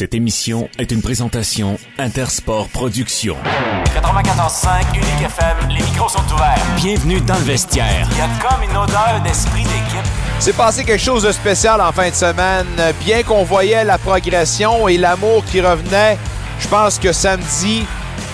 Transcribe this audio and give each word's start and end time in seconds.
Cette 0.00 0.14
émission 0.14 0.70
est 0.78 0.92
une 0.92 1.02
présentation 1.02 1.78
Intersport 1.98 2.68
Productions. 2.68 3.36
94.5 3.84 4.94
Unique 4.94 5.26
FM, 5.26 5.68
les 5.68 5.84
micros 5.84 6.08
sont 6.08 6.24
ouverts. 6.32 6.56
Bienvenue 6.76 7.20
dans 7.20 7.34
le 7.34 7.42
vestiaire. 7.42 8.08
Il 8.12 8.16
y 8.16 8.20
a 8.22 8.28
comme 8.40 8.62
une 8.62 8.74
odeur 8.74 9.20
d'esprit 9.22 9.64
d'équipe. 9.64 10.10
C'est 10.38 10.56
passé 10.56 10.84
quelque 10.84 11.04
chose 11.04 11.24
de 11.24 11.32
spécial 11.32 11.82
en 11.82 11.92
fin 11.92 12.08
de 12.08 12.14
semaine. 12.14 12.66
Bien 13.04 13.22
qu'on 13.22 13.44
voyait 13.44 13.84
la 13.84 13.98
progression 13.98 14.88
et 14.88 14.96
l'amour 14.96 15.44
qui 15.44 15.60
revenait, 15.60 16.16
je 16.60 16.68
pense 16.68 16.98
que 16.98 17.12
samedi, 17.12 17.84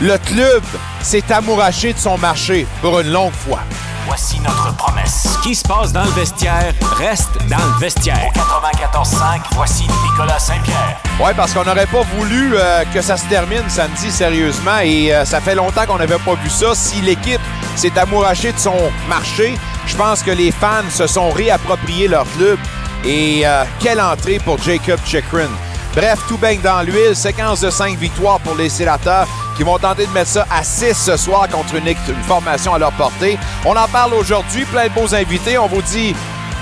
le 0.00 0.18
club 0.18 0.62
s'est 1.02 1.32
amouraché 1.32 1.94
de 1.94 1.98
son 1.98 2.16
marché 2.16 2.64
pour 2.80 3.00
une 3.00 3.10
longue 3.10 3.32
fois. 3.32 3.62
Voici 4.06 4.38
notre 4.40 4.74
promesse. 4.76 5.26
Ce 5.34 5.38
qui 5.42 5.54
se 5.54 5.66
passe 5.66 5.92
dans 5.92 6.04
le 6.04 6.10
vestiaire 6.10 6.72
reste 6.96 7.30
dans 7.48 7.56
le 7.56 7.80
vestiaire. 7.80 8.30
Au 8.34 8.38
94.5, 8.38 9.40
voici 9.52 9.84
Nicolas 10.04 10.38
Saint-Pierre. 10.38 11.00
Ouais, 11.20 11.34
parce 11.34 11.52
qu'on 11.52 11.64
n'aurait 11.64 11.86
pas 11.86 12.02
voulu 12.16 12.52
euh, 12.54 12.84
que 12.94 13.02
ça 13.02 13.16
se 13.16 13.24
termine 13.26 13.68
samedi 13.68 14.10
sérieusement 14.12 14.78
et 14.82 15.12
euh, 15.12 15.24
ça 15.24 15.40
fait 15.40 15.56
longtemps 15.56 15.86
qu'on 15.86 15.98
n'avait 15.98 16.18
pas 16.18 16.34
vu 16.34 16.48
ça. 16.48 16.74
Si 16.74 17.00
l'équipe 17.00 17.40
s'est 17.74 17.98
amourachée 17.98 18.52
de 18.52 18.58
son 18.58 18.76
marché, 19.08 19.58
je 19.86 19.96
pense 19.96 20.22
que 20.22 20.30
les 20.30 20.52
fans 20.52 20.88
se 20.90 21.08
sont 21.08 21.30
réappropriés 21.30 22.06
leur 22.06 22.26
club. 22.36 22.58
Et 23.04 23.42
euh, 23.44 23.64
quelle 23.80 24.00
entrée 24.00 24.38
pour 24.38 24.58
Jacob 24.62 25.00
Chikrin. 25.04 25.48
Bref, 25.96 26.20
tout 26.28 26.36
baigne 26.36 26.60
dans 26.60 26.82
l'huile. 26.82 27.16
Séquence 27.16 27.62
de 27.62 27.70
5 27.70 27.96
victoires 27.96 28.38
pour 28.40 28.54
les 28.54 28.68
sénateurs 28.68 29.26
qui 29.56 29.62
vont 29.62 29.78
tenter 29.78 30.06
de 30.06 30.12
mettre 30.12 30.28
ça 30.28 30.46
à 30.50 30.62
6 30.62 30.92
ce 30.92 31.16
soir 31.16 31.48
contre 31.48 31.74
une, 31.74 31.88
une 31.88 32.22
formation 32.24 32.74
à 32.74 32.78
leur 32.78 32.92
portée. 32.92 33.38
On 33.64 33.74
en 33.74 33.88
parle 33.88 34.12
aujourd'hui. 34.12 34.66
Plein 34.66 34.88
de 34.88 34.92
beaux 34.92 35.14
invités. 35.14 35.56
On 35.56 35.68
vous 35.68 35.80
dit 35.80 36.14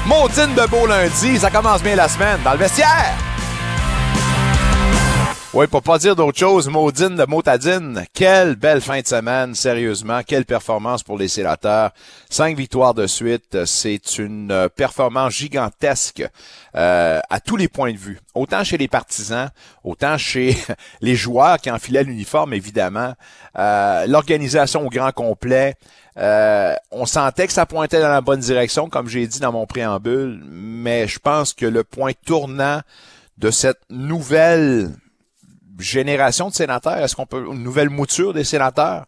maudine 0.07 0.55
de 0.55 0.67
beau 0.69 0.87
lundi. 0.87 1.37
Ça 1.37 1.51
commence 1.51 1.83
bien 1.83 1.97
la 1.97 2.09
semaine 2.09 2.39
dans 2.45 2.53
le 2.53 2.59
vestiaire. 2.59 3.13
Oui, 5.57 5.69
pour 5.69 5.83
pas 5.85 5.99
dire 5.99 6.17
d'autre 6.17 6.37
chose, 6.37 6.69
Maudine 6.69 7.15
de 7.15 7.25
Motadine, 7.27 8.05
quelle 8.13 8.57
belle 8.57 8.81
fin 8.81 9.01
de 9.01 9.07
semaine, 9.07 9.55
sérieusement, 9.55 10.23
quelle 10.27 10.45
performance 10.45 11.05
pour 11.05 11.17
les 11.17 11.29
sénateurs. 11.29 11.93
Cinq 12.29 12.57
victoires 12.57 12.93
de 12.93 13.07
suite, 13.07 13.65
c'est 13.65 14.19
une 14.19 14.51
euh, 14.51 14.69
performance 14.69 15.33
gigantesque 15.35 16.25
euh, 16.75 17.21
à 17.31 17.39
tous 17.39 17.57
les 17.57 17.69
points 17.69 17.93
de 17.93 17.99
vue. 17.99 18.19
Autant 18.35 18.65
chez 18.65 18.79
les 18.79 18.89
partisans, 18.89 19.49
autant 19.85 20.19
chez 20.19 20.57
les 21.01 21.15
joueurs 21.15 21.59
qui 21.59 21.71
enfilaient 21.71 22.03
l'uniforme, 22.03 22.53
évidemment. 22.53 23.15
Euh, 23.57 24.09
L'organisation 24.09 24.85
au 24.85 24.91
grand 24.91 25.13
complet. 25.13 25.77
Euh, 26.17 26.75
on 26.91 27.07
sentait 27.07 27.47
que 27.47 27.53
ça 27.53 27.65
pointait 27.65 28.01
dans 28.01 28.09
la 28.09 28.23
bonne 28.23 28.41
direction, 28.41 28.89
comme 28.89 29.07
j'ai 29.07 29.29
dit 29.29 29.39
dans 29.39 29.53
mon 29.53 29.67
préambule, 29.67 30.43
mais 30.51 31.07
je 31.07 31.21
pense 31.21 31.55
que 31.55 31.67
le 31.67 31.85
point 31.85 32.11
tournant 32.27 32.81
de 33.39 33.53
cette 33.53 33.81
nouvelle 33.89 34.91
génération 35.79 36.49
de 36.49 36.55
sénateurs, 36.55 36.99
est-ce 36.99 37.17
qu'on 37.17 37.27
peut 37.27 37.47
une 37.47 37.63
nouvelle 37.63 37.91
mouture 37.91 38.33
des 38.33 38.45
sénateurs? 38.45 39.07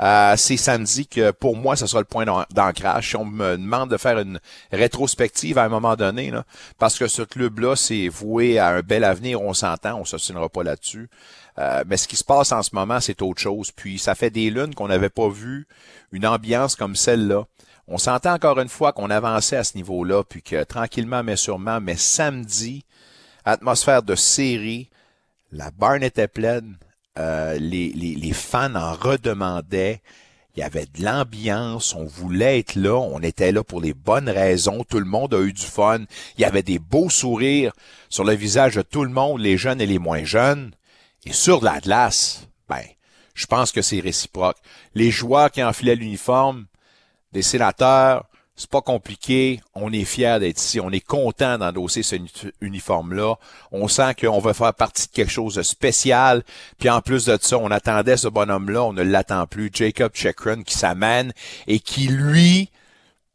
Euh, 0.00 0.34
c'est 0.36 0.56
samedi 0.56 1.06
que 1.06 1.30
pour 1.30 1.56
moi, 1.56 1.76
ce 1.76 1.86
sera 1.86 2.00
le 2.00 2.06
point 2.06 2.24
d'ancrage. 2.50 3.10
Si 3.10 3.16
on 3.16 3.24
me 3.24 3.56
demande 3.56 3.90
de 3.90 3.96
faire 3.96 4.18
une 4.18 4.40
rétrospective 4.72 5.58
à 5.58 5.64
un 5.64 5.68
moment 5.68 5.96
donné, 5.96 6.32
parce 6.78 6.98
que 6.98 7.06
ce 7.06 7.22
club-là, 7.22 7.76
c'est 7.76 8.08
voué 8.08 8.58
à 8.58 8.68
un 8.68 8.80
bel 8.80 9.04
avenir, 9.04 9.42
on 9.42 9.54
s'entend, 9.54 10.00
on 10.00 10.04
s'ostinera 10.04 10.48
pas 10.48 10.62
là-dessus. 10.62 11.08
Euh, 11.58 11.84
mais 11.86 11.98
ce 11.98 12.08
qui 12.08 12.16
se 12.16 12.24
passe 12.24 12.52
en 12.52 12.62
ce 12.62 12.70
moment, 12.74 13.00
c'est 13.00 13.20
autre 13.22 13.40
chose. 13.40 13.70
Puis 13.70 13.98
ça 13.98 14.14
fait 14.14 14.30
des 14.30 14.50
lunes 14.50 14.74
qu'on 14.74 14.88
n'avait 14.88 15.10
pas 15.10 15.28
vu 15.28 15.66
une 16.10 16.26
ambiance 16.26 16.74
comme 16.74 16.96
celle-là. 16.96 17.44
On 17.86 17.98
s'entend 17.98 18.32
encore 18.32 18.58
une 18.60 18.68
fois 18.68 18.92
qu'on 18.92 19.10
avançait 19.10 19.56
à 19.56 19.64
ce 19.64 19.76
niveau-là, 19.76 20.22
puis 20.24 20.42
que 20.42 20.64
tranquillement 20.64 21.22
mais 21.22 21.36
sûrement, 21.36 21.80
mais 21.80 21.96
samedi, 21.96 22.84
atmosphère 23.44 24.02
de 24.02 24.14
série, 24.14 24.88
la 25.52 25.70
barne 25.70 26.02
était 26.02 26.28
pleine. 26.28 26.76
Euh, 27.18 27.58
les, 27.58 27.90
les, 27.92 28.32
fans 28.32 28.74
en 28.74 28.94
redemandaient. 28.94 30.00
Il 30.56 30.60
y 30.60 30.62
avait 30.62 30.86
de 30.86 31.04
l'ambiance. 31.04 31.94
On 31.94 32.06
voulait 32.06 32.58
être 32.58 32.74
là. 32.74 32.96
On 32.96 33.20
était 33.20 33.52
là 33.52 33.62
pour 33.62 33.80
les 33.80 33.92
bonnes 33.92 34.30
raisons. 34.30 34.82
Tout 34.84 34.98
le 34.98 35.04
monde 35.04 35.34
a 35.34 35.40
eu 35.40 35.52
du 35.52 35.62
fun. 35.62 36.00
Il 36.36 36.40
y 36.40 36.46
avait 36.46 36.62
des 36.62 36.78
beaux 36.78 37.10
sourires 37.10 37.72
sur 38.08 38.24
le 38.24 38.32
visage 38.34 38.76
de 38.76 38.82
tout 38.82 39.04
le 39.04 39.10
monde, 39.10 39.40
les 39.40 39.58
jeunes 39.58 39.80
et 39.80 39.86
les 39.86 39.98
moins 39.98 40.24
jeunes. 40.24 40.72
Et 41.24 41.32
sur 41.32 41.62
la 41.62 41.80
glace, 41.80 42.48
ben, 42.68 42.84
je 43.34 43.46
pense 43.46 43.72
que 43.72 43.82
c'est 43.82 44.00
réciproque. 44.00 44.58
Les 44.94 45.10
joueurs 45.10 45.50
qui 45.50 45.62
enfilaient 45.62 45.96
l'uniforme, 45.96 46.66
des 47.32 47.42
sénateurs, 47.42 48.26
c'est 48.62 48.70
pas 48.70 48.80
compliqué. 48.80 49.60
On 49.74 49.92
est 49.92 50.04
fiers 50.04 50.38
d'être 50.38 50.60
ici. 50.60 50.78
On 50.78 50.90
est 50.90 51.04
content 51.04 51.58
d'endosser 51.58 52.04
ce 52.04 52.14
uniforme-là. 52.60 53.34
On 53.72 53.88
sent 53.88 54.14
qu'on 54.20 54.38
va 54.38 54.54
faire 54.54 54.72
partie 54.72 55.08
de 55.08 55.12
quelque 55.12 55.32
chose 55.32 55.56
de 55.56 55.62
spécial. 55.62 56.44
Puis 56.78 56.88
en 56.88 57.00
plus 57.00 57.24
de 57.24 57.36
ça, 57.40 57.58
on 57.58 57.72
attendait 57.72 58.16
ce 58.16 58.28
bonhomme-là. 58.28 58.84
On 58.84 58.92
ne 58.92 59.02
l'attend 59.02 59.48
plus. 59.48 59.68
Jacob 59.72 60.12
Chekron 60.14 60.62
qui 60.62 60.78
s'amène 60.78 61.32
et 61.66 61.80
qui, 61.80 62.06
lui, 62.06 62.70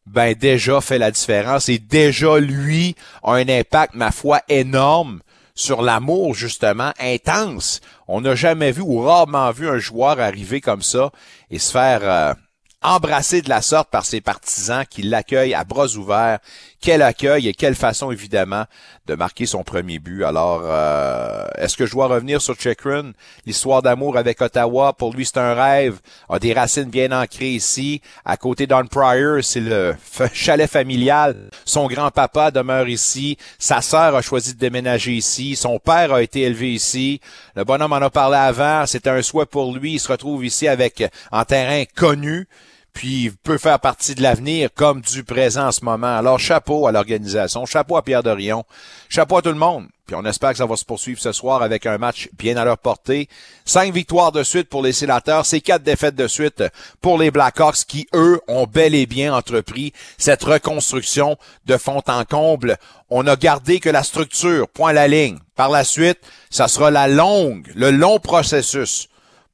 ben 0.05 0.33
déjà 0.33 0.79
fait 0.79 0.97
la 0.97 1.11
différence. 1.11 1.67
Et 1.67 1.77
déjà, 1.77 2.39
lui, 2.39 2.95
a 3.21 3.33
un 3.33 3.49
impact, 3.49 3.95
ma 3.95 4.11
foi, 4.11 4.39
énorme 4.47 5.19
sur 5.55 5.81
l'amour, 5.81 6.35
justement, 6.35 6.93
intense. 7.01 7.81
On 8.07 8.21
n'a 8.21 8.35
jamais 8.35 8.71
vu 8.71 8.81
ou 8.81 9.01
rarement 9.01 9.51
vu 9.51 9.67
un 9.67 9.79
joueur 9.79 10.21
arriver 10.21 10.61
comme 10.61 10.83
ça 10.83 11.11
et 11.51 11.59
se 11.59 11.71
faire... 11.71 11.99
Euh, 12.03 12.33
embrassé 12.81 13.41
de 13.41 13.49
la 13.49 13.61
sorte 13.61 13.89
par 13.89 14.05
ses 14.05 14.21
partisans 14.21 14.85
qui 14.85 15.01
l'accueillent 15.01 15.53
à 15.53 15.63
bras 15.63 15.87
ouverts. 15.95 16.39
Quel 16.79 17.01
accueil 17.01 17.47
et 17.47 17.53
quelle 17.53 17.75
façon, 17.75 18.11
évidemment, 18.11 18.65
de 19.07 19.15
marquer 19.15 19.45
son 19.45 19.63
premier 19.63 19.97
but. 19.97 20.23
Alors, 20.23 20.61
euh, 20.63 21.45
est-ce 21.57 21.75
que 21.75 21.85
je 21.85 21.91
dois 21.91 22.07
revenir 22.07 22.41
sur 22.41 22.59
Chekrin? 22.59 23.13
L'histoire 23.45 23.81
d'amour 23.81 24.17
avec 24.17 24.41
Ottawa, 24.41 24.93
pour 24.93 25.13
lui, 25.13 25.25
c'est 25.25 25.39
un 25.39 25.55
rêve. 25.55 25.99
A 26.29 26.37
des 26.37 26.53
racines 26.53 26.89
bien 26.89 27.11
ancrées 27.11 27.49
ici. 27.49 28.01
À 28.23 28.37
côté 28.37 28.67
d'On 28.67 28.85
Pryor, 28.85 29.43
c'est 29.43 29.59
le 29.59 29.95
chalet 30.33 30.69
familial. 30.69 31.49
Son 31.65 31.87
grand-papa 31.87 32.51
demeure 32.51 32.87
ici. 32.87 33.37
Sa 33.57 33.81
sœur 33.81 34.15
a 34.15 34.21
choisi 34.21 34.53
de 34.53 34.59
déménager 34.59 35.13
ici. 35.13 35.55
Son 35.55 35.79
père 35.79 36.13
a 36.13 36.21
été 36.21 36.41
élevé 36.41 36.73
ici. 36.73 37.21
Le 37.55 37.63
bonhomme 37.63 37.93
en 37.93 37.97
a 37.97 38.09
parlé 38.11 38.37
avant. 38.37 38.85
C'était 38.85 39.09
un 39.09 39.23
souhait 39.23 39.47
pour 39.47 39.75
lui. 39.75 39.93
Il 39.93 39.99
se 39.99 40.11
retrouve 40.11 40.45
ici 40.45 40.67
avec, 40.67 41.03
en 41.31 41.43
terrain 41.43 41.83
connu 41.95 42.47
puis 42.97 43.31
peut 43.43 43.59
faire 43.59 43.79
partie 43.79 44.15
de 44.15 44.23
l'avenir 44.23 44.69
comme 44.73 45.01
du 45.01 45.23
présent 45.23 45.67
en 45.67 45.71
ce 45.71 45.85
moment. 45.85 46.17
Alors 46.17 46.39
chapeau 46.39 46.87
à 46.87 46.91
l'organisation, 46.91 47.67
chapeau 47.67 47.95
à 47.95 48.01
Pierre 48.01 48.23
Dorion, 48.23 48.65
chapeau 49.07 49.37
à 49.37 49.43
tout 49.43 49.49
le 49.49 49.55
monde. 49.55 49.85
Puis 50.07 50.15
on 50.15 50.25
espère 50.25 50.53
que 50.53 50.57
ça 50.57 50.65
va 50.65 50.75
se 50.75 50.83
poursuivre 50.83 51.21
ce 51.21 51.31
soir 51.31 51.61
avec 51.61 51.85
un 51.85 51.99
match 51.99 52.27
bien 52.39 52.57
à 52.57 52.65
leur 52.65 52.79
portée. 52.79 53.29
Cinq 53.65 53.93
victoires 53.93 54.31
de 54.31 54.41
suite 54.41 54.67
pour 54.67 54.81
les 54.81 54.93
sénateurs, 54.93 55.45
c'est 55.45 55.61
quatre 55.61 55.83
défaites 55.83 56.15
de 56.15 56.27
suite 56.27 56.63
pour 56.99 57.19
les 57.19 57.29
Blackhawks 57.29 57.85
qui, 57.87 58.07
eux, 58.15 58.41
ont 58.47 58.65
bel 58.65 58.95
et 58.95 59.05
bien 59.05 59.31
entrepris 59.31 59.93
cette 60.17 60.43
reconstruction 60.43 61.37
de 61.67 61.77
fond 61.77 62.01
en 62.07 62.25
comble. 62.25 62.77
On 63.11 63.27
a 63.27 63.35
gardé 63.35 63.79
que 63.79 63.91
la 63.91 64.01
structure, 64.01 64.67
point 64.69 64.91
la 64.91 65.07
ligne. 65.07 65.37
Par 65.55 65.69
la 65.69 65.83
suite, 65.83 66.17
ça 66.49 66.67
sera 66.67 66.89
la 66.89 67.07
longue, 67.07 67.71
le 67.75 67.91
long 67.91 68.17
processus 68.17 69.07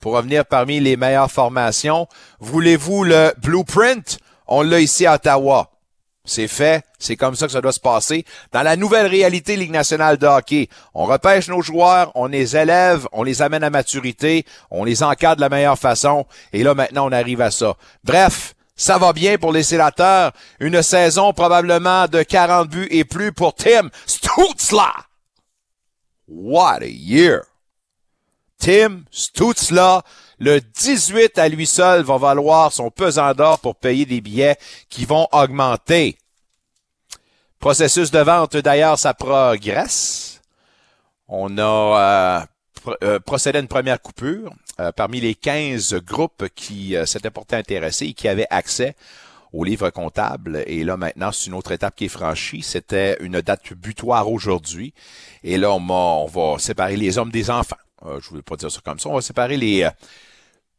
pour 0.03 0.15
revenir 0.15 0.45
parmi 0.45 0.81
les 0.81 0.97
meilleures 0.97 1.31
formations. 1.31 2.09
Voulez-vous 2.41 3.05
le 3.05 3.31
blueprint? 3.37 4.19
On 4.47 4.61
l'a 4.61 4.81
ici 4.81 5.05
à 5.05 5.13
Ottawa. 5.13 5.71
C'est 6.25 6.49
fait, 6.49 6.83
c'est 6.99 7.15
comme 7.15 7.37
ça 7.37 7.45
que 7.45 7.53
ça 7.53 7.61
doit 7.61 7.71
se 7.71 7.79
passer. 7.79 8.25
Dans 8.51 8.63
la 8.63 8.75
nouvelle 8.75 9.07
réalité 9.07 9.55
Ligue 9.55 9.71
nationale 9.71 10.17
de 10.17 10.27
hockey, 10.27 10.67
on 10.93 11.05
repêche 11.05 11.47
nos 11.47 11.61
joueurs, 11.61 12.11
on 12.15 12.27
les 12.27 12.57
élève, 12.57 13.07
on 13.13 13.23
les 13.23 13.41
amène 13.41 13.63
à 13.63 13.69
maturité, 13.69 14.45
on 14.71 14.83
les 14.83 15.03
encadre 15.03 15.37
de 15.37 15.41
la 15.41 15.47
meilleure 15.47 15.79
façon, 15.79 16.25
et 16.51 16.63
là 16.63 16.73
maintenant 16.73 17.07
on 17.07 17.13
arrive 17.13 17.39
à 17.39 17.51
ça. 17.51 17.75
Bref, 18.03 18.55
ça 18.75 18.97
va 18.97 19.13
bien 19.13 19.37
pour 19.37 19.53
les 19.53 19.63
sénateurs. 19.63 20.33
Une 20.59 20.81
saison 20.81 21.31
probablement 21.31 22.07
de 22.09 22.23
40 22.23 22.67
buts 22.67 22.87
et 22.91 23.05
plus 23.05 23.31
pour 23.31 23.55
Tim 23.55 23.89
Stutzla. 24.05 24.91
What 26.27 26.79
a 26.81 26.87
year! 26.87 27.52
Tim 28.63 29.03
Stutzla, 29.11 30.03
le 30.39 30.61
18 30.61 31.37
à 31.37 31.49
lui 31.49 31.67
seul 31.67 32.01
va 32.03 32.17
valoir 32.17 32.71
son 32.71 32.91
pesant 32.91 33.33
d'or 33.33 33.59
pour 33.59 33.75
payer 33.75 34.05
des 34.05 34.21
billets 34.21 34.55
qui 34.87 35.03
vont 35.03 35.27
augmenter. 35.33 36.17
Processus 37.59 38.09
de 38.09 38.19
vente, 38.19 38.55
d'ailleurs, 38.55 38.97
ça 38.97 39.13
progresse. 39.13 40.39
On 41.27 41.57
a 41.57 41.61
euh, 41.61 42.95
euh, 43.03 43.19
procédé 43.19 43.57
à 43.57 43.61
une 43.61 43.67
première 43.67 44.01
coupure 44.01 44.53
euh, 44.79 44.93
parmi 44.93 45.19
les 45.19 45.35
15 45.35 45.95
groupes 45.95 46.47
qui 46.55 46.95
s'étaient 47.05 47.31
portés 47.31 47.57
intéressés 47.57 48.05
et 48.05 48.13
qui 48.13 48.29
avaient 48.29 48.47
accès 48.49 48.95
au 49.51 49.65
livre 49.65 49.89
comptable. 49.89 50.63
Et 50.67 50.85
là, 50.85 50.95
maintenant, 50.95 51.33
c'est 51.33 51.47
une 51.47 51.53
autre 51.53 51.73
étape 51.73 51.97
qui 51.97 52.05
est 52.05 52.07
franchie. 52.07 52.61
C'était 52.61 53.17
une 53.19 53.41
date 53.41 53.73
butoir 53.73 54.31
aujourd'hui. 54.31 54.93
Et 55.43 55.57
là, 55.57 55.73
on, 55.73 55.85
on 55.89 56.27
va 56.27 56.59
séparer 56.59 56.95
les 56.95 57.17
hommes 57.17 57.29
des 57.29 57.49
enfants. 57.49 57.75
Euh, 58.05 58.19
je 58.21 58.29
voulais 58.29 58.41
pas 58.41 58.55
dire 58.55 58.71
ça 58.71 58.79
comme 58.83 58.99
ça. 58.99 59.09
On 59.09 59.15
va 59.15 59.21
séparer 59.21 59.57
les 59.57 59.83
euh, 59.83 59.89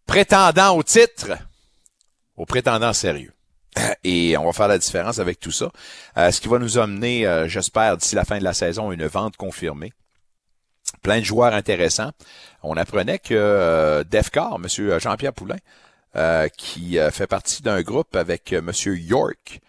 prétendants 0.07 0.77
au 0.77 0.83
titre 0.83 1.33
aux 2.37 2.47
prétendants 2.47 2.93
sérieux. 2.93 3.33
Et 4.05 4.37
on 4.37 4.45
va 4.45 4.53
faire 4.53 4.69
la 4.69 4.79
différence 4.79 5.19
avec 5.19 5.41
tout 5.41 5.53
ça. 5.53 5.71
Euh, 6.17 6.31
ce 6.31 6.41
qui 6.41 6.49
va 6.49 6.59
nous 6.59 6.79
amener, 6.79 7.45
j'espère, 7.49 7.97
d'ici 7.97 8.15
la 8.15 8.25
fin 8.25 8.39
de 8.39 8.45
la 8.45 8.55
saison, 8.55 8.93
une 8.93 9.07
vente 9.07 9.37
confirmée. 9.37 9.93
plein 11.03 11.21
de 11.21 11.25
joueurs 11.25 11.55
intéressants. 11.55 12.13
On 12.65 12.77
apprenait 12.77 13.19
que 13.19 13.35
euh, 13.35 14.05
Defcar, 14.05 14.57
M. 14.57 14.99
Jean-Pierre 14.99 15.35
Poulain, 15.35 15.59
euh, 16.17 16.49
qui 16.49 16.99
euh, 16.99 17.11
fait 17.11 17.27
partie 17.27 17.63
d'un 17.63 17.83
groupe 17.83 18.17
avec 18.17 18.53
M. 18.53 18.73
York, 18.87 19.61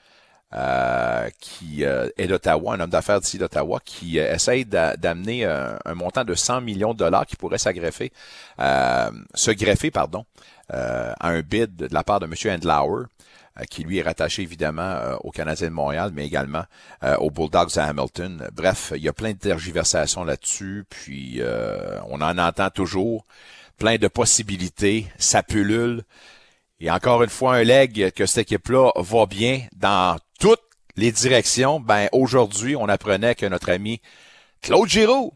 qui 1.40 1.84
est 1.84 2.28
d'Ottawa, 2.28 2.76
un 2.76 2.80
homme 2.80 2.90
d'affaires 2.90 3.20
d'ici 3.20 3.38
d'Ottawa, 3.38 3.80
qui 3.84 4.18
essaye 4.18 4.66
d'amener 4.66 5.46
un, 5.46 5.96
montant 5.96 6.24
de 6.24 6.34
100 6.34 6.62
millions 6.62 6.94
de 6.94 7.00
dollars 7.00 7.26
qui 7.26 7.36
pourrait 7.36 7.58
s'agreffer, 7.58 8.12
se 8.58 9.52
greffer, 9.52 9.92
pardon, 9.92 10.26
à 10.70 11.30
un 11.30 11.42
bid 11.42 11.76
de 11.76 11.94
la 11.94 12.04
part 12.04 12.20
de 12.20 12.26
M. 12.26 12.34
Endlauer. 12.56 13.06
Euh, 13.58 13.64
qui 13.70 13.84
lui 13.84 14.00
est 14.00 14.02
rattaché 14.02 14.42
évidemment 14.42 14.82
euh, 14.82 15.16
au 15.22 15.32
Canadien 15.32 15.70
de 15.70 15.74
Montréal, 15.74 16.12
mais 16.14 16.26
également 16.26 16.66
euh, 17.04 17.16
aux 17.18 17.32
Bulldogs 17.32 17.78
à 17.78 17.86
Hamilton. 17.86 18.50
Bref, 18.54 18.92
il 18.94 19.02
y 19.02 19.08
a 19.08 19.14
plein 19.14 19.32
de 19.32 19.38
tergiversations 19.38 20.26
là-dessus, 20.26 20.84
puis 20.90 21.42
on 22.10 22.22
en 22.22 22.38
entend 22.38 22.70
toujours 22.70 23.26
plein 23.78 23.98
de 23.98 24.08
possibilités, 24.08 25.08
ça 25.18 25.42
pullule. 25.42 26.04
Et 26.82 26.92
encore 26.92 27.24
une 27.24 27.30
fois, 27.30 27.56
un 27.56 27.64
leg 27.64 28.12
que 28.12 28.26
cette 28.26 28.40
équipe-là 28.40 28.92
va 28.98 29.26
bien 29.26 29.62
dans 29.76 30.18
les 30.96 31.12
directions. 31.12 31.80
Ben 31.80 32.08
aujourd'hui, 32.12 32.76
on 32.76 32.88
apprenait 32.88 33.36
que 33.36 33.46
notre 33.46 33.72
ami 33.72 34.02
Claude 34.62 34.90
Giroux, 34.90 35.34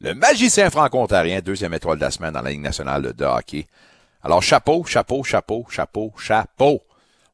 le 0.00 0.14
magicien 0.14 0.70
franco-ontarien, 0.70 1.40
deuxième 1.40 1.74
étoile 1.74 1.98
de 1.98 2.04
la 2.04 2.10
semaine 2.10 2.32
dans 2.32 2.42
la 2.42 2.50
Ligue 2.50 2.60
nationale 2.60 3.12
de 3.12 3.24
hockey. 3.24 3.66
Alors 4.22 4.42
chapeau, 4.42 4.84
chapeau, 4.84 5.22
chapeau, 5.22 5.66
chapeau, 5.68 6.12
chapeau. 6.18 6.82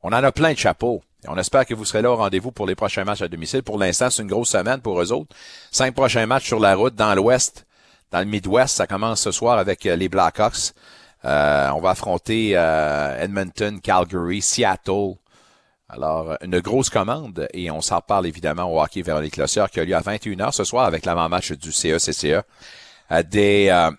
On 0.03 0.09
en 0.09 0.25
a 0.25 0.33
plein 0.33 0.53
de 0.53 0.59
chapeaux. 0.59 1.03
On 1.29 1.37
espère 1.37 1.67
que 1.67 1.75
vous 1.75 1.85
serez 1.85 2.03
là 2.03 2.11
au 2.11 2.17
rendez-vous 2.17 2.51
pour 2.51 2.67
les 2.67 2.75
prochains 2.75 3.05
matchs 3.05 3.23
à 3.23 3.29
domicile. 3.29 3.63
Pour 3.63 3.79
l'instant, 3.79 4.09
c'est 4.11 4.23
une 4.23 4.29
grosse 4.29 4.51
semaine 4.51 4.81
pour 4.81 5.01
eux 5.01 5.13
autres. 5.13 5.35
Cinq 5.71 5.95
prochains 5.95 6.27
matchs 6.27 6.47
sur 6.47 6.59
la 6.59 6.75
route 6.75 6.95
dans 6.95 7.15
l'Ouest, 7.15 7.67
dans 8.11 8.21
le 8.21 8.25
Midwest. 8.25 8.77
Ça 8.77 8.87
commence 8.87 9.21
ce 9.21 9.31
soir 9.31 9.59
avec 9.59 9.85
euh, 9.85 9.97
les 9.97 10.09
Blackhawks. 10.09 10.73
Euh, 11.25 11.69
on 11.71 11.81
va 11.81 11.91
affronter 11.91 12.53
euh, 12.55 13.23
Edmonton, 13.23 13.81
Calgary, 13.81 14.41
Seattle. 14.41 15.17
Alors, 15.93 16.37
une 16.43 16.61
grosse 16.61 16.91
commande 16.91 17.49
et 17.53 17.71
on 17.71 17.81
s'en 17.81 18.01
parle 18.01 18.27
évidemment 18.27 18.73
au 18.73 18.81
hockey 18.81 19.03
vers 19.03 19.21
les 19.21 19.31
Clossiers 19.31 19.65
qui 19.73 19.81
a 19.81 19.85
lieu 19.85 19.95
à 19.95 20.01
21h 20.01 20.53
ce 20.53 20.65
soir 20.65 20.85
avec 20.85 21.05
l'avant-match 21.05 21.53
du 21.53 21.73
CECCE. 21.73 22.43
des 23.31 23.91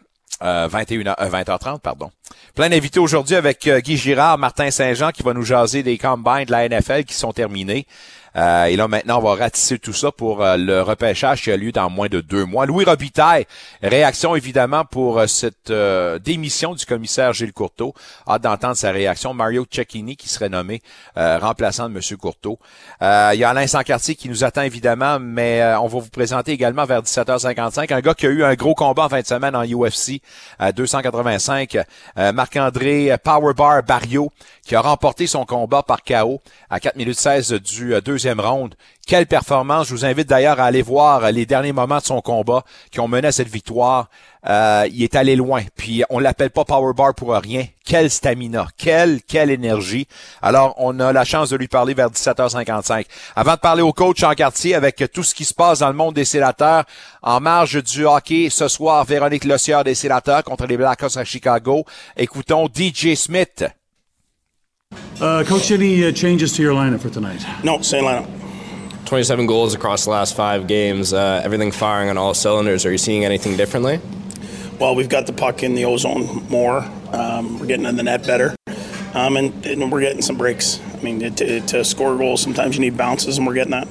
21h, 0.41 1.15
20h30, 1.29 1.79
pardon. 1.79 2.11
Plein 2.55 2.69
d'invités 2.69 2.99
aujourd'hui 2.99 3.35
avec 3.35 3.67
euh, 3.67 3.79
Guy 3.79 3.97
Girard, 3.97 4.37
Martin 4.37 4.71
Saint-Jean 4.71 5.11
qui 5.11 5.23
va 5.23 5.33
nous 5.33 5.43
jaser 5.43 5.83
des 5.83 5.97
combines 5.97 6.45
de 6.45 6.51
la 6.51 6.67
NFL 6.67 7.03
qui 7.03 7.13
sont 7.13 7.31
terminés. 7.31 7.85
Euh, 8.35 8.65
et 8.65 8.75
là, 8.75 8.87
maintenant, 8.87 9.19
on 9.19 9.21
va 9.21 9.35
ratisser 9.35 9.77
tout 9.79 9.93
ça 9.93 10.11
pour 10.11 10.41
euh, 10.41 10.55
le 10.57 10.81
repêchage 10.81 11.43
qui 11.43 11.51
a 11.51 11.57
lieu 11.57 11.71
dans 11.71 11.89
moins 11.89 12.07
de 12.07 12.21
deux 12.21 12.45
mois. 12.45 12.65
Louis 12.65 12.85
Robitaille, 12.85 13.45
réaction 13.83 14.35
évidemment 14.35 14.85
pour 14.85 15.19
euh, 15.19 15.27
cette 15.27 15.71
démission 16.23 16.73
du 16.73 16.85
commissaire 16.85 17.33
Gilles 17.33 17.53
Courteau. 17.53 17.93
Hâte 18.27 18.43
d'entendre 18.43 18.75
sa 18.75 18.91
réaction. 18.91 19.33
Mario 19.33 19.65
Cecchini 19.69 20.15
qui 20.15 20.29
serait 20.29 20.49
nommé 20.49 20.81
remplaçant 21.15 21.89
de 21.89 21.95
M. 21.95 22.17
Courteau. 22.17 22.59
il 23.01 23.39
y 23.39 23.43
a 23.43 23.49
Alain 23.49 23.67
Sancartier 23.67 24.15
qui 24.15 24.29
nous 24.29 24.43
attend 24.43 24.61
évidemment, 24.61 25.19
mais 25.19 25.63
on 25.79 25.87
va 25.87 25.99
vous 25.99 26.09
présenter 26.09 26.51
également 26.51 26.85
vers 26.85 27.01
17h55 27.01 27.93
un 27.93 27.99
gars 28.01 28.13
qui 28.13 28.27
a 28.27 28.29
eu 28.29 28.43
un 28.43 28.53
gros 28.55 28.75
combat 28.75 29.05
en 29.05 29.09
fin 29.09 29.21
de 29.21 29.55
en 29.55 29.63
UFC 29.63 30.21
à 30.59 30.71
285. 30.71 31.77
Marc-André 32.33 33.15
Powerbar 33.23 33.83
Barrio 33.83 34.31
qui 34.65 34.75
a 34.75 34.81
remporté 34.81 35.27
son 35.27 35.45
combat 35.45 35.83
par 35.83 36.03
KO 36.03 36.41
à 36.69 36.79
4 36.79 36.95
minutes 36.95 37.19
16 37.19 37.53
du 37.53 37.93
deuxième 38.03 38.20
Quelle 39.07 39.25
performance. 39.25 39.87
Je 39.87 39.93
vous 39.93 40.05
invite 40.05 40.29
d'ailleurs 40.29 40.59
à 40.59 40.65
aller 40.65 40.81
voir 40.81 41.31
les 41.31 41.45
derniers 41.45 41.73
moments 41.73 41.97
de 41.97 42.03
son 42.03 42.21
combat 42.21 42.63
qui 42.91 42.99
ont 42.99 43.07
mené 43.07 43.27
à 43.27 43.31
cette 43.31 43.47
victoire. 43.47 44.09
Euh, 44.47 44.87
il 44.91 45.03
est 45.03 45.15
allé 45.15 45.35
loin. 45.35 45.63
Puis 45.75 46.03
on 46.09 46.19
l'appelle 46.19 46.51
pas 46.51 46.65
Power 46.65 46.93
Bar 46.93 47.13
pour 47.15 47.33
rien. 47.33 47.65
Quelle 47.85 48.09
stamina. 48.09 48.67
Quelle, 48.77 49.21
quelle 49.23 49.49
énergie. 49.49 50.07
Alors, 50.41 50.75
on 50.77 50.99
a 50.99 51.11
la 51.11 51.25
chance 51.25 51.49
de 51.49 51.57
lui 51.57 51.67
parler 51.67 51.93
vers 51.93 52.09
17h55. 52.09 53.05
Avant 53.35 53.53
de 53.53 53.59
parler 53.59 53.81
au 53.81 53.93
coach 53.93 54.23
en 54.23 54.33
quartier 54.33 54.75
avec 54.75 55.03
tout 55.13 55.23
ce 55.23 55.35
qui 55.35 55.45
se 55.45 55.53
passe 55.53 55.79
dans 55.79 55.89
le 55.89 55.95
monde 55.95 56.15
des 56.15 56.25
sénateurs, 56.25 56.85
en 57.21 57.39
marge 57.39 57.83
du 57.83 58.05
hockey, 58.05 58.49
ce 58.49 58.67
soir, 58.67 59.03
Véronique 59.05 59.45
Lossieur 59.45 59.83
des 59.83 59.95
sénateurs 59.95 60.43
contre 60.43 60.65
les 60.67 60.77
Blackhawks 60.77 61.17
à 61.17 61.25
Chicago. 61.25 61.85
Écoutons 62.15 62.67
DJ 62.67 63.15
Smith. 63.15 63.65
Uh, 65.21 65.43
Coach, 65.45 65.69
any 65.69 66.03
uh, 66.03 66.11
changes 66.11 66.53
to 66.53 66.63
your 66.63 66.73
lineup 66.73 66.99
for 67.01 67.11
tonight? 67.11 67.45
No, 67.63 67.81
same 67.81 68.05
lineup. 68.05 68.27
27 69.05 69.45
goals 69.45 69.75
across 69.75 70.05
the 70.05 70.09
last 70.09 70.35
five 70.35 70.65
games. 70.67 71.13
Uh, 71.13 71.41
everything 71.43 71.71
firing 71.71 72.09
on 72.09 72.17
all 72.17 72.33
cylinders. 72.33 72.85
Are 72.85 72.91
you 72.91 72.97
seeing 72.97 73.23
anything 73.23 73.55
differently? 73.55 73.99
Well, 74.79 74.95
we've 74.95 75.09
got 75.09 75.27
the 75.27 75.33
puck 75.33 75.61
in 75.61 75.75
the 75.75 75.85
ozone 75.85 76.47
more. 76.49 76.79
Um, 77.11 77.59
we're 77.59 77.67
getting 77.67 77.85
in 77.85 77.97
the 77.97 78.03
net 78.03 78.25
better. 78.25 78.55
Um, 79.13 79.37
and, 79.37 79.65
and, 79.65 79.91
we're 79.91 80.01
getting 80.01 80.21
some 80.21 80.37
breaks. 80.37 80.79
I 80.95 81.01
mean, 81.01 81.19
to, 81.35 81.59
to 81.59 81.83
score 81.83 82.17
goals, 82.17 82.41
sometimes 82.41 82.75
you 82.75 82.81
need 82.81 82.97
bounces, 82.97 83.37
and 83.37 83.45
we're 83.45 83.53
getting 83.53 83.71
that 83.71 83.87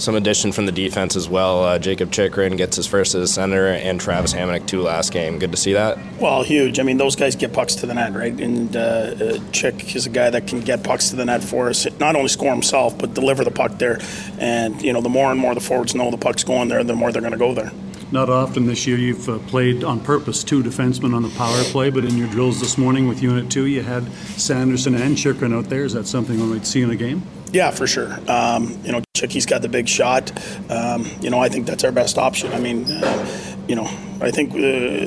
some 0.00 0.14
addition 0.14 0.50
from 0.50 0.66
the 0.66 0.72
defense 0.72 1.14
as 1.14 1.28
well. 1.28 1.62
Uh, 1.62 1.78
Jacob 1.78 2.10
Chikrin 2.10 2.56
gets 2.56 2.76
his 2.76 2.86
first 2.86 3.14
as 3.14 3.22
a 3.22 3.32
center, 3.32 3.68
and 3.68 4.00
Travis 4.00 4.32
Hamonic 4.32 4.66
too 4.66 4.80
last 4.80 5.12
game. 5.12 5.38
Good 5.38 5.50
to 5.52 5.58
see 5.58 5.74
that. 5.74 5.98
Well, 6.18 6.42
huge. 6.42 6.80
I 6.80 6.82
mean, 6.82 6.96
those 6.96 7.16
guys 7.16 7.36
get 7.36 7.52
pucks 7.52 7.74
to 7.76 7.86
the 7.86 7.94
net, 7.94 8.14
right? 8.14 8.32
And 8.40 8.74
uh, 8.74 8.80
uh, 8.80 9.38
Chick 9.52 9.94
is 9.94 10.06
a 10.06 10.10
guy 10.10 10.30
that 10.30 10.46
can 10.46 10.60
get 10.60 10.82
pucks 10.82 11.10
to 11.10 11.16
the 11.16 11.24
net 11.26 11.44
for 11.44 11.68
us. 11.68 11.86
Not 11.98 12.16
only 12.16 12.28
score 12.28 12.52
himself, 12.52 12.98
but 12.98 13.14
deliver 13.14 13.44
the 13.44 13.50
puck 13.50 13.78
there. 13.78 14.00
And 14.38 14.80
you 14.82 14.92
know, 14.92 15.02
the 15.02 15.08
more 15.08 15.30
and 15.30 15.38
more 15.38 15.54
the 15.54 15.60
forwards 15.60 15.94
know 15.94 16.10
the 16.10 16.16
puck's 16.16 16.44
going 16.44 16.68
there, 16.68 16.82
the 16.82 16.94
more 16.94 17.12
they're 17.12 17.22
going 17.22 17.32
to 17.32 17.38
go 17.38 17.54
there. 17.54 17.70
Not 18.12 18.28
often 18.28 18.66
this 18.66 18.88
year 18.88 18.98
you've 18.98 19.28
uh, 19.28 19.38
played 19.38 19.84
on 19.84 20.00
purpose 20.00 20.42
two 20.42 20.64
defensemen 20.64 21.14
on 21.14 21.22
the 21.22 21.28
power 21.30 21.62
play, 21.64 21.90
but 21.90 22.04
in 22.04 22.16
your 22.16 22.26
drills 22.28 22.58
this 22.58 22.76
morning 22.76 23.06
with 23.06 23.22
Unit 23.22 23.48
2, 23.50 23.66
you 23.66 23.82
had 23.82 24.10
Sanderson 24.36 24.96
and 24.96 25.16
Chikrin 25.16 25.54
out 25.56 25.68
there. 25.68 25.84
Is 25.84 25.92
that 25.92 26.08
something 26.08 26.40
we 26.40 26.46
might 26.46 26.66
see 26.66 26.82
in 26.82 26.90
a 26.90 26.96
game? 26.96 27.22
Yeah, 27.52 27.70
for 27.70 27.86
sure. 27.86 28.18
Um, 28.30 28.78
you 28.84 28.92
know, 28.92 29.02
Chicky's 29.14 29.46
got 29.46 29.62
the 29.62 29.68
big 29.68 29.88
shot. 29.88 30.30
Um, 30.70 31.06
you 31.20 31.30
know, 31.30 31.40
I 31.40 31.48
think 31.48 31.66
that's 31.66 31.84
our 31.84 31.92
best 31.92 32.16
option. 32.16 32.52
I 32.52 32.60
mean, 32.60 32.84
uh, 32.90 33.56
you 33.66 33.74
know, 33.74 33.90
I 34.20 34.30
think 34.30 34.52
uh, 34.52 34.56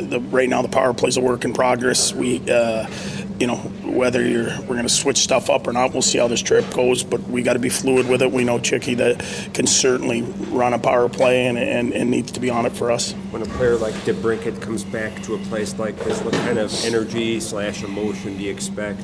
the, 0.09 0.21
right 0.29 0.49
now 0.49 0.61
the 0.61 0.67
power 0.67 0.93
plays 0.93 1.17
a 1.17 1.21
work 1.21 1.45
in 1.45 1.53
progress. 1.53 2.13
We, 2.13 2.41
uh, 2.49 2.87
you 3.39 3.47
know, 3.47 3.55
whether 3.55 4.27
you're 4.27 4.49
we're 4.61 4.75
going 4.75 4.83
to 4.83 4.89
switch 4.89 5.17
stuff 5.17 5.49
up 5.49 5.67
or 5.67 5.73
not, 5.73 5.93
we'll 5.93 6.01
see 6.01 6.17
how 6.17 6.27
this 6.27 6.41
trip 6.41 6.69
goes. 6.73 7.03
But 7.03 7.21
we 7.23 7.41
got 7.43 7.53
to 7.53 7.59
be 7.59 7.69
fluid 7.69 8.07
with 8.07 8.21
it. 8.21 8.31
We 8.31 8.43
know 8.43 8.59
Chicky 8.59 8.93
that 8.95 9.25
can 9.53 9.65
certainly 9.65 10.21
run 10.49 10.73
a 10.73 10.79
power 10.79 11.09
play 11.09 11.47
and, 11.47 11.57
and, 11.57 11.93
and 11.93 12.11
needs 12.11 12.31
to 12.33 12.39
be 12.39 12.49
on 12.49 12.65
it 12.65 12.73
for 12.73 12.91
us. 12.91 13.13
When 13.31 13.41
a 13.41 13.45
player 13.45 13.77
like 13.77 13.93
DeBrinket 14.05 14.61
comes 14.61 14.83
back 14.83 15.21
to 15.23 15.35
a 15.35 15.39
place 15.39 15.77
like 15.79 15.97
this, 15.99 16.21
what 16.21 16.33
kind 16.33 16.59
of 16.59 16.73
energy 16.85 17.39
slash 17.39 17.83
emotion 17.83 18.37
do 18.37 18.43
you 18.43 18.51
expect? 18.51 19.01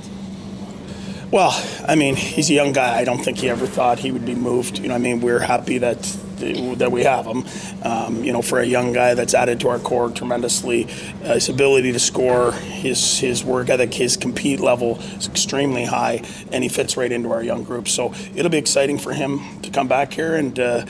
Well, 1.32 1.52
I 1.88 1.94
mean, 1.94 2.16
he's 2.16 2.50
a 2.50 2.54
young 2.54 2.74
guy. 2.74 2.98
I 2.98 3.04
don't 3.04 3.20
think 3.20 3.38
he 3.38 3.50
ever 3.50 3.68
thought 3.68 4.00
he 4.00 4.12
would 4.12 4.26
be 4.26 4.34
moved. 4.34 4.80
You 4.80 4.88
know, 4.88 4.96
I 4.96 4.98
mean, 4.98 5.22
we're 5.22 5.40
happy 5.40 5.78
that 5.78 6.02
that 6.40 6.92
we 6.92 7.04
have 7.04 7.26
him. 7.26 7.44
Um, 7.84 8.24
you 8.24 8.32
know, 8.32 8.42
for 8.42 8.60
a 8.60 8.66
young 8.66 8.94
guy 8.94 9.14
that's 9.14 9.34
added 9.34 9.60
to 9.60 9.70
our 9.70 9.78
core 9.78 10.10
tremendously, 10.10 10.86
uh, 11.24 11.36
his 11.36 11.50
ability 11.50 11.92
to 11.92 12.00
score, 12.00 12.54
his 12.54 13.20
his 13.20 13.44
work 13.44 13.70
ethic, 13.70 13.94
his 13.94 14.18
compete 14.18 14.60
level 14.60 14.98
is 15.00 15.28
extremely 15.28 15.86
high, 15.86 16.24
and 16.52 16.64
he 16.64 16.70
fits 16.70 16.98
right 16.98 17.12
into 17.12 17.32
our 17.32 17.44
young 17.44 17.64
group. 17.64 17.88
So 17.88 18.14
it'll 18.34 18.50
be 18.50 18.58
exciting 18.58 18.98
for 18.98 19.14
him 19.14 19.62
to 19.62 19.70
come 19.70 19.88
back 19.88 20.14
here, 20.14 20.36
and 20.36 20.58
uh, 20.60 20.86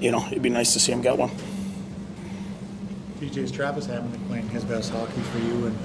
you 0.00 0.10
know, 0.10 0.26
it'd 0.26 0.42
be 0.42 0.50
nice 0.50 0.72
to 0.72 0.80
see 0.80 0.90
him 0.90 1.02
get 1.02 1.16
one. 1.16 1.30
PJ's 3.20 3.52
Travis 3.52 3.86
Hamilton 3.86 4.20
playing 4.26 4.48
his 4.48 4.64
best 4.64 4.90
hockey 4.90 5.20
for 5.20 5.38
you, 5.38 5.66
and 5.66 5.78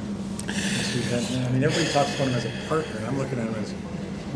I 0.49 1.51
mean, 1.51 1.63
everybody 1.63 1.91
talks 1.91 2.15
about 2.15 2.29
him 2.29 2.33
as 2.33 2.45
a 2.45 2.67
partner. 2.67 3.05
I'm 3.05 3.19
looking 3.19 3.37
at 3.37 3.47
him 3.47 3.55
as 3.55 3.71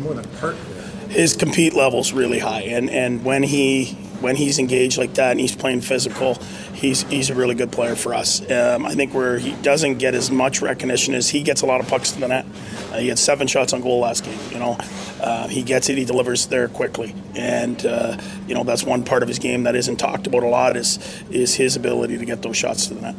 more 0.00 0.14
than 0.14 0.24
partner. 0.36 0.60
His 1.08 1.36
compete 1.36 1.74
level's 1.74 2.12
really 2.12 2.38
high, 2.38 2.62
and, 2.62 2.90
and 2.90 3.24
when 3.24 3.42
he 3.42 3.96
when 4.20 4.36
he's 4.36 4.58
engaged 4.58 4.96
like 4.96 5.14
that 5.14 5.32
and 5.32 5.40
he's 5.40 5.54
playing 5.54 5.82
physical, 5.82 6.34
he's 6.72 7.02
he's 7.02 7.30
a 7.30 7.34
really 7.34 7.54
good 7.54 7.70
player 7.70 7.94
for 7.94 8.14
us. 8.14 8.40
Um, 8.50 8.86
I 8.86 8.94
think 8.94 9.12
where 9.14 9.38
he 9.38 9.52
doesn't 9.62 9.98
get 9.98 10.14
as 10.14 10.30
much 10.30 10.62
recognition 10.62 11.14
as 11.14 11.28
he 11.28 11.42
gets 11.42 11.60
a 11.60 11.66
lot 11.66 11.80
of 11.80 11.88
pucks 11.88 12.12
to 12.12 12.20
the 12.20 12.28
net. 12.28 12.46
Uh, 12.90 12.98
he 12.98 13.08
had 13.08 13.18
seven 13.18 13.46
shots 13.46 13.72
on 13.72 13.82
goal 13.82 14.00
last 14.00 14.24
game. 14.24 14.38
You 14.50 14.58
know, 14.58 14.78
uh, 15.20 15.48
he 15.48 15.62
gets 15.62 15.88
it, 15.88 15.98
he 15.98 16.04
delivers 16.04 16.46
there 16.46 16.68
quickly, 16.68 17.14
and 17.34 17.84
uh, 17.84 18.16
you 18.48 18.54
know 18.54 18.64
that's 18.64 18.82
one 18.82 19.04
part 19.04 19.22
of 19.22 19.28
his 19.28 19.38
game 19.38 19.64
that 19.64 19.76
isn't 19.76 19.96
talked 19.96 20.26
about 20.26 20.42
a 20.42 20.48
lot 20.48 20.76
is 20.76 20.98
is 21.30 21.54
his 21.54 21.76
ability 21.76 22.18
to 22.18 22.24
get 22.24 22.42
those 22.42 22.56
shots 22.56 22.86
to 22.86 22.94
the 22.94 23.02
net. 23.02 23.14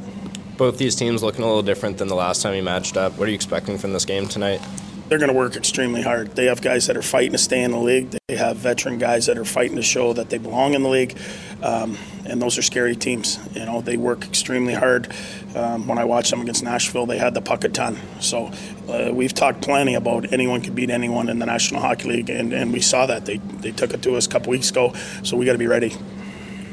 Both 0.58 0.78
these 0.78 0.96
teams 0.96 1.22
looking 1.22 1.44
a 1.44 1.48
little 1.48 1.64
different 1.64 1.98
than 1.98 2.08
the 2.08 2.16
last 2.16 2.42
time 2.42 2.56
you 2.56 2.64
matched 2.64 2.98
up. 2.98 3.18
What 3.18 3.28
are 3.28 3.32
you 3.32 3.36
expecting 3.36 3.78
from 3.78 3.94
this 3.94 4.06
game 4.06 4.28
tonight? 4.28 4.62
They're 5.08 5.20
going 5.20 5.32
to 5.32 5.38
work 5.38 5.56
extremely 5.56 6.02
hard. 6.02 6.36
They 6.36 6.46
have 6.46 6.62
guys 6.62 6.88
that 6.88 6.98
are 6.98 7.02
fighting 7.02 7.34
to 7.34 7.38
stay 7.38 7.62
in 7.62 7.72
the 7.72 7.80
league. 7.80 8.16
They 8.28 8.36
have 8.36 8.58
veteran 8.58 8.98
guys 8.98 9.28
that 9.28 9.38
are 9.38 9.46
fighting 9.46 9.76
to 9.76 9.84
show 9.84 10.14
that 10.14 10.30
they 10.30 10.38
belong 10.38 10.74
in 10.74 10.84
the 10.84 10.90
league, 10.90 11.18
um, 11.62 11.98
and 12.26 12.42
those 12.42 12.58
are 12.58 12.64
scary 12.64 12.96
teams. 12.96 13.40
You 13.54 13.66
know, 13.66 13.82
they 13.82 13.98
work 13.98 14.26
extremely 14.26 14.74
hard. 14.74 15.14
Um, 15.56 15.88
when 15.88 15.98
I 15.98 16.06
watched 16.06 16.32
them 16.32 16.42
against 16.42 16.64
Nashville, 16.64 17.06
they 17.06 17.18
had 17.18 17.34
the 17.34 17.42
puck 17.42 17.64
a 17.64 17.70
ton. 17.70 17.98
So 18.20 18.52
uh, 18.90 19.12
we've 19.14 19.34
talked 19.34 19.62
plenty 19.62 19.94
about 19.94 20.34
anyone 20.34 20.62
could 20.62 20.76
beat 20.76 20.90
anyone 20.90 21.30
in 21.30 21.40
the 21.40 21.46
National 21.46 21.82
Hockey 21.82 22.10
League, 22.10 22.30
and, 22.30 22.52
and 22.52 22.74
we 22.74 22.82
saw 22.82 23.06
that 23.06 23.26
they 23.26 23.38
they 23.38 23.72
took 23.72 23.94
it 23.94 24.02
to 24.04 24.16
us 24.16 24.26
a 24.26 24.30
couple 24.30 24.52
weeks 24.52 24.72
ago. 24.72 24.94
So 25.24 25.38
we 25.38 25.46
got 25.46 25.54
to 25.54 25.60
be 25.60 25.68
ready. 25.68 25.92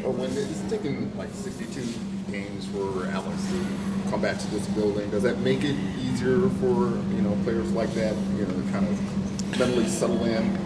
When 0.03 0.31
it's 0.31 1.17
like 1.17 1.31
62 1.31 2.33
games 2.33 2.67
for 2.67 3.07
Alex 3.07 3.47
to 3.51 3.93
come 4.13 4.21
back 4.21 4.39
to 4.39 4.47
this 4.49 4.67
building. 4.69 5.09
Does 5.09 5.23
that 5.23 5.39
make 5.39 5.65
it 5.65 5.75
easier 5.99 6.39
for 6.61 6.91
you 7.15 7.23
know 7.23 7.35
players 7.45 7.73
like 7.73 7.91
that, 7.95 8.15
you 8.37 8.45
know, 8.45 8.63
to 8.63 8.71
kind 8.71 8.87
of 8.87 9.59
mentally 9.59 9.89
settle 9.89 10.23
in? 10.27 10.59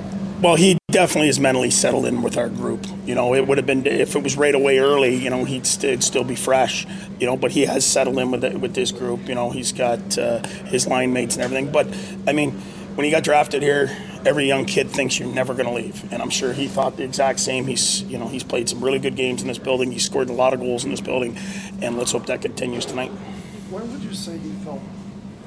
Well, 0.42 0.56
he 0.56 0.76
definitely 0.90 1.28
is 1.28 1.38
mentally 1.38 1.70
settled 1.70 2.06
in 2.06 2.22
with 2.22 2.36
our 2.36 2.48
group. 2.48 2.84
You 3.06 3.14
know, 3.14 3.34
it 3.34 3.46
would 3.46 3.56
have 3.56 3.66
been 3.66 3.86
if 3.86 4.16
it 4.16 4.22
was 4.24 4.36
right 4.36 4.54
away 4.54 4.78
early. 4.78 5.14
You 5.14 5.30
know, 5.30 5.44
he'd 5.44 5.64
st- 5.64 6.02
still 6.02 6.24
be 6.24 6.34
fresh. 6.34 6.88
You 7.20 7.26
know, 7.26 7.36
but 7.36 7.52
he 7.52 7.66
has 7.66 7.86
settled 7.86 8.18
in 8.18 8.32
with 8.32 8.42
it, 8.42 8.60
with 8.60 8.74
this 8.74 8.90
group. 8.90 9.28
You 9.28 9.36
know, 9.36 9.50
he's 9.50 9.70
got 9.70 10.18
uh, 10.18 10.42
his 10.66 10.88
line 10.88 11.12
mates 11.12 11.36
and 11.36 11.44
everything. 11.44 11.70
But 11.70 11.86
I 12.26 12.32
mean, 12.32 12.60
when 12.96 13.04
he 13.04 13.10
got 13.10 13.22
drafted 13.22 13.62
here, 13.62 13.94
every 14.24 14.46
young 14.46 14.64
kid 14.64 14.90
thinks 14.90 15.18
you're 15.18 15.28
never 15.28 15.52
going 15.52 15.66
to 15.66 15.72
leave, 15.72 16.10
and 16.12 16.22
I'm 16.22 16.30
sure 16.30 16.52
he 16.54 16.66
thought 16.66 16.96
the 16.96 17.04
exact 17.04 17.40
same. 17.40 17.66
He's 17.66 18.02
you 18.02 18.18
know 18.18 18.26
he's 18.26 18.42
played 18.42 18.68
some 18.68 18.82
really 18.82 18.98
good 18.98 19.16
games 19.16 19.42
in 19.42 19.48
this 19.48 19.58
building. 19.58 19.92
He's 19.92 20.04
scored 20.04 20.30
a 20.30 20.32
lot 20.32 20.54
of 20.54 20.60
goals 20.60 20.84
in 20.84 20.90
this 20.90 21.02
building, 21.02 21.38
and 21.82 21.98
let's 21.98 22.12
hope 22.12 22.26
that 22.26 22.40
continues 22.40 22.86
tonight. 22.86 23.10
When 23.70 23.90
would 23.92 24.02
you 24.02 24.14
say 24.14 24.38
he 24.38 24.50
felt 24.64 24.80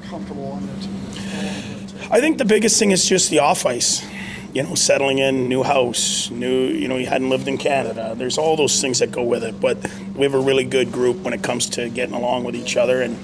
comfortable 0.04 0.52
on 0.52 0.66
the 0.66 0.72
team? 0.74 2.08
I 2.10 2.20
think 2.20 2.38
the 2.38 2.44
biggest 2.44 2.78
thing 2.78 2.92
is 2.92 3.08
just 3.08 3.30
the 3.30 3.40
off 3.40 3.66
ice. 3.66 4.06
You 4.52 4.64
know, 4.64 4.74
settling 4.74 5.18
in, 5.18 5.48
new 5.48 5.62
house, 5.62 6.30
new. 6.30 6.66
You 6.66 6.88
know, 6.88 6.96
he 6.96 7.04
hadn't 7.04 7.30
lived 7.30 7.48
in 7.48 7.58
Canada. 7.58 8.14
There's 8.16 8.38
all 8.38 8.56
those 8.56 8.80
things 8.80 9.00
that 9.00 9.10
go 9.12 9.22
with 9.22 9.44
it. 9.44 9.60
But 9.60 9.78
we 10.14 10.22
have 10.22 10.34
a 10.34 10.40
really 10.40 10.64
good 10.64 10.90
group 10.92 11.18
when 11.18 11.32
it 11.32 11.42
comes 11.42 11.68
to 11.70 11.88
getting 11.88 12.14
along 12.14 12.44
with 12.44 12.54
each 12.56 12.76
other, 12.76 13.02
and 13.02 13.16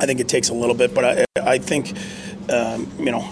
I 0.00 0.06
think 0.06 0.20
it 0.20 0.28
takes 0.28 0.48
a 0.48 0.54
little 0.54 0.74
bit. 0.74 0.94
But 0.94 1.04
I, 1.04 1.24
I 1.40 1.58
think, 1.58 1.96
um, 2.50 2.90
you 2.98 3.10
know, 3.10 3.28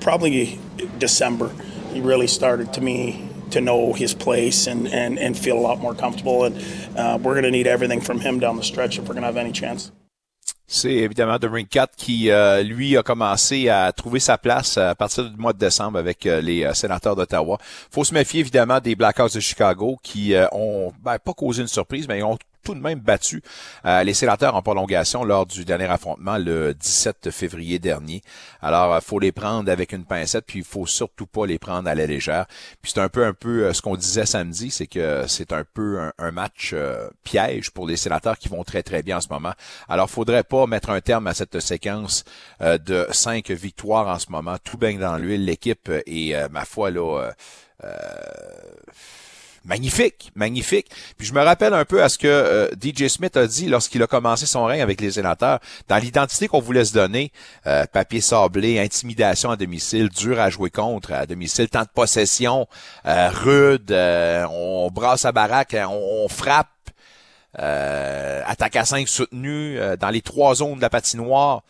probably 0.00 0.58
December, 0.98 1.50
he 1.92 2.00
really 2.00 2.26
started 2.26 2.72
to 2.74 2.80
me 2.80 3.28
to 3.50 3.60
know 3.60 3.92
his 3.92 4.14
place 4.14 4.66
and, 4.66 5.38
feel 5.38 5.58
a 5.58 5.60
lot 5.60 5.78
more 5.78 5.94
comfortable. 5.94 6.44
And 6.44 6.56
uh, 6.96 7.18
we're 7.22 7.34
going 7.34 7.44
to 7.44 7.50
need 7.50 7.66
everything 7.66 8.00
from 8.00 8.20
him 8.20 8.40
down 8.40 8.56
the 8.56 8.64
stretch 8.64 8.98
if 8.98 9.04
we're 9.06 9.14
going 9.14 9.22
to 9.22 9.26
have 9.26 9.36
any 9.36 9.52
chance. 9.52 9.92
C'est 10.66 10.88
évidemment 10.88 11.38
The 11.38 11.50
Ring 11.50 11.66
4 11.68 11.94
qui, 11.96 12.30
euh, 12.30 12.62
lui, 12.62 12.96
a 12.96 13.02
commencé 13.02 13.68
à 13.68 13.92
trouver 13.92 14.20
sa 14.20 14.38
place 14.38 14.78
à 14.78 14.94
partir 14.94 15.28
du 15.28 15.36
mois 15.36 15.52
de 15.52 15.58
décembre 15.58 15.98
avec 15.98 16.24
euh, 16.24 16.40
les 16.40 16.64
euh, 16.64 16.72
sénateurs 16.72 17.14
d'Ottawa. 17.14 17.58
faut 17.90 18.04
se 18.04 18.14
méfier 18.14 18.40
évidemment 18.40 18.80
des 18.80 18.94
Blackhawks 18.94 19.34
de 19.34 19.40
Chicago 19.40 19.98
qui 20.02 20.34
euh, 20.34 20.46
ont 20.52 20.90
ben, 21.02 21.18
pas 21.18 21.34
causé 21.34 21.60
une 21.60 21.68
surprise, 21.68 22.08
mais 22.08 22.20
ils 22.20 22.24
ont 22.24 22.38
tout 22.62 22.74
de 22.74 22.80
même 22.80 23.00
battu 23.00 23.42
euh, 23.84 24.02
les 24.02 24.14
sénateurs 24.14 24.54
en 24.54 24.62
prolongation 24.62 25.24
lors 25.24 25.46
du 25.46 25.64
dernier 25.64 25.90
affrontement 25.90 26.38
le 26.38 26.74
17 26.74 27.30
février 27.30 27.78
dernier. 27.78 28.22
Alors, 28.60 28.96
il 28.96 29.04
faut 29.04 29.18
les 29.18 29.32
prendre 29.32 29.70
avec 29.70 29.92
une 29.92 30.04
pincette, 30.04 30.46
puis 30.46 30.60
il 30.60 30.64
faut 30.64 30.86
surtout 30.86 31.26
pas 31.26 31.46
les 31.46 31.58
prendre 31.58 31.88
à 31.88 31.94
la 31.94 32.06
légère. 32.06 32.46
Puis 32.80 32.92
c'est 32.94 33.00
un 33.00 33.08
peu 33.08 33.24
un 33.24 33.34
peu 33.34 33.64
euh, 33.64 33.72
ce 33.72 33.82
qu'on 33.82 33.96
disait 33.96 34.26
samedi, 34.26 34.70
c'est 34.70 34.86
que 34.86 35.24
c'est 35.26 35.52
un 35.52 35.64
peu 35.64 36.10
un, 36.18 36.30
match 36.32 36.70
euh, 36.72 37.10
piège 37.24 37.70
pour 37.70 37.86
les 37.86 37.96
sénateurs 37.96 38.38
qui 38.38 38.48
vont 38.48 38.64
très 38.64 38.82
très 38.82 39.02
bien 39.02 39.18
en 39.18 39.20
ce 39.20 39.28
moment. 39.28 39.52
Alors, 39.88 40.08
faudrait 40.08 40.44
pas 40.44 40.66
mettre 40.66 40.90
un 40.90 41.00
terme 41.00 41.26
à 41.26 41.34
cette 41.34 41.60
séquence 41.60 42.24
de 42.60 43.06
cinq 43.10 43.50
victoires 43.50 44.08
en 44.08 44.18
ce 44.18 44.30
moment. 44.30 44.56
Tout 44.64 44.78
baigne 44.78 44.98
dans 44.98 45.18
l'huile. 45.18 45.44
L'équipe 45.44 45.90
est, 46.06 46.48
ma 46.50 46.64
foi, 46.64 46.90
là. 46.90 47.32
Euh, 47.84 47.88
magnifique, 49.64 50.30
magnifique. 50.34 50.90
Puis 51.16 51.26
je 51.26 51.34
me 51.34 51.40
rappelle 51.40 51.74
un 51.74 51.84
peu 51.84 52.02
à 52.02 52.08
ce 52.08 52.18
que 52.18 52.26
euh, 52.26 52.68
DJ 52.80 53.08
Smith 53.08 53.36
a 53.36 53.46
dit 53.46 53.68
lorsqu'il 53.68 54.02
a 54.02 54.06
commencé 54.06 54.46
son 54.46 54.64
règne 54.64 54.82
avec 54.82 55.00
les 55.00 55.12
sénateurs. 55.12 55.60
Dans 55.88 55.98
l'identité 55.98 56.48
qu'on 56.48 56.60
voulait 56.60 56.84
se 56.84 56.92
donner, 56.92 57.32
euh, 57.66 57.84
papier 57.86 58.20
sablé, 58.20 58.78
intimidation 58.78 59.50
à 59.50 59.56
domicile, 59.56 60.08
dur 60.08 60.40
à 60.40 60.50
jouer 60.50 60.70
contre 60.70 61.12
à 61.12 61.26
domicile, 61.26 61.68
temps 61.68 61.82
de 61.82 61.88
possession, 61.94 62.66
euh, 63.06 63.30
rude, 63.30 63.92
on, 63.92 64.90
brasse 64.92 65.24
à 65.24 65.32
baraque, 65.32 65.76
on, 65.78 66.24
on 66.24 66.28
frappe. 66.28 66.68
attaque 67.54 68.76
à 68.76 68.84
5 68.84 69.06
soutenu 69.08 69.78
dans 70.00 70.10
les 70.10 70.22
trois 70.22 70.56
zones 70.56 70.76
de 70.76 70.80
la 70.80 70.90
patinoire. 70.90 71.62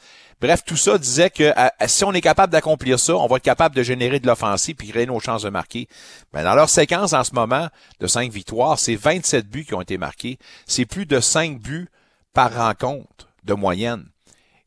Bref, 0.42 0.64
tout 0.64 0.76
ça 0.76 0.99
disait 0.99 1.30
que 1.30 1.52
si 1.87 2.02
on 2.02 2.12
est 2.12 2.20
capable 2.20 2.52
d'accomplir 2.52 2.99
ça, 2.99 3.14
on 3.14 3.28
va 3.28 3.37
être 3.37 3.44
capable 3.44 3.76
de 3.76 3.84
générer 3.84 4.18
de 4.18 4.26
l'offensive 4.26 4.75
puis 4.75 4.88
créer 4.88 5.06
nos 5.06 5.20
chances 5.20 5.44
de 5.44 5.50
marquer. 5.50 5.87
Mais 6.34 6.42
dans 6.42 6.56
leur 6.56 6.68
séquence 6.68 7.12
en 7.12 7.22
ce 7.22 7.32
moment 7.32 7.68
de 8.00 8.06
cinq 8.08 8.32
victoires, 8.32 8.76
c'est 8.76 8.96
27 8.96 9.49
buts 9.49 9.64
qui 9.64 9.75
ont 9.75 9.80
été 9.80 9.99
marqués. 9.99 10.40
C'est 10.66 10.84
plus 10.84 11.06
de 11.06 11.20
5 11.20 11.61
buts 11.61 11.88
par 12.34 12.52
rencontre 12.52 13.28
de 13.44 13.54
moyenne. 13.54 14.04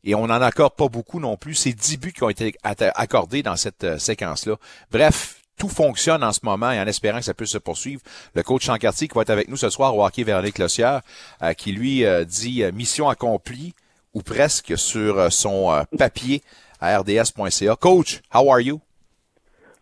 Et 0.02 0.14
on 0.14 0.28
n'en 0.28 0.40
accorde 0.40 0.76
pas 0.76 0.88
beaucoup 0.88 1.20
non 1.20 1.36
plus. 1.36 1.54
C'est 1.54 1.74
10 1.74 1.98
buts 1.98 2.12
qui 2.14 2.22
ont 2.22 2.30
été 2.30 2.54
accordés 2.64 3.42
dans 3.42 3.56
cette 3.56 3.84
euh, 3.84 3.98
séquence-là. 3.98 4.56
Bref, 4.90 5.42
tout 5.58 5.68
fonctionne 5.68 6.24
en 6.24 6.32
ce 6.32 6.40
moment 6.42 6.70
et 6.70 6.80
en 6.80 6.86
espérant 6.86 7.18
que 7.18 7.24
ça 7.26 7.34
puisse 7.34 7.50
se 7.50 7.58
poursuivre. 7.58 8.00
Le 8.34 8.42
coach 8.42 8.64
Chancartier 8.64 9.08
qui 9.08 9.14
va 9.14 9.22
être 9.22 9.30
avec 9.30 9.48
nous 9.48 9.58
ce 9.58 9.68
soir 9.68 9.94
au 9.94 10.06
hockey 10.06 10.22
Véronique 10.22 10.56
Lossière, 10.56 11.02
euh, 11.42 11.52
qui 11.52 11.72
lui 11.72 12.06
euh, 12.06 12.24
dit 12.24 12.64
mission 12.72 13.10
accomplie 13.10 13.74
ou 14.16 14.22
presque 14.22 14.78
sur 14.78 15.18
euh, 15.18 15.28
son 15.28 15.70
euh, 15.70 15.82
papier 15.98 16.40
à 16.80 16.98
rds.ca. 16.98 17.76
Coach, 17.76 18.22
how 18.34 18.50
are 18.50 18.60
you? 18.60 18.80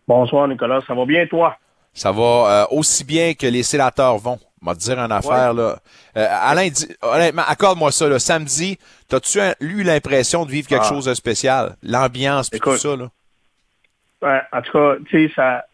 Bonsoir 0.09 0.49
Nicolas, 0.49 0.81
ça 0.89 0.93
va 0.93 1.07
bien 1.07 1.25
toi? 1.29 1.57
Ça 1.93 2.11
va 2.11 2.23
euh, 2.23 2.65
aussi 2.77 3.05
bien 3.05 3.35
que 3.35 3.47
les 3.47 3.63
sénateurs 3.63 4.19
vont. 4.19 4.39
m'a 4.61 4.75
dire 4.75 4.99
une 4.99 5.13
affaire 5.13 5.55
là. 5.55 5.77
Alain, 6.17 6.69
honnêtement, 7.01 7.45
accorde-moi 7.47 7.93
ça. 7.93 8.09
Là. 8.09 8.19
Samedi, 8.19 8.77
t'as-tu 9.09 9.39
eu 9.61 9.85
l'impression 9.85 10.45
de 10.45 10.51
vivre 10.51 10.67
quelque 10.67 10.87
ah. 10.87 10.89
chose 10.89 11.05
de 11.05 11.15
spécial? 11.15 11.77
L'ambiance 11.85 12.53
et 12.53 12.59
tout 12.59 12.77
ça 12.77 12.97
là? 12.97 13.09
Ouais, 14.21 14.41
en 14.53 14.63
tout 14.63 14.73
cas, 14.73 14.97
tu 15.09 15.29
sais, 15.29 15.35
ça, 15.37 15.65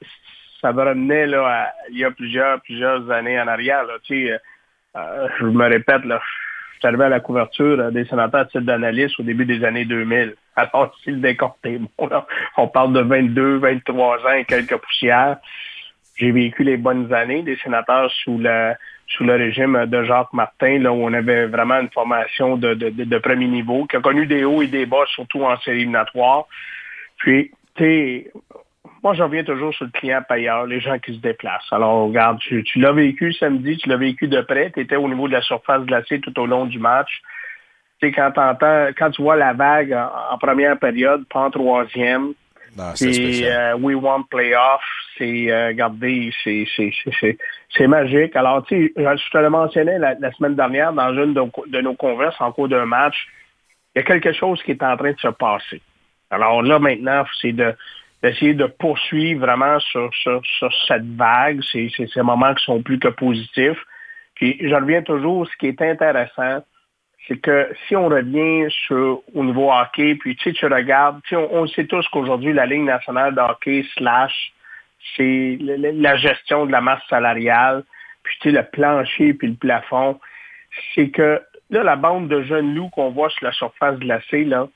ça 0.61 0.73
me 0.73 0.83
ramenait 0.83 1.26
là, 1.26 1.47
à, 1.47 1.73
il 1.90 1.99
y 1.99 2.05
a 2.05 2.11
plusieurs, 2.11 2.61
plusieurs 2.61 3.11
années 3.11 3.40
en 3.40 3.49
arrière. 3.49 3.85
Là, 3.85 3.95
tu 4.02 4.29
sais, 4.29 4.38
je 5.38 5.45
me 5.47 5.67
répète, 5.67 6.05
là, 6.05 6.21
suis 6.81 6.89
arrivé 6.89 7.05
à 7.05 7.09
la 7.09 7.21
couverture 7.21 7.79
euh, 7.79 7.91
des 7.91 8.05
sénateurs 8.07 8.41
à 8.41 8.45
titre 8.47 8.61
d'analyste 8.61 9.19
au 9.21 9.23
début 9.23 9.45
des 9.45 9.65
années 9.65 9.85
2000. 9.85 10.35
Alors, 10.57 10.95
si 11.05 11.11
le 11.11 11.19
décor 11.19 11.57
bon, 11.65 11.89
on 12.57 12.69
parle 12.69 12.93
de 12.93 13.01
22, 13.01 13.59
23 13.59 14.27
ans 14.27 14.33
et 14.33 14.45
quelques 14.45 14.77
poussières. 14.77 15.39
J'ai 16.17 16.33
vécu 16.33 16.65
les 16.65 16.77
bonnes 16.77 17.13
années 17.15 17.43
des 17.43 17.57
sénateurs 17.59 18.11
sous 18.25 18.39
le 18.39 18.73
sous 19.07 19.25
le 19.25 19.35
régime 19.35 19.87
de 19.87 20.05
Jacques 20.05 20.33
Martin, 20.33 20.79
là 20.79 20.93
où 20.93 21.03
on 21.03 21.13
avait 21.13 21.47
vraiment 21.47 21.81
une 21.81 21.91
formation 21.91 22.57
de, 22.57 22.75
de, 22.75 22.91
de, 22.91 23.19
premier 23.19 23.49
niveau, 23.49 23.85
qui 23.87 23.97
a 23.97 24.01
connu 24.01 24.27
des 24.27 24.45
hauts 24.45 24.63
et 24.63 24.69
des 24.69 24.87
bas, 24.87 25.05
surtout 25.09 25.43
en 25.43 25.59
série 25.59 25.79
éliminatoire. 25.79 26.47
Puis, 27.17 27.51
tu 27.75 27.83
sais, 27.83 28.33
moi, 29.02 29.14
j'en 29.14 29.28
viens 29.28 29.45
toujours 29.45 29.73
sur 29.75 29.87
le 29.87 29.90
client 29.90 30.23
payeur, 30.28 30.66
les 30.66 30.80
gens 30.80 30.99
qui 30.99 31.14
se 31.14 31.21
déplacent. 31.21 31.73
Alors, 31.73 32.07
regarde, 32.07 32.38
tu, 32.38 32.64
l'as 32.76 32.92
vécu 32.92 33.33
samedi, 33.33 33.78
tu 33.78 33.88
l'as 33.88 33.97
vécu 33.97 34.28
de 34.28 34.40
près, 34.42 34.71
tu 34.71 34.80
étais 34.80 34.97
au 34.97 35.09
niveau 35.09 35.26
de 35.26 35.33
la 35.33 35.42
surface 35.42 35.83
glacée 35.85 36.21
tout 36.21 36.38
au 36.38 36.47
long 36.47 36.66
du 36.66 36.78
match. 36.78 37.23
Tu 38.00 38.09
sais, 38.09 38.12
quand, 38.12 38.33
quand 38.35 39.11
tu 39.11 39.23
vois 39.23 39.37
la 39.37 39.52
vague 39.52 39.92
en, 39.92 40.37
première 40.38 40.78
période, 40.78 41.25
pas 41.28 41.40
en 41.40 41.50
troisième, 41.50 42.35
puis 42.97 43.45
euh, 43.47 43.75
We 43.76 43.97
Want 43.97 44.25
Playoff, 44.30 44.83
c'est, 45.19 45.50
euh, 45.50 45.69
regardez, 45.69 46.33
c'est, 46.45 46.66
c'est, 46.76 47.87
magique. 47.87 48.37
Alors, 48.37 48.64
tu 48.64 48.92
sais, 48.97 49.02
je 49.16 49.30
te 49.30 49.38
le 49.38 49.50
mentionnais 49.50 49.99
la, 49.99 50.33
semaine 50.33 50.54
dernière 50.54 50.92
dans 50.92 51.12
une 51.12 51.35
de, 51.35 51.42
de 51.69 51.80
nos 51.80 51.95
converses 51.95 52.40
en 52.40 52.52
cours 52.52 52.69
d'un 52.69 52.87
match, 52.87 53.26
il 53.95 53.99
y 53.99 54.02
a 54.02 54.04
quelque 54.04 54.33
chose 54.33 54.62
qui 54.62 54.71
est 54.71 54.83
en 54.83 54.97
train 54.97 55.12
de 55.12 55.19
se 55.19 55.28
passer. 55.28 55.80
Alors 56.30 56.62
là, 56.62 56.78
maintenant, 56.78 57.25
c'est 57.40 57.52
de 57.52 57.75
d'essayer 58.23 58.55
de 58.55 58.67
poursuivre 58.67 59.41
vraiment 59.41 59.79
sur, 59.81 60.11
sur, 60.15 60.43
cette 60.87 61.07
vague, 61.17 61.62
ces, 61.62 61.91
ces, 61.97 62.23
moments 62.23 62.55
qui 62.55 62.65
sont 62.65 62.83
plus 62.83 62.99
que 62.99 63.09
positifs. 63.09 63.83
Puis 64.35 64.59
je 64.61 64.75
reviens 64.75 65.03
toujours, 65.03 65.47
ce 65.47 65.57
qui 65.57 65.69
est 65.69 65.83
intéressant, 65.83 66.62
c'est 67.27 67.39
que 67.39 67.69
si 67.87 67.97
on 67.97 68.09
revient 68.09 68.69
au 69.35 69.45
niveau 69.45 69.71
hockey, 69.73 70.17
puis 70.17 70.37
tu 70.37 70.45
sais, 70.45 70.53
tu 70.53 70.67
regardes, 70.67 71.21
tu 71.25 71.37
on, 71.37 71.67
sait 71.67 71.87
tous 71.87 72.07
qu'aujourd'hui, 72.09 72.53
la 72.53 72.67
Ligue 72.67 72.83
nationale 72.83 73.35
de 73.35 73.41
hockey 73.41 73.87
slash, 73.97 74.53
c'est 75.17 75.59
la 75.61 76.17
gestion 76.17 76.67
de 76.67 76.73
la 76.73 76.81
masse 76.81 77.03
salariale, 77.09 77.85
puis 78.23 78.37
tu 78.41 78.50
sais, 78.50 78.57
le 78.57 78.65
plancher 78.65 79.35
puis 79.35 79.49
le 79.49 79.55
plafond, 79.55 80.21
c'est 80.95 81.11
que 81.11 81.41
là, 81.71 81.83
la 81.83 81.97
bande 81.97 82.29
de 82.29 82.43
jeunes 82.43 82.75
loups 82.75 82.91
qu'on 82.91 83.11
voit 83.11 83.31
sur 83.31 83.45
la 83.45 83.53
surface 83.53 83.99
glacée, 83.99 84.45
là, 84.45 84.69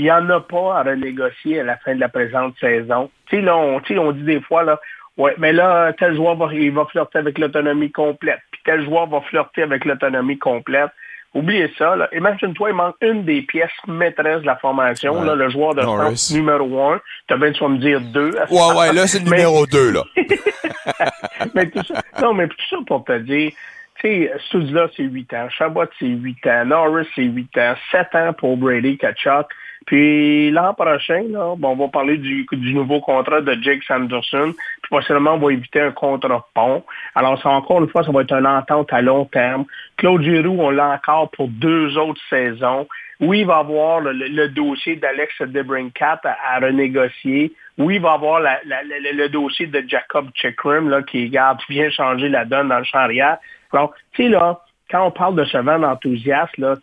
il 0.00 0.04
n'y 0.04 0.10
en 0.10 0.30
a 0.30 0.40
pas 0.40 0.78
à 0.78 0.82
renégocier 0.82 1.60
à 1.60 1.64
la 1.64 1.76
fin 1.76 1.94
de 1.94 2.00
la 2.00 2.08
présente 2.08 2.54
saison. 2.58 3.10
Tu 3.28 3.36
sais, 3.36 3.42
là, 3.42 3.54
on, 3.54 3.82
on 3.98 4.12
dit 4.12 4.22
des 4.22 4.40
fois, 4.40 4.62
là, 4.62 4.80
ouais, 5.18 5.34
mais 5.36 5.52
là, 5.52 5.92
tel 5.92 6.16
joueur 6.16 6.36
va, 6.36 6.48
il 6.54 6.72
va 6.72 6.86
flirter 6.86 7.18
avec 7.18 7.38
l'autonomie 7.38 7.92
complète, 7.92 8.40
puis 8.50 8.62
tel 8.64 8.82
joueur 8.82 9.08
va 9.08 9.20
flirter 9.20 9.62
avec 9.62 9.84
l'autonomie 9.84 10.38
complète. 10.38 10.88
Oubliez 11.34 11.70
ça. 11.76 11.96
Là. 11.96 12.08
Imagine-toi, 12.12 12.70
il 12.70 12.76
manque 12.76 12.96
une 13.02 13.24
des 13.24 13.42
pièces 13.42 13.70
maîtresses 13.86 14.40
de 14.40 14.46
la 14.46 14.56
formation, 14.56 15.22
là, 15.22 15.34
le 15.34 15.50
joueur 15.50 15.74
de 15.74 15.82
centre 15.82 16.34
numéro 16.34 16.82
un. 16.82 17.00
Tu 17.28 17.34
as 17.34 17.36
bien 17.36 17.50
de 17.50 17.66
me 17.66 17.78
dire 17.78 18.00
deux. 18.00 18.30
Ouais, 18.50 18.78
ouais, 18.78 18.92
là, 18.94 19.06
c'est 19.06 19.18
le 19.18 19.24
numéro 19.30 19.66
deux, 19.66 19.92
là. 19.92 20.02
mais 21.54 21.68
tout 21.68 21.84
ça, 21.84 22.02
non, 22.22 22.32
mais 22.32 22.48
tout 22.48 22.56
ça 22.70 22.76
pour 22.86 23.04
te 23.04 23.18
dire, 23.18 23.52
tu 24.00 24.08
sais, 24.08 24.32
Soudzla, 24.50 24.88
c'est 24.96 25.02
huit 25.02 25.32
ans. 25.34 25.48
Chabot, 25.50 25.84
c'est 25.98 26.06
huit 26.06 26.44
ans. 26.46 26.64
Norris, 26.64 27.06
c'est 27.14 27.24
huit 27.24 27.56
ans. 27.58 27.74
Sept 27.92 28.14
ans 28.14 28.32
pour 28.32 28.56
Brady 28.56 28.96
Kachuk 28.96 29.46
Puis 29.86 30.50
l'an 30.50 30.74
prochain, 30.74 31.24
là, 31.30 31.54
bon, 31.56 31.70
on 31.70 31.76
va 31.76 31.88
parler 31.88 32.18
du, 32.18 32.46
nouveau 32.52 33.00
contrat 33.00 33.40
de 33.40 33.56
Jake 33.62 33.82
Sanderson. 33.84 34.52
Puis 34.52 34.88
possiblement, 34.90 35.34
on 35.34 35.38
va 35.38 35.52
éviter 35.52 35.80
un 35.80 35.90
contrat 35.90 36.46
pont. 36.54 36.84
Alors, 37.14 37.40
ça, 37.42 37.50
encore 37.50 37.80
une 37.80 37.88
fois, 37.88 38.04
ça 38.04 38.12
va 38.12 38.22
être 38.22 38.32
une 38.32 38.46
entente 38.46 38.92
à 38.92 39.00
long 39.02 39.24
terme. 39.24 39.64
Claude 39.96 40.22
Giroux, 40.22 40.56
on 40.58 40.70
l'a 40.70 40.90
encore 40.90 41.30
pour 41.30 41.48
deux 41.48 41.96
autres 41.96 42.20
saisons. 42.28 42.86
Oui, 43.20 43.40
il 43.40 43.46
va 43.46 43.58
avoir 43.58 44.00
le, 44.00 44.48
dossier 44.48 44.96
d'Alex 44.96 45.42
Debrincat 45.42 46.20
à, 46.24 46.58
renégocier. 46.58 47.52
Oui, 47.76 47.96
il 47.96 48.00
va 48.00 48.12
avoir 48.12 48.40
le, 48.40 49.28
dossier 49.28 49.66
de 49.66 49.84
Jacob 49.86 50.30
Chikrim, 50.34 50.88
là, 50.88 51.02
qui, 51.02 51.28
garde, 51.28 51.60
vient 51.68 51.90
changer 51.90 52.28
la 52.28 52.44
donne 52.44 52.68
dans 52.68 52.78
le 52.78 52.84
champ 52.84 52.98
arrière. 52.98 53.38
Alors, 53.72 53.92
tu 54.12 54.24
sais, 54.24 54.28
là, 54.30 54.60
quand 54.90 55.06
on 55.06 55.10
parle 55.10 55.36
de 55.36 55.44
ce 55.44 55.58
vent 55.58 55.78
d'enthousiasme, 55.78 56.62
là, 56.62 56.76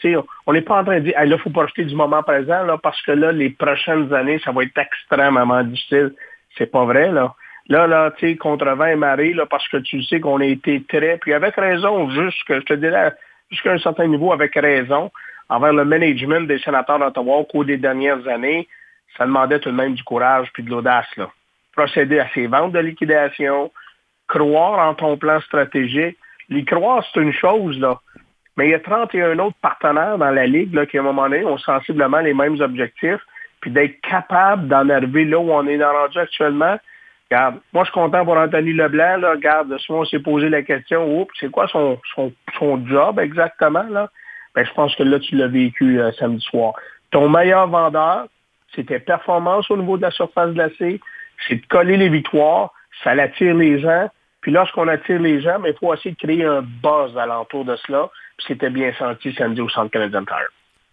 on 0.45 0.53
n'est 0.53 0.61
pas 0.61 0.79
en 0.79 0.83
train 0.83 0.99
de 0.99 1.05
dire, 1.05 1.13
il 1.21 1.29
là, 1.29 1.37
faut 1.37 1.49
profiter 1.49 1.83
du 1.83 1.95
moment 1.95 2.23
présent, 2.23 2.63
là, 2.63 2.77
parce 2.77 3.01
que 3.01 3.11
là, 3.11 3.31
les 3.31 3.49
prochaines 3.49 4.13
années, 4.13 4.39
ça 4.43 4.51
va 4.51 4.63
être 4.63 4.77
extrêmement 4.77 5.63
difficile. 5.63 6.13
C'est 6.57 6.71
pas 6.71 6.85
vrai, 6.85 7.11
là. 7.11 7.35
Là, 7.69 7.85
là, 7.85 8.11
tu 8.11 8.29
sais, 8.29 8.35
contre 8.37 8.65
vent 8.65 8.85
et 8.85 8.95
marée, 8.95 9.33
là, 9.33 9.45
parce 9.45 9.67
que 9.67 9.77
tu 9.77 10.01
sais 10.03 10.21
qu'on 10.21 10.39
a 10.39 10.45
été 10.45 10.83
très, 10.87 11.17
puis 11.17 11.33
avec 11.33 11.55
raison, 11.55 12.09
jusque, 12.11 12.53
je 12.53 12.61
te 12.61 12.73
dirais, 12.73 13.13
jusqu'à 13.51 13.73
un 13.73 13.77
certain 13.77 14.07
niveau, 14.07 14.31
avec 14.31 14.55
raison, 14.55 15.11
envers 15.49 15.73
le 15.73 15.83
management 15.83 16.47
des 16.47 16.59
sénateurs 16.59 16.99
d'Ottawa 16.99 17.37
au 17.37 17.43
cours 17.43 17.65
des 17.65 17.77
dernières 17.77 18.25
années, 18.27 18.69
ça 19.17 19.25
demandait 19.25 19.59
tout 19.59 19.69
de 19.69 19.75
même 19.75 19.95
du 19.95 20.03
courage 20.03 20.47
puis 20.53 20.63
de 20.63 20.69
l'audace. 20.69 21.07
Procéder 21.75 22.19
à 22.19 22.27
ces 22.33 22.47
ventes 22.47 22.71
de 22.71 22.79
liquidation, 22.79 23.71
croire 24.27 24.87
en 24.87 24.93
ton 24.93 25.17
plan 25.17 25.39
stratégique, 25.41 26.17
les 26.49 26.65
croire, 26.65 27.03
c'est 27.13 27.21
une 27.21 27.33
chose, 27.33 27.79
là. 27.79 27.99
Mais 28.57 28.67
il 28.67 28.71
y 28.71 28.73
a 28.73 28.79
31 28.79 29.37
autres 29.39 29.57
partenaires 29.61 30.17
dans 30.17 30.31
la 30.31 30.47
Ligue 30.47 30.73
là, 30.73 30.85
qui, 30.85 30.97
à 30.97 31.01
un 31.01 31.03
moment 31.03 31.29
donné, 31.29 31.45
ont 31.45 31.59
sensiblement 31.59 32.19
les 32.19 32.33
mêmes 32.33 32.59
objectifs. 32.59 33.21
Puis 33.61 33.71
d'être 33.71 34.01
capable 34.01 34.67
d'en 34.67 34.89
arriver 34.89 35.25
là 35.25 35.39
où 35.39 35.51
on 35.51 35.65
est 35.67 35.83
rendu 35.83 36.17
actuellement. 36.17 36.77
Regarde, 37.29 37.59
moi, 37.73 37.83
je 37.83 37.91
suis 37.91 37.99
content 37.99 38.23
pour 38.23 38.37
Anthony 38.37 38.73
Leblanc. 38.73 39.17
Là. 39.17 39.31
Regarde, 39.31 39.77
souvent, 39.79 39.99
on 39.99 40.05
s'est 40.05 40.19
posé 40.19 40.49
la 40.49 40.61
question, 40.61 41.19
oups, 41.19 41.33
c'est 41.39 41.51
quoi 41.51 41.67
son, 41.67 41.99
son, 42.15 42.31
son, 42.57 42.85
job 42.87 43.19
exactement? 43.19 43.85
Là? 43.89 44.09
Ben, 44.55 44.65
je 44.65 44.73
pense 44.73 44.95
que 44.95 45.03
là, 45.03 45.19
tu 45.19 45.35
l'as 45.35 45.47
vécu 45.47 45.99
euh, 45.99 46.11
samedi 46.13 46.43
soir. 46.43 46.73
Ton 47.11 47.29
meilleur 47.29 47.67
vendeur, 47.67 48.27
c'était 48.75 48.99
performance 48.99 49.69
au 49.69 49.77
niveau 49.77 49.97
de 49.97 50.03
la 50.03 50.11
surface 50.11 50.53
glacée, 50.53 50.99
c'est 51.47 51.55
de 51.55 51.65
coller 51.67 51.97
les 51.97 52.09
victoires, 52.09 52.71
ça 53.03 53.13
l'attire 53.13 53.55
les 53.55 53.79
gens. 53.79 54.09
Puis 54.47 54.53
lorsqu'on 54.53 54.87
attire 54.87 55.19
les 55.19 55.41
gens, 55.41 55.61
il 55.65 55.73
faut 55.73 55.93
essayer 55.93 56.11
de 56.11 56.15
créer 56.15 56.45
un 56.45 56.61
buzz 56.61 57.17
alentour 57.17 57.65
de 57.65 57.75
cela. 57.85 58.09
Puis 58.37 58.45
c'était 58.47 58.69
bien 58.69 58.93
senti 58.97 59.33
samedi 59.33 59.59
au 59.59 59.67
Centre 59.67 59.91
Canadien 59.91 60.23
Tire. 60.23 60.47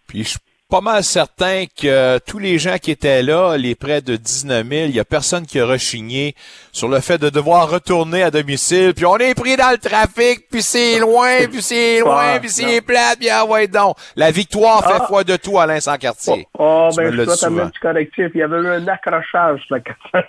Puis 0.07 0.35
pas 0.75 0.81
mal 0.81 1.03
certain 1.05 1.63
que 1.81 2.19
tous 2.29 2.37
les 2.37 2.59
gens 2.59 2.75
qui 2.77 2.91
étaient 2.91 3.23
là, 3.23 3.55
les 3.55 3.75
près 3.75 4.01
de 4.01 4.17
19 4.17 4.67
000, 4.67 4.85
il 4.87 4.95
y 4.95 4.99
a 4.99 5.05
personne 5.05 5.45
qui 5.45 5.57
a 5.57 5.65
rechigné 5.65 6.35
sur 6.73 6.89
le 6.89 6.99
fait 6.99 7.17
de 7.17 7.29
devoir 7.29 7.69
retourner 7.69 8.23
à 8.23 8.29
domicile. 8.29 8.93
Puis 8.93 9.05
on 9.05 9.15
est 9.15 9.33
pris 9.35 9.55
dans 9.55 9.71
le 9.71 9.77
trafic, 9.77 10.49
puis 10.51 10.61
c'est 10.61 10.99
loin, 10.99 11.47
puis 11.49 11.61
c'est 11.61 11.99
loin, 12.01 12.39
puis 12.41 12.49
c'est 12.49 12.81
plat, 12.81 13.15
puis 13.17 13.29
ah 13.29 13.45
ouais 13.45 13.67
donc. 13.67 13.95
La 14.17 14.31
victoire 14.31 14.83
fait 14.85 14.99
Ah. 14.99 15.05
foi 15.07 15.23
de 15.23 15.37
tout, 15.37 15.57
Alain 15.57 15.79
Sans-Cartier. 15.79 16.45
Oh, 16.59 16.89
Tu 16.91 16.97
ben, 16.97 17.11
je 17.13 17.23
dois 17.23 17.37
t'amener 17.37 17.69
petit 17.69 17.79
correctif. 17.79 18.27
Il 18.33 18.39
y 18.39 18.43
avait 18.43 18.57
eu 18.57 18.67
un 18.67 18.85
accrochage 18.89 19.61
417. 19.69 20.25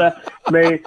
mais, 0.50 0.82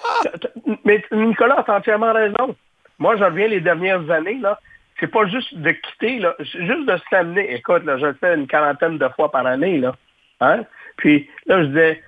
mais 0.84 1.02
Nicolas, 1.14 1.64
t'as 1.66 1.78
entièrement 1.78 2.12
raison. 2.12 2.58
Moi, 3.00 3.16
je 3.16 3.24
reviens 3.24 3.48
les 3.48 3.62
dernières 3.62 4.10
années, 4.12 4.40
là. 4.42 4.60
C'est 5.00 5.08
pas 5.08 5.26
juste 5.28 5.54
de 5.56 5.72
quitter, 5.72 6.20
là. 6.20 6.36
Juste 6.40 6.86
de 6.88 6.96
s'amener. 7.10 7.54
Écoute, 7.56 7.84
là, 7.86 7.98
je 7.98 8.06
le 8.06 8.14
fais 8.14 8.36
une 8.36 8.48
quarantaine 8.48 8.98
de 8.98 9.08
fois 9.16 9.32
par 9.32 9.46
année, 9.46 9.78
là. 9.80 9.96
Hein? 10.42 10.64
Puis 10.98 11.30
là, 11.48 11.62
je 11.64 11.68
disais, 11.68 12.02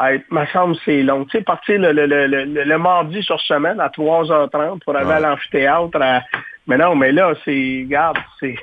Hey, 0.00 0.22
ma 0.30 0.46
chambre, 0.46 0.76
c'est 0.84 1.02
long. 1.02 1.24
Tu 1.24 1.38
sais, 1.38 1.42
partir 1.42 1.80
le, 1.80 1.90
le, 1.90 2.06
le, 2.06 2.44
le, 2.44 2.78
mardi 2.78 3.20
sur 3.24 3.40
semaine 3.40 3.80
à 3.80 3.88
3h30 3.88 4.78
pour 4.84 4.94
aller 4.96 5.06
Ouais. 5.06 5.14
à 5.14 5.20
l'amphithéâtre. 5.20 6.00
à- 6.00 6.22
Mais 6.68 6.76
non, 6.78 6.94
mais 6.94 7.10
là, 7.10 7.34
c'est, 7.44 7.80
regarde, 7.84 8.16
c'est, 8.38 8.54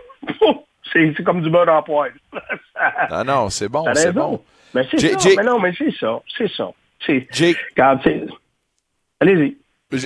c'est, 0.93 1.13
c'est 1.17 1.23
comme 1.23 1.41
du 1.41 1.49
beurre 1.49 1.67
en 1.69 1.83
poêle. 1.83 2.13
Ah 2.77 3.23
non, 3.25 3.49
c'est 3.49 3.67
bon, 3.67 3.85
c'est 3.93 4.13
bon. 4.13 4.41
Mais 4.73 4.83
c'est 4.89 4.99
ça. 5.19 5.29
Mais 5.37 5.43
non, 5.43 5.59
mais 5.59 5.73
c'est 5.77 5.93
ça. 5.97 6.19
C'est 6.37 6.49
ça. 6.51 6.69
C'est, 7.05 7.27
allez-y. 9.19 9.57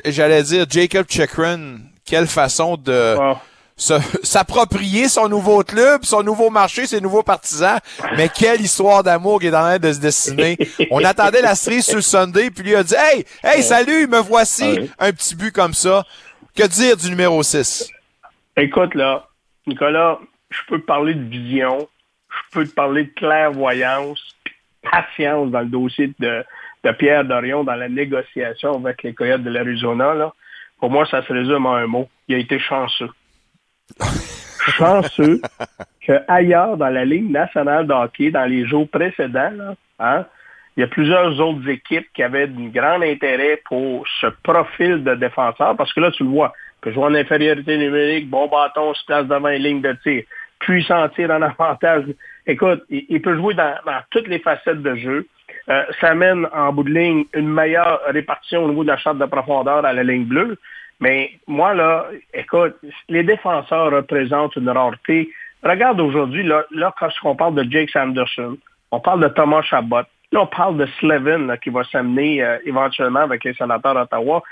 j'allais 0.05 0.43
dire, 0.43 0.65
Jacob 0.69 1.05
Chikrin, 1.09 1.77
quelle 2.05 2.27
façon 2.27 2.75
de 2.77 3.15
Ah. 3.19 3.41
S'approprier 3.79 5.07
son 5.07 5.29
nouveau 5.29 5.63
club, 5.63 6.03
son 6.03 6.21
nouveau 6.21 6.49
marché, 6.49 6.85
ses 6.85 7.01
nouveaux 7.01 7.23
partisans. 7.23 7.79
Mais 8.17 8.29
quelle 8.29 8.61
histoire 8.61 9.03
d'amour 9.03 9.39
qui 9.39 9.47
est 9.47 9.55
en 9.55 9.61
train 9.61 9.79
de 9.79 9.91
se 9.91 9.99
dessiner. 9.99 10.57
On 10.91 11.03
attendait 11.03 11.41
la 11.41 11.55
série 11.55 11.81
sur 11.81 11.95
le 11.95 12.01
Sunday, 12.01 12.51
puis 12.51 12.63
lui 12.63 12.75
a 12.75 12.83
dit, 12.83 12.95
hey, 12.95 13.25
hey, 13.43 13.63
salut, 13.63 14.07
me 14.07 14.19
voici. 14.19 14.91
Un 14.99 15.11
petit 15.11 15.35
but 15.35 15.53
comme 15.53 15.73
ça. 15.73 16.03
Que 16.55 16.67
dire 16.67 16.97
du 16.97 17.09
numéro 17.09 17.41
6? 17.41 17.89
Écoute, 18.57 18.93
là, 18.95 19.27
Nicolas, 19.65 20.19
je 20.49 20.59
peux 20.67 20.79
te 20.79 20.85
parler 20.85 21.13
de 21.13 21.23
vision, 21.23 21.87
je 22.29 22.51
peux 22.51 22.67
te 22.67 22.73
parler 22.73 23.05
de 23.05 23.11
clairvoyance, 23.11 24.19
puis 24.43 24.53
patience 24.81 25.51
dans 25.51 25.61
le 25.61 25.67
dossier 25.67 26.11
de, 26.19 26.43
de 26.83 26.91
Pierre 26.91 27.23
Dorion 27.23 27.63
dans 27.63 27.75
la 27.75 27.87
négociation 27.87 28.75
avec 28.75 29.03
les 29.03 29.13
Coyotes 29.13 29.43
de 29.43 29.49
l'Arizona. 29.49 30.33
Pour 30.79 30.89
moi, 30.89 31.05
ça 31.05 31.25
se 31.25 31.31
résume 31.31 31.65
en 31.65 31.75
un 31.75 31.87
mot. 31.87 32.09
Il 32.27 32.35
a 32.35 32.37
été 32.39 32.59
chanceux. 32.59 33.09
Chanceux 34.77 35.41
que 36.05 36.13
ailleurs 36.27 36.77
dans 36.77 36.89
la 36.89 37.05
Ligue 37.05 37.29
nationale 37.29 37.87
de 37.87 37.93
hockey, 37.93 38.31
dans 38.31 38.45
les 38.45 38.65
jours 38.65 38.87
précédents, 38.89 39.75
hein, 39.99 40.25
il 40.77 40.81
y 40.81 40.83
a 40.83 40.87
plusieurs 40.87 41.39
autres 41.41 41.67
équipes 41.67 42.07
qui 42.13 42.23
avaient 42.23 42.47
un 42.47 42.69
grand 42.69 43.01
intérêt 43.01 43.61
pour 43.65 44.05
ce 44.21 44.27
profil 44.43 45.03
de 45.03 45.15
défenseur, 45.15 45.75
parce 45.75 45.91
que 45.93 45.99
là, 45.99 46.11
tu 46.11 46.23
le 46.23 46.29
vois, 46.29 46.53
peut 46.81 46.91
jouer 46.93 47.03
en 47.03 47.15
infériorité 47.15 47.77
numérique, 47.77 48.29
bon 48.29 48.47
bâton, 48.47 48.93
se 48.93 49.05
place 49.05 49.25
devant 49.25 49.49
une 49.49 49.61
ligne 49.61 49.81
de 49.81 49.93
tir, 50.03 50.23
puissant 50.59 51.09
tir 51.09 51.31
en 51.31 51.41
avantage. 51.59 52.05
Écoute, 52.47 52.83
il, 52.89 53.21
peut 53.21 53.35
jouer 53.35 53.53
dans, 53.55 53.75
toutes 54.09 54.27
les 54.27 54.39
facettes 54.39 54.81
de 54.81 54.95
jeu. 54.95 55.27
Euh, 55.67 55.83
ça 55.99 56.11
amène 56.11 56.47
en 56.53 56.71
bout 56.71 56.83
de 56.83 56.93
ligne 56.93 57.25
une 57.33 57.49
meilleure 57.49 57.99
répartition 58.07 58.63
au 58.63 58.69
niveau 58.69 58.83
de 58.83 58.89
la 58.89 58.97
charte 58.97 59.17
de 59.17 59.25
profondeur 59.25 59.85
à 59.85 59.93
la 59.93 60.03
ligne 60.03 60.25
bleue. 60.25 60.57
Mais 60.99 61.31
moi, 61.47 61.73
là, 61.73 62.07
écoute, 62.33 62.75
les 63.07 63.23
défenseurs 63.23 63.91
représentent 63.91 64.55
une 64.55 64.69
rareté. 64.69 65.29
Regarde 65.63 65.99
aujourd'hui, 66.01 66.43
là, 66.43 66.65
là 66.71 66.93
quand 66.99 67.09
on 67.23 67.35
parle 67.35 67.55
de 67.55 67.71
Jake 67.71 67.89
Sanderson, 67.89 68.57
on 68.91 68.99
parle 68.99 69.21
de 69.21 69.27
Thomas 69.29 69.61
Chabot, 69.61 70.03
là, 70.31 70.41
on 70.41 70.47
parle 70.47 70.77
de 70.77 70.85
Slevin 70.99 71.47
là, 71.47 71.57
qui 71.57 71.69
va 71.69 71.83
s'amener 71.85 72.43
euh, 72.43 72.57
éventuellement 72.65 73.21
avec 73.21 73.43
les 73.43 73.53
sénateurs 73.53 73.93
d'Ottawa. 73.93 74.43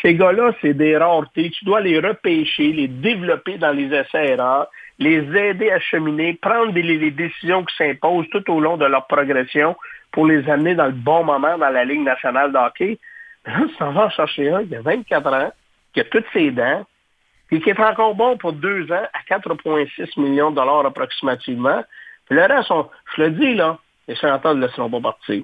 Ces 0.00 0.14
gars-là, 0.14 0.52
c'est 0.60 0.74
des 0.74 0.96
raretés. 0.96 1.50
Tu 1.50 1.64
dois 1.64 1.80
les 1.80 1.98
repêcher, 2.00 2.72
les 2.72 2.88
développer 2.88 3.58
dans 3.58 3.72
les 3.72 3.92
essais-erreurs, 3.94 4.68
les 4.98 5.18
aider 5.36 5.70
à 5.70 5.80
cheminer, 5.80 6.34
prendre 6.34 6.72
les, 6.72 7.10
décisions 7.10 7.64
qui 7.64 7.76
s'imposent 7.76 8.28
tout 8.30 8.50
au 8.50 8.60
long 8.60 8.76
de 8.76 8.86
leur 8.86 9.06
progression 9.06 9.76
pour 10.10 10.26
les 10.26 10.48
amener 10.48 10.74
dans 10.74 10.86
le 10.86 10.92
bon 10.92 11.24
moment 11.24 11.58
dans 11.58 11.68
la 11.68 11.84
Ligue 11.84 12.02
nationale 12.02 12.52
de 12.52 12.58
hockey. 12.58 12.98
Là, 13.46 13.60
tu 13.68 13.76
t'en 13.76 14.10
chercher 14.10 14.50
un 14.50 14.64
qui 14.64 14.76
a 14.76 14.80
24 14.80 15.32
ans, 15.32 15.52
qui 15.94 16.00
a 16.00 16.04
toutes 16.04 16.24
ses 16.32 16.50
dents, 16.50 16.84
puis 17.48 17.60
qui 17.60 17.70
est 17.70 17.80
encore 17.80 18.14
bon 18.14 18.36
pour 18.38 18.52
deux 18.52 18.90
ans 18.92 19.06
à 19.12 19.20
4,6 19.28 20.18
millions 20.20 20.50
de 20.50 20.56
dollars 20.56 20.86
approximativement. 20.86 21.82
Puis 22.26 22.36
le 22.36 22.42
reste, 22.44 22.70
on- 22.70 22.88
je 23.16 23.22
le 23.22 23.30
dis, 23.30 23.54
là, 23.54 23.78
les 24.08 24.16
sénateurs 24.16 24.54
ne 24.54 24.66
laisseront 24.66 24.90
pas 24.90 25.00
partir. 25.00 25.42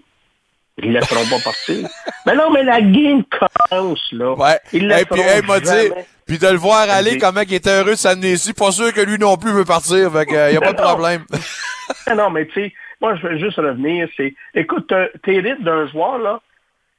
Ils 0.80 0.92
ne 0.92 0.98
laisseront 1.00 1.26
pas 1.28 1.42
partir. 1.42 1.88
Mais 2.26 2.34
non, 2.34 2.50
mais 2.52 2.62
la 2.62 2.80
game 2.80 3.24
commence, 3.24 4.12
là. 4.12 4.32
Ouais. 4.34 4.58
Ils 4.72 4.90
Et 4.92 5.04
puis, 5.06 5.20
hey, 5.20 5.42
m'a 5.42 5.58
dit, 5.60 5.66
jamais. 5.66 6.06
puis 6.26 6.38
de 6.38 6.46
le 6.46 6.56
voir 6.58 6.88
aller, 6.90 7.18
comment 7.18 7.40
il 7.40 7.54
était 7.54 7.70
heureux 7.80 7.90
de 7.92 7.96
s'amener 7.96 8.32
ici. 8.32 8.52
Pas 8.52 8.70
sûr 8.70 8.92
que 8.92 9.00
lui 9.00 9.18
non 9.18 9.36
plus 9.38 9.50
veut 9.50 9.64
partir. 9.64 10.12
Fait 10.12 10.26
que, 10.26 10.34
euh, 10.34 10.50
y 10.52 10.56
a 10.56 10.60
pas 10.60 10.72
de 10.72 10.80
problème. 10.82 11.24
Non, 12.14 12.28
mais 12.30 12.46
tu 12.46 12.52
sais, 12.54 12.72
moi, 13.00 13.16
je 13.16 13.26
veux 13.26 13.38
juste 13.38 13.56
revenir. 13.56 14.08
C'est, 14.16 14.34
écoute, 14.54 14.86
t'as- 14.88 15.08
t'hérites 15.24 15.62
d'un 15.62 15.86
joueur, 15.88 16.18
là. 16.18 16.40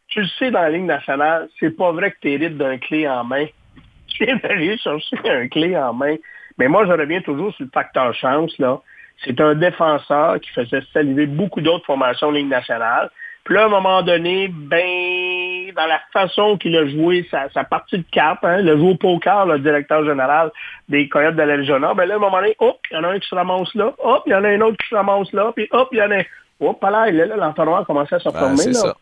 Tu 0.10 0.22
le 0.22 0.28
sais 0.40 0.52
dans 0.52 0.62
la 0.62 0.70
Ligue 0.70 0.86
nationale, 0.86 1.50
c'est 1.60 1.76
pas 1.76 1.92
vrai 1.92 2.12
que 2.12 2.20
t'hérites 2.20 2.58
d'un 2.58 2.78
clé 2.78 3.08
en 3.08 3.24
main. 3.24 3.46
Tu 4.08 4.26
viens 4.26 4.38
d'aller 4.38 4.78
chercher 4.78 5.18
un 5.26 5.48
clé 5.48 5.78
en 5.78 5.94
main. 5.94 6.16
Mais 6.58 6.68
moi, 6.68 6.86
je 6.86 6.92
reviens 6.92 7.22
toujours 7.22 7.54
sur 7.54 7.64
le 7.64 7.72
facteur 7.72 8.14
chance, 8.16 8.58
là. 8.58 8.80
C'est 9.24 9.40
un 9.40 9.54
défenseur 9.54 10.40
qui 10.40 10.50
faisait 10.50 10.82
saliver 10.94 11.26
beaucoup 11.26 11.62
d'autres 11.62 11.86
formations 11.86 12.28
en 12.28 12.32
Ligue 12.32 12.48
nationale. 12.48 13.10
Puis 13.44 13.56
là, 13.56 13.64
à 13.64 13.66
un 13.66 13.70
moment 13.70 14.02
donné, 14.02 14.48
ben, 14.48 15.74
dans 15.76 15.88
la 15.88 16.00
façon 16.14 16.58
qu'il 16.58 16.76
a 16.78 16.86
joué 16.88 17.28
sa, 17.32 17.50
sa 17.50 17.64
partie 17.64 17.98
de 17.98 18.06
carte, 18.12 18.44
hein, 18.44 18.62
le 18.62 18.78
joueur 18.78 18.92
au 18.92 18.96
poker, 18.96 19.46
le 19.46 19.60
directeur 19.60 20.06
général 20.06 20.52
des 20.88 21.08
Coyotes 21.10 21.36
de 21.36 21.44
l'Arizona, 21.44 21.94
ben 21.94 22.06
là, 22.06 22.16
à 22.16 22.18
un 22.18 22.20
moment 22.20 22.38
donné, 22.38 22.56
hop, 22.60 22.80
il 22.92 22.96
y 22.96 22.98
en 22.98 23.04
a 23.04 23.08
un 23.10 23.20
qui 23.20 23.28
se 23.28 23.36
ramasse 23.36 23.74
là, 23.76 23.94
hop, 23.98 24.24
il 24.26 24.32
y 24.32 24.36
en 24.36 24.44
a 24.44 24.50
un 24.50 24.62
autre 24.62 24.78
qui 24.78 24.90
se 24.90 24.96
ramasse 24.96 25.32
là, 25.34 25.52
puis 25.56 25.68
hop, 25.72 25.90
il 25.92 25.98
y 25.98 26.02
en 26.02 26.12
a 26.12 26.18
un... 26.18 26.24
Hop, 26.62 26.84
là, 26.84 27.10
l'entonnoir 27.12 27.86
commençait 27.86 28.16
à 28.16 28.20
se 28.20 28.30
Ben, 28.30 28.40
former, 28.40 28.66
là. 28.66 28.74
ça. 28.74 28.96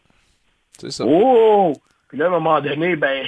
C'est 0.80 0.92
ça. 0.92 1.04
Oh! 1.08 1.74
Puis 2.10 2.18
là, 2.18 2.26
à 2.26 2.28
un 2.28 2.32
moment 2.32 2.60
donné, 2.62 2.96
ben, 2.96 3.26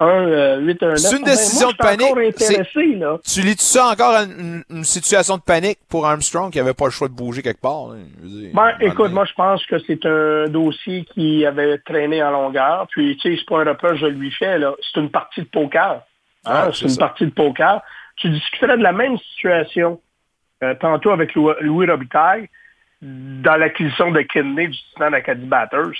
1, 0.00 0.58
8, 0.58 0.82
1, 0.82 0.86
9. 0.88 0.96
C'est 0.98 1.16
une 1.16 1.22
Ben, 1.24 1.30
décision 1.30 1.66
moi, 1.68 1.72
de 1.72 1.76
panique. 1.76 2.98
Là. 2.98 3.18
Tu 3.24 3.40
lis 3.42 3.54
tout 3.54 3.62
ça 3.62 3.86
encore 3.88 4.14
à 4.14 4.22
une, 4.24 4.64
une 4.68 4.82
situation 4.84 5.36
de 5.36 5.42
panique 5.42 5.78
pour 5.88 6.06
Armstrong 6.06 6.50
qui 6.50 6.58
avait 6.58 6.74
pas 6.74 6.86
le 6.86 6.90
choix 6.90 7.06
de 7.08 7.12
bouger 7.14 7.40
quelque 7.42 7.60
part? 7.60 7.90
dire, 8.22 8.50
Ben, 8.52 8.72
un 8.74 8.78
écoute, 8.80 9.12
moi, 9.12 9.24
je 9.26 9.32
pense 9.34 9.64
que 9.66 9.78
c'est 9.86 10.04
un 10.04 10.48
dossier 10.48 11.04
qui 11.14 11.46
avait 11.46 11.78
traîné 11.78 12.20
en 12.22 12.32
longueur. 12.32 12.88
Puis, 12.90 13.16
tu 13.18 13.30
sais, 13.30 13.36
c'est 13.38 13.48
pas 13.48 13.60
un 13.62 13.64
reproche 13.68 14.00
que 14.00 14.06
je 14.06 14.06
lui 14.06 14.32
fais, 14.32 14.58
là. 14.58 14.72
C'est 14.80 15.00
une 15.00 15.10
partie 15.10 15.42
de 15.42 15.46
poker. 15.46 16.02
Hein, 16.44 16.50
Ah, 16.50 16.64
c'est 16.72 16.78
c'est 16.78 16.84
une 16.86 16.90
ça. 16.90 16.98
partie 17.06 17.24
de 17.26 17.30
poker. 17.30 17.80
Tu 18.16 18.28
discuterais 18.28 18.76
de 18.78 18.82
la 18.82 18.92
même 18.92 19.16
situation 19.18 20.00
euh, 20.64 20.74
tantôt 20.80 21.10
avec 21.10 21.34
Louis, 21.34 21.54
Louis 21.60 21.86
Robitaille 21.88 22.48
dans 23.00 23.56
l'acquisition 23.56 24.10
de 24.10 24.20
Kennedy 24.22 24.68
du 24.68 24.78
Titan 24.78 25.10
d'Acadie 25.12 25.46
Batters. 25.46 25.92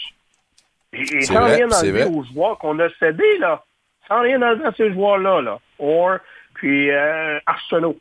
Et, 0.92 1.22
sans 1.22 1.40
vrai, 1.40 1.56
rien 1.56 1.70
enlever 1.70 2.04
aux 2.04 2.24
joueurs 2.24 2.58
qu'on 2.58 2.78
a 2.78 2.88
cédés, 2.98 3.38
là. 3.38 3.64
Sans 4.08 4.20
rien 4.20 4.42
enlever 4.42 4.66
à 4.66 4.72
ces 4.72 4.92
joueurs-là, 4.92 5.40
là. 5.40 5.58
Or, 5.78 6.18
puis 6.54 6.90
euh, 6.90 7.38
Arsenault. 7.46 7.98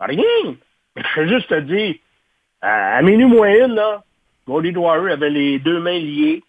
Rien. 0.00 0.54
Mais 0.94 1.02
je 1.14 1.20
vais 1.20 1.28
juste 1.28 1.48
te 1.48 1.60
dire, 1.60 1.96
à, 2.60 2.96
à 2.96 3.02
minuit 3.02 3.26
moins 3.26 3.52
une, 3.52 3.74
là, 3.74 4.02
Gordy 4.46 4.72
Dwyer 4.72 5.12
avait 5.12 5.30
les 5.30 5.58
deux 5.58 5.78
mains 5.78 5.98
liées. 5.98 6.42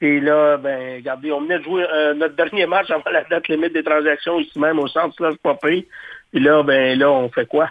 Et 0.00 0.20
là, 0.20 0.56
ben, 0.56 0.96
regardez, 0.96 1.32
on 1.32 1.40
venait 1.40 1.58
de 1.58 1.64
jouer 1.64 1.84
euh, 1.92 2.14
notre 2.14 2.36
dernier 2.36 2.66
match 2.66 2.90
avant 2.90 3.10
la 3.10 3.24
date 3.24 3.48
limite 3.48 3.72
des 3.72 3.82
transactions 3.82 4.38
ici 4.38 4.58
même 4.58 4.78
au 4.78 4.86
centre 4.86 5.14
slash 5.16 5.36
popé. 5.42 5.88
Et 6.32 6.40
là, 6.40 6.62
ben 6.62 6.98
là, 6.98 7.10
on 7.10 7.28
fait 7.28 7.46
quoi? 7.46 7.68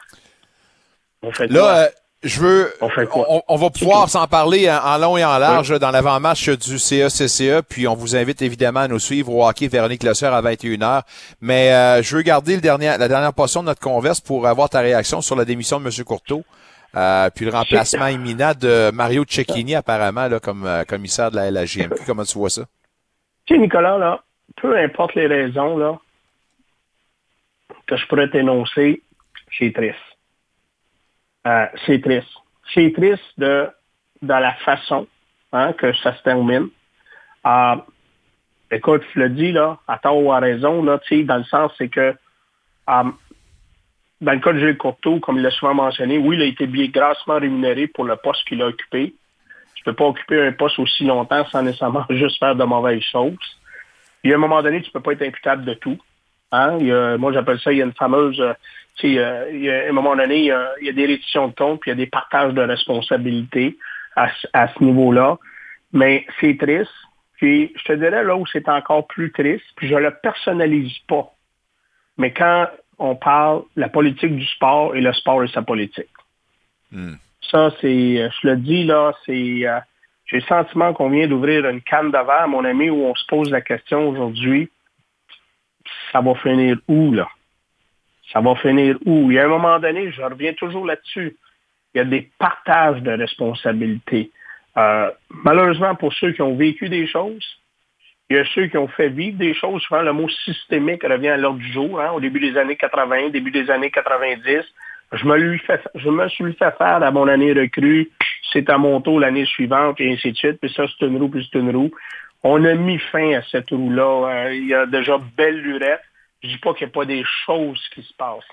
On 1.21 1.31
fait 1.31 1.47
quoi? 1.47 1.57
Là, 1.57 1.83
euh, 1.83 1.88
je 2.23 2.41
veux. 2.41 2.73
On 2.82 2.89
fait 2.89 3.08
quoi? 3.08 3.25
On, 3.30 3.41
on 3.47 3.56
va 3.58 3.69
pouvoir 3.69 4.10
s'en 4.10 4.27
parler 4.27 4.69
en, 4.69 4.77
en 4.77 4.97
long 4.97 5.17
et 5.17 5.23
en 5.23 5.38
large 5.38 5.77
dans 5.80 5.91
l'avant-match 5.91 6.49
du 6.49 6.80
CECCE, 6.80 7.62
puis 7.69 7.88
on 7.88 7.93
vous 7.93 8.15
invite 8.15 8.41
évidemment 8.41 8.82
à 8.82 8.88
nous 8.88 8.99
suivre 8.99 9.34
au 9.34 9.47
hockey 9.47 9.67
Véronique 9.67 10.03
Lesseur 10.03 10.34
à 10.34 10.41
21h. 10.41 11.03
Mais 11.41 11.71
euh, 11.73 12.01
je 12.01 12.15
veux 12.15 12.23
garder 12.23 12.56
le 12.56 12.62
dernier, 12.62 12.95
la 12.97 13.08
dernière 13.08 13.34
portion 13.34 13.62
de 13.62 13.67
notre 13.67 13.82
converse 13.82 14.19
pour 14.19 14.47
avoir 14.47 14.69
ta 14.69 14.80
réaction 14.80 15.21
sur 15.21 15.36
la 15.36 15.45
démission 15.45 15.80
de 15.80 15.86
M. 15.86 16.03
Courteau. 16.03 16.43
Euh, 16.95 17.30
puis 17.36 17.45
le 17.45 17.51
remplacement 17.51 18.08
imminent 18.08 18.53
de 18.60 18.91
Mario 18.91 19.23
Cecchini, 19.27 19.75
apparemment, 19.75 20.27
là, 20.27 20.39
comme 20.39 20.65
euh, 20.65 20.84
commissaire 20.86 21.30
de 21.30 21.36
la 21.36 21.51
LHJMQ. 21.51 22.01
Comment 22.06 22.23
tu 22.23 22.38
vois 22.38 22.49
ça? 22.49 22.63
Tu 23.45 23.53
sais, 23.53 23.60
Nicolas, 23.60 23.97
là, 23.97 24.21
peu 24.60 24.75
importe 24.77 25.13
les 25.15 25.27
raisons, 25.27 25.77
là, 25.77 25.99
que 27.86 27.95
je 27.95 28.06
pourrais 28.08 28.30
t'énoncer, 28.30 29.03
c'est 29.58 29.71
triste. 29.73 29.97
Euh, 31.47 31.65
c'est 31.86 32.01
triste. 32.01 32.27
C'est 32.73 32.91
triste 32.93 33.23
de, 33.38 33.69
la 34.21 34.53
façon 34.65 35.07
hein, 35.53 35.71
que 35.73 35.93
ça 35.93 36.15
se 36.15 36.23
termine. 36.23 36.67
Euh, 37.45 37.75
écoute, 38.71 39.03
je 39.15 39.19
le 39.21 39.29
dis, 39.29 39.51
là, 39.53 39.77
à 39.88 39.97
tort 39.97 40.21
ou 40.21 40.31
à 40.33 40.39
raison, 40.39 40.83
là, 40.83 40.99
dans 41.10 41.38
le 41.38 41.43
sens, 41.45 41.71
c'est 41.77 41.88
que 41.88 42.13
euh, 42.89 43.03
dans 44.19 44.31
le 44.33 44.39
cas 44.39 44.51
de 44.51 44.60
Gilles 44.60 44.77
Courteau, 44.77 45.19
comme 45.19 45.38
il 45.38 45.43
l'a 45.43 45.51
souvent 45.51 45.73
mentionné, 45.73 46.17
oui, 46.17 46.36
il 46.36 46.41
a 46.41 46.45
été 46.45 46.67
bien 46.67 46.88
grassement 46.88 47.39
rémunéré 47.39 47.88
pour 47.88 48.03
le 48.03 48.17
poste 48.17 48.45
qu'il 48.47 48.62
a 48.62 48.67
occupé. 48.67 49.13
Tu 49.75 49.83
peux 49.86 49.93
pas 49.93 50.05
occuper 50.05 50.41
un 50.47 50.51
poste 50.51 50.79
aussi 50.79 51.05
longtemps 51.05 51.45
sans 51.45 51.62
nécessairement 51.62 52.05
juste 52.10 52.39
faire 52.39 52.55
de 52.55 52.63
mauvaises 52.65 53.03
choses. 53.03 53.38
Il 54.23 54.31
y 54.31 54.33
a 54.33 54.36
un 54.36 54.39
moment 54.39 54.62
donné, 54.62 54.81
tu 54.81 54.91
peux 54.91 54.99
pas 54.99 55.13
être 55.13 55.21
imputable 55.21 55.63
de 55.63 55.75
tout. 55.75 55.97
Hein? 56.51 56.79
Moi, 57.17 57.31
j'appelle 57.31 57.60
ça, 57.60 57.71
il 57.71 57.77
y 57.77 57.81
a 57.81 57.86
une 57.86 57.93
fameuse... 57.93 58.43
euh, 59.03 59.45
tu 59.45 59.51
sais, 59.51 59.53
il 59.53 59.62
y 59.63 59.69
a, 59.69 59.86
à 59.86 59.89
un 59.89 59.91
moment 59.91 60.15
donné, 60.15 60.38
il 60.39 60.45
y 60.45 60.51
a, 60.51 60.71
il 60.81 60.88
y 60.88 60.89
a 60.89 60.93
des 60.93 61.05
réditions 61.05 61.47
de 61.47 61.53
comptes, 61.53 61.81
puis 61.81 61.91
il 61.91 61.93
y 61.93 61.97
a 61.97 62.03
des 62.05 62.07
partages 62.07 62.53
de 62.53 62.62
responsabilités 62.62 63.77
à, 64.15 64.29
ce- 64.33 64.47
à 64.53 64.67
ce 64.67 64.83
niveau-là. 64.83 65.38
Mais 65.93 66.25
c'est 66.39 66.57
triste. 66.57 66.91
Puis 67.38 67.71
je 67.75 67.83
te 67.83 67.93
dirais 67.93 68.23
là 68.23 68.36
où 68.36 68.45
c'est 68.47 68.67
encore 68.67 69.05
plus 69.07 69.31
triste, 69.31 69.65
puis 69.75 69.88
je 69.88 69.95
le 69.95 70.12
personnalise 70.21 70.97
pas. 71.07 71.31
Mais 72.17 72.31
quand 72.31 72.67
on 72.99 73.15
parle 73.15 73.62
de 73.75 73.81
la 73.81 73.89
politique 73.89 74.36
du 74.36 74.45
sport 74.45 74.95
et 74.95 75.01
le 75.01 75.13
sport 75.13 75.43
et 75.43 75.47
sa 75.49 75.62
politique. 75.62 76.10
Ça, 77.51 77.71
c'est, 77.79 78.21
euh, 78.21 78.29
je 78.41 78.47
le 78.47 78.57
dis 78.57 78.83
là, 78.86 79.13
c'est, 79.25 79.67
euh, 79.67 79.79
j'ai 80.25 80.38
le 80.38 80.43
sentiment 80.43 80.93
qu'on 80.93 81.10
vient 81.10 81.27
d'ouvrir 81.27 81.67
une 81.69 81.81
canne 81.81 82.12
verre, 82.12 82.47
mon 82.47 82.65
ami, 82.65 82.89
où 82.89 83.05
on 83.05 83.15
se 83.15 83.25
pose 83.27 83.51
la 83.51 83.62
question 83.62 84.10
aujourd'hui, 84.10 84.69
ça 86.12 86.21
va 86.21 86.33
finir 86.36 86.77
où, 86.88 87.13
là? 87.13 87.29
Ça 88.31 88.41
va 88.41 88.55
finir 88.55 88.97
où? 89.05 89.31
Il 89.31 89.35
y 89.35 89.39
a 89.39 89.45
un 89.45 89.49
moment 89.49 89.79
donné, 89.79 90.11
je 90.11 90.21
reviens 90.21 90.53
toujours 90.53 90.85
là-dessus. 90.85 91.35
Il 91.93 91.99
y 91.99 92.01
a 92.01 92.05
des 92.05 92.29
partages 92.37 93.01
de 93.01 93.11
responsabilités. 93.11 94.31
Euh, 94.77 95.09
malheureusement, 95.29 95.95
pour 95.95 96.13
ceux 96.13 96.33
qui 96.33 96.41
ont 96.41 96.55
vécu 96.55 96.89
des 96.89 97.07
choses, 97.07 97.43
il 98.29 98.35
y 98.35 98.39
a 98.39 98.45
ceux 98.53 98.67
qui 98.67 98.77
ont 98.77 98.89
fait 98.89 99.09
vivre 99.09 99.37
des 99.37 99.53
choses. 99.53 99.81
Souvent, 99.83 100.01
le 100.01 100.11
mot 100.11 100.27
systémique 100.29 101.03
revient 101.03 101.29
à 101.29 101.37
l'ordre 101.37 101.59
du 101.59 101.71
jour. 101.71 101.99
hein, 101.99 102.11
au 102.11 102.19
début 102.19 102.39
des 102.39 102.57
années 102.57 102.75
80, 102.75 103.29
début 103.29 103.51
des 103.51 103.69
années 103.71 103.89
90. 103.89 104.63
Je 105.13 105.25
me, 105.25 106.27
suis 106.27 106.53
fait 106.53 106.77
faire 106.77 107.03
à 107.03 107.11
mon 107.11 107.27
année 107.29 107.53
recrue. 107.53 108.09
C'est 108.51 108.69
à 108.69 108.77
mon 108.77 108.99
tour 108.99 109.21
l'année 109.21 109.45
suivante, 109.45 110.01
et 110.01 110.11
ainsi 110.11 110.33
de 110.33 110.37
suite. 110.37 110.59
Puis 110.59 110.71
ça, 110.73 110.83
c'est 110.87 111.05
une 111.05 111.17
roue, 111.17 111.29
puis 111.29 111.47
c'est 111.51 111.59
une 111.59 111.73
roue. 111.73 111.91
On 112.43 112.63
a 112.65 112.73
mis 112.73 112.99
fin 112.99 113.33
à 113.33 113.41
cette 113.43 113.69
roue-là. 113.69 114.47
Euh, 114.47 114.53
il 114.53 114.67
y 114.67 114.73
a 114.73 114.85
déjà 114.85 115.17
belle 115.37 115.61
lurette. 115.61 116.01
Je 116.43 116.50
dis 116.50 116.58
pas 116.58 116.73
qu'il 116.73 116.88
n'y 116.88 116.91
a 116.91 116.93
pas 116.93 117.06
des 117.06 117.23
choses 117.45 117.82
qui 117.93 118.04
se 118.04 118.13
passent. 118.13 118.43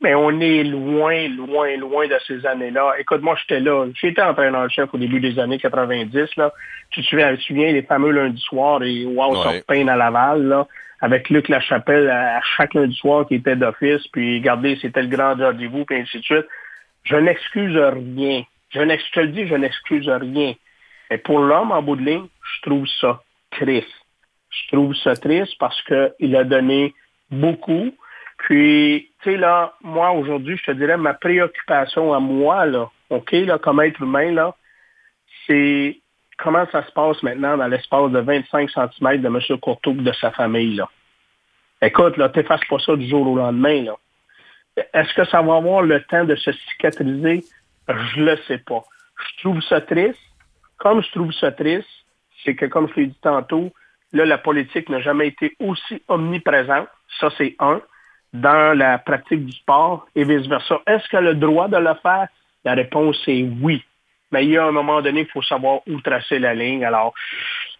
Mais 0.00 0.14
on 0.14 0.40
est 0.40 0.62
loin, 0.62 1.28
loin, 1.28 1.76
loin 1.76 2.06
de 2.06 2.16
ces 2.26 2.46
années-là. 2.46 2.92
Écoute, 3.00 3.20
moi, 3.20 3.36
j'étais 3.40 3.58
là. 3.58 3.86
J'étais 4.00 4.22
entraîneur-chef 4.22 4.94
au 4.94 4.98
début 4.98 5.18
des 5.18 5.38
années 5.40 5.58
90. 5.58 6.36
Là. 6.36 6.52
Tu 6.90 7.02
te 7.02 7.06
souviens, 7.06 7.32
tu 7.32 7.38
te 7.38 7.42
souviens 7.44 7.72
les 7.72 7.82
fameux 7.82 8.12
lundis 8.12 8.40
soirs 8.42 8.82
et 8.84 9.04
Wow 9.04 9.34
Ouais. 9.34 9.42
sur 9.42 9.64
Pain 9.66 9.88
à 9.88 9.96
Laval, 9.96 10.44
là, 10.44 10.68
avec 11.00 11.28
Luc 11.30 11.48
Lachapelle 11.48 12.08
à, 12.10 12.40
chaque 12.56 12.74
lundi 12.74 12.94
soir 12.94 13.26
qui 13.26 13.36
était 13.36 13.56
d'office, 13.56 14.06
puis 14.08 14.38
regardez, 14.38 14.78
c'était 14.80 15.02
le 15.02 15.08
grand 15.08 15.34
rendez-vous, 15.34 15.84
puis 15.84 15.96
ainsi 15.96 16.18
de 16.18 16.24
suite. 16.24 16.46
Je 17.02 17.16
n'excuse 17.16 17.76
rien. 17.76 18.44
Je, 18.70 18.80
je 18.80 19.12
te 19.12 19.20
le 19.20 19.28
dis, 19.28 19.48
je 19.48 19.54
n'excuse 19.56 20.08
rien. 20.08 20.54
Mais 21.10 21.18
pour 21.18 21.40
l'homme, 21.40 21.72
en 21.72 21.82
bout 21.82 21.96
de 21.96 22.04
ligne, 22.04 22.26
je 22.42 22.70
trouve 22.70 22.86
ça 23.00 23.20
triste. 23.50 23.88
Je 24.50 24.68
trouve 24.68 24.94
ça 24.96 25.14
triste 25.16 25.56
parce 25.58 25.80
qu'il 25.82 26.36
a 26.36 26.44
donné 26.44 26.94
beaucoup. 27.30 27.92
Puis, 28.38 29.10
tu 29.22 29.30
sais, 29.30 29.36
là, 29.36 29.74
moi, 29.82 30.12
aujourd'hui, 30.12 30.56
je 30.56 30.64
te 30.64 30.70
dirais, 30.72 30.96
ma 30.96 31.14
préoccupation 31.14 32.14
à 32.14 32.20
moi, 32.20 32.66
là, 32.66 32.90
OK, 33.10 33.32
là, 33.32 33.58
comme 33.58 33.80
être 33.80 34.00
humain, 34.00 34.32
là, 34.32 34.54
c'est 35.46 36.00
comment 36.38 36.66
ça 36.70 36.86
se 36.86 36.92
passe 36.92 37.22
maintenant 37.22 37.56
dans 37.56 37.66
l'espace 37.66 38.10
de 38.12 38.20
25 38.20 38.70
cm 38.70 39.20
de 39.20 39.26
M. 39.26 39.58
Courteau 39.60 39.92
et 39.92 40.02
de 40.02 40.12
sa 40.12 40.30
famille, 40.30 40.76
là. 40.76 40.88
Écoute, 41.82 42.16
là, 42.16 42.28
t'effaces 42.28 42.64
pas 42.68 42.78
ça 42.78 42.96
du 42.96 43.08
jour 43.08 43.26
au 43.26 43.36
lendemain, 43.36 43.82
là. 43.82 43.96
Est-ce 44.94 45.12
que 45.14 45.24
ça 45.24 45.42
va 45.42 45.56
avoir 45.56 45.82
le 45.82 46.02
temps 46.04 46.24
de 46.24 46.36
se 46.36 46.52
cicatriser? 46.52 47.44
Je 47.88 48.20
le 48.20 48.36
sais 48.46 48.58
pas. 48.58 48.84
Je 49.16 49.42
trouve 49.42 49.60
ça 49.62 49.80
triste. 49.80 50.20
Comme 50.76 51.02
je 51.02 51.10
trouve 51.10 51.32
ça 51.32 51.50
triste, 51.50 51.88
c'est 52.44 52.54
que, 52.54 52.66
comme 52.66 52.88
je 52.88 53.00
l'ai 53.00 53.06
dit 53.06 53.18
tantôt, 53.20 53.72
là, 54.12 54.24
la 54.24 54.38
politique 54.38 54.88
n'a 54.88 55.00
jamais 55.00 55.28
été 55.28 55.54
aussi 55.60 56.02
omniprésente. 56.08 56.88
Ça, 57.20 57.28
c'est 57.36 57.56
un. 57.58 57.80
Dans 58.34 58.76
la 58.76 58.98
pratique 58.98 59.46
du 59.46 59.52
sport 59.52 60.06
et 60.14 60.24
vice-versa. 60.24 60.80
Est-ce 60.86 61.08
qu'elle 61.08 61.28
a 61.28 61.32
le 61.32 61.34
droit 61.34 61.68
de 61.68 61.78
le 61.78 61.94
faire? 62.02 62.28
La 62.64 62.74
réponse 62.74 63.16
est 63.26 63.46
oui. 63.62 63.82
Mais 64.30 64.44
il 64.44 64.50
y 64.50 64.58
a 64.58 64.66
un 64.66 64.72
moment 64.72 65.00
donné, 65.00 65.20
il 65.20 65.26
faut 65.26 65.42
savoir 65.42 65.80
où 65.86 65.98
tracer 66.02 66.38
la 66.38 66.52
ligne. 66.54 66.84
Alors, 66.84 67.14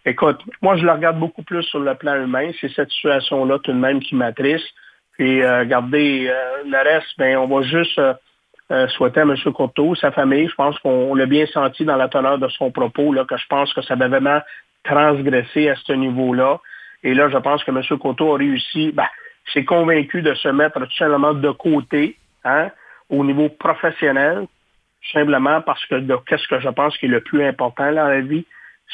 écoute, 0.05 0.41
moi, 0.63 0.75
je 0.77 0.85
le 0.85 0.91
regarde 0.91 1.19
beaucoup 1.19 1.43
plus 1.43 1.61
sur 1.63 1.79
le 1.79 1.93
plan 1.93 2.15
humain. 2.15 2.49
C'est 2.59 2.71
cette 2.71 2.89
situation-là 2.89 3.59
tout 3.59 3.71
de 3.71 3.77
même 3.77 3.99
qui 3.99 4.15
m'attriste. 4.15 4.67
Puis, 5.19 5.43
euh, 5.43 5.59
regardez, 5.59 6.27
euh, 6.29 6.63
le 6.65 6.77
reste, 6.77 7.13
ben, 7.19 7.37
on 7.37 7.47
va 7.47 7.61
juste 7.61 7.99
euh, 7.99 8.13
euh, 8.71 8.87
souhaiter 8.89 9.19
à 9.19 9.23
M. 9.23 9.35
Courteau, 9.53 9.95
sa 9.95 10.11
famille, 10.11 10.47
je 10.47 10.53
pense 10.53 10.77
qu'on 10.79 11.15
l'a 11.15 11.25
bien 11.25 11.47
senti 11.47 11.85
dans 11.85 11.95
la 11.95 12.07
teneur 12.07 12.37
de 12.37 12.47
son 12.49 12.71
propos, 12.71 13.11
là, 13.11 13.25
que 13.25 13.35
je 13.35 13.47
pense 13.47 13.73
que 13.73 13.81
ça 13.81 13.95
avait 13.95 14.07
vraiment 14.07 14.39
transgressé 14.83 15.69
à 15.69 15.75
ce 15.75 15.93
niveau-là. 15.93 16.59
Et 17.03 17.13
là, 17.13 17.29
je 17.29 17.37
pense 17.37 17.63
que 17.63 17.71
M. 17.71 17.81
Courteau 17.97 18.35
a 18.35 18.37
réussi, 18.37 18.91
ben, 18.93 19.07
s'est 19.53 19.65
convaincu 19.65 20.21
de 20.21 20.33
se 20.33 20.49
mettre 20.49 20.79
tout 20.79 20.95
simplement 20.97 21.33
de 21.33 21.51
côté, 21.51 22.17
hein, 22.43 22.69
au 23.09 23.23
niveau 23.23 23.49
professionnel, 23.49 24.47
simplement 25.11 25.61
parce 25.61 25.83
que 25.85 25.95
de- 25.95 26.17
qu'est-ce 26.27 26.47
que 26.47 26.59
je 26.59 26.69
pense 26.69 26.97
qui 26.97 27.05
est 27.05 27.09
le 27.09 27.21
plus 27.21 27.43
important 27.43 27.91
dans 27.91 28.07
la 28.07 28.21
vie, 28.21 28.45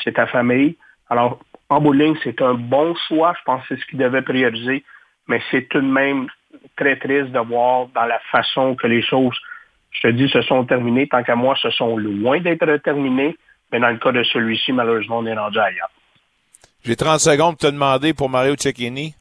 c'est 0.04 0.13
ta 0.13 0.28
famille. 0.28 0.76
Alors, 1.10 1.39
en 1.69 1.82
bout 1.82 1.93
de 1.93 2.00
ligne, 2.00 2.15
c'est 2.24 2.41
un 2.41 2.54
bon 2.54 2.95
choix. 3.08 3.34
Je 3.38 3.43
pense 3.43 3.62
que 3.63 3.76
c'est 3.76 3.82
ce 3.82 3.86
qu'il 3.88 4.00
devait 4.00 4.21
prioriser. 4.21 4.84
Mais 5.28 5.41
c'est 5.50 5.67
tout 5.69 5.82
de 5.82 5.88
même 5.88 6.28
très 6.78 6.95
triste 6.98 7.32
de 7.32 7.39
voir 7.39 7.88
dans 7.88 8.06
la 8.06 8.19
façon 8.32 8.76
que 8.76 8.88
les 8.88 9.02
choses, 9.02 9.38
je 9.91 10.02
te 10.02 10.08
dis, 10.10 10.30
se 10.30 10.41
sont 10.43 10.65
terminées. 10.65 11.08
Tant 11.08 11.24
qu'à 11.24 11.36
moi, 11.36 11.56
se 11.56 11.71
sont 11.71 11.98
loin 11.98 12.39
d'être 12.39 12.78
terminées. 12.78 13.36
Mais 13.75 13.81
dans 13.81 13.89
le 13.89 13.97
cas 13.97 14.13
de 14.13 14.23
celui-ci, 14.23 14.71
malheureusement, 14.71 15.17
on 15.17 15.25
est 15.25 15.33
rendu 15.38 15.59
ailleurs. 15.59 15.89
J'ai 16.85 16.95
30 16.95 17.19
secondes 17.19 17.57
pour 17.57 17.67
te 17.67 17.73
demander 17.73 18.13
pour 18.13 18.29
Mario 18.29 18.55
Cecchini. 18.57 19.13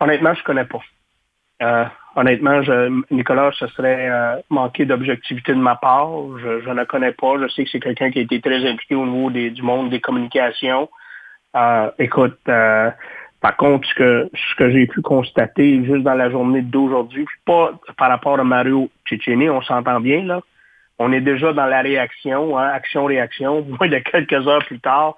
Honnêtement, 0.00 0.34
je 0.34 0.42
connais 0.42 0.64
pas. 0.64 0.80
Euh, 1.62 1.84
honnêtement, 2.16 2.60
je, 2.64 3.02
Nicolas, 3.14 3.52
ce 3.56 3.68
serait 3.68 4.08
euh, 4.10 4.34
manquer 4.50 4.84
d'objectivité 4.84 5.52
de 5.52 5.60
ma 5.60 5.76
part. 5.76 6.08
Je, 6.42 6.60
je 6.62 6.70
ne 6.70 6.82
connais 6.82 7.12
pas. 7.12 7.34
Je 7.40 7.46
sais 7.52 7.62
que 7.62 7.70
c'est 7.70 7.78
quelqu'un 7.78 8.10
qui 8.10 8.18
a 8.18 8.22
été 8.22 8.40
très 8.40 8.68
impliqué 8.68 8.96
au 8.96 9.06
niveau 9.06 9.30
des- 9.30 9.50
du 9.50 9.62
monde 9.62 9.90
des 9.90 10.00
communications. 10.00 10.90
Euh, 11.54 11.88
écoute, 12.00 12.36
Par 13.40 13.56
contre, 13.56 13.88
ce 13.88 13.94
que, 13.94 14.30
ce 14.34 14.54
que 14.56 14.72
j'ai 14.72 14.88
pu 14.88 15.02
constater 15.02 15.84
juste 15.84 16.02
dans 16.02 16.14
la 16.14 16.30
journée 16.30 16.62
d'aujourd'hui, 16.62 17.26
pas 17.44 17.72
par 17.96 18.08
rapport 18.08 18.40
à 18.40 18.44
Mario 18.44 18.90
Cecchini, 19.08 19.48
on 19.50 19.62
s'entend 19.62 20.00
bien, 20.00 20.24
là. 20.24 20.40
On 21.04 21.10
est 21.10 21.20
déjà 21.20 21.52
dans 21.52 21.66
la 21.66 21.82
réaction, 21.82 22.56
hein, 22.56 22.68
action-réaction, 22.68 23.62
moins 23.68 23.88
de 23.88 23.98
quelques 23.98 24.46
heures 24.46 24.64
plus 24.64 24.78
tard. 24.78 25.16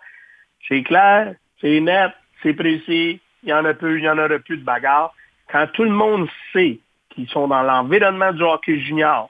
C'est 0.67 0.83
clair, 0.83 1.35
c'est 1.61 1.79
net, 1.81 2.11
c'est 2.43 2.55
précis, 2.55 3.21
il 3.43 3.49
y 3.51 3.53
en 3.53 3.67
a 3.67 3.75
peu, 3.75 3.99
il 3.99 4.05
y 4.05 4.09
en 4.09 4.17
aura 4.17 4.39
plus 4.39 4.57
de 4.57 4.65
bagarre. 4.65 5.13
Quand 5.53 5.67
tout 5.75 5.85
le 5.85 5.91
monde 5.91 6.27
sait 6.55 6.79
qu'ils 7.11 7.29
sont 7.29 7.49
dans 7.49 7.63
l'environnement 7.63 8.33
du 8.33 8.43
hockey 8.43 8.81
junior, 8.81 9.29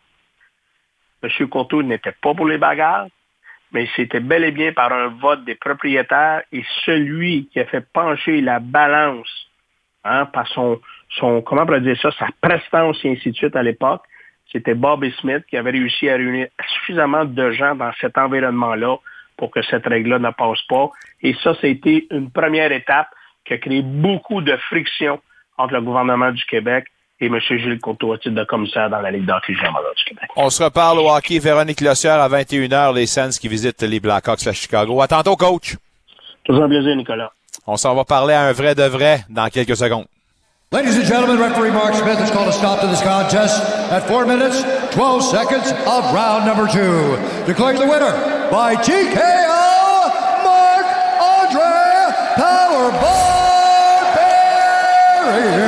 M. 1.25 1.49
Courtois 1.49 1.83
n'était 1.83 2.13
pas 2.13 2.35
pour 2.35 2.47
les 2.47 2.59
bagarres, 2.59 3.09
mais 3.73 3.89
c'était 3.97 4.21
bel 4.21 4.45
et 4.45 4.53
bien 4.53 4.73
par 4.73 4.93
un 4.93 5.09
vote 5.09 5.45
des 5.45 5.57
propriétaires 5.57 6.43
et 6.53 6.65
celui 6.85 7.49
qui 7.49 7.59
a 7.59 7.65
fait 7.65 7.85
pencher 7.93 8.41
la 8.41 8.61
balance 8.61 9.49
hein, 10.05 10.27
par 10.27 10.47
son, 10.47 10.81
son, 11.19 11.43
comment 11.43 11.67
on 11.69 11.79
dire 11.81 12.01
ça, 12.01 12.13
sa 12.13 12.29
prestance 12.41 13.05
et 13.05 13.11
ainsi 13.11 13.33
de 13.33 13.37
suite 13.37 13.57
à 13.57 13.65
l'époque, 13.65 14.05
c'était 14.53 14.75
Bobby 14.75 15.13
Smith 15.21 15.45
qui 15.49 15.57
avait 15.57 15.71
réussi 15.71 16.09
à 16.09 16.17
réunir 16.17 16.49
suffisamment 16.75 17.25
de 17.25 17.51
gens 17.53 17.75
dans 17.75 17.91
cet 18.01 18.17
environnement-là 18.19 18.97
pour 19.37 19.51
que 19.51 19.63
cette 19.63 19.87
règle-là 19.87 20.19
ne 20.19 20.31
passe 20.31 20.63
pas. 20.69 20.91
Et 21.23 21.35
ça, 21.43 21.55
c'était 21.61 22.07
une 22.11 22.31
première 22.31 22.71
étape 22.73 23.09
qui 23.45 23.55
a 23.55 23.59
créé 23.59 23.83
beaucoup 23.83 24.41
de 24.41 24.57
friction 24.69 25.21
entre 25.59 25.75
le 25.75 25.83
gouvernement 25.83 26.31
du 26.31 26.45
Québec 26.45 26.87
et 27.21 27.27
M. 27.27 27.39
Gilles 27.41 27.81
Courtois, 27.81 28.17
à 28.17 28.19
titre 28.19 28.35
de 28.35 28.45
commissaire 28.45 28.91
dans 28.91 29.01
la 29.01 29.11
Ligue 29.11 29.25
d'hockey 29.25 29.53
du 29.53 30.05
Québec. 30.05 30.29
On 30.37 30.51
se 30.51 30.63
reparle 30.63 30.99
au 30.99 31.11
hockey. 31.11 31.39
Véronique 31.39 31.81
Lossière 31.81 32.21
à 32.21 32.29
21h, 32.29 32.95
les 32.95 33.07
Sens 33.07 33.39
qui 33.39 33.49
visitent 33.49 33.83
les 33.83 34.01
Blackhawks 34.01 34.47
à 34.47 34.53
Chicago. 34.53 35.01
À 35.01 35.09
tantôt, 35.09 35.37
coach. 35.37 35.77
Toujours 36.45 36.65
un 36.65 36.69
plaisir, 36.69 36.95
Nicolas. 36.97 37.33
On 37.67 37.77
s'en 37.77 37.95
va 37.95 38.05
parler 38.05 38.35
à 38.35 38.43
un 38.43 38.53
vrai 38.53 38.75
de 38.75 38.83
vrai 38.83 39.21
dans 39.31 39.49
quelques 39.49 39.77
secondes. 39.77 40.07
Ladies 40.75 40.97
and 40.97 41.07
gentlemen, 41.07 41.39
referee 41.39 41.71
Mark 41.71 41.95
Smith 41.95 42.19
has 42.19 42.33
called 42.33 42.49
a 42.49 42.53
stop 42.53 42.81
to 42.81 42.89
this 42.89 43.01
contest 43.01 43.63
at 43.93 44.09
4 44.09 44.27
minutes, 44.27 44.61
12 44.93 45.23
seconds 45.23 45.71
of 45.71 46.13
round 46.13 46.45
number 46.45 46.67
two. 46.67 47.15
Declaring 47.47 47.79
the 47.79 47.87
winner 47.87 48.11
by 48.51 48.75
TKO, 48.75 49.15
Mark 50.43 50.87
Andre 51.23 52.11
Powerball 52.35 54.03
Barrier. 54.19 55.64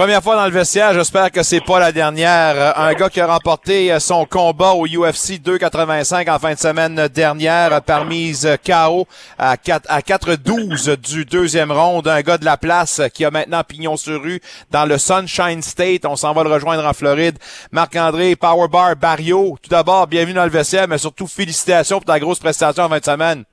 Première 0.00 0.22
fois 0.22 0.34
dans 0.34 0.46
le 0.46 0.50
vestiaire, 0.50 0.94
j'espère 0.94 1.30
que 1.30 1.42
c'est 1.42 1.62
pas 1.62 1.78
la 1.78 1.92
dernière. 1.92 2.78
Un 2.78 2.94
gars 2.94 3.10
qui 3.10 3.20
a 3.20 3.26
remporté 3.26 4.00
son 4.00 4.24
combat 4.24 4.72
au 4.72 4.86
UFC 4.86 5.38
285 5.44 6.26
en 6.26 6.38
fin 6.38 6.54
de 6.54 6.58
semaine 6.58 7.08
dernière, 7.08 7.82
par 7.82 8.06
mise 8.06 8.48
KO 8.64 9.06
à 9.36 9.58
4 9.58 9.84
à 9.90 10.00
4-12 10.00 10.96
du 10.96 11.26
deuxième 11.26 11.70
round. 11.70 12.08
Un 12.08 12.22
gars 12.22 12.38
de 12.38 12.46
la 12.46 12.56
place 12.56 13.02
qui 13.12 13.26
a 13.26 13.30
maintenant 13.30 13.62
pignon 13.62 13.98
sur 13.98 14.22
rue 14.22 14.40
dans 14.70 14.86
le 14.86 14.96
Sunshine 14.96 15.60
State. 15.60 16.06
On 16.06 16.16
s'en 16.16 16.32
va 16.32 16.44
le 16.44 16.50
rejoindre 16.50 16.86
en 16.86 16.94
Floride. 16.94 17.36
Marc-André 17.70 18.36
Powerbar 18.36 18.96
Barrio. 18.96 19.58
Tout 19.62 19.68
d'abord, 19.68 20.06
bienvenue 20.06 20.32
dans 20.32 20.44
le 20.44 20.50
vestiaire, 20.50 20.88
mais 20.88 20.96
surtout 20.96 21.26
félicitations 21.26 21.98
pour 21.98 22.06
ta 22.06 22.18
grosse 22.18 22.40
prestation 22.40 22.84
en 22.84 22.88
fin 22.88 23.00
de 23.00 23.04
semaine. 23.04 23.44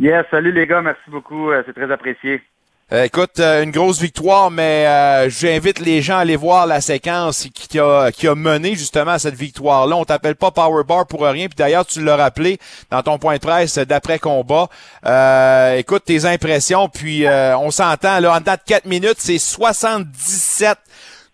Yes, 0.00 0.24
salut 0.30 0.52
les 0.52 0.66
gars, 0.66 0.80
merci 0.80 1.10
beaucoup, 1.10 1.50
euh, 1.50 1.62
c'est 1.66 1.74
très 1.74 1.92
apprécié. 1.92 2.40
Euh, 2.92 3.04
écoute, 3.04 3.40
euh, 3.40 3.62
une 3.62 3.70
grosse 3.70 3.98
victoire, 3.98 4.50
mais 4.50 4.86
euh, 4.86 5.30
j'invite 5.30 5.78
les 5.78 6.02
gens 6.02 6.18
à 6.18 6.20
aller 6.20 6.36
voir 6.36 6.66
la 6.66 6.82
séquence 6.82 7.48
qui 7.54 7.78
a, 7.78 8.12
qui 8.12 8.28
a 8.28 8.34
mené 8.34 8.74
justement 8.74 9.12
à 9.12 9.18
cette 9.18 9.34
victoire-là. 9.34 9.96
On 9.96 10.04
t'appelle 10.04 10.36
pas 10.36 10.50
Powerbar 10.50 11.06
pour 11.06 11.22
rien. 11.22 11.46
Puis 11.46 11.56
d'ailleurs, 11.56 11.86
tu 11.86 12.04
l'as 12.04 12.16
rappelé 12.16 12.58
dans 12.90 13.02
ton 13.02 13.16
point 13.16 13.36
de 13.36 13.40
presse 13.40 13.78
d'après 13.78 14.18
combat. 14.18 14.68
écoute 15.78 16.02
tes 16.04 16.26
impressions, 16.26 16.90
puis 16.90 17.24
on 17.26 17.70
s'entend 17.70 18.20
là 18.20 18.34
en 18.36 18.40
date 18.40 18.60
4 18.66 18.84
minutes, 18.84 19.16
c'est 19.18 19.38
77 19.38 20.76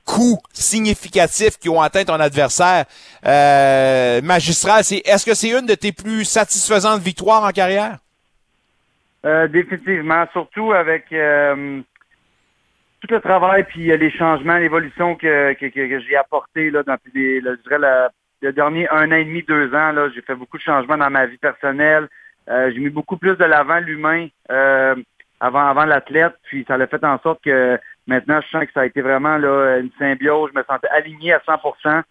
coups 0.04 0.40
significatifs 0.52 1.58
qui 1.58 1.68
ont 1.68 1.82
atteint 1.82 2.04
ton 2.04 2.20
adversaire. 2.20 2.84
magistral, 4.22 4.84
c'est 4.84 5.02
est-ce 5.04 5.26
que 5.26 5.34
c'est 5.34 5.50
une 5.50 5.66
de 5.66 5.74
tes 5.74 5.90
plus 5.90 6.24
satisfaisantes 6.24 7.02
victoires 7.02 7.42
en 7.42 7.50
carrière? 7.50 7.98
Euh, 9.24 9.48
définitivement, 9.48 10.26
surtout 10.32 10.72
avec 10.72 11.12
euh, 11.12 11.80
tout 13.00 13.12
le 13.12 13.20
travail 13.20 13.64
puis 13.64 13.90
euh, 13.90 13.96
les 13.96 14.10
changements, 14.10 14.58
l'évolution 14.58 15.16
que, 15.16 15.54
que, 15.54 16.00
j'ai 16.00 16.16
apporté 16.16 16.70
là, 16.70 16.84
dans 16.84 16.96
les, 17.12 17.40
je 17.40 17.62
dirais 17.68 18.10
le 18.42 18.52
dernier 18.52 18.88
un 18.90 19.10
an 19.10 19.16
et 19.16 19.24
demi, 19.24 19.42
deux 19.42 19.74
ans. 19.74 19.90
Là, 19.90 20.08
j'ai 20.14 20.22
fait 20.22 20.36
beaucoup 20.36 20.56
de 20.56 20.62
changements 20.62 20.96
dans 20.96 21.10
ma 21.10 21.26
vie 21.26 21.36
personnelle. 21.36 22.08
j'ai 22.46 22.78
mis 22.78 22.90
beaucoup 22.90 23.16
plus 23.16 23.34
de 23.36 23.44
l'avant 23.44 23.80
l'humain 23.80 24.28
avant, 25.40 25.66
avant 25.66 25.84
l'athlète, 25.84 26.34
puis 26.44 26.64
ça 26.68 26.74
a 26.74 26.86
fait 26.86 27.04
en 27.04 27.18
sorte 27.18 27.42
que 27.42 27.76
maintenant, 28.06 28.40
je 28.40 28.48
sens 28.48 28.64
que 28.66 28.72
ça 28.72 28.82
a 28.82 28.86
été 28.86 29.00
vraiment 29.00 29.36
là, 29.36 29.78
une 29.78 29.90
symbiose. 29.98 30.50
Je 30.54 30.58
me 30.60 30.64
sentais 30.64 30.88
aligné 30.88 31.32
à 31.32 31.40
100% 31.40 32.02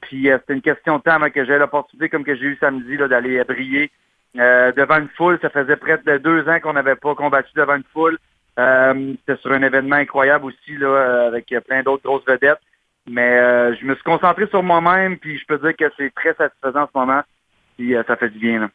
Puis 0.00 0.28
c'était 0.30 0.54
une 0.54 0.62
question 0.62 0.96
de 0.96 1.02
temps 1.02 1.12
avant 1.16 1.28
que 1.28 1.44
j'ai 1.44 1.58
l'opportunité, 1.58 2.08
comme 2.08 2.24
que 2.24 2.34
j'ai 2.34 2.46
eu 2.46 2.56
samedi, 2.58 2.96
d'aller 2.96 3.44
briller 3.44 3.90
euh, 4.38 4.72
devant 4.72 4.98
une 4.98 5.08
foule. 5.16 5.38
Ça 5.40 5.50
faisait 5.50 5.76
près 5.76 5.98
de 5.98 6.18
deux 6.18 6.48
ans 6.48 6.60
qu'on 6.60 6.72
n'avait 6.72 6.96
pas 6.96 7.14
combattu 7.14 7.50
devant 7.54 7.76
une 7.76 7.84
foule. 7.92 8.18
Euh, 8.58 9.14
C'était 9.20 9.40
sur 9.40 9.52
un 9.52 9.62
événement 9.62 9.96
incroyable 9.96 10.46
aussi, 10.46 10.76
là, 10.76 10.86
euh, 10.86 11.28
avec 11.28 11.52
plein 11.66 11.82
d'autres 11.82 12.04
grosses 12.04 12.26
vedettes. 12.26 12.60
Mais 13.06 13.38
euh, 13.38 13.74
je 13.76 13.84
me 13.84 13.94
suis 13.94 14.04
concentré 14.04 14.46
sur 14.46 14.62
moi-même, 14.62 15.18
puis 15.18 15.38
je 15.38 15.44
peux 15.46 15.58
dire 15.58 15.76
que 15.76 15.92
c'est 15.96 16.12
très 16.14 16.34
satisfaisant 16.34 16.82
en 16.82 16.86
ce 16.86 16.98
moment. 16.98 17.22
Puis 17.76 17.94
ça 18.06 18.16
fait 18.16 18.30
du 18.30 18.38
bien. 18.38 18.60
Là. 18.60 18.68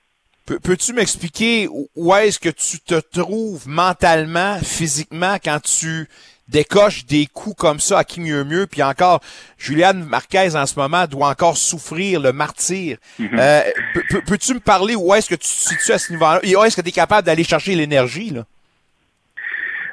Peux-tu 0.46 0.94
m'expliquer 0.94 1.68
où 1.96 2.16
est-ce 2.16 2.40
que 2.40 2.50
tu 2.50 2.80
te 2.80 3.00
trouves 3.20 3.68
mentalement, 3.68 4.58
physiquement, 4.58 5.38
quand 5.44 5.60
tu 5.62 6.08
décoches 6.50 7.06
des 7.06 7.28
coups 7.28 7.56
comme 7.56 7.80
ça 7.80 8.00
à 8.00 8.04
qui 8.04 8.22
mieux 8.22 8.44
mieux, 8.44 8.68
puis 8.68 8.84
encore, 8.84 9.22
Juliane 9.58 10.04
Marquez 10.04 10.56
en 10.56 10.66
ce 10.66 10.80
moment 10.80 11.06
doit 11.06 11.30
encore 11.30 11.58
souffrir 11.58 12.20
le 12.20 12.32
martyr. 12.34 12.98
Mm-hmm. 13.20 13.40
euh, 13.40 14.22
Peux-tu 14.28 14.56
me 14.56 14.60
parler 14.60 14.96
où 14.96 15.14
est-ce 15.14 15.30
que 15.30 15.36
tu 15.36 15.42
te 15.42 15.46
situes 15.46 15.92
à 15.92 15.98
ce 15.98 16.12
niveau-là? 16.12 16.40
Et 16.44 16.56
où 16.56 16.64
est-ce 16.64 16.76
que 16.76 16.82
tu 16.82 16.90
es 16.90 16.92
capable 16.92 17.26
d'aller 17.26 17.44
chercher 17.44 17.76
l'énergie, 17.76 18.32
là? 18.32 18.44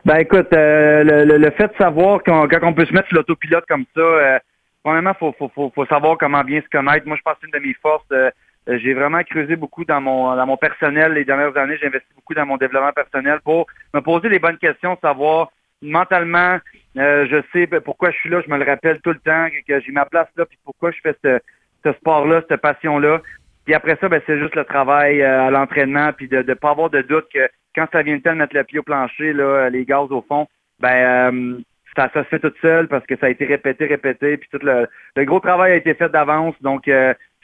Ben 0.07 0.19
écoute, 0.19 0.53
euh, 0.53 1.03
le, 1.03 1.37
le, 1.37 1.51
fait 1.51 1.67
de 1.67 1.77
savoir 1.79 2.23
qu'on, 2.23 2.47
quand 2.47 2.61
on 2.63 2.75
peut 2.75 2.87
se 2.87 2.93
mettre 2.93 3.09
sur 3.09 3.17
l'autopilote 3.17 3.65
comme 3.69 3.85
ça, 3.93 4.01
euh, 4.01 4.39
premièrement, 4.85 5.15
faut, 5.19 5.35
faut, 5.37 5.51
faut, 5.53 5.73
faut, 5.75 5.87
savoir 5.87 6.17
comment 6.17 6.45
bien 6.45 6.61
se 6.61 6.69
connaître. 6.69 7.09
Moi, 7.09 7.17
je 7.17 7.23
pense 7.23 7.35
que 7.35 7.41
c'est 7.41 7.47
une 7.49 7.61
de 7.61 7.67
mes 7.67 7.75
forces. 7.83 8.05
Euh, 8.13 8.31
euh, 8.69 8.79
j'ai 8.81 8.95
vraiment 8.95 9.21
creusé 9.25 9.57
beaucoup 9.57 9.85
dans 9.85 10.01
mon 10.01 10.37
dans 10.37 10.47
mon 10.47 10.57
personnel 10.57 11.15
les 11.15 11.25
dernières 11.25 11.57
années. 11.57 11.77
J'ai 11.81 11.89
investi 11.89 12.09
beaucoup 12.15 12.35
dans 12.35 12.47
mon 12.47 12.57
développement 12.57 12.93
personnel 12.93 13.41
pour 13.43 13.67
me 13.95 14.01
poser 14.01 14.29
les 14.29 14.39
bonnes 14.39 14.59
questions, 14.59 14.97
savoir 15.03 15.51
mentalement, 15.83 16.59
euh, 16.97 17.27
je 17.31 17.43
sais 17.53 17.67
pourquoi 17.81 18.11
je 18.11 18.17
suis 18.17 18.31
là, 18.31 18.43
je 18.45 18.51
me 18.51 18.59
le 18.59 18.65
rappelle 18.65 19.01
tout 19.01 19.13
le 19.13 19.19
temps, 19.19 19.49
que 19.67 19.81
j'ai 19.81 19.93
ma 19.93 20.07
place 20.07 20.29
là, 20.37 20.47
puis 20.47 20.59
pourquoi 20.65 20.91
je 20.91 21.01
fais 21.03 21.15
ce, 21.23 21.93
sport-là, 21.93 22.43
cette 22.49 22.61
passion-là. 22.61 23.23
Puis 23.65 23.75
après 23.75 23.97
ça, 24.01 24.09
ben, 24.09 24.21
c'est 24.27 24.39
juste 24.39 24.57
le 24.57 24.65
travail 24.65 25.23
euh, 25.23 25.47
à 25.47 25.51
l'entraînement, 25.51 26.13
puis 26.13 26.29
de 26.29 26.39
ne 26.39 26.55
pas 26.55 26.71
avoir 26.71 26.91
de 26.91 27.03
doute 27.03 27.27
que 27.33 27.49
quand 27.75 27.87
ça 27.93 28.03
vient 28.03 28.15
le 28.15 28.23
temps 28.23 28.33
de 28.33 28.39
mettre 28.39 28.57
le 28.57 28.65
pied 28.65 28.79
au 28.79 28.83
plancher, 28.83 29.33
là, 29.33 29.69
les 29.69 29.85
gaz 29.85 30.11
au 30.11 30.25
fond, 30.27 30.49
ben 30.81 31.63
ça, 31.97 32.11
se 32.13 32.23
fait 32.25 32.39
tout 32.39 32.53
seul 32.61 32.89
parce 32.89 33.07
que 33.07 33.17
ça 33.17 33.27
a 33.27 33.31
été 33.31 33.47
répété, 33.47 33.87
répété, 33.87 34.37
puis 34.37 34.49
tout 34.51 34.59
le, 34.63 34.87
le 35.17 35.25
gros 35.25 35.41
travail 35.41 35.73
a 35.73 35.77
été 35.77 35.95
fait 35.95 36.11
d'avance. 36.11 36.55
Donc 36.61 36.89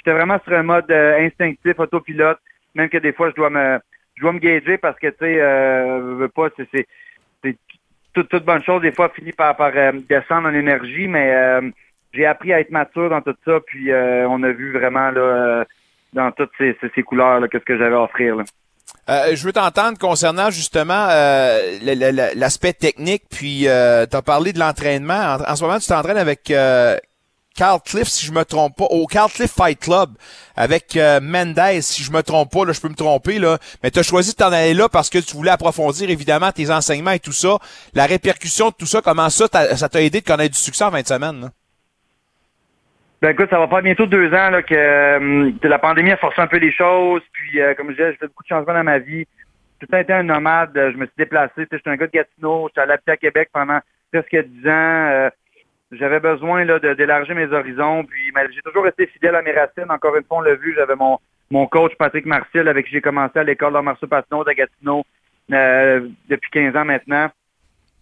J'étais 0.04 0.16
vraiment 0.16 0.40
sur 0.42 0.54
un 0.54 0.64
mode 0.64 0.90
euh, 0.90 1.26
instinctif, 1.26 1.78
autopilote, 1.78 2.40
même 2.74 2.88
que 2.88 2.98
des 2.98 3.12
fois, 3.12 3.30
je 3.30 3.36
dois 3.36 3.50
me 3.50 3.78
je 4.16 4.22
dois 4.22 4.32
me 4.32 4.40
gager 4.40 4.76
parce 4.76 4.98
que, 4.98 5.06
tu 5.06 5.16
sais, 5.20 5.40
euh, 5.40 6.16
veux 6.16 6.28
pas, 6.28 6.48
c'est 6.56 6.86
toute, 8.12 8.28
toute 8.28 8.44
bonne 8.44 8.62
chose, 8.62 8.82
des 8.82 8.92
fois, 8.92 9.10
finit 9.14 9.32
par, 9.32 9.56
par 9.56 9.72
euh, 9.74 9.92
descendre 10.08 10.48
en 10.48 10.54
énergie, 10.54 11.08
mais 11.08 11.34
euh, 11.34 11.70
j'ai 12.12 12.26
appris 12.26 12.52
à 12.52 12.60
être 12.60 12.70
mature 12.70 13.10
dans 13.10 13.20
tout 13.20 13.34
ça, 13.44 13.60
puis 13.66 13.90
on 13.92 14.42
a 14.42 14.52
vu 14.52 14.72
vraiment, 14.72 15.10
là, 15.10 15.64
dans 16.12 16.30
toutes 16.32 16.50
ces, 16.58 16.76
ces, 16.94 17.02
couleurs, 17.02 17.40
là, 17.40 17.48
qu'est-ce 17.48 17.64
que 17.64 17.78
j'avais 17.78 17.94
à 17.94 18.02
offrir, 18.02 18.36
là. 18.36 18.44
je 19.34 19.42
veux 19.46 19.52
t'entendre 19.52 19.98
concernant 19.98 20.50
justement 20.50 21.06
l'aspect 22.36 22.74
technique, 22.74 23.22
puis 23.30 23.62
tu 23.62 23.68
as 23.68 24.22
parlé 24.22 24.52
de 24.52 24.58
l'entraînement. 24.58 25.14
En, 25.14 25.52
en, 25.52 25.56
ce 25.56 25.64
moment, 25.64 25.78
tu 25.78 25.86
t'entraînes 25.86 26.18
avec 26.18 26.52
Carl 27.54 27.80
Cliff, 27.84 28.08
si 28.08 28.26
je 28.26 28.32
me 28.32 28.44
trompe 28.44 28.76
pas, 28.76 28.84
au 28.84 29.06
Carl 29.06 29.30
Cliff 29.30 29.50
Fight 29.50 29.78
Club 29.78 30.10
avec 30.56 30.96
euh, 30.96 31.20
Mendez, 31.20 31.82
si 31.82 32.02
je 32.02 32.12
me 32.12 32.22
trompe 32.22 32.50
pas, 32.50 32.64
là, 32.64 32.72
je 32.72 32.80
peux 32.80 32.88
me 32.88 32.94
tromper, 32.94 33.38
là, 33.38 33.58
mais 33.82 33.90
tu 33.90 33.98
as 33.98 34.02
choisi 34.02 34.32
de 34.32 34.36
t'en 34.36 34.52
aller 34.52 34.74
là 34.74 34.88
parce 34.88 35.10
que 35.10 35.18
tu 35.18 35.36
voulais 35.36 35.50
approfondir 35.50 36.08
évidemment 36.10 36.52
tes 36.52 36.70
enseignements 36.70 37.12
et 37.12 37.20
tout 37.20 37.32
ça. 37.32 37.58
La 37.94 38.06
répercussion 38.06 38.70
de 38.70 38.74
tout 38.74 38.86
ça, 38.86 39.00
comment 39.02 39.28
ça, 39.28 39.46
ça 39.76 39.88
t'a 39.88 40.02
aidé 40.02 40.20
de 40.20 40.26
connaître 40.26 40.54
du 40.54 40.60
succès 40.60 40.84
en 40.84 40.90
20 40.90 41.06
semaines? 41.06 41.50
Ben 43.20 43.30
écoute, 43.30 43.50
ça 43.50 43.58
va 43.58 43.68
faire 43.68 43.82
bientôt 43.82 44.06
deux 44.06 44.28
ans 44.34 44.50
là, 44.50 44.62
que, 44.62 44.74
euh, 44.74 45.52
la 45.62 45.78
pandémie 45.78 46.10
a 46.10 46.16
forcé 46.16 46.40
un 46.40 46.48
peu 46.48 46.56
les 46.56 46.72
choses. 46.72 47.22
Puis 47.32 47.60
euh, 47.60 47.74
comme 47.74 47.90
je 47.90 47.92
disais, 47.92 48.10
j'ai 48.12 48.16
fait 48.16 48.26
beaucoup 48.26 48.42
de 48.42 48.48
changements 48.48 48.74
dans 48.74 48.82
ma 48.82 48.98
vie. 48.98 49.26
J'ai 49.80 49.86
tout 49.86 49.94
été 49.94 50.12
un 50.12 50.24
nomade. 50.24 50.72
Je 50.74 50.96
me 50.96 51.06
suis 51.06 51.14
déplacé. 51.16 51.66
J'étais 51.70 51.88
un 51.88 51.96
gars 51.96 52.08
de 52.08 52.12
Gatineau. 52.12 52.68
J'étais 52.68 52.80
allé 52.80 52.94
à 53.06 53.16
Québec 53.16 53.50
pendant 53.52 53.78
presque 54.10 54.36
dix 54.36 54.68
ans 54.68 55.30
j'avais 55.92 56.20
besoin 56.20 56.64
là, 56.64 56.78
d'élargir 56.78 57.34
mes 57.34 57.52
horizons. 57.52 58.04
Puis 58.04 58.32
j'ai 58.54 58.62
toujours 58.62 58.84
resté 58.84 59.06
fidèle 59.06 59.36
à 59.36 59.42
mes 59.42 59.52
racines. 59.52 59.90
Encore 59.90 60.16
une 60.16 60.24
fois, 60.24 60.38
on 60.38 60.42
l'a 60.42 60.54
vu, 60.54 60.74
j'avais 60.74 60.96
mon, 60.96 61.18
mon 61.50 61.66
coach 61.66 61.92
Patrick 61.96 62.26
Martial 62.26 62.68
avec 62.68 62.86
qui 62.86 62.92
j'ai 62.92 63.00
commencé 63.00 63.38
à 63.38 63.44
l'école 63.44 63.72
d'art 63.72 63.82
martiaux 63.82 64.08
Patinot 64.08 64.44
de 64.44 64.52
Gatineau. 64.52 65.04
euh, 65.52 66.08
depuis 66.28 66.50
15 66.50 66.76
ans 66.76 66.84
maintenant. 66.84 67.30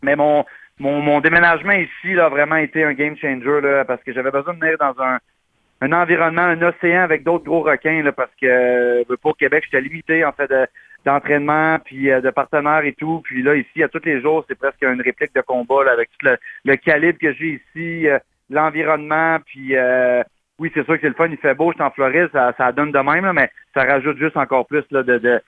Mais 0.03 0.17
mon, 0.17 0.45
mon, 0.79 1.01
mon 1.01 1.21
déménagement 1.21 1.73
ici 1.73 2.15
là, 2.15 2.27
a 2.27 2.29
vraiment 2.29 2.57
été 2.57 2.85
un 2.85 2.95
game 2.95 3.17
changer 3.17 3.61
là, 3.61 3.85
parce 3.85 4.03
que 4.03 4.13
j'avais 4.13 4.31
besoin 4.31 4.55
de 4.55 4.61
venir 4.61 4.79
dans 4.79 4.95
un, 5.03 5.19
un 5.81 5.93
environnement, 5.93 6.43
un 6.43 6.63
océan 6.63 7.03
avec 7.03 7.23
d'autres 7.25 7.45
gros 7.45 7.63
requins 7.63 8.03
là, 8.03 8.13
parce 8.13 8.33
que 8.41 8.47
euh, 8.47 9.17
pour 9.21 9.37
Québec, 9.37 9.65
j'étais 9.65 9.81
limité 9.81 10.25
en 10.25 10.33
fait 10.33 10.49
de, 10.49 10.67
d'entraînement 11.05 11.79
puis 11.85 12.11
euh, 12.11 12.21
de 12.21 12.31
partenaires 12.31 12.85
et 12.85 12.93
tout. 12.93 13.21
Puis 13.25 13.43
là, 13.43 13.55
ici, 13.55 13.83
à 13.83 13.89
tous 13.89 14.05
les 14.05 14.21
jours, 14.21 14.45
c'est 14.49 14.59
presque 14.59 14.83
une 14.83 15.01
réplique 15.01 15.35
de 15.35 15.41
combat 15.41 15.85
là, 15.85 15.93
avec 15.93 16.11
tout 16.11 16.27
le, 16.27 16.37
le 16.65 16.77
calibre 16.77 17.19
que 17.19 17.33
j'ai 17.33 17.61
ici, 17.61 18.09
euh, 18.09 18.19
l'environnement, 18.51 19.39
puis 19.47 19.77
euh, 19.77 20.23
oui, 20.59 20.71
c'est 20.75 20.85
sûr 20.85 20.95
que 20.95 21.01
c'est 21.01 21.09
le 21.09 21.15
fun, 21.15 21.29
il 21.31 21.39
fait 21.39 21.55
beau, 21.55 21.71
je 21.71 21.77
suis 21.77 21.83
en 21.83 21.91
Floride, 21.91 22.29
ça, 22.33 22.53
ça 22.59 22.73
donne 22.73 22.93
de 22.93 22.99
même, 22.99 23.25
là, 23.25 23.33
mais 23.33 23.51
ça 23.75 23.85
rajoute 23.85 24.19
juste 24.19 24.37
encore 24.37 24.67
plus 24.67 24.85
là, 24.91 25.03
de, 25.03 25.19
de 25.19 25.41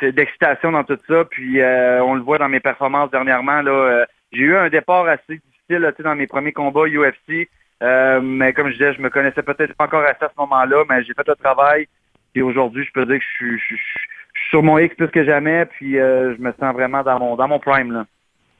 c'est 0.00 0.12
d'excitation 0.12 0.72
dans 0.72 0.84
tout 0.84 0.98
ça. 1.08 1.24
Puis 1.24 1.60
euh, 1.60 2.02
on 2.02 2.14
le 2.14 2.22
voit 2.22 2.38
dans 2.38 2.48
mes 2.48 2.60
performances 2.60 3.10
dernièrement. 3.10 3.62
Là, 3.62 3.72
euh, 3.72 4.04
j'ai 4.32 4.42
eu 4.42 4.56
un 4.56 4.68
départ 4.68 5.06
assez 5.06 5.36
difficile 5.38 5.78
là, 5.78 5.92
dans 5.98 6.16
mes 6.16 6.26
premiers 6.26 6.52
combats 6.52 6.86
UFC. 6.88 7.48
Euh, 7.82 8.20
mais 8.20 8.52
comme 8.52 8.68
je 8.68 8.72
disais, 8.72 8.94
je 8.94 9.02
me 9.02 9.10
connaissais 9.10 9.42
peut-être 9.42 9.74
pas 9.74 9.84
encore 9.84 10.04
assez 10.04 10.24
à 10.24 10.28
ce 10.28 10.40
moment-là, 10.40 10.84
mais 10.88 11.04
j'ai 11.04 11.14
fait 11.14 11.28
le 11.28 11.36
travail. 11.36 11.86
Et 12.34 12.42
aujourd'hui, 12.42 12.84
je 12.84 12.92
peux 12.92 13.06
dire 13.06 13.18
que 13.18 13.24
je 13.24 13.58
suis 13.58 13.78
sur 14.50 14.62
mon 14.62 14.78
X 14.78 14.94
plus 14.96 15.08
que 15.08 15.24
jamais. 15.24 15.66
Puis 15.66 15.98
euh, 15.98 16.34
je 16.36 16.42
me 16.42 16.52
sens 16.58 16.74
vraiment 16.74 17.02
dans 17.02 17.18
mon 17.18 17.36
dans 17.36 17.48
mon 17.48 17.58
prime 17.58 17.92
là. 17.92 18.06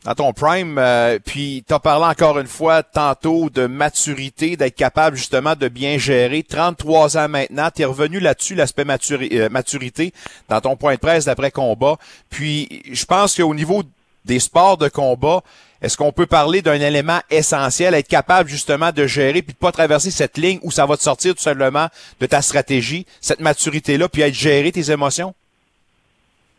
dans 0.05 0.15
ton 0.15 0.33
prime, 0.33 0.77
euh, 0.79 1.19
puis 1.25 1.65
tu 1.67 1.75
as 1.75 1.79
parlé 1.79 2.07
encore 2.07 2.39
une 2.39 2.47
fois 2.47 2.83
tantôt 2.83 3.51
de 3.51 3.67
maturité, 3.67 4.57
d'être 4.57 4.77
capable 4.77 5.17
justement 5.17 5.55
de 5.55 5.69
bien 5.69 5.99
gérer. 5.99 6.43
33 6.43 7.19
ans 7.19 7.29
maintenant, 7.29 7.69
tu 7.75 7.83
es 7.83 7.85
revenu 7.85 8.21
là-dessus, 8.21 8.55
l'aspect 8.55 8.85
euh, 8.87 9.49
maturité, 9.49 10.13
dans 10.49 10.61
ton 10.61 10.77
point 10.77 10.95
de 10.95 11.01
presse 11.01 11.25
d'après 11.25 11.51
combat. 11.51 11.97
Puis 12.31 12.83
je 12.93 13.05
pense 13.05 13.37
qu'au 13.37 13.55
niveau 13.55 13.83
des 14.25 14.41
sports 14.41 14.77
de 14.77 14.89
combat, 14.89 15.43
est-ce 15.83 15.97
qu'on 15.97 16.13
peut 16.13 16.27
parler 16.27 16.63
d'un 16.63 16.81
élément 16.81 17.21
essentiel, 17.31 17.95
être 17.95 18.09
capable 18.09 18.49
justement 18.49 18.93
de 18.93 19.07
gérer 19.07 19.43
puis 19.43 19.53
de 19.53 19.59
pas 19.59 19.73
traverser 19.73 20.11
cette 20.11 20.39
ligne 20.39 20.59
où 20.63 20.71
ça 20.71 20.87
va 20.87 20.97
te 20.97 21.03
sortir 21.03 21.35
tout 21.35 21.43
simplement 21.43 21.89
de 22.21 22.27
ta 22.27 22.43
stratégie, 22.43 23.07
cette 23.21 23.41
maturité-là, 23.41 24.09
puis 24.09 24.23
être 24.23 24.35
gérer 24.35 24.73
tes 24.73 24.91
émotions? 24.91 25.35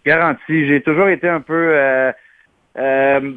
Garanti. 0.07 0.67
J'ai 0.67 0.81
toujours 0.81 1.09
été 1.09 1.27
un 1.27 1.41
peu 1.41 1.71
euh, 1.75 2.11
euh, 2.77 3.33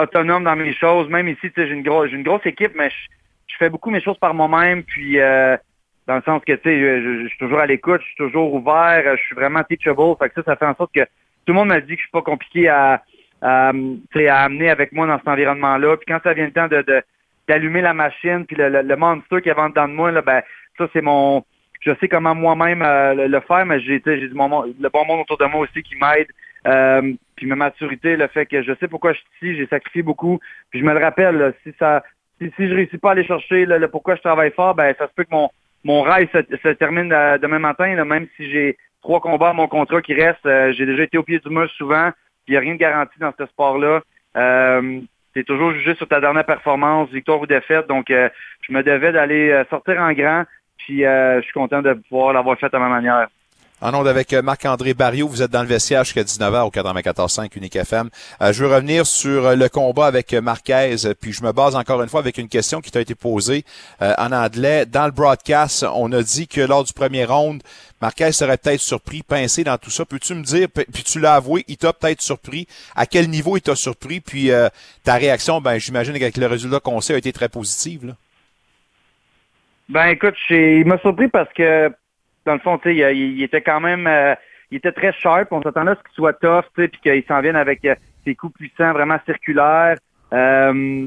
autonome 0.00 0.44
dans 0.44 0.56
mes 0.56 0.72
choses. 0.72 1.08
Même 1.08 1.28
ici, 1.28 1.52
j'ai 1.54 1.68
une 1.68 1.82
grosse 1.82 2.46
équipe, 2.46 2.72
mais 2.74 2.90
je, 2.90 3.54
fais 3.58 3.70
beaucoup 3.70 3.90
mes 3.90 4.00
choses 4.00 4.18
par 4.18 4.34
moi-même. 4.34 4.82
Puis 4.82 5.20
euh, 5.20 5.56
dans 6.06 6.16
le 6.16 6.22
sens 6.22 6.42
que 6.44 6.58
je, 6.64 7.22
je- 7.22 7.28
suis 7.28 7.38
toujours 7.38 7.60
à 7.60 7.66
l'écoute, 7.66 8.00
je 8.00 8.06
suis 8.06 8.16
toujours 8.16 8.54
ouvert, 8.54 9.16
je 9.16 9.22
suis 9.22 9.34
vraiment 9.34 9.62
teachable. 9.62 10.16
Fait 10.18 10.30
que 10.30 10.34
ça, 10.36 10.42
ça 10.46 10.56
fait 10.56 10.66
en 10.66 10.74
sorte 10.74 10.94
que 10.94 11.04
tout 11.44 11.52
le 11.52 11.54
monde 11.54 11.68
m'a 11.68 11.80
dit 11.80 11.94
que 11.94 12.00
je 12.02 12.06
suis 12.06 12.10
pas 12.10 12.22
compliqué 12.22 12.68
à, 12.68 13.02
à, 13.42 13.68
amener 13.68 14.70
avec 14.70 14.92
moi 14.92 15.06
dans 15.06 15.18
cet 15.18 15.28
environnement-là. 15.28 15.96
Puis 15.98 16.06
quand 16.08 16.20
ça 16.24 16.32
vient 16.32 16.46
le 16.46 16.52
temps 16.52 16.68
de, 16.68 16.84
d'allumer 17.46 17.82
la 17.82 17.94
machine, 17.94 18.44
puis 18.46 18.56
le, 18.56 18.68
le, 18.70 18.82
le 18.82 19.40
qui 19.40 19.48
est 19.50 19.52
en 19.52 19.68
dedans 19.68 19.88
de 19.88 19.92
moi, 19.94 20.10
là, 20.10 20.22
ben 20.22 20.42
ça 20.78 20.88
c'est 20.92 21.02
mon 21.02 21.44
je 21.86 21.92
sais 22.00 22.08
comment 22.08 22.34
moi-même 22.34 22.82
euh, 22.82 23.28
le, 23.28 23.40
faire, 23.40 23.64
mais 23.64 23.80
j'ai 23.80 24.00
du 24.00 24.34
mon 24.34 24.48
monde- 24.48 24.74
le 24.78 24.88
bon 24.88 25.04
monde 25.06 25.20
autour 25.20 25.38
de 25.38 25.44
moi 25.46 25.60
aussi 25.60 25.82
qui 25.82 25.94
m'aide. 25.96 26.26
Euh, 26.66 27.12
puis 27.36 27.46
ma 27.46 27.54
maturité, 27.54 28.16
le 28.16 28.26
fait 28.26 28.44
que 28.46 28.60
je 28.62 28.72
sais 28.80 28.88
pourquoi 28.88 29.12
je 29.12 29.18
suis 29.18 29.50
ici, 29.50 29.56
j'ai 29.58 29.66
sacrifié 29.68 30.02
beaucoup. 30.02 30.40
Puis 30.70 30.80
je 30.80 30.84
me 30.84 30.92
le 30.92 30.98
rappelle, 30.98 31.36
là, 31.36 31.52
si 31.62 31.72
ça 31.78 32.02
si, 32.40 32.50
je 32.58 32.74
réussis 32.74 32.98
pas 32.98 33.10
à 33.10 33.12
aller 33.12 33.24
chercher 33.24 33.64
le, 33.64 33.78
le 33.78 33.88
pourquoi 33.88 34.16
je 34.16 34.20
travaille 34.20 34.50
fort, 34.50 34.74
ben 34.74 34.94
ça 34.98 35.06
se 35.06 35.12
peut 35.14 35.24
que 35.24 35.30
mon 35.30 35.48
mon 35.84 36.02
rail 36.02 36.28
se, 36.32 36.38
se 36.56 36.68
termine 36.70 37.12
euh, 37.12 37.38
demain 37.38 37.60
matin, 37.60 37.94
là, 37.94 38.04
même 38.04 38.26
si 38.36 38.50
j'ai 38.50 38.76
trois 39.02 39.20
combats 39.20 39.50
à 39.50 39.52
mon 39.52 39.68
contrat 39.68 40.02
qui 40.02 40.14
restent. 40.14 40.44
euh, 40.46 40.72
j'ai 40.72 40.84
déjà 40.84 41.04
été 41.04 41.16
au 41.16 41.22
pied 41.22 41.38
du 41.38 41.48
mur 41.48 41.70
souvent, 41.76 42.10
il 42.48 42.52
n'y 42.52 42.56
a 42.56 42.60
rien 42.60 42.74
de 42.74 42.78
garanti 42.80 43.18
dans 43.20 43.32
ce 43.38 43.46
sport-là. 43.46 44.02
Euh, 44.36 45.00
c'est 45.34 45.44
toujours 45.44 45.72
jugé 45.72 45.94
sur 45.94 46.08
ta 46.08 46.20
dernière 46.20 46.46
performance, 46.46 47.10
victoire 47.10 47.40
ou 47.40 47.46
défaite. 47.46 47.86
Donc, 47.86 48.10
euh, 48.10 48.28
je 48.62 48.72
me 48.72 48.82
devais 48.82 49.12
d'aller 49.12 49.50
euh, 49.50 49.64
sortir 49.68 50.00
en 50.00 50.12
grand, 50.12 50.44
puis 50.78 51.04
euh, 51.04 51.40
je 51.40 51.44
suis 51.44 51.52
content 51.52 51.82
de 51.82 51.94
pouvoir 51.94 52.32
l'avoir 52.32 52.58
fait 52.58 52.72
à 52.72 52.78
ma 52.78 52.88
manière. 52.88 53.28
En 53.82 53.92
onde 53.92 54.08
avec 54.08 54.32
euh, 54.32 54.40
Marc-André 54.40 54.94
Barriot, 54.94 55.28
vous 55.28 55.42
êtes 55.42 55.50
dans 55.50 55.60
le 55.60 55.68
vestiaire 55.68 56.02
jusqu'à 56.02 56.22
19h 56.22 56.62
au 56.62 56.70
94.5 56.70 57.50
Unique 57.56 57.76
FM. 57.76 58.08
Euh, 58.40 58.50
je 58.50 58.64
veux 58.64 58.74
revenir 58.74 59.06
sur 59.06 59.44
euh, 59.44 59.54
le 59.54 59.68
combat 59.68 60.06
avec 60.06 60.32
Marquez, 60.32 60.96
puis 61.20 61.34
je 61.34 61.42
me 61.42 61.52
base 61.52 61.76
encore 61.76 62.02
une 62.02 62.08
fois 62.08 62.20
avec 62.20 62.38
une 62.38 62.48
question 62.48 62.80
qui 62.80 62.90
t'a 62.90 63.02
été 63.02 63.14
posée 63.14 63.66
euh, 64.00 64.14
en 64.16 64.32
anglais. 64.32 64.86
Dans 64.86 65.04
le 65.04 65.10
broadcast, 65.10 65.84
on 65.94 66.10
a 66.12 66.22
dit 66.22 66.48
que 66.48 66.62
lors 66.62 66.84
du 66.84 66.94
premier 66.94 67.26
round, 67.26 67.62
Marquez 68.00 68.32
serait 68.32 68.56
peut-être 68.56 68.80
surpris, 68.80 69.22
pincé 69.22 69.62
dans 69.62 69.76
tout 69.76 69.90
ça. 69.90 70.06
Peux-tu 70.06 70.34
me 70.34 70.42
dire, 70.42 70.68
puis 70.70 71.02
tu 71.02 71.20
l'as 71.20 71.34
avoué, 71.34 71.62
il 71.68 71.76
t'a 71.76 71.92
peut-être 71.92 72.22
surpris. 72.22 72.66
À 72.94 73.04
quel 73.04 73.28
niveau 73.28 73.58
il 73.58 73.62
t'a 73.62 73.76
surpris? 73.76 74.20
Puis 74.20 74.50
euh, 74.52 74.70
ta 75.04 75.16
réaction, 75.16 75.60
ben 75.60 75.76
j'imagine 75.76 76.14
qu'avec 76.14 76.38
le 76.38 76.46
résultat 76.46 76.80
qu'on 76.80 77.02
sait, 77.02 77.12
a 77.12 77.18
été 77.18 77.32
très 77.32 77.50
positive. 77.50 78.06
Là. 78.06 78.12
Ben 79.88 80.08
écoute, 80.08 80.34
il 80.50 80.84
m'a 80.86 80.98
surpris 80.98 81.28
parce 81.28 81.52
que 81.52 81.90
dans 82.44 82.54
le 82.54 82.58
fond, 82.60 82.78
il, 82.84 82.98
il 82.98 83.42
était 83.42 83.60
quand 83.60 83.80
même, 83.80 84.06
euh, 84.06 84.34
il 84.70 84.78
était 84.78 84.92
très 84.92 85.12
sharp. 85.12 85.52
On 85.52 85.62
s'attendait 85.62 85.92
à 85.92 85.94
ce 85.94 86.02
qu'il 86.02 86.14
soit 86.14 86.32
tough, 86.34 86.64
puis 86.74 86.90
qu'il 87.02 87.24
s'en 87.28 87.40
vienne 87.40 87.56
avec 87.56 87.84
euh, 87.84 87.94
ses 88.24 88.34
coups 88.34 88.54
puissants, 88.54 88.92
vraiment 88.92 89.18
circulaires. 89.24 89.96
Euh, 90.32 91.06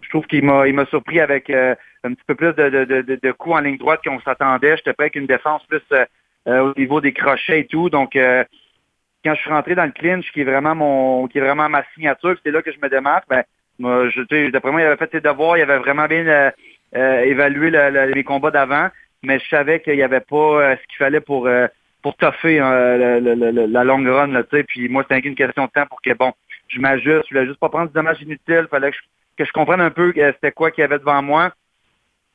je 0.00 0.08
trouve 0.08 0.26
qu'il 0.26 0.44
m'a, 0.44 0.66
il 0.66 0.74
m'a 0.74 0.86
surpris 0.86 1.20
avec 1.20 1.48
euh, 1.50 1.74
un 2.02 2.14
petit 2.14 2.24
peu 2.26 2.34
plus 2.34 2.52
de, 2.54 2.70
de, 2.70 2.84
de, 3.02 3.18
de- 3.22 3.32
coups 3.32 3.56
en 3.56 3.60
ligne 3.60 3.78
droite 3.78 4.00
qu'on 4.04 4.20
s'attendait. 4.20 4.76
J'étais 4.76 4.94
prêt 4.94 5.04
avec 5.04 5.16
une 5.16 5.26
défense 5.26 5.64
plus 5.66 5.82
euh, 5.92 6.04
euh, 6.48 6.72
au 6.72 6.78
niveau 6.78 7.00
des 7.00 7.12
crochets 7.12 7.60
et 7.60 7.66
tout. 7.66 7.88
Donc, 7.90 8.12
quand 8.14 9.34
je 9.34 9.40
suis 9.40 9.50
rentré 9.50 9.74
dans 9.74 9.84
le 9.84 9.92
clinch, 9.92 10.30
qui 10.32 10.40
est 10.40 10.44
vraiment 10.44 10.74
mon, 10.74 11.28
qui 11.28 11.38
est 11.38 11.42
vraiment 11.42 11.68
ma 11.68 11.84
signature, 11.94 12.36
c'est 12.42 12.50
là 12.50 12.62
que 12.62 12.72
je 12.72 12.78
me 12.80 12.88
démarque. 12.88 13.26
Ben, 13.28 13.44
moi, 13.78 14.08
je, 14.08 14.50
d'après 14.50 14.72
moi, 14.72 14.80
il 14.80 14.86
avait 14.86 14.96
fait 14.96 15.10
ses 15.12 15.20
devoirs, 15.20 15.56
il 15.58 15.62
avait 15.62 15.78
vraiment 15.78 16.06
bien 16.06 16.52
euh, 16.96 17.20
évalué 17.22 17.70
le- 17.70 17.90
le- 17.90 18.12
les 18.12 18.24
combats 18.24 18.50
d'avant, 18.50 18.88
mais 19.22 19.38
je 19.38 19.48
savais 19.48 19.80
qu'il 19.80 19.94
n'y 19.96 20.02
avait 20.02 20.20
pas 20.20 20.36
euh, 20.36 20.76
ce 20.76 20.86
qu'il 20.88 20.98
fallait 20.98 21.20
pour 21.20 21.46
euh, 21.46 21.66
pour 22.02 22.16
toffer 22.16 22.60
euh, 22.60 23.18
le- 23.20 23.66
la 23.66 23.84
longue 23.84 24.06
run, 24.06 24.28
là. 24.28 24.42
Puis 24.68 24.88
moi, 24.88 25.04
c'était 25.08 25.26
une 25.28 25.34
question 25.34 25.64
de 25.66 25.70
temps 25.70 25.86
pour 25.86 26.00
que 26.00 26.14
bon, 26.14 26.32
je 26.68 26.80
m'ajuste, 26.80 27.24
je 27.28 27.34
voulais 27.34 27.46
juste 27.46 27.58
pas 27.58 27.68
prendre 27.68 27.88
du 27.88 27.94
dommage 27.94 28.22
inutile, 28.22 28.66
fallait 28.70 28.90
que 28.92 28.96
je, 28.96 29.02
que 29.36 29.44
je 29.44 29.52
comprenne 29.52 29.80
un 29.80 29.90
peu 29.90 30.12
euh, 30.16 30.32
c'était 30.34 30.52
quoi 30.52 30.70
qu'il 30.70 30.82
y 30.82 30.84
avait 30.84 30.98
devant 30.98 31.20
moi. 31.22 31.52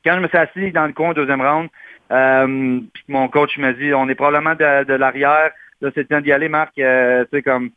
Quand 0.04 0.14
je 0.16 0.20
me 0.20 0.28
suis 0.28 0.36
assis 0.38 0.70
dans 0.72 0.86
le 0.86 0.92
coin 0.92 1.10
au 1.10 1.14
deuxième 1.14 1.40
round, 1.40 1.68
euh, 2.12 2.80
puis 2.92 3.04
mon 3.08 3.26
coach 3.28 3.56
m'a 3.56 3.72
dit 3.72 3.94
on 3.94 4.08
est 4.08 4.14
probablement 4.14 4.54
de, 4.54 4.84
de 4.84 4.94
l'arrière, 4.94 5.50
là 5.80 5.90
c'est 5.94 6.06
temps 6.08 6.20
d'y 6.20 6.30
aller, 6.30 6.50
Marc, 6.50 6.78
euh, 6.78 7.24
tu 7.24 7.38
sais 7.38 7.42
comme 7.42 7.70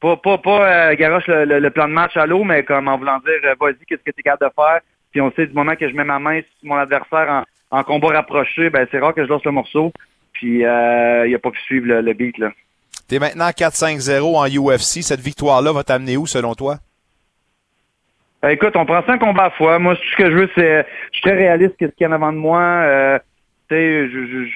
pas 0.00 0.16
pas 0.16 0.38
pas 0.38 0.90
euh, 0.90 0.94
garoche 0.94 1.26
le, 1.26 1.44
le- 1.44 1.58
le 1.58 1.70
plan 1.70 1.88
de 1.88 1.92
match 1.92 2.16
à 2.16 2.26
l'eau, 2.26 2.44
mais 2.44 2.62
comme 2.62 2.86
en 2.86 2.96
voulant 2.96 3.18
dire 3.18 3.54
vas-y, 3.60 3.84
qu'est-ce 3.86 4.02
que 4.04 4.10
tu 4.12 4.20
es 4.20 4.22
capable 4.22 4.50
de 4.50 4.54
faire? 4.54 4.80
Puis 5.14 5.20
on 5.20 5.30
sait 5.30 5.46
du 5.46 5.52
moment 5.54 5.76
que 5.76 5.88
je 5.88 5.94
mets 5.94 6.02
ma 6.02 6.18
main 6.18 6.40
sur 6.40 6.68
mon 6.68 6.74
adversaire 6.74 7.44
en, 7.70 7.78
en 7.78 7.84
combat 7.84 8.08
rapproché, 8.08 8.68
ben 8.68 8.84
c'est 8.90 8.98
rare 8.98 9.14
que 9.14 9.22
je 9.24 9.28
lance 9.28 9.44
le 9.44 9.52
morceau. 9.52 9.92
Puis 10.32 10.64
euh, 10.64 11.24
il 11.28 11.32
a 11.32 11.38
pas 11.38 11.52
pu 11.52 11.60
suivre 11.60 11.86
le, 11.86 12.00
le 12.00 12.12
beat 12.14 12.36
là. 12.38 12.50
T'es 13.06 13.20
maintenant 13.20 13.48
4-5-0 13.50 14.22
en 14.34 14.46
UFC. 14.46 15.02
Cette 15.04 15.20
victoire-là 15.20 15.72
va 15.72 15.84
t'amener 15.84 16.16
où 16.16 16.26
selon 16.26 16.54
toi? 16.54 16.78
Ben, 18.42 18.48
écoute, 18.48 18.74
on 18.74 18.84
prend 18.84 19.04
ça 19.06 19.12
un 19.12 19.18
combat 19.18 19.44
à 19.44 19.50
fois. 19.50 19.78
Moi, 19.78 19.94
ce 19.94 20.16
que 20.16 20.28
je 20.30 20.36
veux, 20.36 20.50
c'est, 20.56 20.84
je 21.12 21.18
suis 21.18 21.22
très 21.22 21.36
réaliste 21.36 21.76
qu'est-ce 21.78 21.92
qu'il 21.92 22.02
y 22.02 22.06
a 22.06 22.10
en 22.10 22.12
avant 22.14 22.32
de 22.32 22.38
moi. 22.38 22.58
Euh, 22.60 23.18
tu 23.68 23.76
sais, 23.76 24.08
je, 24.08 24.26
je, 24.26 24.48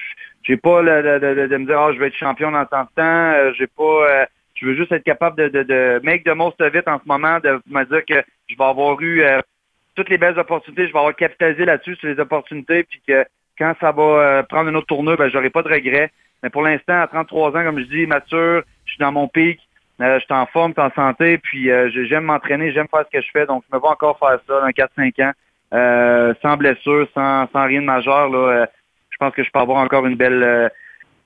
j'ai 0.43 0.57
pas 0.57 0.81
le, 0.81 1.01
le- 1.01 1.19
le- 1.19 1.33
le- 1.35 1.47
de 1.47 1.55
me 1.57 1.65
dire, 1.67 1.79
ah, 1.79 1.93
je 1.93 1.99
vais 1.99 2.07
être 2.07 2.15
champion 2.17 2.51
dans 2.51 2.65
tant 2.65 2.81
de 2.83 2.89
temps. 2.95 3.01
Euh, 3.31 3.53
j'ai 3.57 3.67
pas, 3.67 3.83
euh, 3.83 4.25
je 4.55 4.65
veux 4.65 4.75
juste 4.75 4.91
être 4.91 5.05
capable 5.05 5.37
de, 5.37 5.47
de, 5.47 5.63
de 5.63 6.01
make 6.03 6.25
the 6.25 6.35
most 6.35 6.59
of 6.59 6.75
it 6.75 6.85
en 6.89 6.99
ce 6.99 7.07
moment, 7.07 7.39
de 7.39 7.61
me 7.69 7.83
dire 7.85 8.03
que 8.05 8.21
je 8.49 8.57
vais 8.57 8.63
avoir 8.65 8.99
eu 9.01 9.21
euh, 9.23 9.39
toutes 9.95 10.09
les 10.09 10.17
belles 10.17 10.39
opportunités, 10.39 10.87
je 10.87 10.93
vais 10.93 10.99
avoir 10.99 11.15
capitalisé 11.15 11.65
là-dessus 11.65 11.95
sur 11.95 12.07
les 12.07 12.19
opportunités, 12.19 12.83
puis 12.83 13.01
que 13.07 13.25
quand 13.57 13.73
ça 13.79 13.91
va 13.91 14.03
euh, 14.03 14.43
prendre 14.43 14.69
une 14.69 14.75
autre 14.75 14.87
tournure, 14.87 15.17
ben 15.17 15.29
j'aurai 15.29 15.49
pas 15.49 15.63
de 15.63 15.69
regrets. 15.69 16.11
Mais 16.41 16.49
pour 16.49 16.61
l'instant, 16.61 17.01
à 17.01 17.07
33 17.07 17.49
ans, 17.49 17.63
comme 17.63 17.79
je 17.79 17.85
dis, 17.85 18.05
mature, 18.05 18.63
je 18.85 18.91
suis 18.91 18.99
dans 18.99 19.11
mon 19.11 19.27
pic, 19.27 19.59
euh, 20.01 20.19
je 20.19 20.25
suis 20.25 20.33
en 20.33 20.45
forme, 20.45 20.73
je 20.75 20.81
suis 20.81 20.91
en 20.91 20.95
santé, 20.95 21.37
puis 21.37 21.69
euh, 21.69 21.89
j'aime 22.07 22.23
m'entraîner, 22.23 22.71
j'aime 22.71 22.87
faire 22.87 23.03
ce 23.11 23.17
que 23.17 23.23
je 23.23 23.29
fais, 23.31 23.45
donc 23.45 23.63
je 23.69 23.75
me 23.75 23.79
vois 23.79 23.91
encore 23.91 24.17
faire 24.17 24.39
ça 24.47 24.61
dans 24.61 24.69
4-5 24.69 25.23
ans, 25.23 25.33
euh, 25.73 26.33
sans 26.41 26.55
blessure, 26.55 27.07
sans, 27.13 27.47
sans 27.51 27.65
rien 27.65 27.81
de 27.81 27.85
majeur. 27.85 28.29
Là, 28.29 28.37
euh, 28.37 28.65
je 29.09 29.17
pense 29.17 29.33
que 29.33 29.43
je 29.43 29.51
peux 29.51 29.59
avoir 29.59 29.83
encore 29.83 30.05
une 30.05 30.15
belle... 30.15 30.41
euh, 30.43 30.69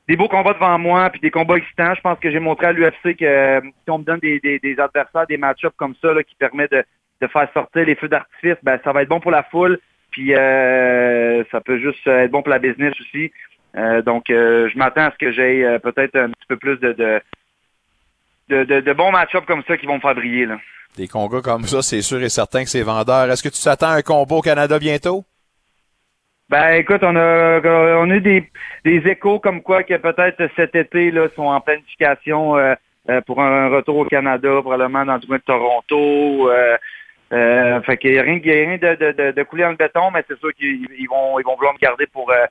des 0.08 0.18
beaux 0.18 0.28
combats 0.28 0.54
devant 0.54 0.78
moi, 0.80 1.10
puis 1.12 1.22
des 1.22 1.32
combats 1.32 1.56
excitants. 1.56 1.94
Je 1.96 2.02
pense 2.02 2.20
que 2.20 2.30
j'ai 2.30 2.40
montré 2.40 2.68
à 2.68 2.72
l'UFC 2.74 3.16
que 3.16 3.62
si 3.62 3.90
on 3.90 4.00
me 4.00 4.04
donne 4.04 4.20
des, 4.20 4.40
des, 4.40 4.60
des 4.60 4.78
adversaires, 4.80 5.28
des 5.28 5.38
match-ups 5.38 5.76
comme 5.78 5.96
ça, 6.02 6.14
là, 6.14 6.24
qui 6.24 6.36
permet 6.36 6.68
de, 6.68 6.84
de 7.24 7.32
faire 7.32 7.48
sortir 7.54 7.86
les 7.86 7.96
feux 7.96 8.10
d'artifice, 8.10 8.58
ben 8.64 8.80
ça 8.84 8.92
va 8.92 9.02
être 9.02 9.10
bon 9.10 9.20
pour 9.20 9.32
la 9.32 9.44
foule, 9.44 9.80
puis 10.12 10.36
euh, 10.36 11.44
ça 11.52 11.62
peut 11.62 11.80
juste 11.80 12.06
être 12.06 12.32
bon 12.32 12.42
pour 12.42 12.52
la 12.52 12.60
business 12.60 12.94
aussi. 13.00 13.32
Euh, 13.76 14.02
donc, 14.02 14.30
euh, 14.30 14.70
je 14.72 14.78
m'attends 14.78 15.06
à 15.06 15.12
ce 15.12 15.18
que 15.18 15.32
j'ai 15.32 15.66
euh, 15.66 15.80
peut-être 15.80 16.16
un 16.16 16.30
petit 16.30 16.46
peu 16.48 16.58
plus 16.58 16.78
de, 16.78 16.94
de, 16.94 17.22
de, 18.50 18.64
de, 18.66 18.80
de 18.82 18.94
bons 18.94 19.12
match-ups 19.12 19.46
comme 19.48 19.64
ça 19.68 19.78
qui 19.78 19.86
vont 19.86 19.96
me 19.96 20.00
faire 20.00 20.16
briller. 20.16 20.46
Là. 20.46 20.58
Des 20.98 21.08
combats 21.08 21.42
comme 21.42 21.64
ça, 21.64 21.82
c'est 21.82 22.02
sûr 22.02 22.22
et 22.22 22.30
certain 22.30 22.64
que 22.64 22.70
c'est 22.70 22.84
vendeur. 22.84 23.32
Est-ce 23.32 23.42
que 23.42 23.50
tu 23.50 23.62
t'attends 23.64 23.88
à 23.88 23.96
un 23.96 24.02
combat 24.02 24.36
au 24.36 24.42
Canada 24.42 24.78
bientôt? 24.78 25.24
Ben 26.50 26.74
écoute, 26.74 27.02
on 27.02 27.16
a 27.16 27.62
on 27.64 28.10
a 28.12 28.16
eu 28.16 28.22
des, 28.22 28.52
des 28.86 28.98
échos 29.10 29.40
comme 29.40 29.64
quoi 29.64 29.82
que 29.82 29.96
peut-être 29.96 30.48
cet 30.56 30.76
été 30.76 31.10
là 31.10 31.28
sont 31.36 31.48
en 31.48 31.62
planification 31.62 32.58
euh, 32.58 32.76
euh, 33.10 33.22
pour 33.22 33.42
un, 33.42 33.70
retour 33.70 33.98
au 33.98 34.06
Canada, 34.06 34.50
probablement 34.62 35.04
dans 35.04 35.16
le 35.16 35.26
coin 35.26 35.38
de 35.38 35.42
Toronto. 35.42 36.52
Euh, 36.52 36.78
euh, 37.34 37.82
fait 37.82 37.98
qu'il 37.98 38.12
n'y 38.12 38.20
a 38.20 38.22
rien, 38.22 38.40
y 38.44 38.52
a 38.52 38.54
rien 38.54 38.78
de, 38.78 38.96
de, 38.96 39.32
de, 39.32 39.42
le 39.42 39.76
béton, 39.76 40.12
mais 40.14 40.24
c'est 40.28 40.38
sûr 40.38 40.54
qu'ils 40.54 40.88
ils 40.98 41.08
vont, 41.10 41.34
vouloir 41.34 41.74
me 41.74 41.80
garder 41.80 42.06
pour, 42.06 42.32
euh, 42.32 42.46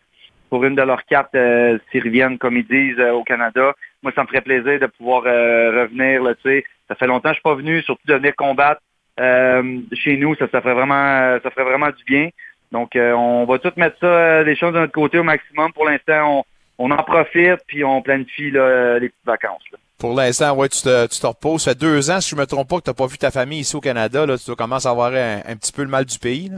une 0.51 0.75
de 0.75 0.83
leurs 0.83 1.05
cartes 1.05 1.35
euh, 1.37 1.79
s'ils 1.91 2.03
reviennent, 2.03 2.37
comme 2.37 2.57
ils 2.57 2.67
disent, 2.67 2.99
euh, 2.99 3.13
au 3.13 3.23
Canada. 3.23 3.75
Moi, 4.03 4.13
ça 4.15 4.23
me 4.23 4.27
ferait 4.27 4.41
plaisir 4.41 4.81
de 4.81 4.87
pouvoir 4.87 5.23
revenir. 5.23 6.23
Là, 6.23 6.35
ça 6.43 6.95
fait 6.97 7.07
longtemps 7.07 7.29
que 7.29 7.37
je 7.37 7.41
suis 7.41 7.43
pas 7.43 7.55
venu, 7.55 7.81
surtout 7.83 8.07
de 8.07 8.15
venir 8.15 8.35
combattre 8.35 8.81
chez 9.17 10.17
nous. 10.17 10.35
Ça, 10.35 10.49
ferait 10.49 10.75
vraiment 10.75 11.39
ça 11.43 11.51
ferait 11.51 11.65
vraiment 11.65 11.91
du 11.91 12.03
bien. 12.05 12.31
Donc, 12.73 12.91
on 12.97 13.45
va 13.45 13.59
tout 13.61 13.73
mettre 13.77 13.99
ça, 14.01 14.43
les 14.43 14.57
choses 14.57 14.75
de 14.75 14.81
notre 14.81 14.93
côté 14.93 15.19
au 15.21 15.23
maximum. 15.23 15.73
Pour 15.73 15.89
l'instant, 15.89 16.45
on, 16.79 16.91
en 16.91 17.03
profite, 17.05 17.61
puis 17.69 17.85
on 17.85 18.03
planifie 18.03 18.51
les 18.51 19.09
petites 19.09 19.25
vacances. 19.25 19.63
Pour 20.03 20.17
l'instant, 20.17 20.57
ouais, 20.57 20.69
tu 20.69 20.83
te, 20.83 21.07
tu 21.07 21.21
te 21.21 21.27
reposes. 21.29 21.63
Ça 21.63 21.71
fait 21.71 21.79
deux 21.79 22.11
ans, 22.11 22.21
si 22.21 22.31
je 22.31 22.35
me 22.35 22.45
trompe 22.45 22.69
pas, 22.69 22.79
que 22.79 22.83
tu 22.83 22.91
n'as 22.91 22.95
pas 22.95 23.07
vu 23.07 23.19
ta 23.19 23.31
famille 23.31 23.61
ici 23.61 23.77
au 23.77 23.81
Canada. 23.81 24.27
Là, 24.27 24.37
tu 24.37 24.53
commences 24.57 24.85
à 24.85 24.91
avoir 24.91 25.13
un, 25.13 25.37
un 25.47 25.55
petit 25.55 25.71
peu 25.71 25.83
le 25.83 25.89
mal 25.89 26.05
du 26.05 26.19
pays. 26.19 26.51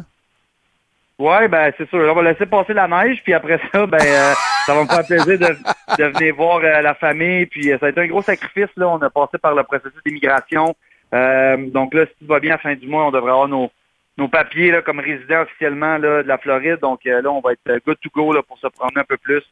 Ouais, 1.19 1.47
ben 1.49 1.71
c'est 1.77 1.87
sûr. 1.91 2.11
On 2.11 2.15
va 2.15 2.23
laisser 2.23 2.47
passer 2.47 2.73
la 2.73 2.89
neige, 2.89 3.21
puis 3.23 3.35
après 3.35 3.61
ça, 3.71 3.87
ben 3.87 4.01
euh, 4.01 4.33
ça 4.65 4.75
va 4.75 4.85
me 4.85 4.89
faire 4.89 5.05
plaisir 5.05 5.39
de, 5.39 5.57
de 5.99 6.05
venir 6.17 6.35
voir 6.35 6.61
euh, 6.65 6.81
la 6.81 6.95
famille. 6.95 7.45
Puis 7.45 7.71
euh, 7.71 7.77
ça 7.79 7.85
a 7.85 7.89
été 7.91 8.01
un 8.01 8.07
gros 8.07 8.23
sacrifice. 8.23 8.71
Là, 8.79 8.89
on 8.89 9.03
a 9.03 9.11
passé 9.11 9.37
par 9.37 9.55
le 9.55 9.63
processus 9.63 10.01
d'immigration. 10.07 10.75
Donc 11.13 11.93
là, 11.93 12.07
si 12.07 12.13
tout 12.21 12.27
va 12.27 12.41
bien 12.41 12.53
à 12.53 12.55
la 12.55 12.63
fin 12.63 12.75
du 12.75 12.87
mois, 12.87 13.05
on 13.07 13.11
devrait 13.11 13.33
avoir 13.33 13.49
nos, 13.49 13.71
nos 14.17 14.29
papiers 14.29 14.71
là, 14.71 14.81
comme 14.81 15.01
résident 15.01 15.43
officiellement 15.43 15.99
là, 15.99 16.23
de 16.23 16.29
la 16.29 16.39
Floride. 16.39 16.79
Donc 16.81 17.01
là, 17.05 17.31
on 17.31 17.43
va 17.43 17.53
être 17.53 17.85
good 17.85 17.99
to 18.03 18.09
go 18.15 18.33
là, 18.33 18.43
pour 18.43 18.59
se 18.59 18.69
promener 18.69 19.03
un 19.03 19.05
peu 19.05 19.19
plus. 19.19 19.43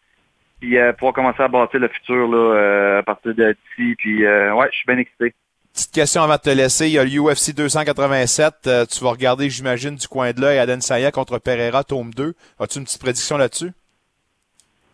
Puis 0.62 0.78
euh, 0.78 0.92
pouvoir 0.92 1.12
commencer 1.12 1.42
à 1.42 1.48
bâtir 1.48 1.80
le 1.80 1.88
futur 1.88 2.28
là, 2.28 2.36
euh, 2.38 2.98
à 3.00 3.02
partir 3.02 3.34
d'ici. 3.34 3.96
Puis 3.98 4.24
euh, 4.24 4.54
ouais, 4.54 4.68
je 4.70 4.76
suis 4.76 4.86
bien 4.86 4.96
excité. 4.96 5.34
Petite 5.74 5.90
question 5.90 6.22
avant 6.22 6.36
de 6.36 6.40
te 6.40 6.50
laisser. 6.50 6.86
Il 6.86 6.92
y 6.92 6.98
a 7.00 7.04
l'UFC 7.04 7.52
287. 7.52 8.54
Euh, 8.68 8.86
tu 8.86 9.02
vas 9.02 9.10
regarder, 9.10 9.50
j'imagine, 9.50 9.96
du 9.96 10.06
coin 10.06 10.30
de 10.30 10.40
l'œil 10.40 10.60
Adesanya 10.60 11.10
contre 11.10 11.38
Pereira, 11.38 11.82
tome 11.82 12.14
2. 12.14 12.34
As-tu 12.60 12.78
une 12.78 12.84
petite 12.84 13.02
prédiction 13.02 13.38
là-dessus? 13.38 13.72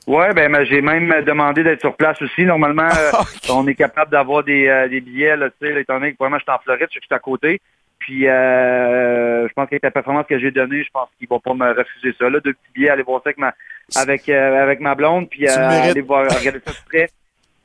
Ouais, 0.07 0.33
ben, 0.33 0.51
ben, 0.51 0.65
j'ai 0.65 0.81
même 0.81 1.13
demandé 1.27 1.63
d'être 1.63 1.81
sur 1.81 1.95
place 1.97 2.23
aussi. 2.23 2.45
Normalement, 2.45 2.89
on 3.51 3.67
est 3.67 3.75
capable 3.75 4.11
d'avoir 4.11 4.45
des, 4.45 4.87
des 4.89 5.03
billets, 5.03 5.37
là, 5.37 5.51
tu 5.51 5.67
sais, 5.67 5.75
là, 5.75 5.81
étant 5.81 5.99
donné 5.99 6.13
que 6.13 6.19
vraiment 6.19 6.39
je 6.39 6.45
suis 6.45 6.51
en 6.51 6.59
Floride, 6.61 6.89
je 6.91 6.99
suis 6.99 7.09
à 7.11 7.19
côté. 7.19 7.61
Puis 8.09 8.27
euh, 8.27 9.47
je 9.47 9.53
pense 9.53 9.69
qu'avec 9.69 9.83
la 9.83 9.91
performance 9.91 10.25
que 10.27 10.39
j'ai 10.39 10.51
donnée, 10.51 10.83
je 10.83 10.89
pense 10.91 11.11
qu'ils 11.19 11.29
vont 11.29 11.41
pas 11.41 11.53
me 11.53 11.75
refuser 11.75 12.15
ça. 12.19 12.31
Là, 12.31 12.41
deux 12.41 12.55
petits 12.55 12.73
billets, 12.75 12.89
aller 12.89 13.03
voir 13.03 13.21
ça 13.23 13.29
avec 13.29 13.37
ma 13.37 13.53
avec 13.97 14.31
euh, 14.31 14.63
avec 14.63 14.81
ma 14.81 14.95
blonde, 14.95 15.29
puis 15.29 15.47
euh, 15.47 15.55
aller 15.55 16.01
voir 16.01 16.23
regarder 16.23 16.61
ça 16.65 16.73
de 16.73 16.89
près. 16.89 17.11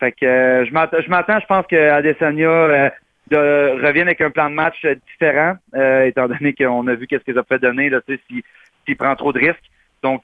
Fait 0.02 0.12
que 0.12 0.66
je 0.68 0.74
m'attends, 0.74 1.40
je 1.40 1.46
pense 1.46 1.66
que 1.66 1.78
Adesanya 1.78 2.50
euh, 2.50 2.90
de, 3.32 3.86
revienne 3.86 4.10
avec 4.10 4.20
un 4.20 4.32
plan 4.32 4.50
de 4.50 4.56
match 4.56 4.86
différent, 5.10 5.56
étant 6.04 6.28
donné 6.28 6.54
qu'on 6.54 6.88
a 6.88 6.94
vu 6.94 7.08
qu'est-ce 7.08 7.24
qu'ils 7.24 7.40
ont 7.40 7.46
fait 7.48 7.60
donner, 7.60 7.90
là, 7.90 8.02
tu 8.06 8.18
sais, 8.18 8.44
s'il 8.86 8.98
prend 8.98 9.16
trop 9.16 9.32
de 9.32 9.40
risques. 9.40 9.72
Donc, 10.04 10.24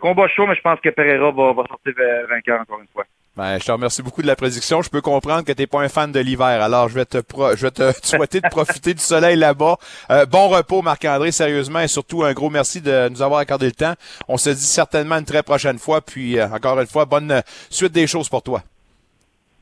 combat 0.00 0.26
chaud, 0.26 0.48
mais 0.48 0.56
je 0.56 0.62
pense 0.62 0.80
que 0.80 0.88
Pereira 0.88 1.30
va, 1.30 1.52
va 1.52 1.62
sortir 1.68 1.92
vainqueur 2.28 2.60
encore 2.60 2.80
une 2.80 2.88
fois. 2.88 3.04
Ben, 3.36 3.58
je 3.60 3.64
te 3.66 3.70
remercie 3.72 4.00
beaucoup 4.00 4.22
de 4.22 4.26
la 4.26 4.34
prédiction. 4.36 4.80
Je 4.80 4.88
peux 4.88 5.02
comprendre 5.02 5.44
que 5.44 5.52
tu 5.52 5.60
n'es 5.60 5.66
pas 5.66 5.80
un 5.82 5.88
fan 5.90 6.10
de 6.10 6.20
l'hiver. 6.20 6.62
Alors, 6.62 6.88
je 6.88 6.94
vais 6.94 7.04
te, 7.04 7.18
pro- 7.18 7.54
je 7.54 7.66
vais 7.66 7.70
te 7.70 7.92
souhaiter 8.02 8.40
de 8.40 8.48
profiter 8.48 8.94
du 8.94 9.02
soleil 9.02 9.36
là-bas. 9.36 9.76
Euh, 10.10 10.24
bon 10.24 10.48
repos, 10.48 10.80
Marc-André, 10.80 11.32
sérieusement, 11.32 11.80
et 11.80 11.88
surtout 11.88 12.24
un 12.24 12.32
gros 12.32 12.48
merci 12.48 12.80
de 12.80 13.10
nous 13.10 13.20
avoir 13.20 13.40
accordé 13.40 13.66
le 13.66 13.72
temps. 13.72 13.92
On 14.26 14.38
se 14.38 14.48
dit 14.50 14.64
certainement 14.64 15.16
une 15.16 15.26
très 15.26 15.42
prochaine 15.42 15.78
fois. 15.78 16.00
Puis, 16.00 16.38
euh, 16.38 16.48
encore 16.48 16.80
une 16.80 16.86
fois, 16.86 17.04
bonne 17.04 17.42
suite 17.68 17.92
des 17.92 18.06
choses 18.06 18.30
pour 18.30 18.42
toi. 18.42 18.62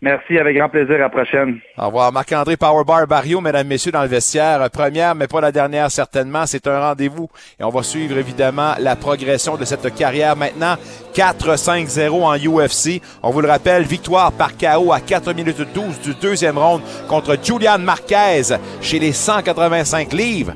Merci, 0.04 0.36
avec 0.38 0.54
grand 0.54 0.68
plaisir. 0.68 0.96
À 0.96 0.98
la 0.98 1.08
prochaine. 1.08 1.60
Au 1.78 1.86
revoir. 1.86 2.12
Marc-André 2.12 2.58
Powerbar 2.58 3.06
Barrio, 3.06 3.40
mesdames, 3.40 3.66
messieurs, 3.66 3.90
dans 3.90 4.02
le 4.02 4.08
vestiaire. 4.08 4.68
Première, 4.70 5.14
mais 5.14 5.26
pas 5.26 5.40
la 5.40 5.50
dernière, 5.50 5.90
certainement. 5.90 6.44
C'est 6.44 6.66
un 6.66 6.78
rendez-vous. 6.78 7.30
Et 7.58 7.64
on 7.64 7.70
va 7.70 7.82
suivre, 7.82 8.18
évidemment, 8.18 8.74
la 8.78 8.96
progression 8.96 9.56
de 9.56 9.64
cette 9.64 9.94
carrière. 9.94 10.36
Maintenant, 10.36 10.74
4-5-0 11.14 12.22
en 12.22 12.36
UFC. 12.36 13.00
On 13.22 13.30
vous 13.30 13.40
le 13.40 13.48
rappelle, 13.48 13.84
victoire 13.84 14.30
par 14.32 14.58
KO 14.58 14.92
à 14.92 15.00
4 15.00 15.32
minutes 15.32 15.72
12 15.72 16.00
du 16.02 16.14
deuxième 16.20 16.58
round 16.58 16.82
contre 17.08 17.38
Julian 17.42 17.78
Marquez 17.78 18.42
chez 18.82 18.98
les 18.98 19.12
185 19.12 20.12
livres. 20.12 20.52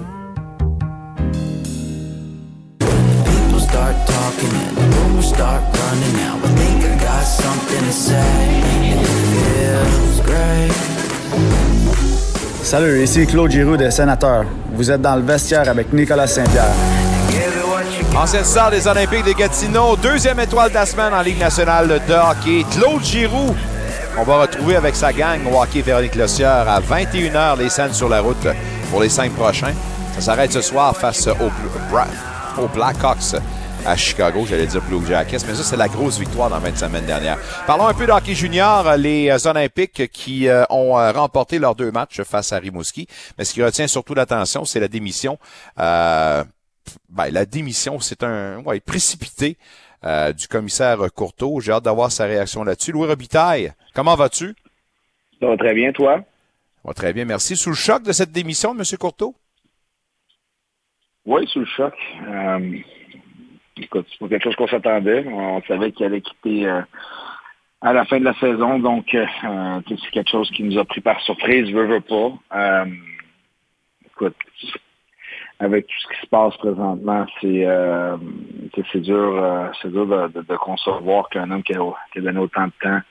People 5.40 5.52
start 5.52 5.74
talking 5.74 6.04
and 6.04 6.12
rumors 6.12 6.12
start 6.12 6.12
running 6.12 6.16
now. 6.18 6.36
I 6.36 6.48
think 6.60 6.84
I 6.84 6.96
got 7.00 7.24
something 7.24 7.84
to 7.86 7.94
say, 7.94 8.62
and 8.74 8.84
it 8.84 9.08
feels 9.32 10.20
great. 10.28 10.74
Salut, 12.66 13.02
ici 13.02 13.26
Claude 13.26 13.52
Giroux 13.52 13.78
des 13.78 13.90
Sénateurs. 13.90 14.46
Vous 14.74 14.92
êtes 14.92 15.02
dans 15.02 15.16
le 15.16 15.22
vestiaire 15.22 15.70
avec 15.70 15.94
Nicolas 15.94 16.28
Saint-Pierre. 16.28 16.74
Ancienne 18.18 18.44
star 18.44 18.70
des 18.70 18.86
Olympiques 18.86 19.24
de 19.24 19.32
Gatineau, 19.32 19.96
deuxième 19.96 20.42
étoile 20.42 20.72
de 20.72 20.74
la 20.74 20.86
semaine 20.86 21.14
en 21.14 21.22
Ligue 21.22 21.40
nationale 21.40 21.88
de 21.88 22.14
hockey, 22.14 22.66
Claude 22.72 23.02
Giroux. 23.02 23.56
On 24.18 24.24
va 24.24 24.42
retrouver 24.42 24.76
avec 24.76 24.94
sa 24.96 25.14
gang 25.14 25.40
au 25.50 25.62
hockey 25.62 25.82
Véronique 25.82 26.16
Lossière 26.16 26.68
à 26.68 26.82
21h 26.82 27.58
les 27.60 27.70
scènes 27.70 27.94
sur 27.94 28.10
la 28.10 28.20
route 28.20 28.46
pour 28.92 29.02
les 29.02 29.10
cinq 29.10 29.32
prochains. 29.32 29.74
Ça 30.16 30.22
s'arrête 30.22 30.52
ce 30.52 30.60
soir 30.60 30.98
face 30.98 31.30
aux 31.30 32.68
Blackhawks 32.68 33.36
à 33.86 33.96
Chicago, 33.96 34.46
j'allais 34.46 34.68
dire 34.68 34.82
Blue 34.84 35.06
Jackets, 35.06 35.40
mais 35.48 35.56
ça, 35.56 35.64
c'est 35.64 35.78
la 35.78 35.88
grosse 35.88 36.20
victoire 36.20 36.50
dans 36.50 36.58
la 36.58 36.62
fin 36.62 36.72
de 36.72 36.78
semaine 36.78 37.06
dernière. 37.06 37.38
Parlons 37.66 37.88
un 37.88 37.94
peu 37.94 38.06
de 38.06 38.12
hockey 38.12 38.36
junior, 38.36 38.96
les 38.98 39.30
euh, 39.30 39.50
Olympiques 39.50 40.10
qui 40.12 40.48
euh, 40.48 40.64
ont 40.70 40.98
euh, 40.98 41.12
remporté 41.12 41.60
leurs 41.60 41.76
deux 41.76 41.92
matchs 41.92 42.22
face 42.24 42.52
à 42.52 42.60
Rimouski. 42.60 43.08
Mais 43.38 43.46
ce 43.46 43.54
qui 43.54 43.64
retient 43.64 43.88
surtout 43.88 44.14
l'attention, 44.14 44.66
c'est 44.66 44.80
la 44.80 44.88
démission. 44.88 45.40
Euh, 45.80 46.44
ben, 47.10 47.30
la 47.32 47.46
démission, 47.46 48.00
c'est 48.00 48.24
un 48.24 48.60
ouais, 48.64 48.80
précipité 48.80 49.58
euh, 50.04 50.34
du 50.34 50.48
commissaire 50.48 51.00
Courteau. 51.14 51.60
J'ai 51.60 51.72
hâte 51.72 51.84
d'avoir 51.84 52.12
sa 52.12 52.26
réaction 52.26 52.64
là-dessus. 52.64 52.92
Louis 52.92 53.08
Robitaille, 53.08 53.74
comment 53.94 54.16
vas-tu? 54.16 54.56
Ça 55.40 55.48
va 55.48 55.58
très 55.58 55.74
bien, 55.74 55.92
toi? 55.92 56.22
Très 56.96 57.14
bien, 57.14 57.26
merci. 57.26 57.56
Sous 57.56 57.70
le 57.70 57.76
choc 57.76 58.04
de 58.04 58.12
cette 58.12 58.32
démission 58.32 58.76
M. 58.76 58.84
Courteau? 59.00 59.36
Oui, 61.26 61.48
sous 61.48 61.60
le 61.60 61.66
choc. 61.66 61.94
Euh, 62.28 62.78
écoute, 63.82 64.08
c'est 64.10 64.20
pas 64.20 64.28
quelque 64.28 64.44
chose 64.44 64.56
qu'on 64.56 64.68
s'attendait. 64.68 65.26
On 65.28 65.62
savait 65.64 65.92
qu'il 65.92 66.06
allait 66.06 66.22
quitter 66.22 66.68
euh, 66.68 66.82
à 67.82 67.94
la 67.94 68.06
fin 68.06 68.20
de 68.20 68.26
la 68.26 68.34
saison, 68.36 68.80
donc 68.80 69.14
euh, 69.14 69.26
c'est 69.88 70.12
quelque 70.12 70.30
chose 70.30 70.50
qui 70.52 70.64
nous 70.64 70.78
a 70.78 70.86
pris 70.86 71.02
par 71.02 71.20
surprise, 71.22 71.72
veut, 71.72 71.86
veut 71.86 72.02
pas. 72.02 72.34
Euh, 72.56 72.86
écoute, 74.06 74.36
avec 75.60 75.88
tout 75.88 75.94
ce 76.00 76.08
qui 76.14 76.22
se 76.22 76.28
passe 76.28 76.56
présentement, 76.58 77.26
c'est 77.40 77.66
euh, 77.66 78.18
c'est- 78.92 79.00
dur, 79.00 79.36
euh, 79.36 79.68
c'est 79.82 79.92
dur 79.92 80.06
de, 80.08 80.56
concevoir 80.58 81.30
qu'un 81.30 81.52
homme 81.52 81.64
qui 81.64 81.74
a, 81.74 81.80
donné 82.18 82.40
autant 82.40 82.68
de 82.68 82.74
temps, 82.82 83.02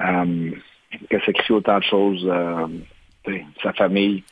euh, 0.00 0.50
qui 1.08 1.16
a 1.16 1.24
sacrifié 1.24 1.54
autant 1.54 1.78
de 1.78 1.84
choses, 1.84 2.26
euh, 2.26 2.66
sa 3.62 3.72
famille, 3.74 4.24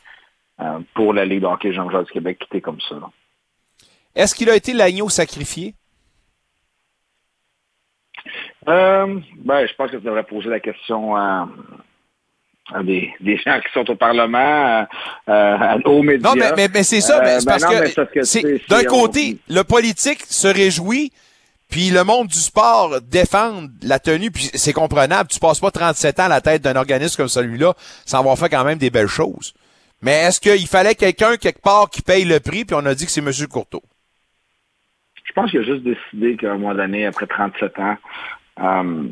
euh, 0.61 0.79
pour 0.93 1.13
la 1.13 1.25
Ligue 1.25 1.41
de 1.41 1.45
hockey 1.45 1.73
Jean-Jacques 1.73 2.07
du 2.07 2.11
Québec, 2.11 2.39
quitter 2.39 2.61
comme 2.61 2.81
ça. 2.81 2.95
Est-ce 4.15 4.35
qu'il 4.35 4.49
a 4.49 4.55
été 4.55 4.73
l'agneau 4.73 5.09
sacrifié? 5.09 5.75
Euh, 8.67 9.19
ben, 9.37 9.65
je 9.67 9.73
pense 9.75 9.91
que 9.91 9.97
tu 9.97 10.03
devrais 10.03 10.23
poser 10.23 10.49
la 10.49 10.59
question 10.59 11.15
à, 11.15 11.47
à 12.73 12.83
des, 12.83 13.11
des 13.21 13.37
gens 13.37 13.59
qui 13.61 13.71
sont 13.73 13.89
au 13.89 13.95
Parlement, 13.95 14.85
aux 15.85 16.03
médias. 16.03 16.29
Non, 16.29 16.35
mais, 16.35 16.51
mais, 16.55 16.67
mais 16.71 16.83
c'est 16.83 17.01
ça, 17.01 17.21
mais 17.23 17.35
Euh, 17.35 17.39
ben 17.39 17.45
parce 17.45 17.63
non, 17.63 17.69
que, 17.69 17.87
c'est 17.87 17.95
parce 17.95 18.11
que 18.11 18.23
c'est- 18.23 18.41
c'est- 18.41 18.69
d'un 18.69 18.83
côté, 18.83 19.37
le 19.47 19.63
politique 19.63 20.21
se 20.27 20.47
réjouit, 20.47 21.11
puis 21.69 21.89
le 21.89 22.03
monde 22.03 22.27
du 22.27 22.37
sport 22.37 22.99
défend 23.01 23.63
la 23.81 23.99
tenue, 23.99 24.29
puis 24.31 24.49
c'est 24.53 24.73
comprenable. 24.73 25.29
Tu 25.29 25.39
passes 25.39 25.59
pas 25.59 25.71
37 25.71 26.19
ans 26.19 26.23
à 26.25 26.29
la 26.29 26.41
tête 26.41 26.61
d'un 26.61 26.75
organisme 26.75 27.15
comme 27.15 27.29
celui-là 27.29 27.73
sans 28.05 28.19
avoir 28.19 28.37
fait 28.37 28.49
quand 28.49 28.63
même 28.65 28.77
des 28.79 28.89
belles 28.89 29.07
choses. 29.07 29.53
Mais 30.01 30.13
est-ce 30.23 30.39
qu'il 30.39 30.67
fallait 30.67 30.95
quelqu'un 30.95 31.37
quelque 31.37 31.61
part 31.61 31.89
qui 31.89 32.01
paye 32.01 32.25
le 32.25 32.39
prix, 32.39 32.65
puis 32.65 32.75
on 32.79 32.85
a 32.85 32.93
dit 32.95 33.05
que 33.05 33.11
c'est 33.11 33.21
M. 33.21 33.31
Courteau? 33.47 33.81
Je 35.29 35.33
pense 35.33 35.51
qu'il 35.51 35.59
a 35.59 35.63
juste 35.63 35.83
décidé 35.83 36.35
qu'à 36.37 36.51
un 36.53 36.57
moment 36.57 36.73
donné, 36.73 37.05
après 37.05 37.27
37 37.27 37.79
ans, 37.79 37.97
euh, 38.61 39.07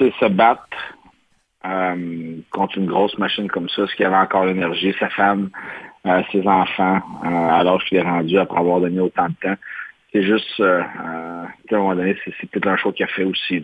se 0.00 0.28
battre 0.28 0.76
euh, 1.66 2.36
contre 2.50 2.78
une 2.78 2.86
grosse 2.86 3.16
machine 3.18 3.48
comme 3.48 3.68
ça, 3.68 3.86
ce 3.86 3.94
qui 3.94 4.04
avait 4.04 4.16
encore 4.16 4.46
l'énergie, 4.46 4.94
sa 4.98 5.10
femme, 5.10 5.50
euh, 6.06 6.22
ses 6.32 6.46
enfants, 6.46 7.00
euh, 7.24 7.28
à 7.28 7.62
l'âge 7.62 7.84
qu'il 7.84 7.98
est 7.98 8.02
rendu 8.02 8.38
après 8.38 8.58
avoir 8.58 8.80
donné 8.80 8.98
autant 9.00 9.28
de 9.28 9.34
temps. 9.42 9.56
C'est 10.12 10.22
juste, 10.22 10.58
euh, 10.60 10.80
euh, 10.80 11.44
à 11.44 11.74
un 11.74 11.76
moment 11.76 11.94
donné, 11.94 12.16
c'est 12.24 12.50
peut-être 12.50 12.66
un 12.66 12.76
choix 12.76 12.92
qu'il 12.92 13.04
a 13.04 13.08
fait 13.08 13.24
aussi. 13.24 13.62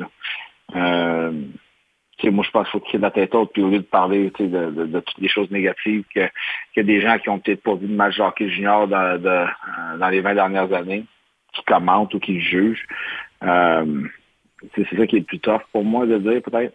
Moi, 2.24 2.44
je 2.44 2.50
pense 2.50 2.68
qu'il 2.68 2.72
faut 2.72 2.86
qu'il 2.86 2.98
ait 2.98 3.02
la 3.02 3.10
tête 3.10 3.34
haute, 3.34 3.52
puis 3.52 3.62
au 3.62 3.68
lieu 3.68 3.78
de 3.78 3.84
parler 3.84 4.30
de, 4.38 4.46
de, 4.46 4.86
de 4.86 5.00
toutes 5.00 5.18
les 5.18 5.28
choses 5.28 5.50
négatives, 5.50 6.04
que- 6.14 6.28
y 6.76 6.80
a 6.80 6.82
des 6.82 7.00
gens 7.00 7.18
qui 7.18 7.28
ont 7.28 7.38
peut-être 7.38 7.62
pas 7.62 7.74
vu 7.74 7.86
de 7.86 7.94
match 7.94 8.16
de 8.16 8.22
hockey 8.22 8.48
junior 8.48 8.88
dans, 8.88 9.20
de, 9.20 9.28
euh, 9.28 10.10
les 10.10 10.20
20 10.20 10.34
dernières 10.34 10.72
années, 10.72 11.04
qui 11.52 11.62
commentent 11.64 12.14
ou 12.14 12.18
qui 12.18 12.40
jugent. 12.40 12.86
Euh, 13.44 14.02
c'est 14.74 14.88
ça 14.96 15.06
qui 15.06 15.16
est 15.16 15.20
le 15.20 15.24
plus 15.24 15.38
tough 15.38 15.62
pour 15.72 15.84
moi 15.84 16.06
de 16.06 16.18
dire, 16.18 16.42
peut-être. 16.42 16.74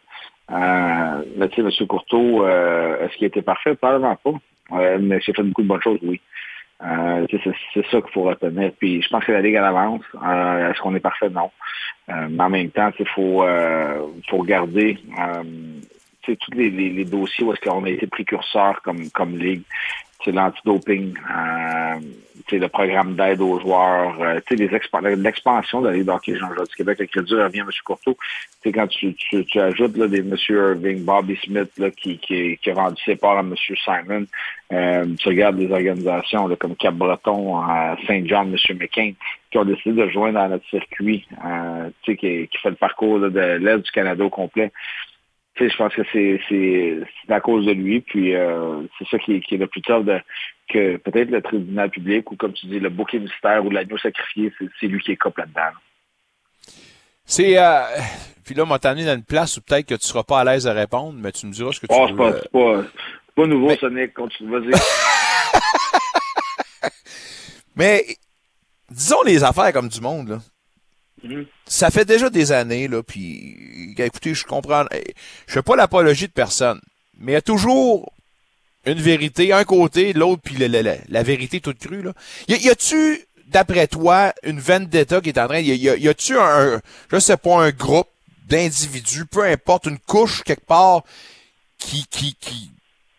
Euh, 0.51 1.23
mais 1.37 1.49
tu 1.49 1.61
sais, 1.61 1.81
M. 1.81 1.87
Courteau, 1.87 2.45
euh, 2.45 2.99
est-ce 3.05 3.17
qu'il 3.17 3.27
était 3.27 3.41
parfait? 3.41 3.75
Probablement 3.75 4.15
pas. 4.15 4.33
Mais 4.99 5.19
il 5.25 5.31
a 5.31 5.33
fait 5.33 5.43
beaucoup 5.43 5.63
de 5.63 5.67
bonnes 5.67 5.81
choses, 5.81 5.99
oui. 6.03 6.21
Euh, 6.83 7.25
c'est 7.73 7.85
ça 7.89 8.01
qu'il 8.01 8.11
faut 8.13 8.23
retenir. 8.23 8.71
Puis 8.77 9.01
je 9.01 9.09
pense 9.09 9.23
que 9.23 9.31
la 9.31 9.41
Ligue 9.41 9.55
à 9.55 9.61
l'avance. 9.61 10.03
Euh, 10.15 10.71
Est-ce 10.71 10.81
qu'on 10.81 10.95
est 10.95 10.99
parfait? 10.99 11.29
Non. 11.29 11.49
Euh, 12.09 12.27
mais 12.29 12.43
en 12.43 12.49
même 12.49 12.69
temps, 12.69 12.91
il 12.99 13.07
faut, 13.07 13.43
euh, 13.43 13.99
faut 14.29 14.37
regarder 14.37 14.97
tous 16.23 16.37
les 16.53 17.05
dossiers 17.05 17.45
où 17.45 17.53
est-ce 17.53 17.61
qu'on 17.61 17.83
a 17.85 17.89
été 17.89 18.07
précurseur 18.07 18.81
comme, 18.81 19.09
comme 19.11 19.37
Ligue. 19.37 19.63
C'est 20.23 20.31
l'antidoping, 20.31 21.13
euh, 21.29 21.99
le 22.51 22.67
programme 22.67 23.15
d'aide 23.15 23.41
aux 23.41 23.59
joueurs, 23.59 24.15
euh, 24.21 24.39
l'expansion 25.15 25.81
de 25.81 25.87
la 25.87 25.93
Ligue 25.93 26.05
d'hockey 26.05 26.35
Jean-Jacques 26.35 26.69
du 26.69 26.75
Québec, 26.75 26.99
le 26.99 27.05
crédit 27.07 27.33
revient 27.33 27.61
à 27.61 27.63
M. 27.63 27.69
Courteau. 27.85 28.17
Quand 28.65 28.87
tu, 28.87 29.15
ajoutes 29.55 29.97
là, 29.97 30.07
des 30.07 30.19
M. 30.19 30.35
Irving, 30.49 31.03
Bobby 31.03 31.37
Smith, 31.43 31.71
là, 31.77 31.91
qui, 31.91 32.17
qui, 32.17 32.57
qui 32.57 32.69
a 32.69 32.73
vendu 32.73 33.01
ses 33.03 33.15
parts 33.15 33.37
à 33.37 33.41
M. 33.41 33.55
Simon, 33.57 34.25
euh, 34.71 35.05
tu 35.19 35.27
regardes 35.27 35.57
des 35.57 35.71
organisations 35.71 36.47
là, 36.47 36.55
comme 36.55 36.75
Cap-Breton, 36.75 37.61
euh, 37.61 37.95
Saint-John, 38.07 38.53
M. 38.53 38.77
McCain, 38.77 39.13
qui 39.51 39.57
ont 39.57 39.65
décidé 39.65 40.01
de 40.01 40.09
joindre 40.09 40.39
dans 40.39 40.49
notre 40.49 40.67
circuit, 40.69 41.27
euh, 41.45 41.89
qui, 42.03 42.15
qui 42.17 42.57
fait 42.61 42.69
le 42.69 42.75
parcours 42.75 43.19
de 43.19 43.27
l'Est 43.29 43.79
du 43.79 43.91
Canada 43.91 44.23
au 44.23 44.29
complet. 44.29 44.71
Tu 45.55 45.63
sais, 45.63 45.69
je 45.69 45.77
pense 45.77 45.93
que 45.93 46.01
c'est 46.11 46.39
c'est 46.49 46.99
c'est 47.27 47.33
à 47.33 47.39
cause 47.39 47.65
de 47.65 47.71
lui, 47.73 48.01
puis 48.01 48.35
euh, 48.35 48.81
c'est 48.97 49.07
ça 49.09 49.19
qui 49.19 49.35
est, 49.35 49.41
qui 49.41 49.55
est 49.55 49.59
le 49.59 49.67
plus 49.67 49.81
tough 49.81 50.03
de 50.03 50.19
que 50.69 50.97
peut-être 50.97 51.29
le 51.29 51.41
tribunal 51.41 51.89
public 51.91 52.31
ou 52.31 52.35
comme 52.35 52.53
tu 52.53 52.65
dis 52.67 52.79
le 52.79 52.89
bouquet 52.89 53.19
mystère 53.19 53.63
ou 53.65 53.69
l'agneau 53.69 53.97
sacrifié, 53.97 54.51
c'est 54.57 54.67
c'est 54.79 54.87
lui 54.87 54.99
qui 55.01 55.11
est 55.11 55.17
cop 55.17 55.37
là-dedans. 55.37 55.61
là. 55.61 55.73
C'est, 57.25 57.57
euh, 57.57 57.81
puis 58.43 58.53
là, 58.55 58.63
on 58.63 58.65
m'a 58.65 58.79
t'amené 58.79 59.05
dans 59.05 59.15
une 59.15 59.23
place 59.23 59.55
où 59.57 59.61
peut-être 59.61 59.87
que 59.87 59.95
tu 59.95 60.07
seras 60.07 60.23
pas 60.23 60.41
à 60.41 60.43
l'aise 60.43 60.63
de 60.65 60.71
répondre, 60.71 61.13
mais 61.17 61.31
tu 61.31 61.45
me 61.45 61.51
diras 61.51 61.71
ce 61.71 61.79
que 61.79 61.85
tu 61.87 61.93
Oh, 61.95 62.07
veux. 62.07 62.09
c'est 62.09 62.15
pas, 62.17 62.29
euh, 62.29 62.39
c'est 62.41 62.51
pas, 62.51 62.83
c'est 63.27 63.35
pas 63.35 63.47
nouveau, 63.47 63.75
Sonic, 63.75 64.13
continue, 64.13 64.51
vas-y. 64.59 64.71
Mais 67.75 68.03
disons 68.89 69.21
les 69.25 69.43
affaires 69.43 69.71
comme 69.73 69.87
du 69.89 70.01
monde, 70.01 70.29
là. 70.29 70.37
Mhm. 71.23 71.45
Ça 71.65 71.89
fait 71.89 72.05
déjà 72.05 72.29
des 72.29 72.51
années, 72.51 72.87
là, 72.87 73.01
puis 73.01 73.93
écoutez, 73.97 74.33
je 74.33 74.43
comprends. 74.43 74.85
Je 75.47 75.53
fais 75.53 75.61
pas 75.61 75.75
l'apologie 75.75 76.27
de 76.27 76.33
personne, 76.33 76.81
mais 77.17 77.31
il 77.31 77.35
y 77.35 77.37
a 77.37 77.41
toujours 77.41 78.11
une 78.85 78.99
vérité, 78.99 79.53
un 79.53 79.63
côté, 79.63 80.11
l'autre, 80.11 80.41
puis 80.43 80.55
le- 80.55 80.97
la 81.07 81.23
vérité 81.23 81.61
toute 81.61 81.79
crue, 81.79 82.01
là. 82.01 82.11
Y, 82.49 82.69
a-tu, 82.69 83.25
d'après 83.47 83.87
toi, 83.87 84.33
une 84.43 84.59
vendetta 84.59 85.21
qui 85.21 85.29
est 85.29 85.39
en 85.39 85.47
train, 85.47 85.59
y 85.61 86.07
a-tu 86.09 86.37
un, 86.37 86.81
je 87.09 87.19
sais 87.19 87.37
pas, 87.37 87.63
un 87.63 87.71
groupe 87.71 88.09
d'individus, 88.49 89.25
peu 89.25 89.43
importe, 89.45 89.85
une 89.85 89.99
couche 89.99 90.43
quelque 90.43 90.65
part, 90.65 91.03
qui, 91.77 92.05
qui, 92.11 92.35
qui, 92.41 92.69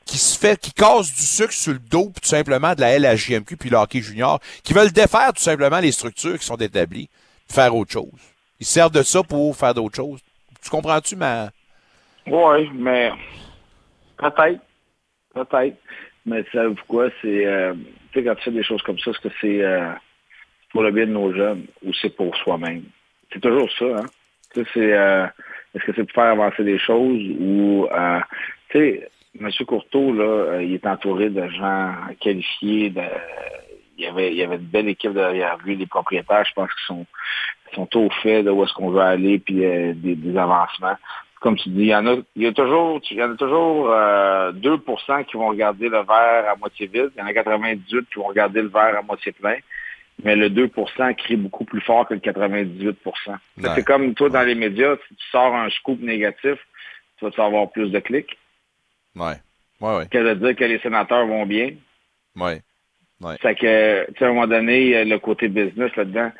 qui 0.05 0.19
se 0.19 0.39
fait, 0.39 0.61
qui 0.61 0.73
casse 0.73 1.13
du 1.15 1.23
sucre 1.23 1.53
sur 1.55 1.73
le 1.73 1.79
dos, 1.79 2.13
tout 2.21 2.29
simplement, 2.29 2.75
de 2.75 2.83
la 2.83 2.99
LHJMQ 2.99 3.57
puis 3.57 3.71
le 3.71 3.79
hockey 3.79 4.03
junior, 4.03 4.39
qui 4.63 4.75
veulent 4.75 4.93
défaire 4.93 5.33
tout 5.33 5.43
simplement 5.43 5.81
les 5.81 5.93
structures 5.93 6.39
qui 6.39 6.45
sont 6.45 6.57
établies, 6.57 7.09
faire 7.55 7.75
autre 7.75 7.93
chose. 7.93 8.35
Ils 8.61 8.67
servent 8.67 8.93
de 8.93 9.03
ça 9.03 9.23
pour 9.23 9.57
faire 9.57 9.75
d'autres 9.75 9.97
choses. 9.97 10.21
Tu 10.63 10.71
comprends-tu 10.71 11.17
ma... 11.17 11.51
Oui, 12.27 12.71
mais 12.75 13.13
peut-être. 14.17 14.61
Peut-être. 15.35 15.77
Mais 16.27 16.45
ça 16.53 16.67
vous 16.67 16.77
quoi, 16.89 17.09
c'est 17.21 17.45
euh, 17.45 17.75
tu 18.13 18.21
sais, 18.21 18.25
quand 18.25 18.35
tu 18.37 18.45
fais 18.45 18.51
des 18.51 18.63
choses 18.63 18.83
comme 18.83 18.99
ça, 18.99 19.11
est-ce 19.11 19.21
que 19.21 19.35
c'est 19.41 19.63
euh, 19.63 19.91
pour 20.73 20.83
le 20.83 20.91
bien 20.91 21.07
de 21.07 21.13
nos 21.13 21.35
jeunes 21.35 21.67
ou 21.85 21.93
c'est 21.93 22.17
pour 22.17 22.35
soi-même? 22.37 22.85
C'est 23.33 23.41
toujours 23.41 23.71
ça, 23.79 23.85
hein? 23.85 24.07
Tu 24.55 24.63
sais, 24.63 24.71
c'est 24.73 24.93
euh, 24.95 25.27
est-ce 25.75 25.85
que 25.85 25.93
c'est 25.95 26.05
pour 26.05 26.15
faire 26.15 26.33
avancer 26.33 26.65
des 26.65 26.79
choses 26.79 27.23
ou 27.41 27.87
tu 28.71 28.79
sais, 28.79 29.09
M. 29.39 29.51
Courteau, 29.67 30.13
là, 30.13 30.63
il 30.63 30.75
est 30.75 30.87
entouré 30.87 31.29
de 31.29 31.47
gens 31.49 31.93
qualifiés, 32.21 32.91
de 32.91 33.03
y 34.05 34.09
avait 34.09 34.33
il 34.33 34.39
y 34.39 34.43
avait 34.43 34.57
une 34.57 34.63
belle 34.63 34.89
équipe 34.89 35.13
derrière 35.13 35.59
lui, 35.65 35.77
les 35.77 35.87
propriétaires, 35.87 36.45
je 36.47 36.55
pense 36.55 36.73
qu'ils 36.73 36.87
sont 36.87 37.07
sont 37.75 37.97
au 37.97 38.09
fait 38.23 38.45
de 38.45 38.51
où 38.51 38.63
est-ce 38.63 38.73
qu'on 38.73 38.91
veut 38.91 39.01
aller 39.01 39.39
puis 39.41 39.65
euh, 39.65 39.93
des, 39.95 40.15
des 40.15 40.37
avancements 40.37 40.97
comme 41.45 41.57
tu 41.59 41.69
dis, 41.69 41.83
il 41.83 41.87
y 41.89 41.95
en 41.95 42.07
a, 42.07 42.17
il 42.37 42.43
y 42.43 42.47
a 42.47 42.53
toujours, 42.55 43.03
il 43.11 43.19
y 43.19 43.23
en 43.23 43.33
a 43.33 43.37
toujours 43.37 43.91
euh, 43.91 44.51
2% 44.53 45.25
qui 45.27 45.37
vont 45.37 45.49
regarder 45.49 45.91
le 45.91 45.99
verre 45.99 46.51
à 46.51 46.57
moitié 46.57 46.87
vide, 46.87 47.11
il 47.15 47.21
y 47.21 47.23
en 47.23 47.27
a 47.27 47.35
98 47.35 48.09
qui 48.09 48.19
vont 48.19 48.29
regarder 48.29 48.63
le 48.63 48.69
verre 48.69 48.97
à 48.97 49.03
moitié 49.03 49.33
plein, 49.33 49.57
mais 50.23 50.37
le 50.37 50.49
2% 50.49 51.15
crie 51.17 51.37
beaucoup 51.37 51.67
plus 51.67 51.83
fort 51.83 52.09
que 52.09 52.15
le 52.15 52.21
98%. 52.21 52.25
Fait 52.25 52.95
que 52.97 53.67
Ouais. 53.67 53.75
C'est 53.75 53.85
comme 53.85 54.15
toi 54.15 54.31
dans 54.31 54.41
les 54.41 54.55
médias, 54.55 54.97
si 55.07 55.17
tu 55.17 55.27
sors 55.31 55.55
un 55.55 55.69
scoop 55.69 56.01
négatif, 56.01 56.59
tu 57.19 57.29
vas 57.29 57.45
avoir 57.45 57.71
plus 57.71 57.91
de 57.91 57.99
clics. 57.99 58.39
Ouais. 59.15 59.37
Ouais, 59.83 59.97
ouais. 59.99 60.09
Que 60.09 60.17
de 60.17 60.33
dire 60.33 60.57
que 60.57 60.65
les 60.65 60.79
sénateurs 60.79 61.27
vont 61.27 61.45
bien. 61.45 61.73
Ouais. 62.37 62.63
C'est 63.41 63.55
que, 63.55 64.07
tu 64.07 64.19
sais, 64.19 64.25
à 64.25 64.29
un 64.29 64.33
moment 64.33 64.47
donné, 64.47 65.05
le 65.05 65.19
côté 65.19 65.49
business 65.49 65.95
là-dedans. 65.97 66.31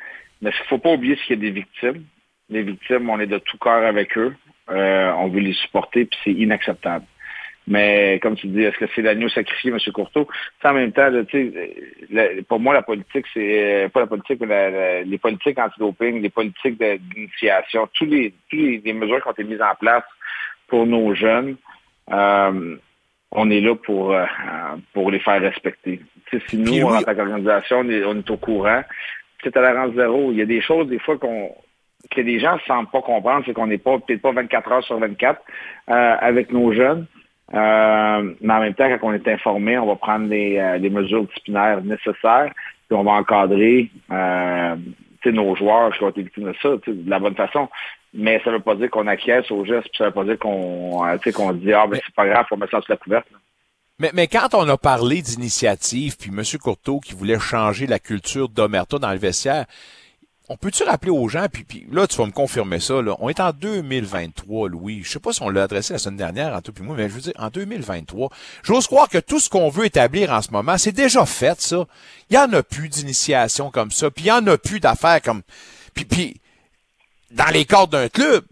Mais 0.41 0.51
il 0.51 0.67
faut 0.67 0.77
pas 0.77 0.93
oublier 0.93 1.15
qu'il 1.15 1.35
y 1.35 1.39
a 1.39 1.41
des 1.41 1.51
victimes. 1.51 2.03
Les 2.49 2.61
victimes, 2.61 3.09
on 3.09 3.19
est 3.19 3.27
de 3.27 3.39
tout 3.39 3.57
cœur 3.57 3.83
avec 3.85 4.17
eux. 4.17 4.35
Euh, 4.69 5.11
on 5.17 5.29
veut 5.29 5.39
les 5.39 5.53
supporter, 5.53 6.05
puis 6.05 6.19
c'est 6.23 6.31
inacceptable. 6.31 7.05
Mais 7.67 8.19
comme 8.21 8.35
tu 8.35 8.47
dis, 8.47 8.61
est-ce 8.61 8.77
que 8.77 8.85
c'est 8.93 9.01
l'agneau 9.01 9.27
sacrifié, 9.29 9.71
M. 9.71 9.79
Courteau? 9.91 10.27
En 10.63 10.73
même 10.73 10.91
temps, 10.91 11.09
pour 12.47 12.59
moi, 12.59 12.75
la 12.75 12.83
politique, 12.83 13.25
c'est 13.33 13.85
euh, 13.85 13.89
pas 13.89 14.01
la 14.01 14.07
politique, 14.07 14.39
mais 14.41 15.03
les 15.03 15.17
politiques 15.17 15.57
anti-doping, 15.57 16.21
les 16.21 16.29
politiques 16.29 16.77
d'initiation, 16.79 17.89
tous 17.93 18.05
les, 18.05 18.33
les 18.51 18.93
mesures 18.93 19.21
qui 19.21 19.27
ont 19.27 19.31
été 19.31 19.43
mises 19.43 19.61
en 19.61 19.73
place 19.75 20.03
pour 20.67 20.85
nos 20.85 21.15
jeunes, 21.15 21.55
euh, 22.11 22.77
on 23.35 23.49
est 23.49 23.61
là 23.61 23.75
pour, 23.75 24.13
euh, 24.13 24.25
pour 24.93 25.11
les 25.11 25.19
faire 25.19 25.41
respecter. 25.41 26.01
Si 26.49 26.57
nous, 26.57 26.71
Puis 26.71 26.83
en 26.83 26.97
oui. 26.97 27.03
tant 27.03 27.15
qu'organisation, 27.15 27.79
on 27.79 27.89
est, 27.89 28.03
on 28.03 28.15
est 28.17 28.29
au 28.29 28.37
courant, 28.37 28.81
c'est 29.43 29.51
tolérance 29.51 29.93
zéro. 29.95 30.31
Il 30.31 30.37
y 30.37 30.41
a 30.41 30.45
des 30.45 30.61
choses, 30.61 30.87
des 30.87 30.99
fois, 30.99 31.17
qu'on 31.17 31.51
que 32.11 32.21
les 32.21 32.39
gens 32.39 32.53
ne 32.55 32.59
semblent 32.67 32.89
pas 32.91 33.01
comprendre, 33.01 33.43
c'est 33.47 33.53
qu'on 33.53 33.65
n'est 33.65 33.79
pas 33.79 33.97
peut-être 33.97 34.21
pas 34.21 34.31
24 34.31 34.71
heures 34.71 34.83
sur 34.83 34.99
24 34.99 35.41
euh, 35.89 36.15
avec 36.19 36.51
nos 36.51 36.71
jeunes. 36.71 37.07
Euh, 37.53 38.33
mais 38.41 38.53
en 38.53 38.59
même 38.59 38.73
temps, 38.75 38.87
quand 38.87 39.09
on 39.09 39.13
est 39.13 39.27
informé, 39.27 39.77
on 39.79 39.87
va 39.87 39.95
prendre 39.95 40.27
les, 40.27 40.77
les 40.79 40.89
mesures 40.91 41.25
disciplinaires 41.25 41.81
nécessaires, 41.83 42.51
puis 42.87 42.97
on 42.97 43.03
va 43.03 43.13
encadrer 43.13 43.89
nos 45.31 45.55
joueurs 45.55 45.95
qui 45.97 46.03
ont 46.03 46.09
été 46.09 46.21
victimes 46.21 46.51
de 46.51 46.55
ça 46.61 46.69
de 46.69 47.09
la 47.09 47.19
bonne 47.19 47.35
façon. 47.35 47.69
Mais 48.15 48.41
ça 48.43 48.49
ne 48.49 48.55
veut 48.55 48.61
pas 48.61 48.75
dire 48.75 48.89
qu'on 48.89 49.07
acquiesce 49.07 49.51
au 49.51 49.65
geste, 49.65 49.89
puis 49.89 49.97
ça 49.97 50.05
ne 50.05 50.09
veut 50.09 50.13
pas 50.13 50.23
dire 50.23 50.39
qu'on 50.39 51.01
qu'on 51.33 51.53
dit 51.53 51.73
Ah 51.73 51.85
ben 51.85 51.99
c'est 52.03 52.15
pas 52.15 52.27
grave, 52.27 52.45
on 52.51 52.57
met 52.57 52.67
ça 52.71 52.81
sur 52.81 52.91
la 52.91 52.97
couverte. 52.97 53.27
Mais, 53.99 54.11
mais 54.13 54.27
quand 54.27 54.53
on 54.53 54.67
a 54.67 54.77
parlé 54.77 55.21
d'initiative, 55.21 56.17
puis 56.17 56.29
M. 56.29 56.43
Courteau 56.61 56.99
qui 56.99 57.13
voulait 57.13 57.39
changer 57.39 57.87
la 57.87 57.99
culture 57.99 58.49
d'Omerta 58.49 58.99
dans 58.99 59.11
le 59.11 59.17
vestiaire, 59.17 59.65
on 60.47 60.57
peut-tu 60.57 60.83
rappeler 60.83 61.11
aux 61.11 61.27
gens, 61.27 61.47
puis, 61.51 61.63
puis 61.63 61.87
là, 61.91 62.05
tu 62.05 62.17
vas 62.17 62.25
me 62.25 62.31
confirmer 62.31 62.79
ça, 62.79 63.01
là. 63.01 63.15
On 63.19 63.29
est 63.29 63.39
en 63.39 63.51
2023, 63.51 64.69
Louis. 64.69 65.01
Je 65.03 65.09
sais 65.09 65.19
pas 65.19 65.33
si 65.33 65.41
on 65.41 65.49
l'a 65.49 65.63
adressé 65.63 65.93
la 65.93 65.99
semaine 65.99 66.17
dernière, 66.17 66.53
en 66.53 66.61
tout 66.61 66.71
puis 66.71 66.83
moi, 66.83 66.95
mais 66.95 67.09
je 67.09 67.15
veux 67.15 67.21
dire, 67.21 67.33
en 67.37 67.49
2023. 67.49 68.29
J'ose 68.63 68.85
croire 68.85 69.09
que 69.09 69.17
tout 69.17 69.39
ce 69.39 69.49
qu'on 69.49 69.69
veut 69.69 69.85
établir 69.85 70.31
en 70.31 70.41
ce 70.41 70.51
moment, 70.51 70.77
c'est 70.77 70.91
déjà 70.91 71.25
fait, 71.25 71.59
ça. 71.61 71.85
Il 72.29 72.35
y 72.35 72.37
en 72.37 72.51
a 72.53 72.61
plus 72.61 72.89
d'initiation 72.89 73.71
comme 73.71 73.91
ça, 73.91 74.11
puis 74.11 74.25
il 74.25 74.27
y 74.27 74.31
en 74.31 74.45
a 74.47 74.57
plus 74.57 74.79
d'affaires 74.79 75.21
comme... 75.21 75.41
Puis, 75.95 76.05
puis, 76.05 76.35
dans 77.31 77.51
les 77.53 77.65
cadres 77.65 77.87
d'un 77.87 78.09
club, 78.09 78.43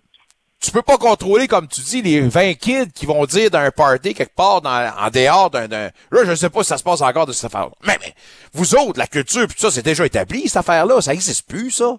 tu 0.63 0.71
peux 0.71 0.81
pas 0.81 0.97
contrôler, 0.97 1.47
comme 1.47 1.67
tu 1.67 1.81
dis, 1.81 2.01
les 2.01 2.21
20 2.21 2.53
kids 2.53 2.91
qui 2.95 3.05
vont 3.05 3.25
dire 3.25 3.51
d'un 3.51 3.69
party 3.69 4.13
quelque 4.13 4.33
part 4.33 4.61
dans, 4.61 4.69
en 4.69 5.09
dehors 5.09 5.49
d'un, 5.49 5.67
Là, 5.67 5.91
je 6.25 6.35
sais 6.35 6.49
pas 6.49 6.63
si 6.63 6.69
ça 6.69 6.77
se 6.77 6.83
passe 6.83 7.01
encore 7.01 7.25
de 7.25 7.33
cette 7.33 7.53
affaire 7.53 7.69
Mais, 7.85 7.97
mais, 7.99 8.13
vous 8.53 8.75
autres, 8.75 8.97
la 8.97 9.07
culture, 9.07 9.45
puis 9.47 9.59
ça, 9.59 9.69
c'est 9.69 9.83
déjà 9.83 10.05
établi, 10.05 10.47
cette 10.47 10.57
affaire-là. 10.57 11.01
Ça 11.01 11.13
existe 11.13 11.49
plus, 11.49 11.71
ça. 11.71 11.97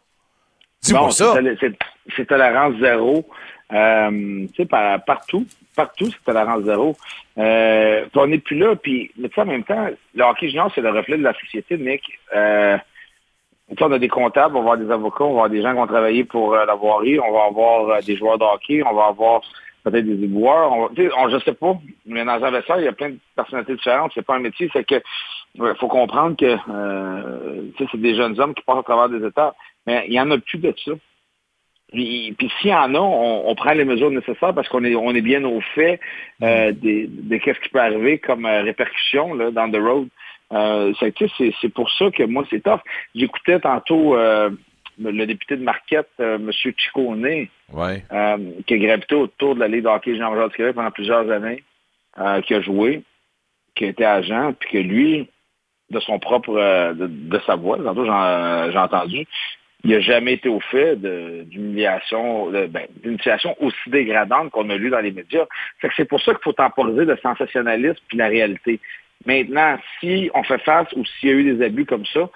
Dis-moi 0.83 1.11
ça. 1.11 1.35
C'est 2.17 2.27
tolérance 2.27 2.75
zéro. 2.81 3.27
Euh, 3.73 4.47
tu 4.55 4.63
sais, 4.63 4.67
partout. 4.67 5.47
Partout, 5.77 6.11
c'est 6.11 6.25
tolérance 6.25 6.65
zéro. 6.65 6.97
Euh, 7.37 8.07
on 8.15 8.27
n'est 8.29 8.39
plus 8.39 8.57
là, 8.57 8.77
puis, 8.77 9.11
mais 9.19 9.29
tu 9.29 9.35
sais, 9.35 9.41
en 9.43 9.47
même 9.47 9.65
temps, 9.65 9.89
le 10.15 10.25
hockey 10.25 10.49
junior, 10.49 10.71
c'est 10.75 10.81
le 10.81 10.91
reflet 10.91 11.19
de 11.19 11.23
la 11.23 11.35
société, 11.35 11.77
Nick. 11.77 12.03
Euh, 12.35 12.79
on 13.81 13.93
a 13.93 13.99
des 13.99 14.09
comptables, 14.09 14.57
on 14.57 14.63
va 14.63 14.73
avoir 14.73 14.87
des 14.87 14.93
avocats, 14.93 15.25
on 15.25 15.35
va 15.35 15.45
avoir 15.45 15.51
des 15.51 15.63
gens 15.63 15.71
qui 15.73 15.79
vont 15.79 15.87
travailler 15.87 16.25
pour 16.25 16.55
euh, 16.55 16.65
la 16.65 16.75
voirie, 16.75 17.19
on 17.19 17.33
va 17.33 17.45
avoir 17.45 17.89
euh, 17.89 18.01
des 18.01 18.17
joueurs 18.17 18.39
de 18.39 18.45
hockey, 18.45 18.83
on 18.85 18.95
va 18.95 19.07
avoir 19.07 19.41
peut-être 19.85 20.05
des 20.05 20.25
éboueurs. 20.25 20.73
On, 20.73 20.89
on, 21.19 21.29
je 21.29 21.39
sais 21.45 21.55
pas, 21.55 21.77
mais 22.07 22.25
dans 22.25 22.43
un 22.43 22.51
vestiaire, 22.51 22.79
il 22.79 22.85
y 22.85 22.89
a 22.89 22.93
plein 22.93 23.11
de 23.11 23.19
personnalités 23.37 23.75
différentes. 23.75 24.13
C'est 24.15 24.27
pas 24.27 24.37
un 24.37 24.41
métier, 24.41 24.71
c'est 24.73 24.85
que 24.85 25.01
il 25.57 25.75
faut 25.79 25.89
comprendre 25.89 26.37
que 26.37 26.57
euh, 26.69 27.71
c'est 27.79 28.01
des 28.01 28.17
jeunes 28.17 28.39
hommes 28.41 28.55
qui 28.55 28.65
passent 28.65 28.79
à 28.79 28.83
travers 28.83 29.09
des 29.09 29.25
étapes, 29.25 29.55
mais 29.87 30.05
il 30.09 30.15
y 30.15 30.21
en 30.21 30.31
a 30.31 30.39
plus 30.39 30.59
de 30.59 30.75
ça. 30.85 30.93
Puis, 31.93 32.35
s'il 32.61 32.71
y 32.71 32.75
en 32.75 32.93
a, 32.97 32.99
on, 32.99 33.55
prend 33.55 33.73
les 33.73 33.85
mesures 33.85 34.11
nécessaires 34.11 34.53
parce 34.53 34.69
qu'on 34.69 34.83
est, 34.83 34.97
on 34.97 35.15
est 35.15 35.21
bien 35.21 35.45
au 35.45 35.61
fait 35.61 36.01
euh, 36.43 36.73
de, 36.73 37.07
de 37.09 37.37
qu'est-ce 37.37 37.61
qui 37.61 37.69
peut 37.69 37.81
arriver 37.81 38.19
comme 38.19 38.47
répercussion 38.47 39.35
là, 39.35 39.53
dans 39.53 39.71
the 39.71 39.77
road. 39.77 40.09
Euh, 40.53 40.93
c'est 41.01 41.69
pour 41.75 41.91
ça 41.93 42.11
que 42.11 42.23
moi, 42.25 42.45
c'est 42.51 42.63
tough. 42.63 42.81
J'écoutais 43.15 43.61
tantôt 43.61 44.17
euh, 44.17 44.51
le 44.99 45.27
député 45.27 45.57
de 45.57 45.63
Marquette, 45.63 46.11
euh, 46.21 46.37
M. 46.37 46.51
Chicone, 46.53 47.25
euh, 47.25 48.39
qui 48.67 48.75
a 48.75 48.79
gravité 48.79 49.15
autour 49.15 49.55
de 49.55 49.61
la 49.61 49.69
Ligue 49.69 49.85
de 49.85 49.89
hockey 49.89 50.17
Jean-Jean 50.17 50.49
du 50.49 50.55
Québec 50.55 50.75
pendant 50.75 50.91
plusieurs 50.91 51.31
années, 51.31 51.63
qui 52.47 52.55
a 52.55 52.61
joué, 52.61 53.03
qui 53.75 53.87
a 53.87 53.89
été 53.89 54.05
agent, 54.05 54.53
puis 54.61 54.71
que 54.71 54.79
lui, 54.79 55.29
de 55.91 56.01
son 56.01 56.19
propre, 56.19 56.53
de, 56.95 57.41
sa 57.45 57.57
voix, 57.57 57.79
tantôt 57.79 58.05
j'ai 58.05 58.79
entendu, 58.79 59.27
il 59.83 59.91
n'a 59.91 60.01
jamais 60.01 60.35
été 60.35 60.49
au 60.49 60.61
fait 60.61 60.97
d'humiliation, 60.97 62.51
ben, 62.51 62.87
d'une 63.03 63.17
situation 63.17 63.55
aussi 63.61 63.91
dégradante 63.91 64.51
qu'on 64.51 64.71
a 64.71 64.77
lu 64.77 64.91
dans 64.91 65.01
les 65.01 65.11
médias. 65.11 65.45
C'est 65.97 66.05
pour 66.07 66.23
ça 66.23 66.33
qu'il 66.33 66.43
faut 66.43 66.53
temporiser 66.53 67.05
le 67.05 67.17
sensationnalisme 67.17 68.01
puis 68.09 68.17
la 68.17 68.29
réalité. 68.29 68.81
Maintenant, 69.27 69.79
si 70.01 70.31
on 70.35 70.43
fait 70.43 70.59
face 70.59 70.89
ou 70.95 71.05
s'il 71.05 71.29
y 71.29 71.33
a 71.33 71.35
eu 71.37 71.55
des 71.55 71.65
abus 71.65 71.87
comme 71.87 72.07
ça, 72.07 72.29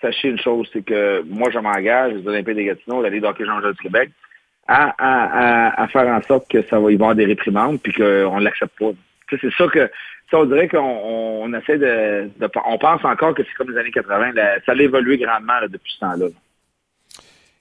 sachez 0.00 0.28
une 0.28 0.38
chose, 0.38 0.68
c'est 0.72 0.84
que 0.84 1.22
moi, 1.26 1.50
je 1.50 1.58
m'engage, 1.58 2.12
les 2.12 2.26
Olympiques 2.26 2.56
des 2.56 2.64
Gatineaux, 2.64 3.02
la 3.02 3.10
Ligue 3.10 3.22
d'hockey 3.22 3.44
jean 3.44 3.60
du 3.60 3.76
Québec, 3.82 4.10
à, 4.66 5.86
faire 5.92 6.06
en 6.08 6.22
sorte 6.22 6.48
que 6.50 6.62
ça 6.68 6.78
va 6.78 6.90
y 6.90 6.94
avoir 6.94 7.14
des 7.14 7.26
réprimandes 7.26 7.80
puis 7.80 7.92
qu'on 7.92 8.38
ne 8.38 8.44
l'accepte 8.44 8.78
pas. 8.78 8.90
C'est 9.30 9.52
ça 9.56 9.66
que 9.68 9.90
ça, 10.30 10.38
on 10.38 10.44
dirait 10.44 10.68
qu'on 10.68 11.52
essaie 11.54 11.78
de, 11.78 12.30
On 12.66 12.78
pense 12.78 13.04
encore 13.04 13.34
que 13.34 13.42
c'est 13.42 13.54
comme 13.56 13.70
les 13.70 13.78
années 13.78 13.90
80. 13.90 14.32
ça 14.64 14.72
a 14.72 14.74
évolué 14.74 15.18
grandement 15.18 15.54
depuis 15.68 15.92
ce 15.92 16.00
temps-là. 16.00 16.26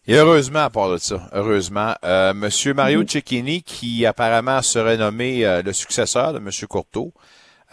Et 0.06 0.16
heureusement, 0.16 0.60
à 0.60 0.70
part 0.70 0.92
de 0.92 0.98
ça, 0.98 1.30
heureusement, 1.32 1.94
euh, 2.04 2.34
Monsieur 2.34 2.74
Mario 2.74 3.04
mm-hmm. 3.04 3.12
Cecchini, 3.12 3.64
qui 3.64 4.06
apparemment 4.06 4.62
serait 4.62 4.98
nommé 4.98 5.46
euh, 5.46 5.62
le 5.62 5.72
successeur 5.72 6.34
de 6.34 6.40
Monsieur 6.40 6.68
Courteau, 6.68 7.14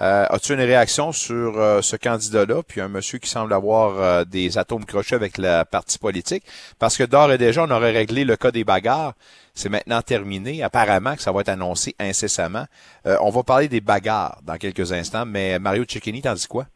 euh, 0.00 0.24
As-tu 0.28 0.54
une 0.54 0.60
réaction 0.60 1.12
sur 1.12 1.58
euh, 1.58 1.82
ce 1.82 1.96
candidat-là, 1.96 2.62
puis 2.66 2.80
un 2.80 2.88
monsieur 2.88 3.18
qui 3.18 3.28
semble 3.28 3.52
avoir 3.52 4.00
euh, 4.00 4.24
des 4.24 4.56
atomes 4.58 4.84
crochés 4.84 5.14
avec 5.14 5.38
la 5.38 5.64
partie 5.64 5.98
politique? 5.98 6.42
Parce 6.78 6.96
que 6.96 7.04
d'ores 7.04 7.32
et 7.32 7.38
déjà, 7.38 7.64
on 7.64 7.70
aurait 7.70 7.92
réglé 7.92 8.24
le 8.24 8.36
cas 8.36 8.50
des 8.50 8.64
bagarres. 8.64 9.14
C'est 9.54 9.68
maintenant 9.68 10.00
terminé. 10.00 10.62
Apparemment 10.62 11.14
que 11.16 11.22
ça 11.22 11.32
va 11.32 11.40
être 11.40 11.50
annoncé 11.50 11.94
incessamment. 11.98 12.64
Euh, 13.06 13.16
on 13.20 13.30
va 13.30 13.42
parler 13.42 13.68
des 13.68 13.80
bagarres 13.80 14.38
dans 14.46 14.56
quelques 14.56 14.92
instants, 14.92 15.26
mais 15.26 15.58
Mario 15.58 15.84
Cecchini, 15.86 16.22
t'en 16.22 16.34
dis 16.34 16.46
quoi? 16.46 16.66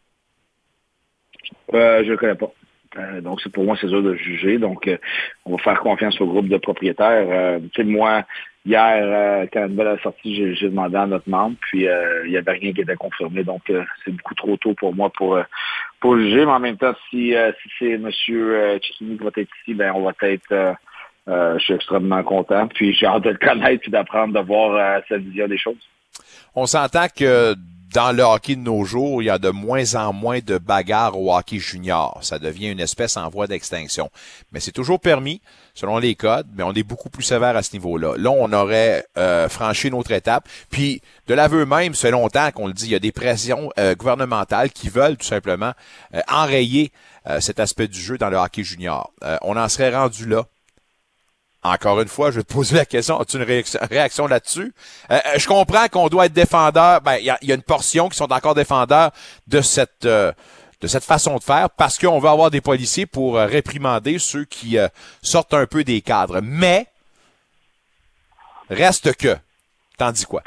je 1.72 2.10
ne 2.10 2.16
connais 2.16 2.36
pas. 2.36 2.52
donc, 3.20 3.40
c'est 3.40 3.50
pour 3.50 3.64
moi, 3.64 3.76
c'est 3.80 3.88
dur 3.88 4.02
de 4.02 4.14
juger. 4.14 4.58
Donc, 4.58 4.88
on 5.44 5.56
va 5.56 5.62
faire 5.62 5.80
confiance 5.80 6.20
au 6.20 6.26
groupe 6.26 6.48
de 6.48 6.56
propriétaires. 6.56 7.58
tu 7.72 7.82
sais, 7.82 7.84
moi, 7.84 8.24
Hier, 8.66 9.02
euh, 9.02 9.46
quand 9.52 9.68
Belle 9.68 9.88
a 9.88 9.98
sorti, 9.98 10.54
j'ai 10.54 10.68
demandé 10.70 10.96
à 10.96 11.06
notre 11.06 11.28
membre, 11.28 11.56
puis 11.60 11.86
euh, 11.86 12.24
il 12.24 12.30
n'y 12.30 12.38
avait 12.38 12.52
rien 12.52 12.72
qui 12.72 12.80
était 12.80 12.96
confirmé. 12.96 13.44
Donc, 13.44 13.68
euh, 13.68 13.84
c'est 14.02 14.10
beaucoup 14.10 14.34
trop 14.34 14.56
tôt 14.56 14.72
pour 14.72 14.94
moi 14.94 15.10
pour, 15.10 15.38
pour 16.00 16.16
juger. 16.16 16.46
Mais 16.46 16.52
en 16.52 16.60
même 16.60 16.78
temps, 16.78 16.94
si, 17.10 17.34
si 17.62 17.70
c'est 17.78 17.90
M. 17.92 18.10
Chichini 18.10 19.18
qui 19.18 19.24
va 19.24 19.30
être 19.36 19.50
ici, 19.62 19.74
ben 19.74 19.92
on 19.94 20.02
va 20.02 20.12
être... 20.22 20.76
je 21.26 21.58
suis 21.58 21.74
extrêmement 21.74 22.22
content. 22.22 22.66
Puis 22.68 22.94
j'ai 22.94 23.06
hâte 23.06 23.24
de 23.24 23.30
le 23.30 23.36
connaître 23.38 23.82
puis 23.82 23.90
d'apprendre, 23.90 24.32
de 24.32 24.40
voir 24.46 25.02
sa 25.10 25.18
vision 25.18 25.46
des 25.46 25.58
choses. 25.58 25.76
On 26.54 26.64
s'entend 26.64 27.06
que 27.14 27.54
dans 27.94 28.10
le 28.10 28.24
hockey 28.24 28.56
de 28.56 28.60
nos 28.60 28.84
jours, 28.84 29.22
il 29.22 29.26
y 29.26 29.30
a 29.30 29.38
de 29.38 29.50
moins 29.50 29.94
en 29.94 30.12
moins 30.12 30.40
de 30.44 30.58
bagarres 30.58 31.16
au 31.16 31.34
hockey 31.34 31.60
junior. 31.60 32.18
Ça 32.22 32.40
devient 32.40 32.70
une 32.70 32.80
espèce 32.80 33.16
en 33.16 33.28
voie 33.28 33.46
d'extinction. 33.46 34.10
Mais 34.52 34.58
c'est 34.58 34.72
toujours 34.72 34.98
permis, 34.98 35.40
selon 35.74 35.98
les 35.98 36.16
codes, 36.16 36.48
mais 36.56 36.64
on 36.64 36.72
est 36.72 36.82
beaucoup 36.82 37.08
plus 37.08 37.22
sévère 37.22 37.56
à 37.56 37.62
ce 37.62 37.72
niveau-là. 37.72 38.14
Là, 38.18 38.30
on 38.30 38.52
aurait 38.52 39.06
euh, 39.16 39.48
franchi 39.48 39.88
une 39.88 39.94
autre 39.94 40.10
étape. 40.10 40.48
Puis, 40.70 41.02
de 41.28 41.34
l'aveu 41.34 41.66
même, 41.66 41.94
c'est 41.94 42.10
longtemps 42.10 42.50
qu'on 42.50 42.66
le 42.66 42.72
dit, 42.72 42.86
il 42.86 42.92
y 42.92 42.96
a 42.96 43.00
des 43.00 43.12
pressions 43.12 43.70
euh, 43.78 43.94
gouvernementales 43.94 44.72
qui 44.72 44.88
veulent 44.88 45.16
tout 45.16 45.26
simplement 45.26 45.72
euh, 46.14 46.20
enrayer 46.28 46.92
cet 47.40 47.58
aspect 47.58 47.88
du 47.88 47.98
jeu 47.98 48.18
dans 48.18 48.28
le 48.28 48.36
hockey 48.36 48.62
junior. 48.62 49.10
on 49.40 49.56
en 49.56 49.66
serait 49.70 49.96
rendu 49.96 50.26
là 50.26 50.44
encore 51.64 52.00
une 52.02 52.08
fois, 52.08 52.30
je 52.30 52.36
vais 52.36 52.42
te 52.42 52.52
poser 52.52 52.76
la 52.76 52.84
question, 52.84 53.18
as-tu 53.18 53.38
une 53.38 53.62
réaction, 53.90 54.26
là-dessus? 54.26 54.74
Euh, 55.10 55.14
euh, 55.14 55.38
je 55.38 55.48
comprends 55.48 55.88
qu'on 55.88 56.08
doit 56.08 56.26
être 56.26 56.32
défendeur. 56.34 57.00
Ben, 57.00 57.16
il 57.16 57.24
y 57.24 57.30
a, 57.30 57.38
une 57.54 57.62
portion 57.62 58.10
qui 58.10 58.18
sont 58.18 58.30
encore 58.30 58.54
défendeurs 58.54 59.10
de 59.46 59.62
cette 59.62 60.04
euh, 60.04 60.30
de 60.82 60.86
cette 60.86 61.04
façon 61.04 61.36
de 61.36 61.42
faire 61.42 61.70
parce 61.70 61.98
qu'on 61.98 62.18
veut 62.18 62.28
avoir 62.28 62.50
des 62.50 62.60
policiers 62.60 63.06
pour 63.06 63.36
réprimander 63.36 64.18
ceux 64.18 64.44
qui 64.44 64.76
sortent 65.22 65.54
un 65.54 65.64
peu 65.64 65.82
des 65.82 66.02
cadres. 66.02 66.40
Mais 66.42 66.86
reste 68.68 69.16
que, 69.16 69.34
t'en 69.96 70.12
dis 70.12 70.26
quoi? 70.26 70.42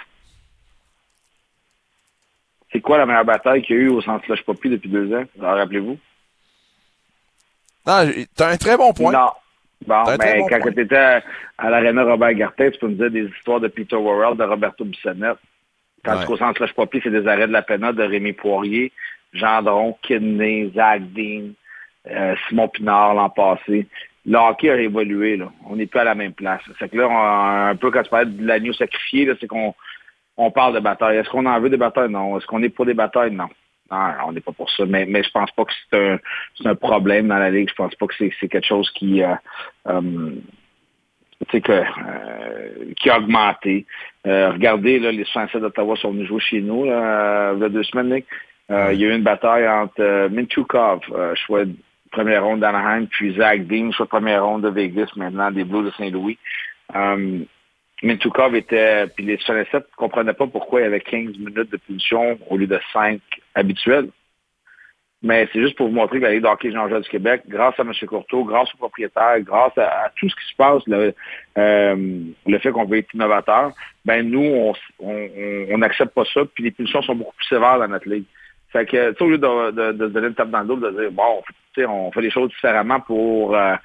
C'est 2.72 2.82
quoi 2.82 3.00
la 3.00 3.08
meilleure 3.08 3.26
bataille 3.26 3.64
qu'il 3.64 3.78
y 3.78 3.80
a 3.80 3.82
eu 3.84 3.90
au 3.90 4.02
centre 4.02 4.24
Slush 4.26 4.44
Poppy 4.44 4.70
depuis 4.70 4.90
deux 4.90 5.12
ans? 5.12 5.24
Rappelez-vous? 5.40 5.98
Non, 7.88 8.12
t'as 8.36 8.50
un 8.50 8.58
très 8.58 8.78
bon 8.78 8.94
point. 8.94 9.14
Non. 9.14 9.32
Bon, 9.86 10.04
ben, 10.04 10.44
quand 10.50 10.72
tu 10.72 10.82
étais 10.82 11.22
à, 11.58 11.70
l'Arena 11.70 12.04
Robert 12.04 12.34
Gartin, 12.34 12.72
tu 12.72 12.80
peux 12.80 12.88
me 12.88 12.96
dire 12.96 13.12
des 13.12 13.30
histoires 13.30 13.60
de 13.60 13.68
Peter 13.68 13.96
Worrell, 13.96 14.38
de 14.38 14.44
Roberto 14.44 14.84
Bissonnette. 14.84 15.38
Quand 16.04 16.20
tu 16.20 16.26
qu'au 16.26 16.38
centre 16.38 16.58
Slush 16.58 16.74
Poppy, 16.74 17.00
c'est 17.04 17.10
des 17.10 17.28
arrêts 17.28 17.48
de 17.48 17.54
la 17.54 17.62
pena 17.62 17.94
de 17.94 18.04
Rémi 18.04 18.34
Poirier, 18.34 18.92
Gendron, 19.34 19.98
Kidney, 20.02 20.72
Zach 20.76 21.02
Dean, 21.14 21.52
euh, 22.10 22.36
Simon 22.48 22.70
Pinard 22.70 23.14
l'an 23.14 23.30
passé. 23.30 23.88
Le 24.26 24.38
hockey 24.38 24.70
a 24.70 24.76
évolué, 24.76 25.38
là. 25.38 25.50
On 25.70 25.76
n'est 25.76 25.86
plus 25.86 26.00
à 26.00 26.04
la 26.04 26.16
même 26.16 26.34
place. 26.34 26.62
C'est 26.80 26.90
que 26.90 26.98
là, 26.98 27.08
on, 27.08 27.70
un 27.70 27.76
peu 27.76 27.92
quand 27.92 28.04
tu 28.04 28.10
parles 28.10 28.36
de 28.36 28.46
l'agneau 28.46 28.74
sacrifié, 28.74 29.32
c'est 29.40 29.48
qu'on 29.48 29.74
on 30.36 30.52
parle 30.52 30.76
de 30.76 30.80
bataille. 30.80 31.18
Est-ce 31.18 31.30
qu'on 31.30 31.46
en 31.46 31.60
veut 31.60 31.70
des 31.70 31.78
batailles? 31.78 32.12
Non. 32.12 32.38
Est-ce 32.38 32.46
qu'on 32.46 32.62
est 32.62 32.70
pour 32.70 32.86
des 32.86 32.94
batailles? 32.94 33.32
Non. 33.32 33.50
Non, 33.92 34.12
on 34.28 34.32
n'est 34.34 34.42
pas 34.42 34.52
pour 34.52 34.70
ça. 34.72 34.86
Mais, 34.86 35.06
mais 35.06 35.24
je 35.24 35.32
pense 35.32 35.52
pas 35.52 35.66
que 35.66 35.72
c'est 35.90 35.98
un, 35.98 36.20
un, 36.66 36.76
problème 36.76 37.28
dans 37.28 37.38
la 37.38 37.50
Ligue. 37.50 37.70
Je 37.70 37.76
pense 37.76 37.96
pas 37.96 38.08
que 38.08 38.14
c'est 38.18 38.48
quelque 38.48 38.66
chose 38.66 38.90
qui, 38.92 39.24
euh, 39.24 39.34
euh, 39.88 40.32
que, 41.50 41.58
euh, 41.70 42.94
qui 42.98 43.10
a 43.10 43.18
augmenté. 43.20 43.86
Euh, 44.26 44.52
regardez, 44.52 45.00
là, 45.00 45.12
les 45.12 45.26
Français 45.26 45.60
d'Ottawa 45.60 45.96
sont 45.96 46.12
venus 46.12 46.28
jouer 46.28 46.42
chez 46.42 46.62
nous 46.62 46.86
là, 46.86 47.54
il 47.54 47.60
y 47.62 47.64
a 47.64 47.70
deux 47.70 47.84
semaines. 47.84 48.24
il 48.70 49.00
y 49.00 49.06
a 49.06 49.08
eu 49.08 49.16
une 49.16 49.24
bataille 49.24 49.68
entre 49.68 50.28
Mintukov, 50.30 51.02
choix 51.36 51.64
première 52.12 52.44
ronde 52.44 52.62
d'Anaheim, 52.62 53.06
puis 53.06 53.36
Zach 53.36 53.68
Dean, 53.68 53.92
choix 53.92 54.06
de 54.06 54.10
première 54.10 54.46
ronde 54.46 54.64
de 54.64 54.70
Vegas, 54.70 55.10
maintenant 55.16 55.52
des 55.52 55.64
Blues 55.64 55.86
de 55.86 55.92
Saint-Louis. 55.92 56.38
Um, 56.94 57.46
Mintukov 58.04 58.56
était, 58.56 59.08
puis 59.08 59.26
les 59.26 59.38
67 59.38 59.74
ne 59.74 59.96
comprenaient 59.96 60.34
pas 60.34 60.48
pourquoi 60.48 60.82
il 60.82 60.84
y 60.84 60.88
avait 60.88 61.00
15 61.00 61.38
minutes 61.38 61.72
de 61.72 61.78
punition 61.78 62.38
au 62.50 62.58
lieu 62.58 62.68
de 62.68 62.80
5 62.94 63.20
habituels. 63.56 64.10
Mais 65.24 65.50
c'est 65.52 65.62
juste 65.62 65.76
pour 65.76 65.88
vous 65.88 65.96
montrer 65.96 66.20
que 66.20 66.26
la 66.26 66.34
Ligue 66.34 66.44
de 66.44 66.48
hockey 66.48 66.72
Jean-Jacques 66.72 67.04
du 67.04 67.10
Québec, 67.10 67.42
grâce 67.48 67.74
à 67.80 67.82
M. 67.82 67.92
Courteau, 68.08 68.44
grâce 68.44 68.72
au 68.76 68.78
propriétaire, 68.78 69.42
grâce 69.42 69.76
à, 69.78 70.12
tout 70.16 70.30
ce 70.30 70.36
qui 70.36 70.52
se 70.52 70.56
passe, 70.56 70.84
le, 70.86 71.16
euh, 71.58 72.20
le 72.46 72.60
fait 72.60 72.72
qu'on 72.72 72.86
veut 72.86 73.00
être 73.00 73.12
innovateur, 73.16 73.72
ben 74.06 74.30
nous, 74.30 74.74
on 75.00 75.78
n'accepte 75.78 76.14
pas 76.14 76.24
ça, 76.32 76.42
puis 76.54 76.66
les 76.66 76.72
punitions 76.72 77.02
sont 77.02 77.16
beaucoup 77.16 77.36
plus 77.36 77.48
sévères 77.48 77.80
dans 77.80 77.88
notre 77.88 78.08
ligue. 78.08 78.26
Fait 78.72 78.86
que, 78.86 79.24
au 79.24 79.28
lieu 79.28 79.40
de, 79.40 79.92
de, 79.92 80.08
donner 80.08 80.28
une 80.28 80.36
tape 80.36 80.52
dans 80.52 80.60
le 80.60 80.68
dos, 80.68 80.76
de 80.76 80.92
dire, 80.92 81.12
bon, 81.12 81.42
on 81.88 82.12
fait 82.12 82.22
les 82.22 82.32
choses 82.32 82.50
différemment 82.50 83.00
pour, 83.00 83.56
euh, 83.56 83.76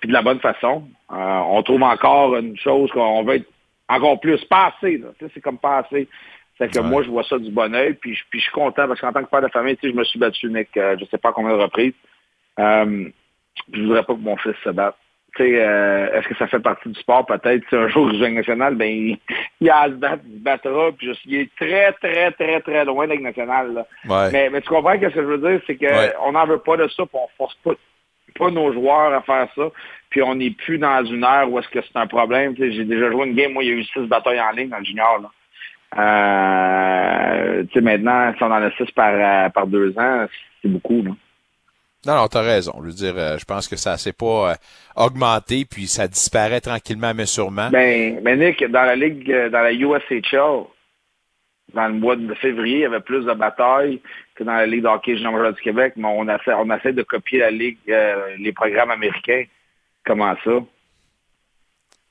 puis 0.00 0.08
de 0.08 0.12
la 0.12 0.22
bonne 0.22 0.40
façon, 0.40 0.84
euh, 1.12 1.14
on 1.48 1.62
trouve 1.62 1.82
encore 1.82 2.36
une 2.36 2.56
chose 2.58 2.90
qu'on 2.92 3.22
veut 3.24 3.36
être 3.36 3.46
encore 3.88 4.18
plus 4.20 4.44
passé, 4.46 5.00
c'est 5.32 5.40
comme 5.40 5.58
passé. 5.58 6.08
C'est 6.58 6.72
que 6.72 6.80
moi, 6.80 7.02
je 7.02 7.10
vois 7.10 7.22
ça 7.24 7.38
du 7.38 7.50
bon 7.50 7.74
oeil, 7.74 7.92
puis, 7.94 8.14
je- 8.14 8.24
puis 8.30 8.40
je 8.40 8.44
suis 8.44 8.52
content 8.52 8.88
parce 8.88 9.00
qu'en 9.00 9.12
tant 9.12 9.22
que 9.22 9.28
père 9.30 9.42
de 9.42 9.48
famille, 9.48 9.76
je 9.82 9.88
me 9.90 10.04
suis 10.04 10.18
battu, 10.18 10.48
Nick, 10.50 10.74
euh, 10.76 10.96
je 10.98 11.04
sais 11.06 11.18
pas 11.18 11.30
combien 11.32 11.56
de 11.56 11.62
reprises. 11.62 11.92
Euh, 12.58 13.08
je 13.72 13.80
voudrais 13.82 14.02
pas 14.04 14.14
que 14.14 14.20
mon 14.20 14.36
fils 14.38 14.54
se 14.64 14.70
batte. 14.70 14.96
Tu 15.36 15.42
sais, 15.44 15.60
euh, 15.60 16.12
est-ce 16.18 16.28
que 16.28 16.36
ça 16.36 16.46
fait 16.46 16.60
partie 16.60 16.88
du 16.88 16.98
sport? 16.98 17.26
Peut-être. 17.26 17.62
Si 17.68 17.76
un 17.76 17.88
jour, 17.88 18.10
joue 18.10 18.26
national, 18.28 18.74
ben, 18.74 18.88
il, 18.90 19.18
il 19.60 19.68
a 19.68 19.80
à 19.80 19.86
se 19.88 19.92
battre, 19.94 20.22
il 20.26 20.38
se 20.38 20.42
battra, 20.42 20.92
puis 20.96 21.08
je 21.12 21.18
il 21.26 21.34
est 21.42 21.50
très, 21.56 21.92
très, 21.92 22.30
très, 22.32 22.60
très 22.62 22.84
loin 22.86 23.06
de 23.06 23.12
la 23.12 23.20
nationale, 23.20 23.74
là. 23.74 23.86
Ouais. 24.08 24.30
Mais, 24.32 24.48
mais 24.50 24.60
tu 24.62 24.68
comprends 24.70 24.94
ce 24.94 24.98
que 25.08 25.10
je 25.10 25.20
veux 25.20 25.38
dire? 25.38 25.60
C'est 25.66 25.76
qu'on 25.76 26.32
n'en 26.32 26.46
veut 26.46 26.58
pas 26.60 26.78
de 26.78 26.88
ça, 26.88 27.04
puis 27.04 27.14
on 27.22 27.28
force 27.36 27.54
pas, 27.62 27.72
pas 28.36 28.50
nos 28.50 28.72
joueurs 28.72 29.12
à 29.12 29.22
faire 29.22 29.48
ça. 29.54 29.70
Puis 30.10 30.22
on 30.22 30.34
n'est 30.34 30.50
plus 30.50 30.78
dans 30.78 31.04
une 31.04 31.24
ère 31.24 31.50
où 31.50 31.58
est-ce 31.58 31.68
que 31.68 31.80
c'est 31.82 31.98
un 31.98 32.06
problème. 32.06 32.54
J'ai 32.58 32.84
déjà 32.84 33.10
joué 33.10 33.26
une 33.26 33.34
game, 33.34 33.52
moi, 33.52 33.64
il 33.64 33.68
y 33.68 33.72
a 33.72 33.74
eu 33.74 33.84
six 33.84 34.06
batailles 34.06 34.40
en 34.40 34.50
ligne 34.50 34.68
dans 34.68 34.78
le 34.78 34.84
junior. 34.84 35.20
Là. 35.20 35.30
Euh, 35.98 37.64
maintenant, 37.80 38.32
si 38.36 38.42
on 38.42 38.46
en 38.46 38.62
a 38.62 38.70
six 38.72 38.90
par, 38.92 39.12
euh, 39.14 39.48
par 39.50 39.66
deux 39.66 39.96
ans, 39.98 40.26
c'est 40.62 40.68
beaucoup. 40.68 41.02
Là. 41.02 41.12
Non, 42.06 42.14
non, 42.14 42.28
t'as 42.28 42.42
raison. 42.42 42.72
Je 42.82 42.86
veux 42.86 42.92
dire, 42.92 43.14
euh, 43.16 43.36
je 43.38 43.44
pense 43.44 43.66
que 43.66 43.76
ça 43.76 43.96
s'est 43.96 44.12
pas 44.12 44.52
euh, 44.52 44.54
augmenté, 44.94 45.64
puis 45.68 45.86
ça 45.86 46.06
disparaît 46.06 46.60
tranquillement, 46.60 47.12
mais 47.14 47.26
sûrement. 47.26 47.68
Ben, 47.70 48.20
ben 48.22 48.38
Nick, 48.38 48.64
dans 48.70 48.84
la 48.84 48.94
ligue, 48.94 49.28
dans 49.50 49.62
la 49.62 49.72
USHL, 49.72 50.66
dans 51.74 51.88
le 51.88 51.94
mois 51.94 52.16
de 52.16 52.32
février, 52.34 52.76
il 52.76 52.82
y 52.82 52.84
avait 52.84 53.00
plus 53.00 53.24
de 53.24 53.32
batailles 53.32 54.00
que 54.36 54.44
dans 54.44 54.52
la 54.52 54.66
Ligue 54.66 54.82
de 54.82 54.88
hockey 54.88 55.16
junior 55.16 55.52
du 55.52 55.60
Québec, 55.60 55.94
mais 55.96 56.08
on 56.08 56.28
essaie, 56.28 56.52
on 56.52 56.70
essaie 56.70 56.92
de 56.92 57.02
copier 57.02 57.40
la 57.40 57.50
Ligue, 57.50 57.78
euh, 57.88 58.36
les 58.38 58.52
programmes 58.52 58.90
américains. 58.90 59.44
Comment 60.04 60.34
ça? 60.44 60.64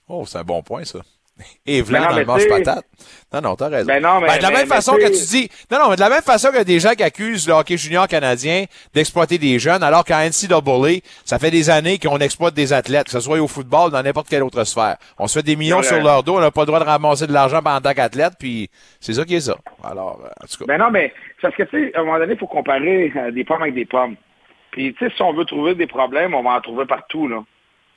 Oh, 0.07 0.26
c'est 0.26 0.38
un 0.39 0.43
bon 0.43 0.61
point, 0.61 0.84
ça. 0.84 0.99
Et 1.65 1.81
Ben 1.81 2.01
non, 2.01 2.09
dans 2.09 2.15
le 2.15 2.25
manche 2.25 2.47
patate. 2.47 2.86
Non, 3.33 3.41
non, 3.41 3.55
t'as 3.55 3.67
raison. 3.67 3.88
Ben 3.88 4.01
non, 4.01 4.21
mais- 4.21 4.38
de 4.38 4.41
la 4.41 4.49
mais- 4.49 4.57
même 4.57 4.67
mais 4.69 4.75
façon 4.75 4.95
que 4.95 5.07
tu 5.07 5.25
dis, 5.25 5.49
non, 5.69 5.79
non, 5.79 5.89
mais 5.89 5.95
de 5.97 6.01
la 6.01 6.09
même 6.09 6.21
façon 6.21 6.49
que 6.51 6.63
des 6.63 6.79
gens 6.79 6.91
qui 6.93 7.03
accusent 7.03 7.47
le 7.47 7.53
hockey 7.53 7.75
junior 7.77 8.07
canadien 8.07 8.65
d'exploiter 8.93 9.38
des 9.38 9.59
jeunes, 9.59 9.83
alors 9.83 10.05
qu'en 10.05 10.19
NCAA, 10.21 11.01
ça 11.25 11.38
fait 11.38 11.51
des 11.51 11.69
années 11.69 11.99
qu'on 11.99 12.19
exploite 12.19 12.53
des 12.53 12.71
athlètes, 12.71 13.05
que 13.05 13.11
ce 13.11 13.19
soit 13.19 13.39
au 13.41 13.47
football, 13.49 13.91
dans 13.91 14.01
n'importe 14.01 14.29
quelle 14.29 14.43
autre 14.43 14.63
sphère. 14.63 14.95
On 15.19 15.27
se 15.27 15.39
fait 15.39 15.45
des 15.45 15.57
millions 15.57 15.83
sur 15.83 16.01
leur 16.01 16.23
dos, 16.23 16.38
on 16.38 16.39
n'a 16.39 16.51
pas 16.51 16.61
le 16.61 16.67
droit 16.67 16.79
de 16.79 16.86
ramasser 16.86 17.27
de 17.27 17.33
l'argent 17.33 17.59
en 17.65 17.81
tant 17.81 17.93
qu'athlète, 17.93 18.33
puis 18.39 18.69
c'est 19.01 19.13
ça 19.13 19.25
qui 19.25 19.36
est 19.36 19.41
ça. 19.41 19.57
Alors, 19.83 20.21
euh, 20.23 20.29
en 20.41 20.47
tout 20.47 20.57
cas. 20.59 20.65
Ben 20.67 20.77
non, 20.77 20.89
mais 20.91 21.13
parce 21.41 21.55
que, 21.55 21.63
tu 21.63 21.89
sais, 21.89 21.95
à 21.95 21.99
un 21.99 22.03
moment 22.05 22.17
donné, 22.19 22.33
il 22.33 22.39
faut 22.39 22.47
comparer 22.47 23.11
euh, 23.17 23.31
des 23.31 23.43
pommes 23.43 23.61
avec 23.61 23.75
des 23.75 23.86
pommes. 23.86 24.15
Puis, 24.71 24.93
tu 24.93 25.05
sais, 25.05 25.13
si 25.15 25.21
on 25.21 25.33
veut 25.33 25.45
trouver 25.45 25.75
des 25.75 25.88
problèmes, 25.88 26.33
on 26.33 26.43
va 26.43 26.51
en 26.51 26.61
trouver 26.61 26.86
partout, 26.86 27.27
là. 27.27 27.43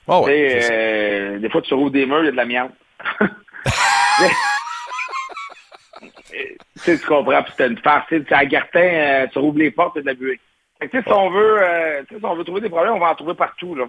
Oh, 0.08 0.24
ouais, 0.24 0.60
euh, 0.70 1.38
des 1.38 1.50
fois, 1.50 1.60
tu 1.62 1.74
rouvres 1.74 1.90
des 1.90 2.06
murs, 2.06 2.20
il 2.22 2.26
y 2.26 2.28
a 2.28 2.32
de 2.32 2.36
l'amiante. 2.36 2.72
tu 6.84 6.98
comprends, 7.06 7.42
puis 7.42 7.52
c'est 7.56 7.66
une 7.66 7.78
farce. 7.78 8.08
Sais, 8.08 8.24
à 8.30 8.44
Gartin, 8.44 8.80
euh, 8.80 9.26
tu 9.32 9.38
rouvres 9.38 9.58
les 9.58 9.70
portes, 9.70 9.96
a 9.96 10.00
de 10.00 10.06
la 10.06 10.14
buée. 10.14 10.40
Fait 10.80 10.88
que, 10.88 11.02
si 11.02 11.12
on 11.12 11.30
veut, 11.30 11.62
euh, 11.62 12.02
si 12.08 12.16
on 12.22 12.34
veut 12.34 12.44
trouver 12.44 12.60
des 12.60 12.68
problèmes, 12.68 12.94
on 12.94 13.00
va 13.00 13.10
en 13.10 13.14
trouver 13.14 13.34
partout, 13.34 13.74
là. 13.74 13.86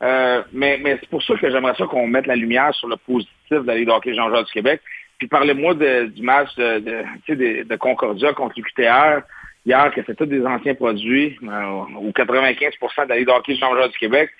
Euh, 0.00 0.42
mais 0.52 0.78
mais 0.80 0.96
c'est 1.00 1.08
pour 1.08 1.22
ça 1.24 1.34
que 1.34 1.50
j'aimerais 1.50 1.74
ça 1.74 1.84
qu'on 1.86 2.06
mette 2.06 2.28
la 2.28 2.36
lumière 2.36 2.72
sur 2.74 2.86
le 2.86 2.96
positif 2.96 3.32
de 3.50 3.66
la 3.66 3.74
Ligue 3.74 3.88
hockey 3.88 4.14
Jean-Jacques 4.14 4.46
du 4.46 4.52
Québec. 4.52 4.80
Puis 5.18 5.26
parlez-moi 5.26 5.74
du 5.74 6.22
match 6.22 6.54
de, 6.54 6.78
de, 6.78 7.02
tu 7.26 7.32
sais, 7.32 7.36
de, 7.36 7.64
de 7.64 7.76
Concordia 7.76 8.32
contre 8.32 8.54
l'UQTR 8.56 9.22
hier, 9.66 9.90
que 9.92 10.00
c'est 10.06 10.14
tous 10.14 10.26
des 10.26 10.46
anciens 10.46 10.74
produits, 10.74 11.36
ou 12.00 12.12
95 12.12 12.74
de 12.80 13.08
la 13.08 13.16
Ligue 13.16 13.28
hockey 13.28 13.56
Jean-Jacques 13.56 13.92
du 13.92 13.98
Québec, 13.98 14.30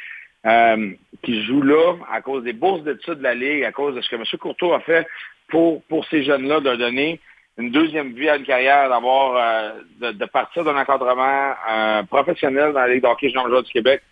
euh, 0.47 0.91
qui 1.23 1.45
jouent 1.45 1.63
là 1.63 1.95
à 2.11 2.21
cause 2.21 2.45
des 2.45 2.53
bourses 2.53 2.85
d'études 2.85 3.19
de 3.19 3.23
la 3.23 3.35
Ligue, 3.35 3.65
à 3.65 3.73
cause 3.73 3.95
de 3.95 4.01
ce 4.01 4.09
que 4.09 4.17
M. 4.17 4.23
Courtois 4.41 4.77
a 4.77 4.81
fait 4.81 5.07
pour, 5.49 5.83
pour 5.85 6.05
ces 6.07 6.23
jeunes-là, 6.23 6.61
de 6.61 6.77
donner 6.77 7.21
une 7.57 7.71
deuxième 7.71 8.13
vie 8.13 8.29
à 8.29 8.37
une 8.37 8.45
carrière, 8.45 8.89
d'avoir 8.89 9.37
euh, 9.37 10.13
de, 10.13 10.25
partir 10.27 10.63
d'un 10.63 10.77
encadrement 10.77 11.55
euh, 11.69 12.03
professionnel 12.05 12.73
dans 12.73 12.81
la 12.81 12.89
Ligue 12.89 13.03
de 13.03 13.09
hockey 13.09 13.31
Jean-Jacques 13.31 13.65
du 13.65 13.73
Québec, 13.73 14.03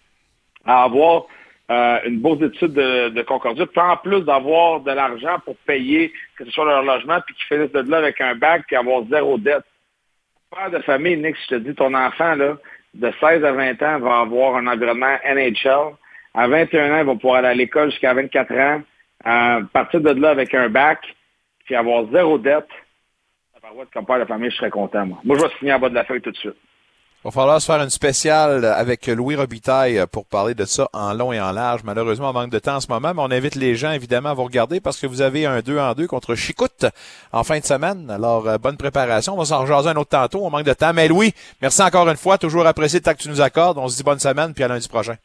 à 0.64 0.83
avoir 0.83 1.27
une 1.68 2.20
bourse 2.20 2.39
d'études 2.39 2.74
de, 2.74 3.09
de 3.09 3.22
Concordia, 3.22 3.66
puis 3.66 3.81
en 3.81 3.97
plus 3.97 4.20
d'avoir 4.22 4.81
de 4.81 4.93
l'argent 4.93 5.41
pour 5.45 5.57
payer, 5.66 6.12
que 6.37 6.45
ce 6.45 6.51
soit 6.53 6.64
leur 6.64 6.85
logement, 6.85 7.20
puis 7.27 7.35
qu'ils 7.35 7.57
finissent 7.57 7.72
de 7.72 7.91
là 7.91 7.99
avec 7.99 8.20
un 8.20 8.37
bac, 8.37 8.62
puis 8.66 8.77
avoir 8.77 9.03
zéro 9.11 9.37
dette. 9.37 9.64
Père 10.51 10.70
de 10.70 10.79
famille, 10.79 11.16
Nick, 11.16 11.37
je 11.43 11.57
te 11.57 11.61
dis, 11.61 11.74
ton 11.74 11.93
enfant, 11.93 12.37
là, 12.37 12.57
de 12.95 13.12
16 13.20 13.45
à 13.45 13.53
20 13.53 13.83
ans, 13.83 13.99
va 13.99 14.20
avoir 14.20 14.57
un 14.57 14.66
environnement 14.66 15.16
NHL. 15.24 15.97
À 16.37 16.49
21 16.49 16.93
ans, 16.95 16.99
il 16.99 17.07
va 17.07 17.14
pouvoir 17.14 17.37
aller 17.37 17.49
à 17.49 17.55
l'école 17.55 17.91
jusqu'à 17.91 18.12
24 18.12 18.53
ans, 18.53 18.82
partir 19.72 20.03
de 20.03 20.11
là 20.11 20.30
avec 20.30 20.55
un 20.55 20.68
bac, 20.68 21.01
puis 21.64 21.74
avoir 21.74 22.05
zéro 22.12 22.37
dette. 22.37 22.68
Tabarouette, 23.55 23.89
Comme 23.91 24.05
père 24.05 24.20
de 24.20 24.26
famille, 24.26 24.51
je 24.51 24.57
serais 24.57 24.70
content, 24.70 25.07
moi. 25.07 25.18
Moi, 25.24 25.39
je 25.39 25.45
vais 25.45 25.51
signer 25.59 25.72
en 25.72 25.78
bas 25.78 25.89
de 25.89 25.95
la 25.95 26.05
feuille 26.05 26.20
tout 26.20 26.30
de 26.30 26.37
suite. 26.37 26.55
Il 27.24 27.28
va 27.28 27.30
falloir 27.30 27.61
se 27.61 27.66
faire 27.66 27.82
une 27.82 27.91
spéciale 27.91 28.66
avec 28.66 29.07
Louis 29.07 29.34
Robitaille 29.34 30.05
pour 30.12 30.26
parler 30.26 30.55
de 30.55 30.66
ça 30.66 30.89
en 30.93 31.14
long 31.14 31.32
et 31.32 31.41
en 31.41 31.53
large. 31.53 31.82
Malheureusement, 31.82 32.30
on 32.30 32.32
manque 32.34 32.51
de 32.51 32.59
temps 32.59 32.76
en 32.76 32.80
ce 32.80 32.89
moment, 32.89 33.14
mais 33.14 33.22
on 33.22 33.30
invite 33.30 33.55
les 33.55 33.74
gens 33.74 33.93
évidemment 33.93 34.28
à 34.28 34.34
vous 34.34 34.45
regarder 34.45 34.80
parce 34.80 35.01
que 35.01 35.07
vous 35.07 35.22
avez 35.22 35.47
un 35.47 35.61
2 35.61 35.78
en 35.78 35.95
2 35.95 36.07
contre 36.07 36.34
Chicoute 36.34 36.84
en 37.32 37.43
fin 37.43 37.59
de 37.59 37.64
semaine. 37.64 38.11
Alors, 38.11 38.47
euh, 38.47 38.59
bonne 38.59 38.76
préparation. 38.76 39.32
On 39.32 39.39
va 39.39 39.47
s'en 39.47 39.62
rejaser 39.62 39.89
un 39.89 39.97
autre 39.97 40.11
tantôt. 40.11 40.45
On 40.45 40.51
manque 40.51 40.66
de 40.66 40.74
temps. 40.74 40.93
Mais 40.93 41.09
Louis, 41.09 41.32
merci 41.62 41.82
encore 41.82 42.09
une 42.09 42.16
fois. 42.16 42.37
Toujours 42.37 42.66
apprécié 42.66 43.01
le 43.01 43.05
temps 43.05 43.14
que 43.14 43.22
tu 43.22 43.30
nous 43.30 43.41
accordes. 43.41 43.78
On 43.78 43.89
se 43.89 43.97
dit 43.97 44.05
bonne 44.05 44.20
semaine 44.20 44.53
puis 44.53 44.62
à 44.62 44.68
lundi 44.68 44.87
prochain. 44.87 45.16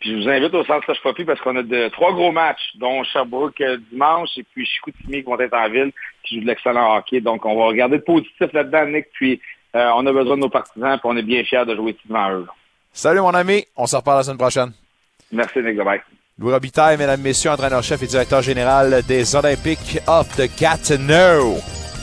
Puis 0.00 0.10
je 0.10 0.16
vous 0.16 0.28
invite 0.28 0.54
au 0.54 0.64
Centre 0.64 0.84
Serge 0.86 1.02
Poppy 1.02 1.24
parce 1.24 1.40
qu'on 1.40 1.56
a 1.56 1.62
de, 1.62 1.88
trois 1.88 2.12
gros 2.12 2.30
matchs, 2.30 2.76
dont 2.76 3.02
Sherbrooke 3.04 3.60
euh, 3.60 3.78
dimanche 3.90 4.30
et 4.36 4.44
puis 4.44 4.66
Chicoutimi 4.66 5.18
qui 5.18 5.22
vont 5.22 5.40
être 5.40 5.54
en 5.54 5.68
ville, 5.68 5.92
qui 6.24 6.36
joue 6.36 6.42
de 6.42 6.46
l'excellent 6.46 6.96
hockey. 6.96 7.20
Donc 7.20 7.44
on 7.44 7.56
va 7.56 7.66
regarder 7.66 7.96
le 7.96 8.04
positif 8.04 8.52
là-dedans, 8.52 8.86
Nick. 8.86 9.06
Puis 9.12 9.40
euh, 9.74 9.90
on 9.94 10.06
a 10.06 10.12
besoin 10.12 10.36
de 10.36 10.42
nos 10.42 10.50
partisans, 10.50 10.98
puis 10.98 11.08
on 11.10 11.16
est 11.16 11.22
bien 11.22 11.42
fiers 11.44 11.64
de 11.64 11.74
jouer 11.74 11.92
ici 11.92 12.00
devant 12.06 12.30
eux. 12.30 12.44
là. 12.46 12.52
Salut 12.92 13.20
mon 13.20 13.34
ami. 13.34 13.64
On 13.76 13.86
se 13.86 13.96
reparle 13.96 14.18
la 14.18 14.22
semaine 14.24 14.38
prochaine. 14.38 14.72
Merci 15.32 15.58
Nick, 15.60 15.76
bye. 15.76 16.00
Louis 16.38 16.52
Robitaille, 16.52 16.96
mesdames, 16.96 17.20
messieurs, 17.20 17.50
entraîneur-chef 17.50 18.00
et 18.02 18.06
directeur 18.06 18.42
général 18.42 19.02
des 19.08 19.34
Olympiques 19.34 19.98
of 20.06 20.28
the 20.36 20.48
Gatineau. 20.60 21.56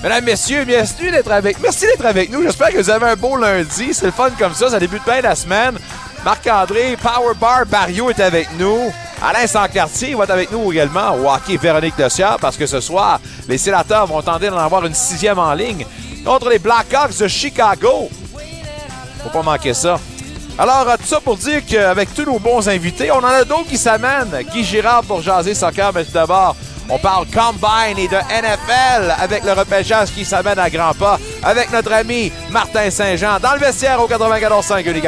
Mesdames, 0.04 0.26
messieurs, 0.26 0.66
merci 0.68 1.10
d'être 1.10 1.32
avec, 1.32 1.60
merci 1.62 1.86
d'être 1.86 2.06
avec 2.06 2.30
nous. 2.30 2.44
J'espère 2.44 2.70
que 2.70 2.78
vous 2.78 2.90
avez 2.90 3.06
un 3.06 3.16
beau 3.16 3.38
lundi. 3.38 3.94
C'est 3.94 4.08
le 4.08 4.12
fun 4.12 4.30
comme 4.38 4.54
ça. 4.54 4.70
Ça 4.70 4.80
débute 4.80 5.04
bien 5.06 5.22
la 5.22 5.36
semaine. 5.36 5.78
Marc-André, 6.26 6.98
Power 7.00 7.36
Bar 7.40 7.68
Barrio 7.68 8.10
est 8.10 8.20
avec 8.20 8.48
nous. 8.58 8.92
Alain 9.22 9.46
Sancartier 9.46 10.16
va 10.16 10.24
être 10.24 10.32
avec 10.32 10.52
nous 10.52 10.72
également 10.72 11.14
au 11.14 11.30
hockey 11.30 11.56
Véronique 11.56 11.96
Dossier 11.96 12.26
parce 12.42 12.58
que 12.58 12.66
ce 12.66 12.80
soir, 12.80 13.20
les 13.48 13.60
sénateurs 13.60 14.08
vont 14.08 14.24
tenter 14.24 14.50
d'en 14.50 14.58
avoir 14.58 14.84
une 14.88 14.96
sixième 14.96 15.38
en 15.38 15.54
ligne 15.54 15.86
contre 16.26 16.50
les 16.50 16.58
Blackhawks 16.58 17.16
de 17.20 17.28
Chicago. 17.28 18.10
Faut 19.22 19.30
pas 19.30 19.44
manquer 19.44 19.76
ça. 19.76 20.00
Alors, 20.58 20.90
euh, 20.90 20.96
tout 20.98 21.06
ça 21.06 21.20
pour 21.20 21.38
dire 21.38 21.62
qu'avec 21.64 22.12
tous 22.16 22.26
nos 22.26 22.40
bons 22.40 22.68
invités, 22.68 23.12
on 23.12 23.18
en 23.18 23.26
a 23.26 23.44
d'autres 23.44 23.68
qui 23.68 23.78
s'amènent. 23.78 24.36
Guy 24.52 24.64
Girard 24.64 25.04
pour 25.04 25.22
jaser 25.22 25.54
soccer, 25.54 25.92
mais 25.94 26.06
tout 26.06 26.12
d'abord, 26.14 26.56
on 26.90 26.98
parle 26.98 27.28
Combine 27.28 28.00
et 28.00 28.08
de 28.08 28.16
NFL 28.16 29.14
avec 29.20 29.44
le 29.44 29.52
repêchage 29.52 30.10
qui 30.10 30.26
s'amène 30.26 30.58
à 30.58 30.72
grands 30.72 30.94
pas 30.94 31.20
avec 31.44 31.72
notre 31.72 31.94
ami 31.94 32.32
Martin 32.50 32.90
Saint-Jean 32.90 33.40
dans 33.40 33.54
le 33.54 33.60
vestiaire 33.60 34.02
au 34.02 34.08
94.5 34.08 34.90
Unique. 34.90 35.06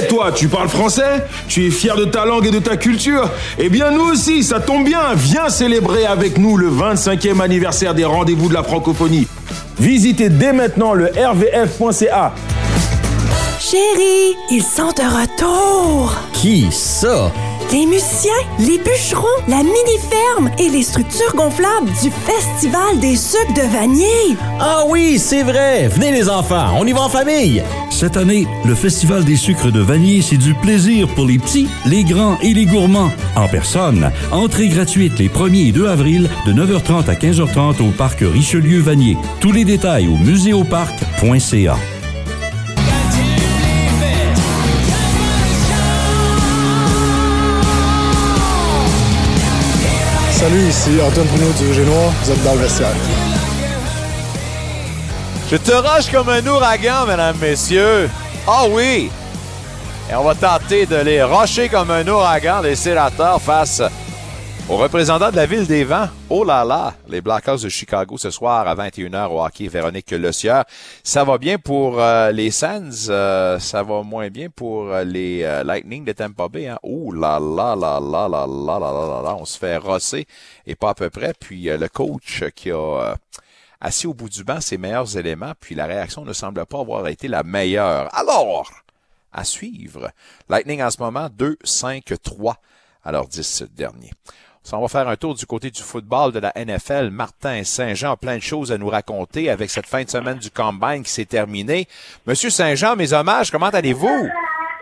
Et 0.00 0.06
toi, 0.06 0.32
tu 0.32 0.48
parles 0.48 0.68
français 0.68 1.24
Tu 1.48 1.66
es 1.66 1.70
fier 1.70 1.96
de 1.96 2.04
ta 2.04 2.24
langue 2.24 2.46
et 2.46 2.50
de 2.50 2.58
ta 2.58 2.76
culture 2.76 3.28
Eh 3.58 3.68
bien, 3.68 3.90
nous 3.90 4.04
aussi, 4.12 4.42
ça 4.42 4.60
tombe 4.60 4.84
bien. 4.84 5.14
Viens 5.14 5.48
célébrer 5.48 6.06
avec 6.06 6.38
nous 6.38 6.56
le 6.56 6.70
25e 6.70 7.40
anniversaire 7.40 7.94
des 7.94 8.04
rendez-vous 8.04 8.48
de 8.48 8.54
la 8.54 8.62
francophonie. 8.62 9.26
Visitez 9.78 10.28
dès 10.28 10.52
maintenant 10.52 10.94
le 10.94 11.06
rvf.ca. 11.06 12.32
Chérie, 13.58 14.36
ils 14.50 14.62
sont 14.62 14.88
de 14.88 15.20
retour. 15.20 16.14
Qui 16.32 16.68
ça? 16.70 17.30
Les 17.72 17.86
musiciens, 17.86 18.30
les 18.58 18.78
bûcherons, 18.78 19.26
la 19.46 19.58
mini-ferme 19.58 20.50
et 20.58 20.68
les 20.68 20.82
structures 20.82 21.34
gonflables 21.34 21.90
du 22.02 22.10
Festival 22.10 22.98
des 23.00 23.16
sucres 23.16 23.54
de 23.54 23.62
Vanier. 23.62 24.36
Ah 24.58 24.84
oui, 24.88 25.18
c'est 25.18 25.42
vrai! 25.42 25.88
Venez 25.88 26.10
les 26.10 26.28
enfants, 26.28 26.74
on 26.78 26.86
y 26.86 26.92
va 26.92 27.02
en 27.02 27.08
famille! 27.08 27.62
Cette 27.90 28.16
année, 28.16 28.46
le 28.64 28.74
Festival 28.74 29.24
des 29.24 29.36
sucres 29.36 29.70
de 29.70 29.80
Vanier, 29.80 30.22
c'est 30.22 30.36
du 30.36 30.54
plaisir 30.54 31.06
pour 31.14 31.26
les 31.26 31.38
petits, 31.38 31.68
les 31.86 32.02
grands 32.02 32.38
et 32.40 32.54
les 32.54 32.66
gourmands. 32.66 33.10
En 33.36 33.46
personne, 33.46 34.10
entrée 34.32 34.68
gratuite 34.68 35.18
les 35.18 35.28
1er 35.28 35.68
et 35.68 35.72
2 35.72 35.86
avril 35.86 36.28
de 36.46 36.52
9h30 36.52 37.08
à 37.08 37.14
15h30 37.14 37.82
au 37.82 37.90
parc 37.92 38.20
Richelieu-Vanier. 38.20 39.16
Tous 39.40 39.52
les 39.52 39.64
détails 39.64 40.08
au 40.08 40.16
muséoparc.ca. 40.16 41.76
Salut, 50.40 50.68
ici 50.68 50.98
Antoine 51.06 51.26
Bruno 51.26 51.52
du 51.52 51.74
Génois. 51.74 52.10
Vous 52.22 52.30
êtes 52.30 52.42
dans 52.42 52.54
le 52.54 52.60
vestiaire. 52.60 52.88
Je 55.50 55.56
te 55.56 55.72
rush 55.72 56.10
comme 56.10 56.30
un 56.30 56.46
ouragan, 56.46 57.04
mesdames, 57.06 57.36
messieurs. 57.38 58.08
Ah 58.46 58.64
oui! 58.70 59.10
Et 60.10 60.14
on 60.14 60.24
va 60.24 60.34
tenter 60.34 60.86
de 60.86 60.96
les 60.96 61.22
rusher 61.22 61.68
comme 61.68 61.90
un 61.90 62.08
ouragan, 62.08 62.62
les 62.62 62.74
sénateurs, 62.74 63.38
face 63.42 63.82
aux 64.70 64.76
représentants 64.76 65.32
de 65.32 65.36
la 65.36 65.46
ville 65.46 65.66
des 65.66 65.82
vents. 65.82 66.08
Oh 66.28 66.44
là 66.44 66.64
là! 66.64 66.94
Les 67.08 67.20
Blackhawks 67.20 67.62
de 67.62 67.68
Chicago 67.68 68.16
ce 68.16 68.30
soir 68.30 68.68
à 68.68 68.74
21h 68.76 69.26
au 69.26 69.44
hockey. 69.44 69.66
Véronique 69.66 70.12
Le 70.12 70.30
Sieur. 70.30 70.64
Ça 71.02 71.24
va 71.24 71.38
bien 71.38 71.58
pour 71.58 72.00
euh, 72.00 72.30
les 72.30 72.52
Sands. 72.52 73.08
euh, 73.08 73.58
ça 73.58 73.82
va 73.82 74.02
moins 74.02 74.28
bien 74.28 74.48
pour 74.48 74.92
euh, 74.92 75.02
les 75.02 75.42
euh, 75.42 75.64
Lightning 75.64 76.04
de 76.04 76.12
Tampa 76.12 76.48
Bay. 76.48 76.68
Hein? 76.68 76.78
Oh 76.84 77.12
là 77.12 77.40
là 77.40 77.74
là 77.74 77.98
là 77.98 78.28
là 78.28 78.46
là 78.46 78.78
là 78.78 78.78
là 78.78 79.22
là. 79.24 79.36
On 79.36 79.44
se 79.44 79.58
fait 79.58 79.76
rosser 79.76 80.26
et 80.66 80.76
pas 80.76 80.90
à 80.90 80.94
peu 80.94 81.10
près. 81.10 81.32
Puis 81.38 81.68
euh, 81.68 81.76
le 81.76 81.88
coach 81.88 82.44
qui 82.54 82.70
a... 82.70 82.76
euh, 82.76 83.14
assis 83.80 84.06
au 84.06 84.14
bout 84.14 84.28
du 84.28 84.44
banc 84.44 84.60
ses 84.60 84.78
meilleurs 84.78 85.16
éléments, 85.16 85.52
puis 85.58 85.74
la 85.74 85.86
réaction 85.86 86.24
ne 86.24 86.32
semble 86.32 86.64
pas 86.66 86.78
avoir 86.80 87.08
été 87.08 87.26
la 87.26 87.42
meilleure. 87.42 88.08
Alors, 88.14 88.70
à 89.32 89.42
suivre. 89.42 90.10
Lightning 90.48 90.80
en 90.80 90.90
ce 90.90 91.00
moment, 91.02 91.26
2-5-3 91.28 92.54
à 93.02 93.10
leur 93.12 93.26
10 93.26 93.64
On 94.72 94.80
va 94.80 94.88
faire 94.88 95.08
un 95.08 95.16
tour 95.16 95.34
du 95.34 95.46
côté 95.46 95.70
du 95.70 95.82
football 95.82 96.32
de 96.32 96.38
la 96.38 96.52
NFL. 96.56 97.10
Martin 97.10 97.64
Saint-Jean 97.64 98.12
a 98.12 98.16
plein 98.16 98.36
de 98.36 98.42
choses 98.42 98.70
à 98.70 98.78
nous 98.78 98.88
raconter 98.88 99.50
avec 99.50 99.68
cette 99.68 99.86
fin 99.86 100.04
de 100.04 100.08
semaine 100.10 100.38
du 100.38 100.50
Combine 100.50 101.02
qui 101.02 101.10
s'est 101.10 101.24
terminée. 101.24 101.88
Monsieur 102.26 102.50
Saint-Jean, 102.50 102.94
mes 102.94 103.12
hommages, 103.12 103.50
comment 103.50 103.66
allez-vous? 103.66 104.28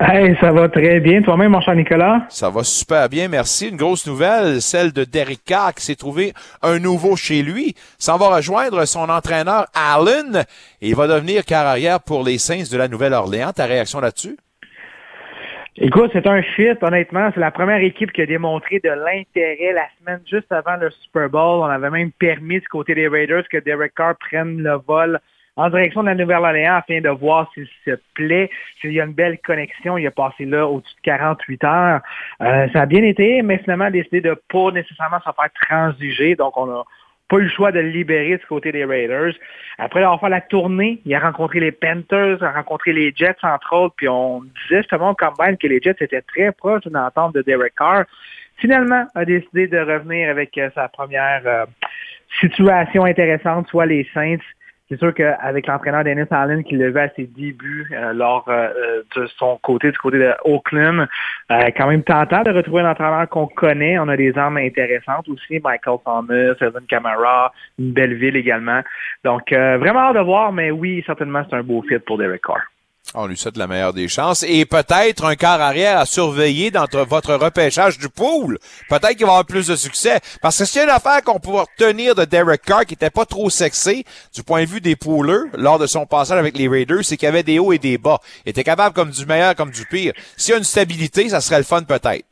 Hey, 0.00 0.36
ça 0.40 0.52
va 0.52 0.68
très 0.68 1.00
bien. 1.00 1.22
Toi-même, 1.22 1.50
mon 1.52 1.60
cher 1.60 1.74
Nicolas? 1.74 2.20
Ça 2.28 2.50
va 2.50 2.62
super 2.62 3.08
bien, 3.08 3.28
merci. 3.28 3.68
Une 3.68 3.76
grosse 3.76 4.06
nouvelle, 4.06 4.62
celle 4.62 4.92
de 4.92 5.04
Derek 5.04 5.40
Carr 5.44 5.74
qui 5.74 5.84
s'est 5.84 5.96
trouvé 5.96 6.34
un 6.62 6.78
nouveau 6.78 7.16
chez 7.16 7.42
lui. 7.42 7.74
S'en 7.98 8.16
va 8.16 8.36
rejoindre 8.36 8.84
son 8.84 9.08
entraîneur 9.08 9.66
Allen 9.74 10.44
et 10.80 10.90
il 10.90 10.94
va 10.94 11.08
devenir 11.08 11.44
carrière 11.44 11.98
pour 11.98 12.22
les 12.22 12.38
Saints 12.38 12.70
de 12.70 12.76
la 12.76 12.86
Nouvelle-Orléans. 12.86 13.52
Ta 13.52 13.64
réaction 13.64 14.00
là-dessus? 14.00 14.36
Écoute, 15.80 16.10
c'est 16.12 16.26
un 16.26 16.42
fit, 16.42 16.74
honnêtement. 16.82 17.30
C'est 17.32 17.38
la 17.38 17.52
première 17.52 17.80
équipe 17.80 18.10
qui 18.10 18.22
a 18.22 18.26
démontré 18.26 18.80
de 18.82 18.88
l'intérêt 18.88 19.72
la 19.72 19.86
semaine 20.00 20.20
juste 20.28 20.50
avant 20.50 20.74
le 20.76 20.90
Super 20.90 21.28
Bowl. 21.28 21.60
On 21.60 21.66
avait 21.66 21.90
même 21.90 22.10
permis 22.10 22.58
du 22.58 22.66
côté 22.66 22.96
des 22.96 23.06
Raiders 23.06 23.48
que 23.48 23.58
Derek 23.58 23.94
Carr 23.94 24.16
prenne 24.16 24.60
le 24.60 24.74
vol 24.88 25.20
en 25.54 25.70
direction 25.70 26.02
de 26.02 26.08
la 26.08 26.16
Nouvelle-Orléans 26.16 26.78
afin 26.78 27.00
de 27.00 27.08
voir 27.08 27.48
s'il 27.54 27.68
se 27.84 27.92
plaît, 28.14 28.50
s'il 28.80 28.92
y 28.92 29.00
a 29.00 29.04
une 29.04 29.12
belle 29.12 29.38
connexion. 29.38 29.96
Il 29.96 30.06
a 30.08 30.10
passé 30.10 30.46
là 30.46 30.66
au-dessus 30.66 30.96
de 30.96 31.02
48 31.02 31.64
heures. 31.64 32.00
Euh, 32.42 32.66
ça 32.72 32.82
a 32.82 32.86
bien 32.86 33.04
été, 33.04 33.42
mais 33.42 33.58
finalement 33.58 33.84
a 33.84 33.90
décidé 33.92 34.20
de 34.20 34.36
pas 34.52 34.72
nécessairement 34.72 35.20
se 35.20 35.30
faire 35.30 35.50
transiger. 35.68 36.34
Donc, 36.34 36.56
on 36.56 36.68
a 36.70 36.84
pas 37.28 37.36
eu 37.36 37.42
le 37.42 37.48
choix 37.48 37.72
de 37.72 37.80
le 37.80 37.88
libérer 37.88 38.36
du 38.36 38.46
côté 38.46 38.72
des 38.72 38.84
Raiders. 38.84 39.34
Après 39.78 40.02
avoir 40.02 40.20
fait 40.20 40.28
la 40.28 40.40
tournée, 40.40 41.00
il 41.04 41.14
a 41.14 41.20
rencontré 41.20 41.60
les 41.60 41.72
Panthers, 41.72 42.42
a 42.42 42.52
rencontré 42.52 42.92
les 42.92 43.12
Jets, 43.14 43.36
entre 43.42 43.72
autres, 43.74 43.94
puis 43.96 44.08
on 44.08 44.42
disait 44.42 44.78
justement 44.78 45.10
au 45.10 45.14
Combine 45.14 45.56
que 45.56 45.66
les 45.66 45.80
Jets 45.80 45.96
étaient 46.00 46.22
très 46.22 46.52
proches 46.52 46.82
d'une 46.82 46.96
entente 46.96 47.34
de 47.34 47.42
Derek 47.42 47.74
Carr. 47.76 48.04
Finalement, 48.56 49.06
a 49.14 49.24
décidé 49.24 49.68
de 49.68 49.78
revenir 49.78 50.30
avec 50.30 50.56
euh, 50.58 50.70
sa 50.74 50.88
première 50.88 51.42
euh, 51.46 51.64
situation 52.40 53.04
intéressante, 53.04 53.68
soit 53.68 53.86
les 53.86 54.08
Saints. 54.12 54.38
C'est 54.88 54.98
sûr 54.98 55.12
qu'avec 55.12 55.66
l'entraîneur 55.66 56.02
Dennis 56.02 56.26
Allen 56.30 56.64
qui 56.64 56.74
le 56.76 56.90
vu 56.90 56.98
à 56.98 57.10
ses 57.10 57.26
débuts 57.26 57.90
euh, 57.92 58.14
lors 58.14 58.46
euh, 58.48 59.02
de 59.16 59.26
son 59.38 59.58
côté, 59.62 59.90
du 59.90 59.98
côté 59.98 60.18
de 60.18 60.32
Oakland, 60.44 61.06
euh, 61.50 61.70
quand 61.76 61.88
même 61.88 62.02
tentant 62.02 62.42
de 62.42 62.50
retrouver 62.50 62.80
un 62.80 62.90
entraîneur 62.90 63.28
qu'on 63.28 63.48
connaît. 63.48 63.98
On 63.98 64.08
a 64.08 64.16
des 64.16 64.36
armes 64.38 64.56
intéressantes 64.56 65.28
aussi, 65.28 65.60
Michael 65.62 65.98
Thomas, 66.04 66.54
Evan 66.60 66.86
Kamara, 66.88 67.52
une 67.78 67.92
belle 67.92 68.14
ville 68.14 68.36
également. 68.36 68.80
Donc 69.24 69.52
euh, 69.52 69.76
vraiment 69.76 70.00
hâte 70.00 70.16
de 70.16 70.20
voir, 70.20 70.52
mais 70.52 70.70
oui, 70.70 71.02
certainement 71.04 71.44
c'est 71.48 71.56
un 71.56 71.62
beau 71.62 71.82
fit 71.82 71.98
pour 71.98 72.16
Derek 72.16 72.42
Carr. 72.42 72.62
On 73.14 73.26
lui 73.26 73.38
souhaite 73.38 73.56
la 73.56 73.66
meilleure 73.66 73.94
des 73.94 74.06
chances. 74.06 74.42
Et 74.42 74.66
peut-être 74.66 75.24
un 75.24 75.34
quart 75.34 75.60
arrière 75.60 75.98
à 75.98 76.04
surveiller 76.04 76.70
dans 76.70 76.84
votre 77.06 77.34
repêchage 77.34 77.98
du 77.98 78.08
pool. 78.10 78.58
Peut-être 78.90 79.16
qu'il 79.16 79.24
va 79.24 79.32
avoir 79.32 79.46
plus 79.46 79.66
de 79.66 79.76
succès. 79.76 80.18
Parce 80.42 80.58
que 80.58 80.66
c'est 80.66 80.84
une 80.84 80.90
affaire 80.90 81.22
qu'on 81.22 81.40
peut 81.40 81.50
retenir 81.50 82.14
de 82.14 82.24
Derek 82.26 82.60
Carr 82.62 82.84
qui 82.84 82.94
était 82.94 83.08
pas 83.08 83.24
trop 83.24 83.48
sexy 83.48 84.04
du 84.34 84.42
point 84.42 84.64
de 84.64 84.68
vue 84.68 84.82
des 84.82 84.94
poolers 84.94 85.46
lors 85.54 85.78
de 85.78 85.86
son 85.86 86.04
passage 86.04 86.38
avec 86.38 86.58
les 86.58 86.68
Raiders, 86.68 87.02
c'est 87.02 87.16
qu'il 87.16 87.26
y 87.26 87.30
avait 87.30 87.42
des 87.42 87.58
hauts 87.58 87.72
et 87.72 87.78
des 87.78 87.96
bas. 87.96 88.18
Il 88.44 88.50
était 88.50 88.64
capable 88.64 88.94
comme 88.94 89.10
du 89.10 89.24
meilleur 89.24 89.54
comme 89.54 89.70
du 89.70 89.86
pire. 89.86 90.12
S'il 90.36 90.52
y 90.52 90.54
a 90.54 90.58
une 90.58 90.64
stabilité, 90.64 91.30
ça 91.30 91.40
serait 91.40 91.58
le 91.58 91.64
fun 91.64 91.82
peut-être. 91.84 92.26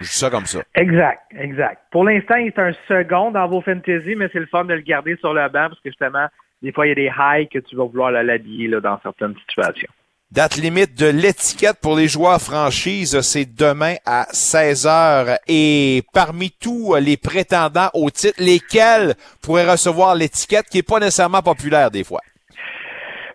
Je 0.00 0.04
dis 0.04 0.16
ça 0.16 0.28
comme 0.30 0.46
ça. 0.46 0.60
Exact, 0.74 1.20
exact. 1.38 1.82
Pour 1.90 2.04
l'instant, 2.04 2.36
il 2.36 2.48
est 2.48 2.58
un 2.58 2.72
second 2.88 3.30
dans 3.30 3.48
vos 3.48 3.62
fantasy, 3.62 4.14
mais 4.16 4.28
c'est 4.32 4.38
le 4.38 4.46
fun 4.46 4.64
de 4.64 4.74
le 4.74 4.80
garder 4.80 5.16
sur 5.16 5.32
le 5.32 5.42
banc 5.48 5.68
parce 5.68 5.80
que 5.80 5.90
justement, 5.90 6.26
des 6.62 6.72
fois, 6.72 6.86
il 6.86 6.90
y 6.90 6.92
a 6.92 6.94
des 6.94 7.12
highs 7.16 7.48
que 7.48 7.58
tu 7.58 7.76
vas 7.76 7.84
vouloir 7.84 8.10
l'habiller 8.10 8.68
dans 8.68 8.98
certaines 9.02 9.34
situations. 9.48 9.88
Date 10.32 10.58
limite 10.58 10.96
de 10.96 11.06
l'étiquette 11.06 11.78
pour 11.82 11.96
les 11.96 12.06
joueurs 12.06 12.40
franchises, 12.40 13.20
c'est 13.20 13.52
demain 13.52 13.96
à 14.06 14.26
16h. 14.32 15.38
Et 15.48 16.04
parmi 16.12 16.52
tous 16.52 16.94
les 17.00 17.16
prétendants 17.16 17.90
au 17.94 18.10
titre, 18.10 18.40
lesquels 18.40 19.14
pourraient 19.42 19.68
recevoir 19.68 20.14
l'étiquette 20.14 20.66
qui 20.70 20.78
est 20.78 20.88
pas 20.88 21.00
nécessairement 21.00 21.42
populaire 21.42 21.90
des 21.90 22.04
fois? 22.04 22.20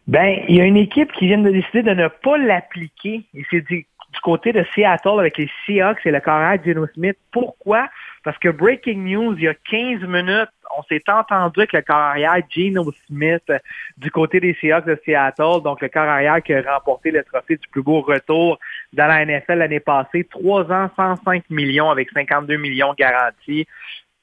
Ben, 0.07 0.37
il 0.47 0.55
y 0.55 0.61
a 0.61 0.63
une 0.63 0.77
équipe 0.77 1.11
qui 1.11 1.27
vient 1.27 1.39
de 1.39 1.51
décider 1.51 1.83
de 1.83 1.93
ne 1.95 2.07
pas 2.07 2.37
l'appliquer. 2.37 3.23
Et 3.33 3.43
c'est 3.51 3.65
du, 3.65 3.85
du 4.15 4.21
côté 4.21 4.53
de 4.53 4.65
Seattle 4.73 5.19
avec 5.19 5.37
les 5.37 5.49
Seahawks 5.65 6.05
et 6.05 6.11
le 6.11 6.19
carrière 6.19 6.63
Geno 6.63 6.87
Smith. 6.93 7.17
Pourquoi? 7.31 7.89
Parce 8.23 8.37
que 8.39 8.49
breaking 8.49 9.03
news, 9.03 9.35
il 9.37 9.43
y 9.43 9.47
a 9.47 9.53
15 9.53 10.01
minutes, 10.07 10.49
on 10.75 10.81
s'est 10.83 11.03
entendu 11.07 11.59
avec 11.59 11.73
le 11.73 11.81
carrière 11.81 12.37
Geno 12.49 12.91
Smith 13.07 13.43
euh, 13.49 13.59
du 13.97 14.09
côté 14.09 14.39
des 14.39 14.55
Seahawks 14.59 14.85
de 14.85 14.99
Seattle, 15.05 15.61
donc 15.63 15.81
le 15.81 15.89
carrière 15.89 16.41
qui 16.41 16.53
a 16.53 16.61
remporté 16.73 17.11
le 17.11 17.23
trophée 17.23 17.57
du 17.57 17.67
plus 17.67 17.83
beau 17.83 18.01
retour 18.01 18.57
dans 18.93 19.07
la 19.07 19.25
NFL 19.25 19.59
l'année 19.59 19.79
passée. 19.79 20.23
Trois 20.23 20.71
ans, 20.71 20.89
105 20.95 21.43
millions 21.49 21.89
avec 21.89 22.09
52 22.11 22.55
millions 22.57 22.93
garantis. 22.97 23.67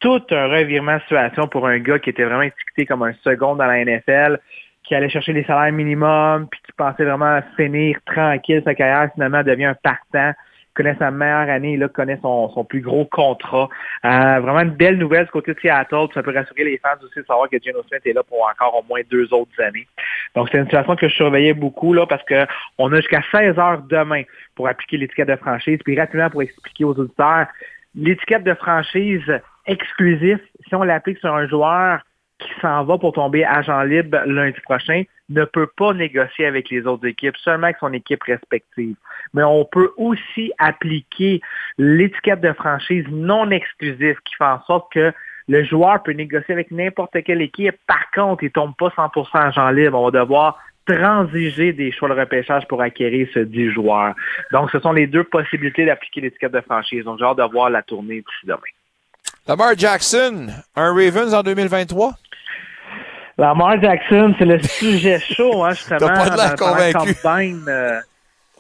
Tout 0.00 0.22
un 0.30 0.48
revirement 0.48 0.96
de 0.96 1.02
situation 1.02 1.46
pour 1.46 1.68
un 1.68 1.78
gars 1.78 1.98
qui 2.00 2.10
était 2.10 2.24
vraiment 2.24 2.42
étiqueté 2.42 2.86
comme 2.86 3.04
un 3.04 3.14
second 3.22 3.54
dans 3.54 3.66
la 3.66 3.84
NFL 3.84 4.40
qui 4.84 4.94
allait 4.94 5.08
chercher 5.08 5.32
les 5.32 5.44
salaires 5.44 5.72
minimums, 5.72 6.48
puis 6.50 6.60
qui 6.66 6.72
pensait 6.72 7.04
vraiment 7.04 7.40
finir 7.56 7.98
tranquille 8.06 8.62
sa 8.64 8.74
carrière, 8.74 9.10
finalement 9.14 9.42
devient 9.42 9.66
un 9.66 9.74
partant, 9.74 10.32
connaît 10.74 10.96
sa 10.98 11.10
meilleure 11.10 11.50
année, 11.50 11.74
et 11.74 11.76
là, 11.76 11.88
connaît 11.88 12.18
son, 12.22 12.50
son 12.50 12.64
plus 12.64 12.80
gros 12.80 13.04
contrat. 13.04 13.68
Euh, 14.04 14.40
vraiment 14.40 14.60
une 14.60 14.74
belle 14.74 14.96
nouvelle 14.96 15.26
du 15.26 15.30
côté 15.30 15.54
de 15.54 15.60
Seattle, 15.60 16.06
puis 16.08 16.14
ça 16.14 16.22
peut 16.22 16.34
rassurer 16.34 16.64
les 16.64 16.78
fans 16.78 16.96
aussi 17.02 17.20
de 17.20 17.24
savoir 17.24 17.48
que 17.48 17.58
Geno 17.62 17.82
Smith 17.88 18.02
est 18.04 18.12
là 18.12 18.22
pour 18.22 18.48
encore 18.48 18.74
au 18.80 18.82
moins 18.88 19.00
deux 19.10 19.32
autres 19.32 19.60
années. 19.62 19.86
Donc, 20.34 20.48
c'est 20.50 20.58
une 20.58 20.64
situation 20.64 20.96
que 20.96 21.08
je 21.08 21.14
surveillais 21.14 21.54
beaucoup, 21.54 21.92
là, 21.92 22.06
parce 22.06 22.24
que 22.24 22.46
on 22.78 22.92
a 22.92 22.96
jusqu'à 22.96 23.22
16 23.30 23.58
heures 23.58 23.82
demain 23.82 24.22
pour 24.54 24.68
appliquer 24.68 24.96
l'étiquette 24.96 25.28
de 25.28 25.36
franchise, 25.36 25.78
puis 25.84 25.98
rapidement 25.98 26.30
pour 26.30 26.42
expliquer 26.42 26.84
aux 26.84 26.94
auditeurs, 26.94 27.46
l'étiquette 27.94 28.44
de 28.44 28.54
franchise 28.54 29.22
exclusif, 29.66 30.40
si 30.66 30.74
on 30.74 30.82
l'applique 30.82 31.18
sur 31.18 31.34
un 31.34 31.46
joueur 31.46 32.00
qui 32.42 32.60
s'en 32.60 32.84
va 32.84 32.98
pour 32.98 33.12
tomber 33.12 33.44
agent 33.44 33.82
libre 33.82 34.18
lundi 34.26 34.60
prochain 34.60 35.02
ne 35.28 35.44
peut 35.44 35.68
pas 35.76 35.94
négocier 35.94 36.46
avec 36.46 36.70
les 36.70 36.86
autres 36.86 37.06
équipes, 37.06 37.36
seulement 37.38 37.64
avec 37.64 37.78
son 37.80 37.92
équipe 37.92 38.22
respective. 38.24 38.96
Mais 39.34 39.42
on 39.42 39.64
peut 39.64 39.92
aussi 39.96 40.52
appliquer 40.58 41.40
l'étiquette 41.78 42.40
de 42.40 42.52
franchise 42.52 43.06
non 43.10 43.50
exclusive 43.50 44.16
qui 44.24 44.34
fait 44.36 44.44
en 44.44 44.62
sorte 44.64 44.92
que 44.92 45.12
le 45.48 45.64
joueur 45.64 46.02
peut 46.02 46.12
négocier 46.12 46.54
avec 46.54 46.70
n'importe 46.70 47.22
quelle 47.24 47.42
équipe. 47.42 47.76
Par 47.86 48.10
contre, 48.14 48.44
il 48.44 48.50
tombe 48.50 48.74
pas 48.76 48.88
100% 48.88 49.26
agent 49.34 49.70
libre. 49.70 49.98
On 49.98 50.10
va 50.10 50.20
devoir 50.20 50.58
transiger 50.86 51.72
des 51.72 51.92
choix 51.92 52.08
de 52.08 52.14
repêchage 52.14 52.66
pour 52.68 52.82
acquérir 52.82 53.28
ce 53.32 53.40
10 53.40 53.70
joueurs. 53.70 54.14
Donc, 54.52 54.70
ce 54.70 54.80
sont 54.80 54.92
les 54.92 55.06
deux 55.06 55.24
possibilités 55.24 55.86
d'appliquer 55.86 56.20
l'étiquette 56.22 56.52
de 56.52 56.60
franchise. 56.60 57.04
Donc, 57.04 57.18
j'ai 57.18 57.24
hâte 57.24 57.38
de 57.38 57.52
voir 57.52 57.70
la 57.70 57.82
tournée 57.82 58.16
d'ici 58.16 58.46
demain. 58.46 58.58
Lamar 59.48 59.76
Jackson, 59.76 60.46
un 60.76 60.94
Ravens 60.94 61.34
en 61.34 61.42
2023? 61.42 62.12
Lamar 63.38 63.80
Jackson, 63.82 64.34
c'est 64.38 64.44
le 64.44 64.60
sujet 64.60 65.18
chaud, 65.34 65.64
hein, 65.64 65.70
justement. 65.70 65.98
Pas 65.98 66.50
de 66.50 66.56
convaincu. 66.56 67.14
Combine, 67.20 67.64
euh, 67.66 68.00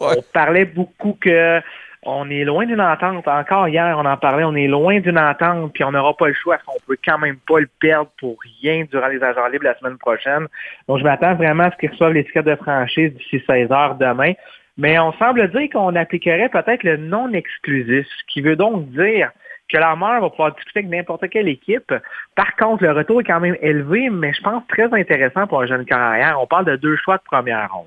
On 0.00 0.22
parlait 0.32 0.64
beaucoup 0.64 1.16
que 1.20 1.60
on 2.04 2.28
est 2.30 2.42
loin 2.42 2.66
d'une 2.66 2.80
entente. 2.80 3.28
Encore 3.28 3.68
hier, 3.68 3.96
on 3.96 4.04
en 4.04 4.16
parlait, 4.16 4.42
on 4.42 4.56
est 4.56 4.66
loin 4.66 4.98
d'une 4.98 5.20
entente, 5.20 5.72
puis 5.72 5.84
on 5.84 5.92
n'aura 5.92 6.16
pas 6.16 6.26
le 6.26 6.34
choix, 6.34 6.56
parce 6.56 6.66
qu'on 6.66 6.84
peut 6.84 6.98
quand 7.04 7.18
même 7.18 7.36
pas 7.48 7.60
le 7.60 7.68
perdre 7.78 8.10
pour 8.18 8.36
rien 8.60 8.84
durant 8.90 9.06
les 9.06 9.22
agents 9.22 9.46
libres 9.46 9.66
la 9.66 9.78
semaine 9.78 9.98
prochaine. 9.98 10.48
Donc, 10.88 10.98
je 10.98 11.04
m'attends 11.04 11.36
vraiment 11.36 11.64
à 11.64 11.70
ce 11.70 11.76
qu'ils 11.76 11.90
reçoivent 11.90 12.14
l'étiquette 12.14 12.46
de 12.46 12.56
franchise 12.56 13.12
d'ici 13.14 13.40
16 13.46 13.70
heures 13.70 13.94
demain. 13.94 14.32
Mais 14.76 14.98
on 14.98 15.12
semble 15.12 15.48
dire 15.52 15.68
qu'on 15.72 15.94
appliquerait 15.94 16.48
peut-être 16.48 16.82
le 16.82 16.96
non 16.96 17.32
exclusif, 17.32 18.04
ce 18.04 18.32
qui 18.32 18.40
veut 18.40 18.56
donc 18.56 18.88
dire 18.90 19.30
que 19.72 19.78
l'armeur 19.78 20.20
va 20.20 20.30
pouvoir 20.30 20.54
discuter 20.54 20.80
avec 20.80 20.90
n'importe 20.90 21.28
quelle 21.30 21.48
équipe. 21.48 21.92
Par 22.36 22.54
contre, 22.56 22.82
le 22.82 22.92
retour 22.92 23.20
est 23.20 23.24
quand 23.24 23.40
même 23.40 23.56
élevé, 23.60 24.10
mais 24.10 24.32
je 24.32 24.42
pense 24.42 24.66
très 24.68 24.92
intéressant 24.92 25.46
pour 25.46 25.62
un 25.62 25.66
jeune 25.66 25.84
carrière. 25.84 26.38
On 26.40 26.46
parle 26.46 26.66
de 26.66 26.76
deux 26.76 26.96
choix 26.96 27.16
de 27.16 27.22
première 27.22 27.72
ronde. 27.72 27.86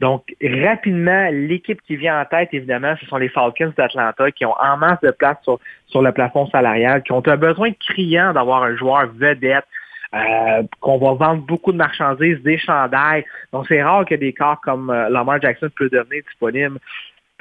Donc, 0.00 0.24
rapidement, 0.42 1.28
l'équipe 1.30 1.80
qui 1.82 1.96
vient 1.96 2.20
en 2.20 2.24
tête, 2.24 2.48
évidemment, 2.52 2.94
ce 3.00 3.06
sont 3.06 3.18
les 3.18 3.28
Falcons 3.28 3.72
d'Atlanta 3.76 4.30
qui 4.32 4.44
ont 4.44 4.54
en 4.60 4.76
masse 4.76 5.00
de 5.00 5.12
place 5.12 5.36
sur, 5.44 6.02
le 6.02 6.12
plafond 6.12 6.46
salarial, 6.48 7.02
qui 7.02 7.12
ont 7.12 7.22
un 7.24 7.36
besoin 7.36 7.70
criant 7.72 8.32
d'avoir 8.32 8.64
un 8.64 8.76
joueur 8.76 9.06
vedette, 9.14 9.66
euh, 10.14 10.62
qu'on 10.80 10.98
va 10.98 11.14
vendre 11.14 11.42
beaucoup 11.42 11.72
de 11.72 11.76
marchandises, 11.76 12.42
des 12.42 12.58
chandails. 12.58 13.24
Donc, 13.52 13.66
c'est 13.68 13.82
rare 13.82 14.04
que 14.04 14.14
des 14.14 14.32
corps 14.32 14.60
comme 14.60 14.90
euh, 14.90 15.08
Lamar 15.08 15.40
Jackson 15.40 15.70
peut 15.74 15.88
devenir 15.88 16.22
disponible. 16.24 16.78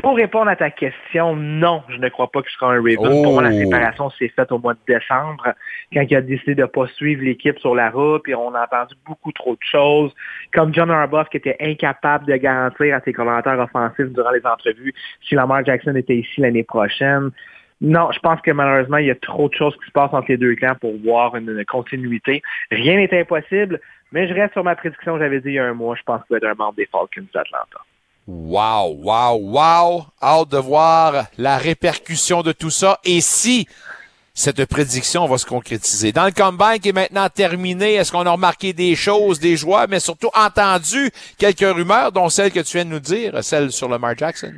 Pour 0.01 0.15
répondre 0.15 0.49
à 0.49 0.55
ta 0.55 0.71
question, 0.71 1.35
non, 1.35 1.83
je 1.89 1.97
ne 1.97 2.09
crois 2.09 2.31
pas 2.31 2.41
qu'il 2.41 2.51
sera 2.51 2.73
un 2.73 2.77
Raven. 2.77 2.95
Pour 2.95 3.33
moi, 3.33 3.43
la 3.43 3.49
Oh. 3.49 3.59
séparation 3.59 4.09
s'est 4.11 4.29
faite 4.29 4.51
au 4.51 4.57
mois 4.57 4.73
de 4.73 4.79
décembre, 4.87 5.53
quand 5.93 6.01
il 6.09 6.15
a 6.15 6.21
décidé 6.21 6.55
de 6.55 6.61
ne 6.61 6.65
pas 6.67 6.87
suivre 6.87 7.23
l'équipe 7.23 7.59
sur 7.59 7.75
la 7.75 7.91
route, 7.91 8.23
puis 8.23 8.33
on 8.33 8.53
a 8.55 8.63
entendu 8.63 8.95
beaucoup 9.05 9.31
trop 9.31 9.53
de 9.53 9.61
choses, 9.61 10.11
comme 10.53 10.73
John 10.73 10.89
Harbaugh 10.89 11.25
qui 11.29 11.37
était 11.37 11.55
incapable 11.59 12.25
de 12.25 12.35
garantir 12.35 12.95
à 12.95 13.01
ses 13.01 13.13
commentaires 13.13 13.59
offensifs 13.59 14.11
durant 14.11 14.31
les 14.31 14.43
entrevues 14.45 14.93
si 15.21 15.35
Lamar 15.35 15.63
Jackson 15.65 15.95
était 15.95 16.17
ici 16.17 16.41
l'année 16.41 16.63
prochaine. 16.63 17.29
Non, 17.79 18.11
je 18.11 18.19
pense 18.19 18.41
que 18.41 18.51
malheureusement, 18.51 18.97
il 18.97 19.07
y 19.07 19.11
a 19.11 19.15
trop 19.15 19.49
de 19.49 19.53
choses 19.55 19.75
qui 19.77 19.85
se 19.85 19.91
passent 19.91 20.13
entre 20.13 20.29
les 20.29 20.37
deux 20.37 20.55
clans 20.55 20.75
pour 20.81 20.93
voir 21.03 21.35
une, 21.35 21.49
une 21.49 21.65
continuité. 21.65 22.41
Rien 22.71 22.95
n'est 22.97 23.19
impossible, 23.19 23.79
mais 24.11 24.27
je 24.27 24.33
reste 24.33 24.53
sur 24.53 24.63
ma 24.63 24.75
prédiction 24.75 25.13
que 25.15 25.19
j'avais 25.19 25.41
dit 25.41 25.49
il 25.49 25.53
y 25.53 25.59
a 25.59 25.65
un 25.65 25.73
mois. 25.73 25.95
Je 25.95 26.03
pense 26.03 26.21
qu'il 26.23 26.33
va 26.33 26.37
être 26.37 26.45
un 26.51 26.55
membre 26.55 26.75
des 26.75 26.87
Falcons 26.87 27.25
d'Atlanta. 27.33 27.79
Wow, 28.33 28.95
wow, 29.03 29.35
wow! 29.35 30.05
Hâte 30.23 30.51
de 30.51 30.57
voir 30.57 31.25
la 31.37 31.57
répercussion 31.57 32.43
de 32.43 32.53
tout 32.53 32.69
ça 32.69 32.97
et 33.03 33.19
si 33.19 33.67
cette 34.33 34.65
prédiction 34.69 35.25
va 35.25 35.37
se 35.37 35.45
concrétiser. 35.45 36.13
Dans 36.13 36.23
le 36.23 36.31
combine 36.31 36.79
qui 36.81 36.89
est 36.89 36.93
maintenant 36.93 37.27
terminé, 37.27 37.95
est-ce 37.95 38.09
qu'on 38.09 38.25
a 38.25 38.31
remarqué 38.31 38.71
des 38.71 38.95
choses, 38.95 39.41
des 39.41 39.57
joies, 39.57 39.85
mais 39.89 39.99
surtout 39.99 40.29
entendu 40.33 41.11
quelques 41.37 41.59
rumeurs, 41.75 42.13
dont 42.13 42.29
celle 42.29 42.51
que 42.51 42.61
tu 42.61 42.77
viens 42.77 42.85
de 42.85 42.91
nous 42.91 43.01
dire, 43.01 43.43
celle 43.43 43.69
sur 43.69 43.89
Lamar 43.89 44.17
Jackson? 44.17 44.53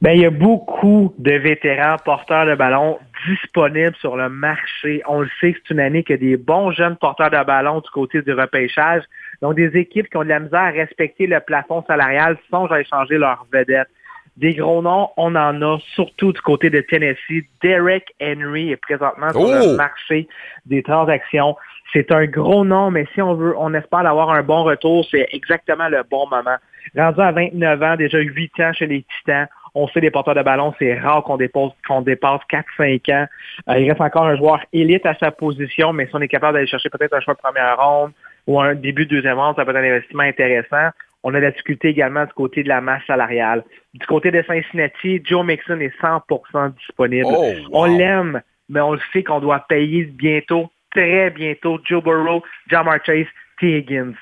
Ben, 0.00 0.12
il 0.12 0.22
y 0.22 0.26
a 0.26 0.30
beaucoup 0.30 1.14
de 1.18 1.32
vétérans 1.32 1.96
porteurs 2.02 2.46
de 2.46 2.54
ballon 2.54 2.98
disponibles 3.28 3.96
sur 4.00 4.16
le 4.16 4.30
marché. 4.30 5.02
On 5.06 5.20
le 5.20 5.28
sait 5.38 5.54
c'est 5.54 5.74
une 5.74 5.80
année 5.80 6.02
qu'il 6.02 6.16
y 6.16 6.18
a 6.18 6.30
des 6.30 6.36
bons 6.38 6.70
jeunes 6.72 6.96
porteurs 6.96 7.30
de 7.30 7.44
ballon 7.44 7.80
du 7.80 7.90
côté 7.90 8.22
du 8.22 8.32
repêchage. 8.32 9.02
Donc, 9.42 9.54
des 9.54 9.76
équipes 9.76 10.08
qui 10.08 10.16
ont 10.16 10.24
de 10.24 10.28
la 10.28 10.40
misère 10.40 10.60
à 10.60 10.70
respecter 10.70 11.26
le 11.26 11.40
plafond 11.40 11.84
salarial 11.86 12.36
songent 12.50 12.72
à 12.72 12.80
échanger 12.80 13.18
leurs 13.18 13.46
vedettes. 13.52 13.88
Des 14.36 14.54
gros 14.54 14.82
noms, 14.82 15.10
on 15.16 15.36
en 15.36 15.62
a, 15.62 15.78
surtout 15.94 16.32
du 16.32 16.40
côté 16.40 16.68
de 16.68 16.80
Tennessee. 16.80 17.44
Derek 17.62 18.12
Henry 18.20 18.72
est 18.72 18.76
présentement 18.76 19.30
sur 19.30 19.40
Oh! 19.40 19.52
le 19.52 19.76
marché 19.76 20.26
des 20.66 20.82
transactions. 20.82 21.56
C'est 21.92 22.10
un 22.10 22.26
gros 22.26 22.64
nom, 22.64 22.90
mais 22.90 23.06
si 23.14 23.22
on 23.22 23.34
veut, 23.34 23.54
on 23.56 23.72
espère 23.74 24.00
avoir 24.00 24.30
un 24.30 24.42
bon 24.42 24.64
retour, 24.64 25.06
c'est 25.08 25.28
exactement 25.32 25.88
le 25.88 26.02
bon 26.10 26.26
moment. 26.28 26.56
Rendu 26.96 27.20
à 27.20 27.30
29 27.30 27.82
ans, 27.82 27.96
déjà 27.96 28.18
8 28.18 28.60
ans 28.60 28.72
chez 28.72 28.86
les 28.86 29.04
Titans, 29.18 29.46
on 29.76 29.86
sait 29.88 30.00
les 30.00 30.10
porteurs 30.10 30.34
de 30.34 30.42
ballon, 30.42 30.74
c'est 30.78 30.98
rare 30.98 31.22
qu'on 31.22 31.36
dépasse, 31.36 31.72
qu'on 31.86 32.00
dépasse 32.00 32.40
4-5 32.50 33.12
ans. 33.12 33.26
Euh, 33.68 33.78
il 33.78 33.88
reste 33.88 34.00
encore 34.00 34.26
un 34.26 34.36
joueur 34.36 34.60
élite 34.72 35.06
à 35.06 35.14
sa 35.14 35.30
position, 35.30 35.92
mais 35.92 36.06
si 36.06 36.14
on 36.14 36.20
est 36.20 36.28
capable 36.28 36.54
d'aller 36.54 36.66
chercher 36.66 36.90
peut-être 36.90 37.14
un 37.14 37.20
choix 37.20 37.34
de 37.34 37.38
première 37.38 37.76
ronde 37.76 38.12
ou 38.46 38.60
un 38.60 38.74
début 38.74 39.06
de 39.06 39.16
deuxième 39.16 39.38
ça 39.38 39.64
peut 39.64 39.70
être 39.70 39.76
un 39.76 39.84
investissement 39.84 40.22
intéressant. 40.22 40.90
On 41.22 41.32
a 41.34 41.40
la 41.40 41.50
difficulté 41.50 41.88
également 41.88 42.26
du 42.26 42.32
côté 42.34 42.62
de 42.62 42.68
la 42.68 42.82
masse 42.82 43.02
salariale. 43.06 43.64
Du 43.94 44.06
côté 44.06 44.30
de 44.30 44.42
Cincinnati, 44.42 45.22
Joe 45.24 45.44
Mixon 45.44 45.80
est 45.80 45.98
100% 46.00 46.74
disponible. 46.74 47.26
Oh, 47.26 47.46
wow. 47.46 47.68
On 47.72 47.84
l'aime, 47.86 48.42
mais 48.68 48.80
on 48.80 48.92
le 48.92 49.00
sait 49.12 49.22
qu'on 49.22 49.40
doit 49.40 49.64
payer 49.66 50.04
bientôt, 50.04 50.70
très 50.94 51.30
bientôt, 51.30 51.80
Joe 51.84 52.02
Burrow, 52.02 52.42
Jamar 52.70 52.98
Chase, 53.04 53.26
T. 53.58 53.78
Higgins. 53.78 54.12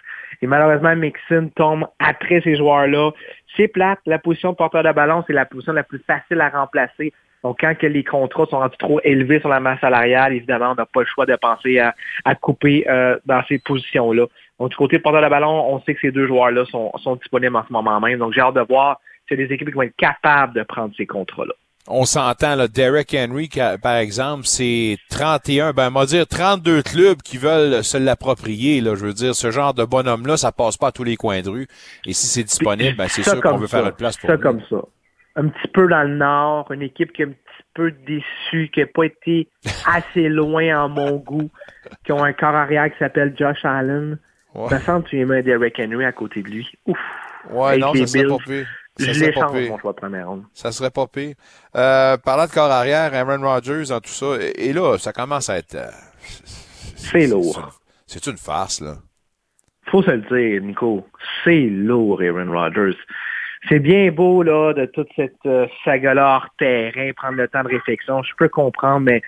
Et 0.42 0.46
malheureusement, 0.46 0.94
Mixon 0.94 1.50
tombe 1.56 1.86
après 1.98 2.40
ces 2.42 2.56
joueurs-là. 2.56 3.10
C'est 3.56 3.68
plate. 3.68 4.00
La 4.06 4.18
position 4.18 4.50
de 4.52 4.56
porteur 4.56 4.84
de 4.84 4.92
ballon, 4.92 5.24
c'est 5.26 5.32
la 5.32 5.44
position 5.44 5.72
la 5.72 5.84
plus 5.84 6.02
facile 6.06 6.40
à 6.40 6.50
remplacer. 6.50 7.12
Donc, 7.42 7.58
quand 7.60 7.76
que 7.76 7.86
les 7.86 8.04
contrats 8.04 8.46
sont 8.46 8.58
rendus 8.58 8.76
trop 8.78 9.00
élevés 9.02 9.40
sur 9.40 9.48
la 9.48 9.60
masse 9.60 9.80
salariale, 9.80 10.32
évidemment, 10.32 10.72
on 10.72 10.74
n'a 10.74 10.86
pas 10.86 11.00
le 11.00 11.06
choix 11.06 11.26
de 11.26 11.34
penser 11.36 11.78
à, 11.78 11.94
à 12.24 12.34
couper 12.34 12.84
euh, 12.88 13.18
dans 13.26 13.42
ces 13.48 13.58
positions-là. 13.58 14.26
Donc, 14.60 14.70
du 14.70 14.76
côté 14.76 14.98
porteur 14.98 15.22
de 15.22 15.28
ballon, 15.28 15.74
on 15.74 15.80
sait 15.82 15.94
que 15.94 16.00
ces 16.00 16.12
deux 16.12 16.26
joueurs-là 16.26 16.64
sont, 16.66 16.92
sont 17.02 17.16
disponibles 17.16 17.56
en 17.56 17.64
ce 17.66 17.72
moment 17.72 18.00
même. 18.00 18.18
Donc, 18.18 18.32
j'ai 18.32 18.40
hâte 18.40 18.54
de 18.54 18.60
voir 18.60 19.00
si 19.28 19.36
des 19.36 19.52
équipes 19.52 19.68
qui 19.68 19.74
vont 19.74 19.82
être 19.82 19.96
capables 19.96 20.54
de 20.54 20.62
prendre 20.62 20.94
ces 20.96 21.06
contrats-là. 21.06 21.54
On 21.88 22.04
s'entend, 22.04 22.54
là, 22.54 22.68
Derek 22.68 23.12
Henry, 23.12 23.50
par 23.82 23.96
exemple, 23.96 24.46
c'est 24.46 24.98
31, 25.10 25.72
ben, 25.72 25.88
on 25.88 25.98
va 25.98 26.06
dire 26.06 26.28
32 26.28 26.80
clubs 26.82 27.20
qui 27.22 27.38
veulent 27.38 27.82
se 27.82 27.98
l'approprier, 27.98 28.80
là. 28.80 28.94
Je 28.94 29.04
veux 29.04 29.12
dire, 29.12 29.34
ce 29.34 29.50
genre 29.50 29.74
de 29.74 29.84
bonhomme-là, 29.84 30.36
ça 30.36 30.52
passe 30.52 30.76
pas 30.76 30.88
à 30.88 30.92
tous 30.92 31.02
les 31.02 31.16
coins 31.16 31.42
de 31.42 31.50
rue. 31.50 31.66
Et 32.06 32.12
si 32.12 32.28
c'est 32.28 32.44
disponible, 32.44 32.96
ben, 32.96 33.08
c'est 33.08 33.24
sûr 33.24 33.40
qu'on 33.40 33.56
veut 33.56 33.66
ça. 33.66 33.78
faire 33.78 33.86
une 33.88 33.94
place 33.94 34.16
pour 34.16 34.28
Ça 34.28 34.36
lui. 34.36 34.42
comme 34.42 34.60
ça. 34.70 34.76
Un 35.36 35.48
petit 35.48 35.68
peu 35.68 35.86
dans 35.88 36.02
le 36.02 36.14
nord, 36.16 36.70
une 36.72 36.82
équipe 36.82 37.12
qui 37.12 37.22
est 37.22 37.26
un 37.26 37.30
petit 37.30 37.64
peu 37.74 37.90
déçue, 37.90 38.70
qui 38.72 38.80
n'a 38.80 38.86
pas 38.86 39.04
été 39.04 39.48
assez 39.86 40.28
loin 40.28 40.84
en 40.84 40.88
mon 40.88 41.16
goût, 41.16 41.50
qui 42.04 42.12
ont 42.12 42.22
un 42.22 42.32
corps 42.32 42.54
arrière 42.54 42.90
qui 42.92 42.98
s'appelle 42.98 43.34
Josh 43.38 43.64
Allen. 43.64 44.18
Ouais. 44.54 44.68
Ça 44.68 44.80
semble 44.80 45.04
que 45.04 45.10
tu 45.10 45.18
aimes 45.20 45.30
un 45.30 45.40
Derrick 45.40 45.78
Henry 45.78 46.04
à 46.04 46.12
côté 46.12 46.42
de 46.42 46.48
lui. 46.48 46.68
Ouf. 46.86 46.98
Ouais, 47.50 47.68
Avec 47.70 47.80
non, 47.80 47.94
ça 47.94 48.06
serait 48.06 48.24
pas 48.28 48.36
pire. 48.44 48.66
Ça 48.98 49.06
Je 49.06 49.12
serait 49.14 49.32
pas 49.32 49.50
pire. 49.50 49.70
mon 49.70 49.78
choix 49.78 49.92
de 49.92 49.96
première 49.96 50.28
ronde. 50.28 50.44
Ça 50.52 50.70
serait 50.70 50.90
pas 50.90 51.06
pire. 51.06 51.34
Euh, 51.74 52.18
parlant 52.18 52.44
de 52.46 52.50
corps 52.50 52.70
arrière, 52.70 53.14
Aaron 53.14 53.40
Rodgers 53.42 53.84
dans 53.88 54.00
tout 54.00 54.10
ça, 54.10 54.36
et, 54.38 54.68
et 54.68 54.72
là, 54.74 54.98
ça 54.98 55.14
commence 55.14 55.48
à 55.48 55.56
être... 55.56 55.74
euh, 55.76 55.88
C'est 56.96 57.26
lourd. 57.26 57.80
C'est 58.06 58.26
une 58.26 58.36
farce, 58.36 58.82
là. 58.82 58.96
Faut 59.90 60.02
se 60.02 60.10
le 60.10 60.18
dire, 60.20 60.62
Nico. 60.62 61.06
C'est 61.42 61.62
lourd, 61.70 62.20
Aaron 62.22 62.52
Rodgers. 62.52 62.96
C'est 63.68 63.78
bien 63.78 64.10
beau, 64.10 64.42
là, 64.42 64.72
de 64.72 64.86
toute 64.86 65.08
cette 65.14 65.46
euh, 65.46 65.66
hors 66.16 66.48
terrain, 66.58 67.12
prendre 67.14 67.36
le 67.36 67.48
temps 67.48 67.62
de 67.62 67.68
réflexion. 67.68 68.22
Je 68.22 68.32
peux 68.36 68.48
comprendre, 68.48 69.00
mais 69.00 69.22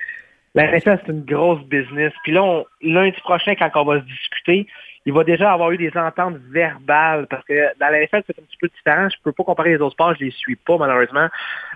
la 0.55 0.70
NFL, 0.70 1.01
c'est 1.05 1.12
une 1.12 1.24
grosse 1.24 1.62
business. 1.64 2.12
Puis 2.22 2.32
là, 2.32 2.62
lundi 2.82 3.18
prochain, 3.20 3.55
quand 3.55 3.70
on 3.74 3.85
va 3.85 4.01
se 4.01 4.05
discuter, 4.07 4.66
il 5.07 5.12
va 5.12 5.22
déjà 5.22 5.53
avoir 5.53 5.70
eu 5.70 5.76
des 5.76 5.93
ententes 5.97 6.37
verbales 6.51 7.26
parce 7.28 7.45
que 7.45 7.55
dans 7.78 7.89
la 7.89 8.01
NFL, 8.01 8.22
c'est 8.26 8.39
un 8.39 8.43
petit 8.43 8.57
peu 8.61 8.68
différent. 8.68 9.09
Je 9.09 9.16
peux 9.22 9.32
pas 9.32 9.45
comparer 9.45 9.70
les 9.70 9.80
autres 9.80 9.93
sports, 9.93 10.14
je 10.18 10.24
les 10.24 10.30
suis 10.30 10.57
pas, 10.57 10.78
malheureusement. 10.78 11.28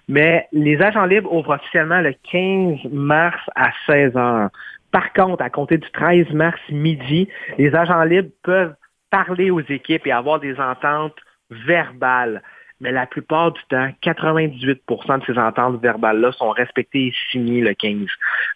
Mais 0.08 0.48
les 0.52 0.80
agents 0.80 1.04
libres 1.04 1.32
ouvrent 1.32 1.54
officiellement 1.56 2.00
le 2.00 2.14
15 2.30 2.90
mars 2.90 3.42
à 3.54 3.70
16 3.86 4.16
heures. 4.16 4.48
Par 4.90 5.12
contre, 5.12 5.42
à 5.42 5.50
compter 5.50 5.76
du 5.76 5.90
13 5.90 6.30
mars 6.30 6.60
midi, 6.70 7.28
les 7.58 7.74
agents 7.74 8.04
libres 8.04 8.30
peuvent 8.42 8.74
parler 9.10 9.50
aux 9.50 9.60
équipes 9.60 10.06
et 10.06 10.12
avoir 10.12 10.40
des 10.40 10.58
ententes 10.58 11.16
verbales. 11.50 12.42
Mais 12.80 12.92
la 12.92 13.06
plupart 13.06 13.52
du 13.52 13.60
temps, 13.68 13.90
98% 14.02 15.18
de 15.18 15.24
ces 15.24 15.38
ententes 15.38 15.82
verbales-là 15.82 16.30
sont 16.32 16.50
respectées 16.50 17.08
et 17.08 17.14
signées 17.30 17.60
le 17.60 17.74
15. 17.74 18.06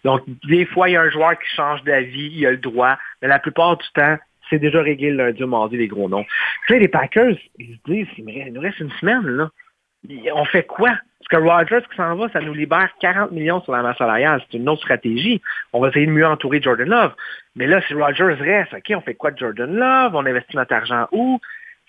Donc, 0.05 0.21
des 0.47 0.65
fois, 0.65 0.87
il 0.87 0.93
y 0.93 0.95
a 0.95 1.01
un 1.01 1.09
joueur 1.09 1.37
qui 1.37 1.55
change 1.55 1.83
d'avis, 1.83 2.31
il 2.33 2.45
a 2.45 2.51
le 2.51 2.57
droit, 2.57 2.97
mais 3.21 3.27
la 3.27 3.39
plupart 3.39 3.77
du 3.77 3.87
temps, 3.93 4.17
c'est 4.49 4.59
déjà 4.59 4.81
réglé 4.81 5.09
le 5.09 5.17
lundi 5.17 5.43
mardi, 5.43 5.77
les 5.77 5.87
gros 5.87 6.07
noms. 6.07 6.25
Puis 6.63 6.75
là, 6.75 6.79
les 6.79 6.87
Packers, 6.87 7.35
ils 7.59 7.75
se 7.75 7.91
disent, 7.91 8.07
il 8.17 8.53
nous 8.53 8.61
reste 8.61 8.79
une 8.79 8.91
semaine, 8.91 9.25
là. 9.25 9.49
On 10.33 10.45
fait 10.45 10.63
quoi? 10.63 10.89
Parce 10.89 11.43
que 11.43 11.49
Rogers 11.49 11.87
qui 11.89 11.95
s'en 11.95 12.15
va, 12.15 12.27
ça 12.29 12.41
nous 12.41 12.53
libère 12.53 12.89
40 12.99 13.31
millions 13.31 13.61
sur 13.61 13.71
la 13.71 13.81
masse 13.81 13.97
salariale. 13.97 14.41
C'est 14.51 14.57
une 14.57 14.67
autre 14.67 14.81
stratégie. 14.81 15.41
On 15.71 15.79
va 15.79 15.87
essayer 15.87 16.05
de 16.05 16.11
mieux 16.11 16.27
entourer 16.27 16.61
Jordan 16.61 16.89
Love. 16.89 17.13
Mais 17.55 17.67
là, 17.67 17.81
si 17.87 17.93
Rogers 17.93 18.35
reste, 18.37 18.73
OK, 18.73 18.91
on 18.93 19.01
fait 19.01 19.15
quoi 19.15 19.31
de 19.31 19.37
Jordan 19.37 19.73
Love? 19.73 20.15
On 20.15 20.25
investit 20.25 20.57
notre 20.57 20.73
argent 20.73 21.07
où? 21.13 21.39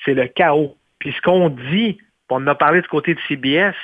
C'est 0.04 0.14
le 0.14 0.28
chaos. 0.28 0.76
Puis 1.04 1.12
ce 1.12 1.20
qu'on 1.20 1.50
dit, 1.50 1.98
on 2.30 2.36
en 2.36 2.46
a 2.46 2.54
parlé 2.54 2.80
du 2.80 2.88
côté 2.88 3.14
de 3.14 3.20
CBS, 3.28 3.74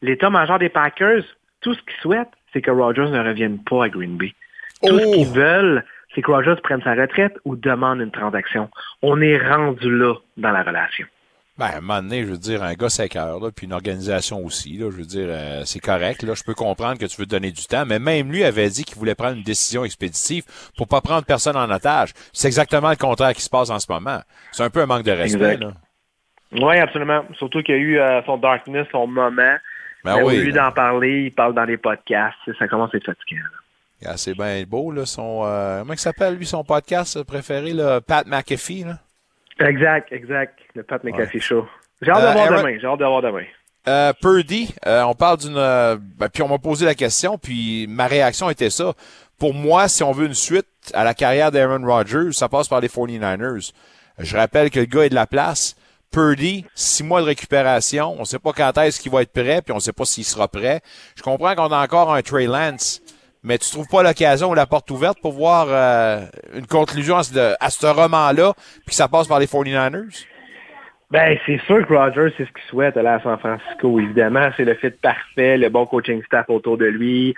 l'état-major 0.00 0.58
des 0.58 0.70
Packers, 0.70 1.22
tout 1.60 1.74
ce 1.74 1.80
qu'ils 1.80 2.00
souhaitent, 2.00 2.32
c'est 2.54 2.62
que 2.62 2.70
Rogers 2.70 3.10
ne 3.10 3.22
revienne 3.22 3.58
pas 3.62 3.84
à 3.84 3.88
Green 3.90 4.16
Bay. 4.16 4.32
Tout 4.82 4.98
ce 4.98 5.14
qu'ils 5.14 5.28
veulent, 5.28 5.84
c'est 6.14 6.22
que 6.22 6.30
Rogers 6.30 6.56
prenne 6.62 6.80
sa 6.82 6.94
retraite 6.94 7.34
ou 7.44 7.54
demande 7.54 8.00
une 8.00 8.10
transaction. 8.10 8.70
On 9.02 9.20
est 9.20 9.36
rendu 9.36 9.94
là 9.94 10.14
dans 10.38 10.52
la 10.52 10.62
relation. 10.62 11.06
Ben, 11.58 11.66
à 11.66 11.76
un 11.76 11.80
moment 11.82 12.02
donné, 12.02 12.22
je 12.22 12.30
veux 12.30 12.38
dire, 12.38 12.62
un 12.62 12.72
gars 12.72 12.88
5 12.88 13.14
heures, 13.14 13.38
là, 13.38 13.50
puis 13.54 13.66
une 13.66 13.74
organisation 13.74 14.42
aussi, 14.44 14.78
là, 14.78 14.90
je 14.90 14.96
veux 14.96 15.04
dire, 15.04 15.26
euh, 15.28 15.62
c'est 15.66 15.78
correct, 15.78 16.22
là, 16.22 16.34
je 16.34 16.42
peux 16.42 16.54
comprendre 16.54 16.98
que 16.98 17.04
tu 17.04 17.16
veux 17.16 17.26
te 17.26 17.30
donner 17.30 17.52
du 17.52 17.66
temps, 17.66 17.84
mais 17.86 17.98
même 18.00 18.32
lui 18.32 18.42
avait 18.42 18.70
dit 18.70 18.84
qu'il 18.84 18.96
voulait 18.96 19.14
prendre 19.14 19.36
une 19.36 19.44
décision 19.44 19.84
expéditive 19.84 20.44
pour 20.76 20.88
pas 20.88 21.00
prendre 21.00 21.24
personne 21.24 21.56
en 21.56 21.70
otage. 21.70 22.12
C'est 22.32 22.48
exactement 22.48 22.90
le 22.90 22.96
contraire 22.96 23.34
qui 23.34 23.42
se 23.42 23.50
passe 23.50 23.70
en 23.70 23.78
ce 23.78 23.86
moment. 23.88 24.20
C'est 24.50 24.64
un 24.64 24.70
peu 24.70 24.80
un 24.80 24.86
manque 24.86 25.04
de 25.04 25.12
respect, 25.12 25.52
Exact. 25.52 25.60
là. 25.62 25.72
Oui, 26.54 26.76
absolument. 26.78 27.24
Surtout 27.38 27.62
qu'il 27.62 27.74
y 27.74 27.78
a 27.78 27.80
eu 27.80 27.98
euh, 27.98 28.22
son 28.24 28.36
darkness, 28.38 28.86
son 28.92 29.06
moment. 29.06 29.56
Ben 30.04 30.22
oui, 30.22 30.38
Au 30.38 30.44
lieu 30.44 30.52
d'en 30.52 30.70
parler, 30.70 31.24
il 31.26 31.32
parle 31.32 31.54
dans 31.54 31.64
les 31.64 31.76
podcasts. 31.78 32.36
Ça 32.58 32.68
commence 32.68 32.92
à 32.94 32.98
être 32.98 33.06
fatigant. 33.06 33.40
là. 33.42 34.10
Ah, 34.10 34.16
c'est 34.18 34.34
bien 34.34 34.62
beau, 34.66 34.92
là. 34.92 35.06
Son, 35.06 35.42
euh, 35.46 35.80
comment 35.80 35.94
il 35.94 35.98
s'appelle, 35.98 36.34
lui, 36.36 36.44
son 36.44 36.62
podcast 36.62 37.22
préféré, 37.22 37.72
là? 37.72 38.00
Pat 38.02 38.26
McAfee, 38.26 38.84
là? 38.84 38.98
Exact, 39.66 40.12
exact. 40.12 40.58
Le 40.74 40.82
Pat 40.82 41.02
McAfee 41.04 41.36
Ouais. 41.36 41.40
Show. 41.40 41.66
J'ai 42.02 42.10
hâte 42.10 42.22
Euh, 42.22 42.28
de 42.28 42.32
voir 42.34 42.46
Aaron- 42.52 42.58
demain. 42.62 42.78
J'ai 42.80 42.86
hâte 42.86 42.98
de 42.98 43.04
voir 43.04 43.22
demain. 43.22 43.44
Euh, 43.88 44.12
Purdy, 44.20 44.74
euh, 44.86 45.02
on 45.04 45.14
parle 45.14 45.38
d'une... 45.38 45.56
euh, 45.56 45.96
ben, 46.18 46.28
puis 46.28 46.42
on 46.42 46.48
m'a 46.48 46.58
posé 46.58 46.84
la 46.84 46.94
question, 46.94 47.38
puis 47.38 47.86
ma 47.88 48.06
réaction 48.06 48.50
était 48.50 48.70
ça. 48.70 48.92
Pour 49.38 49.54
moi, 49.54 49.88
si 49.88 50.02
on 50.02 50.12
veut 50.12 50.26
une 50.26 50.34
suite 50.34 50.66
à 50.92 51.04
la 51.04 51.14
carrière 51.14 51.50
d'Aaron 51.50 51.84
Rodgers, 51.84 52.32
ça 52.32 52.48
passe 52.48 52.68
par 52.68 52.80
les 52.80 52.88
49ers. 52.88 53.72
Je 54.18 54.36
rappelle 54.36 54.70
que 54.70 54.80
le 54.80 54.86
gars 54.86 55.04
est 55.04 55.10
de 55.10 55.14
la 55.14 55.26
place. 55.26 55.76
Purdy, 56.14 56.64
six 56.76 57.02
mois 57.02 57.20
de 57.22 57.26
récupération. 57.26 58.14
On 58.16 58.20
ne 58.20 58.24
sait 58.24 58.38
pas 58.38 58.52
quand 58.52 58.78
est-ce 58.78 59.00
qu'il 59.00 59.10
va 59.10 59.22
être 59.22 59.32
prêt, 59.32 59.60
puis 59.62 59.72
on 59.72 59.76
ne 59.76 59.80
sait 59.80 59.92
pas 59.92 60.04
s'il 60.04 60.22
sera 60.22 60.46
prêt. 60.46 60.80
Je 61.16 61.22
comprends 61.22 61.56
qu'on 61.56 61.72
a 61.72 61.82
encore 61.82 62.14
un 62.14 62.22
Trey 62.22 62.46
Lance, 62.46 63.02
mais 63.42 63.58
tu 63.58 63.68
trouves 63.68 63.88
pas 63.88 64.04
l'occasion 64.04 64.50
ou 64.50 64.54
la 64.54 64.66
porte 64.66 64.88
ouverte 64.92 65.18
pour 65.20 65.32
voir 65.32 65.66
euh, 65.68 66.20
une 66.54 66.68
conclusion 66.68 67.16
à 67.16 67.24
ce, 67.24 67.56
à 67.58 67.68
ce 67.68 67.86
roman-là, 67.86 68.52
puis 68.54 68.90
que 68.90 68.94
ça 68.94 69.08
passe 69.08 69.26
par 69.26 69.40
les 69.40 69.46
49ers? 69.46 70.24
Ben, 71.10 71.36
c'est 71.46 71.60
sûr 71.66 71.84
que 71.84 71.92
Rogers, 71.92 72.32
c'est 72.36 72.44
ce 72.44 72.52
qu'il 72.52 72.68
souhaite 72.70 72.96
aller 72.96 73.08
à 73.08 73.20
San 73.20 73.36
Francisco, 73.38 73.98
évidemment. 73.98 74.50
C'est 74.56 74.64
le 74.64 74.74
fit 74.74 74.90
parfait, 74.90 75.58
le 75.58 75.68
bon 75.68 75.84
coaching 75.84 76.22
staff 76.26 76.48
autour 76.48 76.78
de 76.78 76.86
lui, 76.86 77.34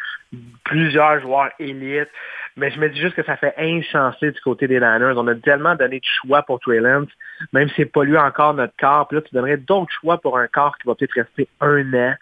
plusieurs 0.64 1.20
joueurs 1.20 1.50
élites. 1.58 2.08
Mais 2.56 2.70
je 2.70 2.80
me 2.80 2.88
dis 2.88 3.00
juste 3.00 3.14
que 3.14 3.22
ça 3.22 3.36
fait 3.36 3.54
inchancé 3.58 4.30
du 4.30 4.40
côté 4.40 4.66
des 4.66 4.80
Niners. 4.80 5.14
On 5.16 5.26
a 5.26 5.34
tellement 5.34 5.74
donné 5.74 6.00
de 6.00 6.04
choix 6.04 6.42
pour 6.42 6.58
Trey 6.60 6.80
Lance, 6.80 7.08
même 7.52 7.68
si 7.68 7.74
c'est 7.76 7.92
pas 7.92 8.04
lui 8.04 8.16
encore 8.16 8.54
notre 8.54 8.72
corps. 8.78 9.06
Puis 9.08 9.16
là, 9.16 9.22
tu 9.22 9.34
donnerais 9.34 9.58
d'autres 9.58 9.92
choix 10.00 10.18
pour 10.18 10.38
un 10.38 10.46
corps 10.46 10.76
qui 10.78 10.88
va 10.88 10.94
peut-être 10.94 11.12
rester 11.12 11.48
un 11.60 11.92
an. 11.92 12.14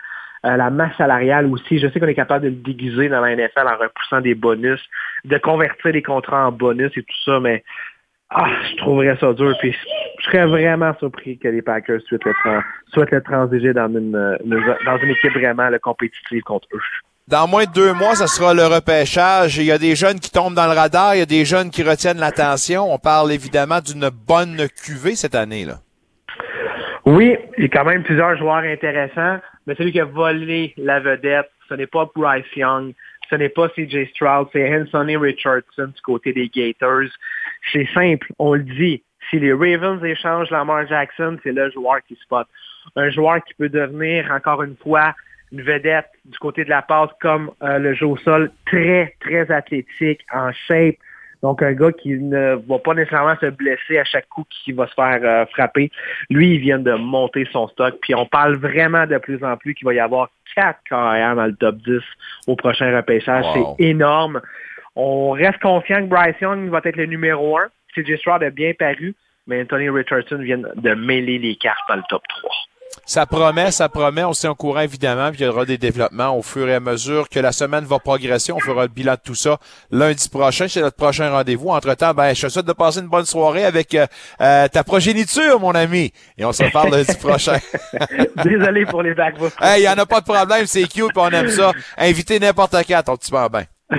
Euh, 0.44 0.56
la 0.56 0.68
masse 0.70 0.94
salariale 0.96 1.46
aussi. 1.46 1.78
Je 1.78 1.88
sais 1.88 2.00
qu'on 2.00 2.06
est 2.06 2.14
capable 2.14 2.44
de 2.44 2.50
le 2.50 2.56
déguiser 2.56 3.08
dans 3.08 3.20
la 3.20 3.34
NFL 3.34 3.66
en 3.66 3.78
repoussant 3.78 4.20
des 4.20 4.34
bonus, 4.34 4.80
de 5.24 5.38
convertir 5.38 5.92
les 5.92 6.02
contrats 6.02 6.48
en 6.48 6.52
bonus 6.52 6.92
et 6.96 7.02
tout 7.02 7.22
ça, 7.24 7.40
mais 7.40 7.64
ah, 8.28 8.50
je 8.70 8.76
trouverais 8.76 9.16
ça 9.18 9.32
dur. 9.32 9.56
Puis 9.60 9.74
je 10.18 10.24
serais 10.24 10.46
vraiment 10.46 10.92
surpris 10.98 11.38
que 11.38 11.48
les 11.48 11.62
Packers 11.62 12.00
souhaitent 12.02 12.24
le, 12.24 13.20
transiger 13.22 13.72
dans 13.72 13.88
une, 13.88 14.14
euh, 14.14 14.36
dans 14.84 14.98
une 14.98 15.10
équipe 15.10 15.32
vraiment 15.32 15.70
compétitive 15.82 16.42
contre 16.42 16.68
eux. 16.74 16.80
Dans 17.26 17.48
moins 17.48 17.64
de 17.64 17.72
deux 17.72 17.94
mois, 17.94 18.14
ça 18.14 18.26
sera 18.26 18.52
le 18.52 18.66
repêchage. 18.66 19.56
Il 19.56 19.64
y 19.64 19.72
a 19.72 19.78
des 19.78 19.96
jeunes 19.96 20.20
qui 20.20 20.30
tombent 20.30 20.54
dans 20.54 20.66
le 20.66 20.78
radar, 20.78 21.14
il 21.14 21.20
y 21.20 21.22
a 21.22 21.26
des 21.26 21.46
jeunes 21.46 21.70
qui 21.70 21.82
retiennent 21.82 22.18
l'attention. 22.18 22.92
On 22.92 22.98
parle 22.98 23.32
évidemment 23.32 23.80
d'une 23.80 24.10
bonne 24.10 24.68
cuvée 24.84 25.14
cette 25.14 25.34
année. 25.34 25.64
là. 25.64 25.76
Oui, 27.06 27.34
il 27.56 27.64
y 27.64 27.66
a 27.66 27.70
quand 27.70 27.86
même 27.86 28.02
plusieurs 28.02 28.36
joueurs 28.36 28.64
intéressants, 28.64 29.38
mais 29.66 29.74
celui 29.74 29.92
qui 29.92 30.00
a 30.00 30.04
volé 30.04 30.74
la 30.76 31.00
vedette, 31.00 31.50
ce 31.70 31.72
n'est 31.72 31.86
pas 31.86 32.06
Bryce 32.14 32.44
Young, 32.56 32.92
ce 33.30 33.36
n'est 33.36 33.48
pas 33.48 33.70
CJ 33.70 34.10
Stroud, 34.10 34.48
c'est 34.52 34.78
Anthony 34.78 35.16
Richardson 35.16 35.92
du 35.94 36.02
côté 36.02 36.34
des 36.34 36.50
Gators. 36.50 37.08
C'est 37.72 37.88
simple, 37.94 38.32
on 38.38 38.52
le 38.52 38.64
dit. 38.64 39.02
Si 39.30 39.38
les 39.38 39.54
Ravens 39.54 40.04
échangent 40.04 40.50
Lamar 40.50 40.86
Jackson, 40.86 41.38
c'est 41.42 41.52
le 41.52 41.70
joueur 41.70 42.00
qui 42.06 42.16
spot. 42.16 42.46
Un 42.96 43.08
joueur 43.08 43.42
qui 43.44 43.54
peut 43.54 43.70
devenir, 43.70 44.30
encore 44.30 44.62
une 44.62 44.76
fois, 44.76 45.14
une 45.54 45.62
vedette 45.62 46.10
du 46.24 46.38
côté 46.38 46.64
de 46.64 46.70
la 46.70 46.82
passe 46.82 47.10
comme 47.20 47.52
euh, 47.62 47.78
le 47.78 47.94
jeu 47.94 48.06
au 48.06 48.16
sol, 48.16 48.50
très, 48.66 49.14
très 49.20 49.50
athlétique, 49.50 50.20
en 50.32 50.50
shape. 50.66 50.96
Donc, 51.42 51.62
un 51.62 51.74
gars 51.74 51.92
qui 51.92 52.14
ne 52.14 52.54
va 52.54 52.78
pas 52.78 52.94
nécessairement 52.94 53.36
se 53.40 53.46
blesser 53.46 53.98
à 53.98 54.04
chaque 54.04 54.28
coup 54.28 54.44
qu'il 54.48 54.74
va 54.74 54.86
se 54.88 54.94
faire 54.94 55.20
euh, 55.22 55.46
frapper. 55.46 55.90
Lui, 56.30 56.54
il 56.54 56.58
vient 56.58 56.78
de 56.78 56.92
monter 56.92 57.46
son 57.52 57.68
stock. 57.68 57.96
Puis 58.00 58.14
on 58.14 58.26
parle 58.26 58.56
vraiment 58.56 59.06
de 59.06 59.18
plus 59.18 59.44
en 59.44 59.56
plus 59.56 59.74
qu'il 59.74 59.84
va 59.84 59.94
y 59.94 60.00
avoir 60.00 60.30
quatre 60.56 60.80
carrières 60.88 61.36
dans 61.36 61.46
le 61.46 61.54
top 61.54 61.76
10 61.76 62.00
au 62.46 62.56
prochain 62.56 62.96
repêchage. 62.96 63.44
Wow. 63.44 63.76
C'est 63.78 63.84
énorme. 63.84 64.40
On 64.96 65.30
reste 65.32 65.58
confiant 65.60 65.98
que 65.98 66.08
Bryce 66.08 66.40
Young 66.40 66.68
va 66.70 66.80
être 66.82 66.96
le 66.96 67.06
numéro 67.06 67.58
un. 67.58 67.66
CJ 67.94 68.16
Stroud 68.16 68.42
a 68.42 68.50
bien 68.50 68.72
paru, 68.76 69.14
mais 69.46 69.62
Anthony 69.62 69.88
Richardson 69.90 70.38
vient 70.38 70.58
de 70.58 70.94
mêler 70.94 71.38
les 71.38 71.56
cartes 71.56 71.78
dans 71.88 71.96
le 71.96 72.02
top 72.08 72.22
3. 72.28 72.50
Ça 73.06 73.26
promet, 73.26 73.70
ça 73.70 73.88
promet. 73.88 74.24
On 74.24 74.32
s'est 74.32 74.48
au 74.48 74.54
courant 74.54 74.80
évidemment, 74.80 75.30
puis 75.30 75.40
il 75.40 75.44
y 75.44 75.48
aura 75.48 75.64
des 75.64 75.78
développements 75.78 76.36
au 76.36 76.42
fur 76.42 76.68
et 76.68 76.74
à 76.74 76.80
mesure 76.80 77.28
que 77.28 77.40
la 77.40 77.52
semaine 77.52 77.84
va 77.84 77.98
progresser. 77.98 78.52
On 78.52 78.60
fera 78.60 78.82
le 78.82 78.88
bilan 78.88 79.12
de 79.12 79.20
tout 79.24 79.34
ça 79.34 79.58
lundi 79.90 80.28
prochain. 80.28 80.68
C'est 80.68 80.80
notre 80.80 80.96
prochain 80.96 81.30
rendez-vous. 81.30 81.70
Entre-temps, 81.70 82.14
ben, 82.14 82.34
je 82.34 82.46
te 82.46 82.48
souhaite 82.50 82.66
de 82.66 82.72
passer 82.72 83.00
une 83.00 83.08
bonne 83.08 83.24
soirée 83.24 83.64
avec 83.64 83.94
euh, 83.94 84.06
euh, 84.40 84.68
ta 84.68 84.84
progéniture, 84.84 85.60
mon 85.60 85.72
ami. 85.72 86.12
Et 86.38 86.44
on 86.44 86.52
se 86.52 86.64
reparle 86.64 86.90
lundi 86.90 87.14
prochain. 87.16 87.58
Désolé 88.44 88.86
pour 88.86 89.02
les. 89.02 89.14
Hey, 89.60 89.80
il 89.80 89.80
n'y 89.82 89.88
en 89.88 89.98
a 89.98 90.06
pas 90.06 90.20
de 90.20 90.24
problème, 90.24 90.66
c'est 90.66 90.82
cute, 90.82 91.08
puis 91.08 91.12
on 91.16 91.30
aime 91.30 91.48
ça. 91.48 91.72
Invitez 91.96 92.40
n'importe 92.40 92.82
qui 92.84 92.94
à 92.94 93.02
ton 93.02 93.16
petit 93.16 93.30
bambin. 93.30 93.64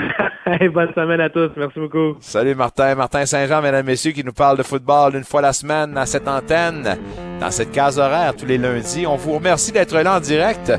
Hey, 0.48 0.70
bonne 0.70 0.94
semaine 0.94 1.22
à 1.22 1.30
tous. 1.30 1.50
Merci 1.58 1.80
beaucoup. 1.80 2.18
Salut 2.20 2.54
Martin, 2.54 2.94
Martin 2.94 3.26
Saint-Jean, 3.26 3.64
mesdames, 3.64 3.84
messieurs, 3.84 4.12
qui 4.12 4.24
nous 4.24 4.32
parle 4.32 4.60
de 4.60 4.64
football 4.64 5.16
une 5.16 5.24
fois 5.24 5.42
la 5.42 5.54
semaine 5.54 5.98
à 5.98 6.06
cette 6.06 6.28
antenne, 6.28 7.00
dans 7.40 7.52
cette 7.52 7.72
case 7.72 8.00
horaire 8.00 8.36
tous 8.36 8.46
les 8.46 8.58
lundis. 8.58 9.06
On 9.08 9.16
vous 9.16 9.34
remercie 9.34 9.72
d'être 9.72 9.96
là 9.98 10.18
en 10.18 10.20
direct 10.20 10.72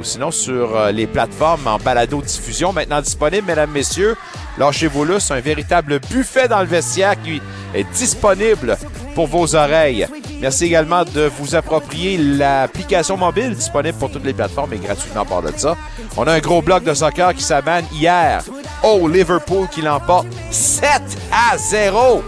ou 0.00 0.04
sinon 0.04 0.30
sur 0.30 0.76
euh, 0.76 0.90
les 0.90 1.06
plateformes 1.06 1.66
en 1.66 1.78
balado-diffusion 1.78 2.72
maintenant 2.72 3.00
disponibles, 3.00 3.46
mesdames, 3.46 3.70
messieurs. 3.70 4.16
Lâchez-vous 4.58 5.04
là, 5.04 5.20
c'est 5.20 5.34
un 5.34 5.40
véritable 5.40 6.00
buffet 6.10 6.48
dans 6.48 6.60
le 6.60 6.66
vestiaire 6.66 7.14
qui 7.22 7.40
est 7.74 7.84
disponible 7.92 8.76
pour 9.14 9.26
vos 9.26 9.54
oreilles. 9.54 10.06
Merci 10.40 10.64
également 10.64 11.04
de 11.04 11.30
vous 11.38 11.54
approprier 11.54 12.18
l'application 12.18 13.16
mobile 13.16 13.54
disponible 13.54 13.96
pour 13.96 14.10
toutes 14.10 14.24
les 14.24 14.32
plateformes 14.32 14.72
et 14.72 14.78
gratuitement 14.78 15.24
par 15.24 15.40
de 15.40 15.52
ça. 15.56 15.76
On 16.16 16.26
a 16.26 16.32
un 16.32 16.40
gros 16.40 16.62
bloc 16.62 16.82
de 16.82 16.94
soccer 16.94 17.32
qui 17.34 17.44
s'abane 17.44 17.84
hier. 17.92 18.42
Oh, 18.82 19.06
Liverpool 19.06 19.68
qui 19.68 19.82
l'emporte 19.82 20.26
7 20.50 21.00
à 21.30 21.56
0 21.56 22.22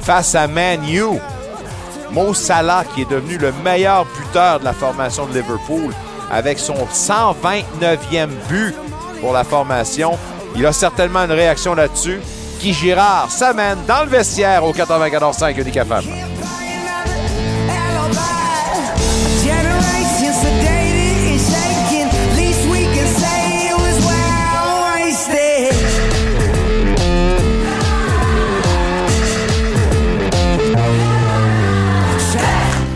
face 0.00 0.34
à 0.34 0.48
Man 0.48 0.80
U. 0.88 1.18
Mo 2.12 2.34
Salah 2.34 2.84
qui 2.94 3.02
est 3.02 3.10
devenu 3.10 3.38
le 3.38 3.52
meilleur 3.64 4.04
buteur 4.16 4.60
de 4.60 4.64
la 4.64 4.72
formation 4.72 5.26
de 5.26 5.34
Liverpool 5.38 5.94
avec 6.30 6.58
son 6.58 6.74
129e 6.74 8.28
but 8.48 8.74
pour 9.20 9.32
la 9.32 9.44
formation. 9.44 10.18
Il 10.56 10.66
a 10.66 10.72
certainement 10.72 11.24
une 11.24 11.32
réaction 11.32 11.74
là-dessus. 11.74 12.20
Guy 12.60 12.72
Girard 12.72 13.30
s'amène 13.30 13.78
dans 13.86 14.04
le 14.04 14.10
vestiaire 14.10 14.64
au 14.64 14.72
94.5 14.72 15.60
Unique 15.60 15.78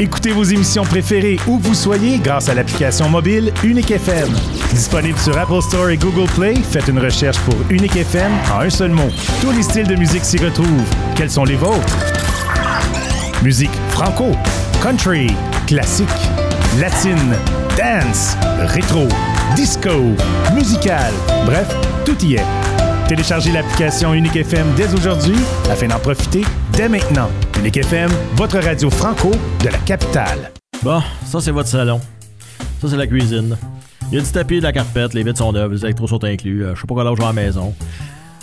Écoutez 0.05 0.33
vos 0.33 0.45
émissions 0.45 0.85
préférées 0.85 1.39
où 1.47 1.59
vous 1.59 1.73
soyez 1.73 2.19
grâce 2.19 2.51
à 2.51 2.55
l'application 2.55 3.09
mobile 3.09 3.51
Unique 3.65 3.91
FM. 3.91 4.29
Disponible 4.75 5.19
sur 5.19 5.35
Apple 5.39 5.63
Store 5.63 5.89
et 5.89 5.97
Google 5.97 6.31
Play, 6.35 6.57
faites 6.57 6.89
une 6.89 6.99
recherche 6.99 7.39
pour 7.39 7.55
Unique 7.71 7.97
FM 7.97 8.31
en 8.55 8.61
un 8.61 8.69
seul 8.69 8.91
mot. 8.91 9.09
Tous 9.41 9.51
les 9.51 9.63
styles 9.63 9.87
de 9.87 9.95
musique 9.95 10.27
s'y 10.27 10.37
retrouvent. 10.37 10.69
Quels 11.17 11.31
sont 11.31 11.45
les 11.45 11.57
vôtres? 11.57 11.97
Musique 13.43 13.75
franco, 13.93 14.33
country, 14.83 15.29
classique, 15.67 16.09
latine, 16.79 17.35
dance, 17.79 18.37
rétro, 18.75 19.09
disco, 19.57 20.13
musical, 20.55 21.15
bref, 21.47 21.75
tout 22.05 22.23
y 22.23 22.35
est. 22.35 22.45
Téléchargez 23.09 23.53
l'application 23.53 24.13
Unique 24.13 24.37
FM 24.37 24.67
dès 24.77 24.93
aujourd'hui 24.93 25.37
afin 25.71 25.89
d'en 25.89 25.99
profiter 25.99 26.43
dès 26.77 26.89
maintenant. 26.89 27.29
Unique 27.59 27.77
FM, 27.77 28.11
votre 28.35 28.59
radio 28.59 28.91
franco 28.91 29.31
de 29.63 29.69
la 29.69 29.79
capitale. 29.79 30.53
Bon, 30.83 31.01
ça 31.25 31.41
c'est 31.41 31.51
votre 31.51 31.69
salon. 31.69 32.01
Ça 32.81 32.89
c'est 32.89 32.97
la 32.97 33.07
cuisine. 33.07 33.57
Il 34.11 34.19
y 34.19 34.21
a 34.21 34.25
du 34.25 34.31
tapis, 34.31 34.59
de 34.59 34.65
la 34.65 34.73
carpette, 34.73 35.15
les 35.15 35.23
vitres 35.23 35.39
sont 35.39 35.53
neuves, 35.53 35.73
les 35.73 35.85
électros 35.85 36.07
sont 36.07 36.23
inclus. 36.25 36.65
Euh, 36.65 36.75
je 36.75 36.81
sais 36.81 36.87
pas 36.87 36.95
quoi 36.95 37.05
vais 37.05 37.23
à 37.23 37.27
la 37.27 37.33
maison. 37.33 37.75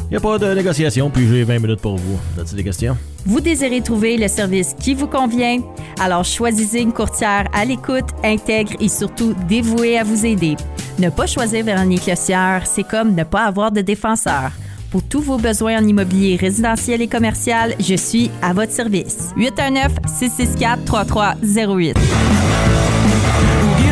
Il 0.05 0.11
n'y 0.11 0.17
a 0.17 0.19
pas 0.19 0.37
de 0.37 0.53
négociation, 0.53 1.09
puis 1.09 1.27
j'ai 1.27 1.43
20 1.43 1.59
minutes 1.59 1.79
pour 1.79 1.95
vous. 1.95 2.19
As-tu 2.39 2.55
des 2.55 2.63
questions? 2.63 2.97
Vous 3.25 3.39
désirez 3.39 3.81
trouver 3.81 4.17
le 4.17 4.27
service 4.27 4.75
qui 4.77 4.93
vous 4.93 5.07
convient? 5.07 5.59
Alors 6.01 6.25
choisissez 6.25 6.79
une 6.79 6.91
courtière 6.91 7.47
à 7.53 7.63
l'écoute, 7.63 8.09
intègre 8.23 8.73
et 8.79 8.89
surtout 8.89 9.33
dévouée 9.47 9.97
à 9.97 10.03
vous 10.03 10.25
aider. 10.25 10.57
Ne 10.99 11.09
pas 11.09 11.27
choisir 11.27 11.63
Véronique 11.63 12.07
Lossière, 12.07 12.63
c'est 12.65 12.83
comme 12.83 13.15
ne 13.15 13.23
pas 13.23 13.45
avoir 13.45 13.71
de 13.71 13.81
défenseur. 13.81 14.51
Pour 14.91 15.01
tous 15.03 15.21
vos 15.21 15.37
besoins 15.37 15.81
en 15.81 15.87
immobilier 15.87 16.35
résidentiel 16.35 17.01
et 17.01 17.07
commercial, 17.07 17.73
je 17.79 17.95
suis 17.95 18.29
à 18.41 18.51
votre 18.51 18.73
service. 18.73 19.29
819-664-3308. 19.37 21.77
Give 21.77 21.93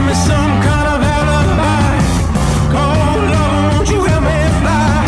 me 0.04 0.14
some 0.14 0.60
kind 0.62 0.88
of 0.88 1.02
alibi. 1.02 2.04
Cold 2.70 3.30
love, 3.32 3.78
won't 3.78 3.90
you 3.90 4.04
help 4.04 4.24
me 4.24 4.50
fly? 4.60 5.06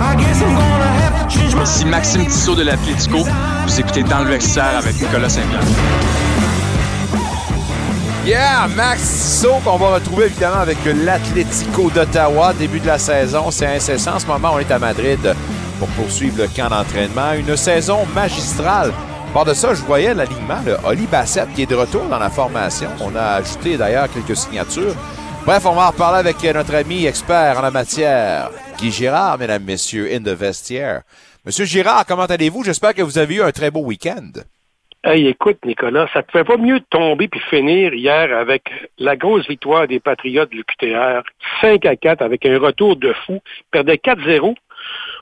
I 0.00 0.14
guess 0.16 0.40
I'm 0.40 0.54
gonna 0.54 0.92
have 1.02 1.18
to 1.20 1.26
change 1.36 1.52
my 1.56 1.64
Ici 1.64 1.84
Maxime 1.84 2.24
Tissot 2.24 2.54
de 2.54 2.62
l'Atlético. 2.62 3.18
Vous 3.66 3.80
écoutez 3.80 4.04
Dans 4.04 4.20
le 4.20 4.26
vestiaire 4.30 4.76
avec 4.78 5.00
Nicolas 5.00 5.28
Saint-Pierre. 5.28 5.64
Yeah, 8.28 8.68
Max 8.76 9.00
Tissot 9.00 9.58
qu'on 9.64 9.78
va 9.78 9.94
retrouver 9.94 10.26
évidemment 10.26 10.58
avec 10.58 10.76
l'Atlético 10.84 11.88
d'Ottawa. 11.88 12.52
Début 12.52 12.78
de 12.78 12.86
la 12.86 12.98
saison, 12.98 13.50
c'est 13.50 13.74
incessant. 13.74 14.16
En 14.16 14.18
ce 14.18 14.26
moment, 14.26 14.50
on 14.52 14.58
est 14.58 14.70
à 14.70 14.78
Madrid 14.78 15.34
pour 15.78 15.88
poursuivre 15.88 16.42
le 16.42 16.48
camp 16.48 16.68
d'entraînement. 16.68 17.32
Une 17.32 17.56
saison 17.56 18.04
magistrale. 18.14 18.92
Par 19.32 19.46
de 19.46 19.54
ça, 19.54 19.72
je 19.72 19.80
voyais 19.80 20.12
l'alignement, 20.12 20.60
le 20.66 20.76
Oli 20.86 21.06
Bassett 21.06 21.48
qui 21.54 21.62
est 21.62 21.70
de 21.70 21.74
retour 21.74 22.04
dans 22.04 22.18
la 22.18 22.28
formation. 22.28 22.90
On 23.00 23.16
a 23.16 23.36
ajouté 23.36 23.78
d'ailleurs 23.78 24.12
quelques 24.12 24.36
signatures. 24.36 24.94
Bref, 25.46 25.64
on 25.64 25.72
va 25.72 25.86
en 25.86 25.90
reparler 25.90 26.18
avec 26.18 26.44
notre 26.54 26.74
ami 26.74 27.06
expert 27.06 27.56
en 27.56 27.62
la 27.62 27.70
matière, 27.70 28.50
Guy 28.76 28.92
Girard, 28.92 29.38
mesdames, 29.38 29.64
messieurs, 29.64 30.12
in 30.12 30.18
the 30.18 30.36
vestiaire. 30.36 31.00
Monsieur 31.46 31.64
Girard, 31.64 32.04
comment 32.06 32.26
allez-vous? 32.26 32.62
J'espère 32.62 32.92
que 32.92 33.00
vous 33.00 33.16
avez 33.16 33.36
eu 33.36 33.42
un 33.42 33.52
très 33.52 33.70
beau 33.70 33.80
week-end. 33.80 34.32
Hey, 35.10 35.26
écoute, 35.26 35.56
Nicolas, 35.64 36.06
ça 36.12 36.18
ne 36.18 36.24
pouvait 36.24 36.44
pas 36.44 36.58
mieux 36.58 36.80
tomber 36.90 37.28
puis 37.28 37.40
finir 37.48 37.94
hier 37.94 38.36
avec 38.36 38.64
la 38.98 39.16
grosse 39.16 39.48
victoire 39.48 39.86
des 39.88 40.00
Patriotes 40.00 40.50
de 40.50 40.56
l'UQTR, 40.56 41.22
5 41.62 41.86
à 41.86 41.96
4 41.96 42.20
avec 42.20 42.44
un 42.44 42.58
retour 42.58 42.94
de 42.96 43.14
fou. 43.24 43.40
Ils 43.58 43.70
perdaient 43.70 43.96
4-0 43.96 44.54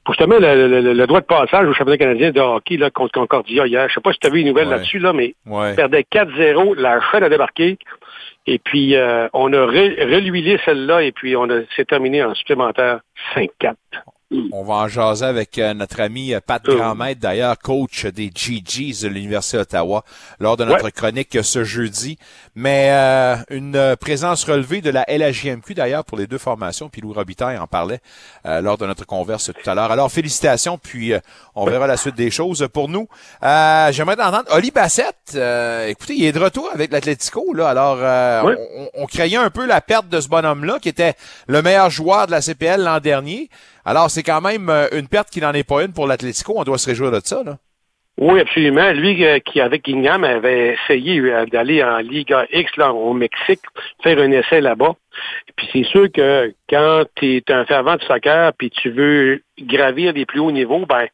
pour 0.05 0.15
justement 0.15 0.39
le, 0.41 0.67
le, 0.81 0.93
le, 0.93 1.07
droit 1.07 1.21
de 1.21 1.27
passage 1.27 1.69
au 1.69 1.73
championnat 1.73 1.99
canadien 1.99 2.33
de 2.33 2.41
hockey 2.41 2.79
là, 2.79 2.91
contre 2.91 3.13
Concordia 3.13 3.65
hier. 3.69 3.89
Je 3.89 3.95
sais 3.95 4.01
pas 4.01 4.13
si 4.13 4.19
tu 4.19 4.27
as 4.27 4.31
vu 4.31 4.41
une 4.41 4.49
nouvelle 4.49 4.67
Ouais. 4.67 4.75
là-dessus, 4.75 4.99
là, 4.99 5.13
mais 5.13 5.35
Ouais. 5.47 5.71
ils 5.71 5.77
perdaient 5.77 6.05
4-0, 6.11 6.75
la 6.75 7.01
chaîne 7.13 7.23
a 7.23 7.29
débarqué. 7.29 7.79
Et 8.49 8.59
puis, 8.59 8.97
euh, 8.97 9.29
on 9.35 9.53
a 9.53 9.67
re- 9.67 10.03
reluilé 10.13 10.59
celle-là 10.65 11.03
et 11.05 11.13
puis 11.13 11.37
on 11.37 11.49
a 11.49 11.61
c'est 11.77 11.87
terminé 11.87 12.25
en 12.25 12.35
supplémentaire 12.35 12.99
5-4. 13.37 13.75
On 14.53 14.65
va 14.65 14.75
en 14.75 14.89
jaser 14.89 15.25
avec 15.25 15.57
euh, 15.59 15.73
notre 15.73 16.01
ami 16.01 16.35
euh, 16.35 16.41
Pat 16.45 16.61
Grandmaître, 16.65 17.21
d'ailleurs, 17.21 17.57
coach 17.59 18.07
des 18.07 18.29
GGs 18.35 19.03
de 19.03 19.09
l'Université 19.09 19.59
d'Ottawa, 19.59 20.03
lors 20.41 20.57
de 20.57 20.65
notre 20.65 20.91
chronique 20.91 21.37
euh, 21.37 21.45
ce 21.45 21.63
jeudi. 21.63 22.19
Mais 22.57 22.89
euh, 22.91 23.37
une 23.51 23.77
euh, 23.77 23.95
présence 23.95 24.43
relevée 24.43 24.81
de 24.81 24.91
la 24.91 25.05
LHJMQ, 25.07 25.75
d'ailleurs, 25.75 26.05
pour 26.05 26.19
les 26.19 26.27
deux 26.27 26.39
formations, 26.39 26.89
puis 26.89 27.01
Louis 27.03 27.15
Robitaille 27.15 27.57
en 27.57 27.69
parlait 27.69 28.01
euh, 28.47 28.61
lors 28.61 28.77
de 28.79 28.87
notre 28.87 29.07
converse 29.07 29.53
tout 29.55 29.71
à 29.71 29.77
l'heure. 29.77 29.93
Alors, 29.93 30.11
félicitations, 30.11 30.77
puis 30.77 31.13
euh, 31.13 31.21
on 31.55 31.65
verra 31.65 31.87
la 31.87 31.97
suite 31.97 32.17
des 32.17 32.33
choses 32.33 32.67
pour 32.73 32.89
nous. 32.89 33.07
Euh, 33.45 33.93
J'aimerais 33.93 34.21
entendre 34.21 34.47
Oli 34.51 34.73
Bassett. 34.73 35.15
euh, 35.37 35.87
écoutez, 35.87 36.15
il 36.17 36.25
est 36.25 36.33
de 36.33 36.41
retour 36.41 36.69
avec 36.75 36.91
l'Atlético, 36.91 37.55
là. 37.55 37.69
Alors, 37.69 37.99
euh, 38.01 38.43
Ouais. 38.43 38.57
on, 38.77 39.03
on 39.03 39.07
craignait 39.07 39.37
un 39.37 39.51
peu 39.51 39.67
la 39.67 39.81
perte 39.81 40.09
de 40.09 40.21
ce 40.21 40.27
bonhomme-là, 40.29 40.81
qui 40.81 40.89
était 40.89 41.15
le 41.47 41.63
meilleur 41.63 41.91
joueur 41.91 42.27
de 42.27 42.33
la 42.33 42.41
CPL 42.43 42.83
l'an 42.83 42.99
dernier. 42.99 43.49
Alors, 43.89 44.11
c'est 44.11 44.25
quand 44.25 44.41
même 44.41 44.69
euh, 44.69 44.89
une 44.99 45.07
perte 45.07 45.31
qui 45.31 45.41
n'en 45.41 45.53
est 45.53 45.67
pas 45.67 45.85
une 45.85 45.93
pour 45.93 46.09
l'Atlético. 46.09 46.55
On 46.57 46.65
doit 46.65 46.77
se 46.77 46.91
réjouir 46.91 47.13
de 47.13 47.21
ça, 47.23 47.45
là. 47.45 47.57
Oui, 48.19 48.41
absolument. 48.41 48.91
Lui 48.93 49.25
euh, 49.25 49.39
qui, 49.39 49.61
avec 49.61 49.85
Guignam, 49.85 50.25
avait 50.25 50.75
essayé 50.75 51.21
euh, 51.21 51.47
d'aller 51.47 51.85
en 51.85 51.99
Liga 51.99 52.47
X 52.51 52.77
là, 52.79 52.93
au 52.93 53.13
Mexique, 53.13 53.61
faire 54.03 54.19
un 54.19 54.33
essai 54.33 54.61
là-bas. 54.61 54.95
Puis 55.55 55.69
c'est 55.73 55.85
sûr 55.85 56.11
que 56.11 56.53
quand 56.69 57.05
tu 57.15 57.37
es 57.37 57.53
un 57.53 57.65
fervent 57.65 57.95
de 57.95 58.03
soccer 58.03 58.53
puis 58.55 58.71
tu 58.71 58.91
veux 58.91 59.43
gravir 59.61 60.15
des 60.15 60.27
plus 60.27 60.41
hauts 60.41 60.51
niveaux, 60.51 60.85
ben 60.87 61.07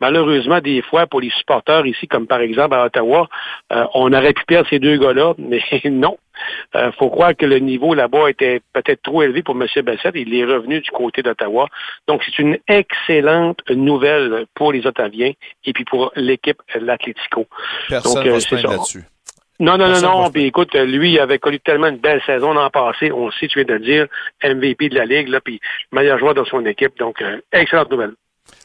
malheureusement, 0.00 0.60
des 0.60 0.82
fois, 0.82 1.06
pour 1.06 1.20
les 1.20 1.30
supporters 1.30 1.84
ici, 1.84 2.06
comme 2.06 2.26
par 2.28 2.40
exemple 2.40 2.74
à 2.74 2.84
Ottawa, 2.84 3.28
on 3.94 4.12
aurait 4.12 4.32
pu 4.32 4.44
perdre 4.46 4.68
ces 4.68 4.78
deux 4.78 4.98
gars-là, 4.98 5.34
mais 5.38 5.60
non. 5.86 6.16
Euh, 6.76 6.92
faut 6.92 7.10
croire 7.10 7.36
que 7.36 7.46
le 7.46 7.58
niveau 7.58 7.94
là-bas 7.94 8.30
était 8.30 8.60
peut-être 8.72 9.02
trop 9.02 9.22
élevé 9.22 9.42
pour 9.42 9.56
M. 9.56 9.66
Bassett. 9.82 10.12
Il 10.14 10.34
est 10.34 10.44
revenu 10.44 10.80
du 10.80 10.90
côté 10.90 11.22
d'Ottawa. 11.22 11.68
Donc, 12.06 12.22
c'est 12.24 12.38
une 12.38 12.58
excellente 12.68 13.60
nouvelle 13.70 14.46
pour 14.54 14.72
les 14.72 14.86
Ottaviens 14.86 15.32
et 15.64 15.72
puis 15.72 15.84
pour 15.84 16.12
l'équipe 16.16 16.60
l'Atlético. 16.74 17.46
Personne 17.88 18.24
ne 18.24 18.30
euh, 18.30 18.68
là-dessus. 18.68 19.04
Non, 19.60 19.76
non, 19.76 19.88
non, 19.88 20.00
non. 20.00 20.30
Puis 20.30 20.46
écoute, 20.46 20.74
lui, 20.74 21.12
il 21.12 21.20
avait 21.20 21.38
connu 21.38 21.60
tellement 21.60 21.88
une 21.88 21.98
belle 21.98 22.22
saison 22.24 22.54
l'an 22.54 22.70
passé. 22.70 23.12
On 23.12 23.30
sait, 23.30 23.46
tu 23.46 23.58
viens 23.58 23.66
de 23.66 23.74
le 23.74 23.84
dire, 23.84 24.06
MVP 24.42 24.88
de 24.88 24.94
la 24.94 25.04
Ligue, 25.04 25.28
là, 25.28 25.40
puis 25.40 25.60
meilleur 25.92 26.18
joueur 26.18 26.34
dans 26.34 26.46
son 26.46 26.64
équipe. 26.64 26.98
Donc, 26.98 27.20
euh, 27.20 27.40
excellente 27.52 27.90
nouvelle. 27.90 28.14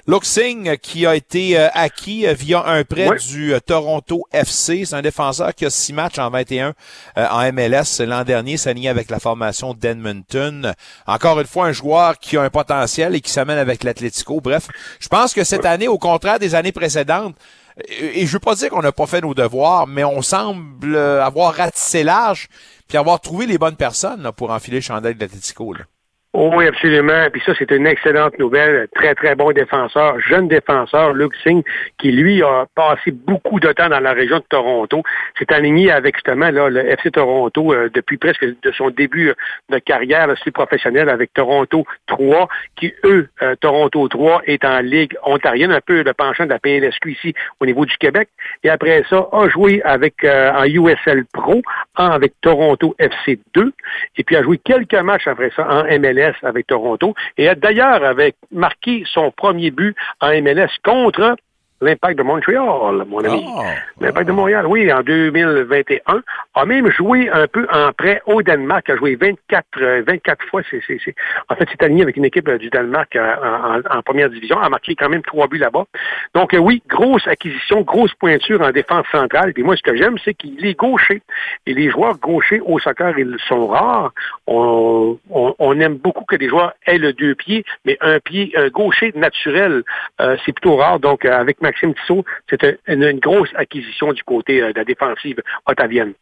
Luke 0.07 0.25
Singh, 0.25 0.69
euh, 0.69 0.75
qui 0.75 1.07
a 1.07 1.15
été 1.15 1.57
euh, 1.57 1.67
acquis 1.73 2.27
euh, 2.27 2.33
via 2.33 2.63
un 2.67 2.83
prêt 2.83 3.09
du 3.27 3.55
Toronto 3.65 4.23
FC. 4.31 4.85
C'est 4.85 4.95
un 4.95 5.01
défenseur 5.01 5.55
qui 5.55 5.65
a 5.65 5.71
six 5.71 5.93
matchs 5.93 6.19
en 6.19 6.29
21 6.29 6.73
euh, 7.17 7.27
en 7.27 7.51
MLS 7.51 8.05
l'an 8.05 8.23
dernier, 8.23 8.57
s'aligné 8.57 8.89
avec 8.89 9.09
la 9.09 9.19
formation 9.19 9.73
d'Edmonton. 9.73 10.75
Encore 11.07 11.39
une 11.39 11.47
fois, 11.47 11.65
un 11.65 11.71
joueur 11.71 12.19
qui 12.19 12.37
a 12.37 12.43
un 12.43 12.51
potentiel 12.51 13.15
et 13.15 13.21
qui 13.21 13.31
s'amène 13.31 13.57
avec 13.57 13.83
l'Atlético. 13.83 14.41
Bref, 14.41 14.67
je 14.99 15.07
pense 15.07 15.33
que 15.33 15.43
cette 15.43 15.65
année, 15.65 15.87
au 15.87 15.97
contraire 15.97 16.37
des 16.37 16.53
années 16.53 16.71
précédentes, 16.71 17.35
et 17.89 18.27
je 18.27 18.31
veux 18.31 18.39
pas 18.39 18.53
dire 18.53 18.69
qu'on 18.69 18.83
n'a 18.83 18.91
pas 18.91 19.07
fait 19.07 19.21
nos 19.21 19.33
devoirs, 19.33 19.87
mais 19.87 20.03
on 20.03 20.21
semble 20.21 20.95
avoir 20.97 21.55
ratissé 21.55 22.03
large 22.03 22.47
puis 22.87 22.97
avoir 22.97 23.19
trouvé 23.19 23.47
les 23.47 23.57
bonnes 23.57 23.75
personnes 23.75 24.21
là, 24.21 24.31
pour 24.31 24.51
enfiler 24.51 24.77
le 24.77 24.81
chandail 24.81 25.15
de 25.15 25.19
l'Atlético. 25.19 25.73
là. 25.73 25.85
Oui, 26.37 26.67
absolument. 26.67 27.29
Puis 27.31 27.41
ça, 27.45 27.53
c'est 27.57 27.71
une 27.71 27.87
excellente 27.87 28.37
nouvelle. 28.39 28.89
Très, 28.93 29.15
très 29.15 29.35
bon 29.35 29.53
défenseur, 29.53 30.19
jeune 30.19 30.49
défenseur, 30.49 31.13
Luke 31.13 31.33
Singh, 31.41 31.63
qui, 31.97 32.11
lui, 32.11 32.43
a 32.43 32.65
passé 32.75 33.11
beaucoup 33.11 33.61
de 33.61 33.71
temps 33.71 33.87
dans 33.87 34.01
la 34.01 34.11
région 34.11 34.39
de 34.39 34.43
Toronto. 34.49 35.01
C'est 35.39 35.53
aligné 35.53 35.93
avec, 35.93 36.15
justement, 36.15 36.51
le 36.51 36.89
FC 36.89 37.11
Toronto 37.11 37.71
euh, 37.71 37.89
depuis 37.93 38.17
presque 38.17 38.43
de 38.43 38.71
son 38.73 38.89
début 38.89 39.29
euh, 39.29 39.33
de 39.69 39.79
carrière 39.79 40.27
là, 40.27 40.35
sur 40.35 40.47
le 40.47 40.51
professionnel 40.51 41.07
avec 41.07 41.33
Toronto 41.33 41.85
3, 42.07 42.49
qui, 42.75 42.93
eux, 43.05 43.29
euh, 43.41 43.55
Toronto 43.61 44.05
3 44.09 44.41
est 44.45 44.65
en 44.65 44.79
Ligue 44.79 45.15
ontarienne, 45.23 45.71
un 45.71 45.79
peu 45.79 46.03
le 46.03 46.13
penchant 46.13 46.43
de 46.43 46.49
la 46.49 46.59
PLSQ 46.59 47.13
ici 47.13 47.33
au 47.61 47.65
niveau 47.65 47.85
du 47.85 47.95
Québec. 47.95 48.27
Et 48.65 48.69
après 48.69 49.05
ça, 49.09 49.29
a 49.31 49.47
joué 49.47 49.81
avec 49.83 50.15
en 50.25 50.65
USL 50.65 51.23
Pro, 51.31 51.61
avec 51.95 52.33
Toronto 52.41 52.93
FC 52.99 53.39
2, 53.53 53.71
et 54.17 54.23
puis 54.25 54.35
a 54.35 54.43
joué 54.43 54.57
quelques 54.57 54.95
matchs 54.95 55.27
après 55.27 55.51
ça 55.55 55.65
en 55.69 55.83
MLS 55.85 56.24
avec 56.43 56.67
Toronto, 56.67 57.13
et 57.37 57.47
a 57.49 57.55
d'ailleurs 57.55 58.03
avait 58.03 58.33
marqué 58.51 59.03
son 59.11 59.31
premier 59.31 59.71
but 59.71 59.95
en 60.21 60.29
MLS 60.41 60.69
contre 60.83 61.35
l'Impact 61.81 62.17
de 62.17 62.23
Montréal, 62.23 63.03
mon 63.07 63.19
ami. 63.23 63.45
L'Impact 63.99 64.27
de 64.27 64.31
Montréal, 64.33 64.65
oui, 64.67 64.91
en 64.91 65.01
2021, 65.01 66.21
a 66.55 66.65
même 66.65 66.89
joué 66.91 67.29
un 67.29 67.47
peu 67.47 67.67
en 67.71 67.91
prêt 67.91 68.21
au 68.25 68.41
Danemark, 68.41 68.89
a 68.89 68.95
joué 68.95 69.15
24, 69.15 69.65
euh, 69.81 70.03
24 70.07 70.45
fois. 70.47 70.61
En 71.49 71.55
fait, 71.55 71.67
c'est 71.69 71.83
aligné 71.83 72.03
avec 72.03 72.17
une 72.17 72.25
équipe 72.25 72.47
euh, 72.47 72.57
du 72.57 72.69
Danemark 72.69 73.15
euh, 73.15 73.35
en, 73.43 73.75
en- 73.79 73.97
en 73.97 74.01
première 74.01 74.29
division, 74.29 74.57
a 74.59 74.69
marqué 74.69 74.95
quand 74.95 75.09
même 75.09 75.21
trois 75.21 75.47
buts 75.47 75.57
là-bas. 75.57 75.83
Donc 76.33 76.55
oui, 76.57 76.81
grosse 76.89 77.27
acquisition, 77.27 77.81
grosse 77.81 78.13
pointure 78.15 78.61
en 78.61 78.71
défense 78.71 79.05
centrale. 79.11 79.53
Puis 79.53 79.63
moi, 79.63 79.75
ce 79.75 79.83
que 79.83 79.95
j'aime, 79.95 80.17
c'est 80.23 80.33
qu'il 80.33 80.65
est 80.65 80.75
gaucher. 80.77 81.21
Et 81.65 81.73
les 81.73 81.89
joueurs 81.91 82.17
gauchers 82.17 82.61
au 82.61 82.79
soccer, 82.79 83.17
ils 83.19 83.35
sont 83.47 83.67
rares. 83.67 84.11
On, 84.47 85.17
on- 85.29 85.55
on 85.59 85.79
aime 85.79 85.95
beaucoup 85.95 86.25
que 86.25 86.35
les 86.35 86.47
joueurs 86.49 86.73
aient 86.87 86.97
le 86.97 87.13
deux 87.13 87.35
pieds, 87.35 87.63
mais 87.85 87.97
un 88.01 88.19
pied 88.19 88.51
un 88.55 88.69
gaucher 88.69 89.11
naturel, 89.15 89.83
euh, 90.21 90.35
c'est 90.45 90.53
plutôt 90.53 90.75
rare. 90.77 90.99
Donc, 90.99 91.25
avec 91.25 91.61
Maxime 91.65 91.93
Tissot, 91.95 92.23
c'est 92.49 92.63
un- 92.63 92.73
une, 92.87 93.03
une 93.03 93.19
grosse 93.19 93.49
acquisition 93.55 94.13
du 94.13 94.23
côté 94.23 94.61
euh, 94.61 94.71
de 94.73 94.79
la 94.79 94.85
défensive 94.85 95.37
ottavienne. 95.67 96.13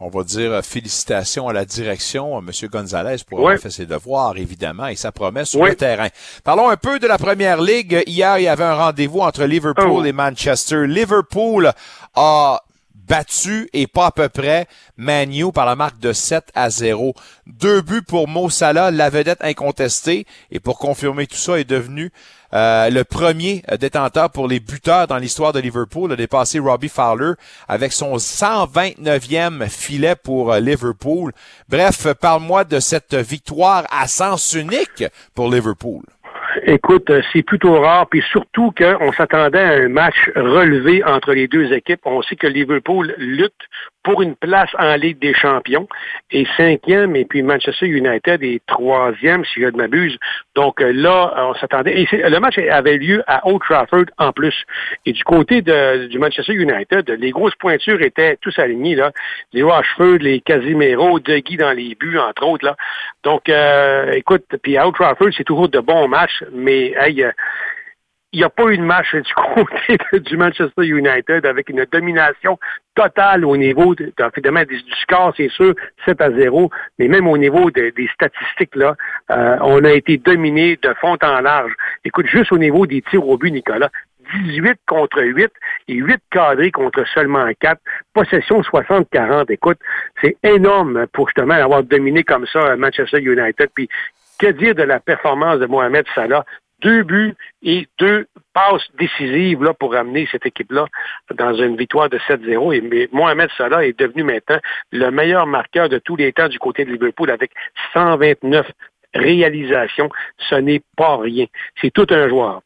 On 0.00 0.08
va 0.08 0.22
dire 0.24 0.52
euh, 0.52 0.62
félicitations 0.62 1.48
à 1.48 1.52
la 1.52 1.64
direction, 1.66 2.34
à 2.36 2.40
M. 2.40 2.50
Gonzalez, 2.70 3.16
pour 3.28 3.40
avoir 3.40 3.58
fait 3.58 3.70
ses 3.70 3.84
devoirs, 3.86 4.36
évidemment, 4.38 4.86
et 4.86 4.96
sa 4.96 5.12
promesse 5.12 5.50
sur 5.50 5.64
le 5.66 5.74
terrain. 5.74 6.08
Parlons 6.44 6.68
un 6.70 6.76
peu 6.78 6.98
de 6.98 7.06
la 7.06 7.18
première 7.18 7.60
ligue. 7.60 8.02
Hier, 8.06 8.38
il 8.38 8.44
y 8.44 8.48
avait 8.48 8.64
un 8.64 8.74
rendez-vous 8.74 9.20
entre 9.20 9.44
Liverpool 9.44 10.00
Oh. 10.02 10.04
et 10.04 10.12
Manchester. 10.12 10.86
Liverpool 10.86 11.70
a 12.14 12.60
battu, 13.08 13.68
et 13.72 13.86
pas 13.86 14.06
à 14.06 14.10
peu 14.10 14.28
près, 14.28 14.66
Manu 14.96 15.52
par 15.52 15.66
la 15.66 15.76
marque 15.76 15.98
de 15.98 16.12
7 16.12 16.50
à 16.54 16.70
0. 16.70 17.14
Deux 17.46 17.80
buts 17.80 18.02
pour 18.02 18.28
Mo 18.28 18.50
Salah, 18.50 18.90
la 18.90 19.10
vedette 19.10 19.42
incontestée, 19.42 20.26
et 20.50 20.60
pour 20.60 20.78
confirmer 20.78 21.26
tout 21.26 21.36
ça, 21.36 21.58
est 21.58 21.64
devenu 21.64 22.12
euh, 22.54 22.90
le 22.90 23.04
premier 23.04 23.62
détenteur 23.78 24.30
pour 24.30 24.48
les 24.48 24.60
buteurs 24.60 25.06
dans 25.06 25.18
l'histoire 25.18 25.52
de 25.52 25.60
Liverpool, 25.60 26.12
a 26.12 26.16
dépassé 26.16 26.58
Robbie 26.58 26.88
Fowler 26.88 27.32
avec 27.68 27.92
son 27.92 28.16
129e 28.16 29.68
filet 29.68 30.16
pour 30.16 30.52
euh, 30.52 30.60
Liverpool. 30.60 31.32
Bref, 31.68 32.06
parle-moi 32.14 32.64
de 32.64 32.80
cette 32.80 33.14
victoire 33.14 33.84
à 33.90 34.06
sens 34.06 34.52
unique 34.52 35.04
pour 35.34 35.50
Liverpool. 35.50 36.02
Écoute, 36.62 37.10
euh, 37.10 37.22
c'est 37.32 37.42
plutôt 37.42 37.80
rare, 37.80 38.08
puis 38.08 38.22
surtout 38.30 38.72
qu'on 38.76 39.12
s'attendait 39.12 39.58
à 39.58 39.84
un 39.84 39.88
match 39.88 40.30
relevé 40.34 41.04
entre 41.04 41.32
les 41.32 41.48
deux 41.48 41.72
équipes. 41.72 42.00
On 42.04 42.22
sait 42.22 42.36
que 42.36 42.46
Liverpool 42.46 43.14
lutte 43.18 43.52
pour 44.06 44.22
une 44.22 44.36
place 44.36 44.70
en 44.78 44.94
Ligue 44.94 45.18
des 45.18 45.34
champions, 45.34 45.88
et 46.30 46.46
cinquième, 46.56 47.16
et 47.16 47.24
puis 47.24 47.42
Manchester 47.42 47.86
United 47.86 48.40
est 48.40 48.64
troisième, 48.66 49.44
si 49.44 49.60
je 49.60 49.66
ne 49.66 49.76
m'abuse. 49.76 50.16
Donc 50.54 50.80
euh, 50.80 50.92
là, 50.92 51.34
on 51.48 51.54
s'attendait. 51.54 52.02
Et 52.02 52.06
le 52.12 52.38
match 52.38 52.56
avait 52.56 52.98
lieu 52.98 53.24
à 53.26 53.44
Old 53.48 53.60
Trafford 53.62 54.04
en 54.16 54.30
plus. 54.30 54.54
Et 55.06 55.12
du 55.12 55.24
côté 55.24 55.60
de- 55.60 56.06
du 56.06 56.20
Manchester 56.20 56.54
United, 56.54 57.10
les 57.18 57.32
grosses 57.32 57.56
pointures 57.56 58.00
étaient 58.00 58.36
tous 58.40 58.56
alignés, 58.60 58.94
là. 58.94 59.10
Les 59.52 59.64
Rashford, 59.64 60.18
les 60.20 60.40
Casimiro, 60.40 61.18
Guy 61.18 61.56
dans 61.56 61.72
les 61.72 61.96
buts, 61.96 62.18
entre 62.18 62.46
autres, 62.46 62.64
là. 62.64 62.76
Donc, 63.24 63.48
euh, 63.48 64.12
écoute, 64.12 64.44
puis 64.62 64.76
à 64.76 64.86
Old 64.86 64.94
Trafford, 64.94 65.30
c'est 65.36 65.42
toujours 65.42 65.68
de 65.68 65.80
bons 65.80 66.06
matchs, 66.06 66.44
mais 66.52 66.94
hey, 66.96 67.24
euh, 67.24 67.32
n'y 68.38 68.44
a 68.44 68.50
pas 68.50 68.64
eu 68.66 68.76
de 68.78 68.82
match 68.82 69.14
du 69.14 69.34
côté 69.34 69.98
du 70.20 70.36
Manchester 70.36 70.84
United 70.86 71.46
avec 71.46 71.68
une 71.70 71.84
domination 71.90 72.58
totale 72.94 73.44
au 73.44 73.56
niveau 73.56 73.94
de, 73.94 74.06
du 74.06 74.92
score, 75.02 75.32
c'est 75.36 75.50
sûr, 75.50 75.74
7 76.04 76.20
à 76.20 76.30
0, 76.30 76.70
mais 76.98 77.08
même 77.08 77.26
au 77.28 77.36
niveau 77.38 77.70
de- 77.70 77.90
des 77.96 78.08
statistiques, 78.14 78.74
là, 78.76 78.94
euh, 79.30 79.56
on 79.60 79.84
a 79.84 79.92
été 79.92 80.16
dominé 80.18 80.76
de 80.82 80.94
fond 81.00 81.16
en 81.22 81.40
large. 81.40 81.72
Écoute, 82.04 82.26
juste 82.26 82.52
au 82.52 82.58
niveau 82.58 82.86
des 82.86 83.02
tirs 83.02 83.26
au 83.26 83.36
but, 83.36 83.50
Nicolas, 83.50 83.90
18 84.34 84.80
contre 84.88 85.22
8 85.22 85.52
et 85.88 85.94
8 85.94 86.18
cadrés 86.30 86.72
contre 86.72 87.06
seulement 87.14 87.46
4. 87.60 87.80
Possession 88.12 88.60
60-40. 88.62 89.50
Écoute, 89.50 89.78
c'est 90.20 90.36
énorme 90.42 91.06
pour 91.12 91.28
justement 91.28 91.54
avoir 91.54 91.84
dominé 91.84 92.24
comme 92.24 92.46
ça 92.46 92.58
euh, 92.72 92.76
Manchester 92.76 93.20
United. 93.20 93.68
Puis 93.74 93.88
que 94.40 94.48
dire 94.48 94.74
de 94.74 94.82
la 94.82 94.98
performance 95.00 95.60
de 95.60 95.66
Mohamed 95.66 96.04
Salah? 96.14 96.44
Deux 96.82 97.02
buts 97.04 97.34
et 97.62 97.86
deux 97.98 98.26
passes 98.52 98.86
décisives 98.98 99.62
là, 99.64 99.72
pour 99.74 99.94
amener 99.94 100.28
cette 100.30 100.44
équipe-là 100.46 100.86
dans 101.34 101.54
une 101.54 101.76
victoire 101.76 102.08
de 102.10 102.18
7-0. 102.18 102.72
Et 102.74 103.08
Mohamed 103.12 103.48
Salah 103.56 103.86
est 103.86 103.98
devenu 103.98 104.22
maintenant 104.24 104.58
le 104.92 105.10
meilleur 105.10 105.46
marqueur 105.46 105.88
de 105.88 105.98
tous 105.98 106.16
les 106.16 106.32
temps 106.32 106.48
du 106.48 106.58
côté 106.58 106.84
de 106.84 106.90
Liverpool 106.92 107.30
avec 107.30 107.50
129 107.94 108.66
réalisations. 109.14 110.10
Ce 110.50 110.54
n'est 110.56 110.82
pas 110.96 111.16
rien. 111.16 111.46
C'est 111.80 111.90
tout 111.92 112.06
un 112.10 112.28
joueur. 112.28 112.60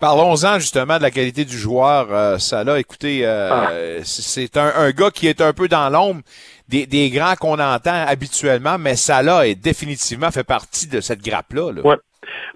Parlons-en 0.00 0.60
justement 0.60 0.96
de 0.98 1.02
la 1.02 1.10
qualité 1.10 1.44
du 1.44 1.56
joueur. 1.58 2.06
Euh, 2.12 2.38
Salah, 2.38 2.78
écoutez, 2.78 3.26
euh, 3.26 3.50
Ah. 3.50 3.70
c'est 4.04 4.56
un, 4.56 4.72
un 4.76 4.90
gars 4.92 5.10
qui 5.10 5.26
est 5.26 5.40
un 5.40 5.52
peu 5.52 5.66
dans 5.66 5.90
l'ombre 5.90 6.20
des, 6.68 6.86
des 6.86 7.10
grands 7.10 7.34
qu'on 7.34 7.58
entend 7.58 8.04
habituellement, 8.06 8.78
mais 8.78 8.94
Salah 8.94 9.48
est 9.48 9.56
définitivement 9.56 10.30
fait 10.30 10.44
partie 10.44 10.86
de 10.86 11.00
cette 11.00 11.20
grappe-là. 11.20 11.72
là. 11.72 11.82
Ouais. 11.82 11.96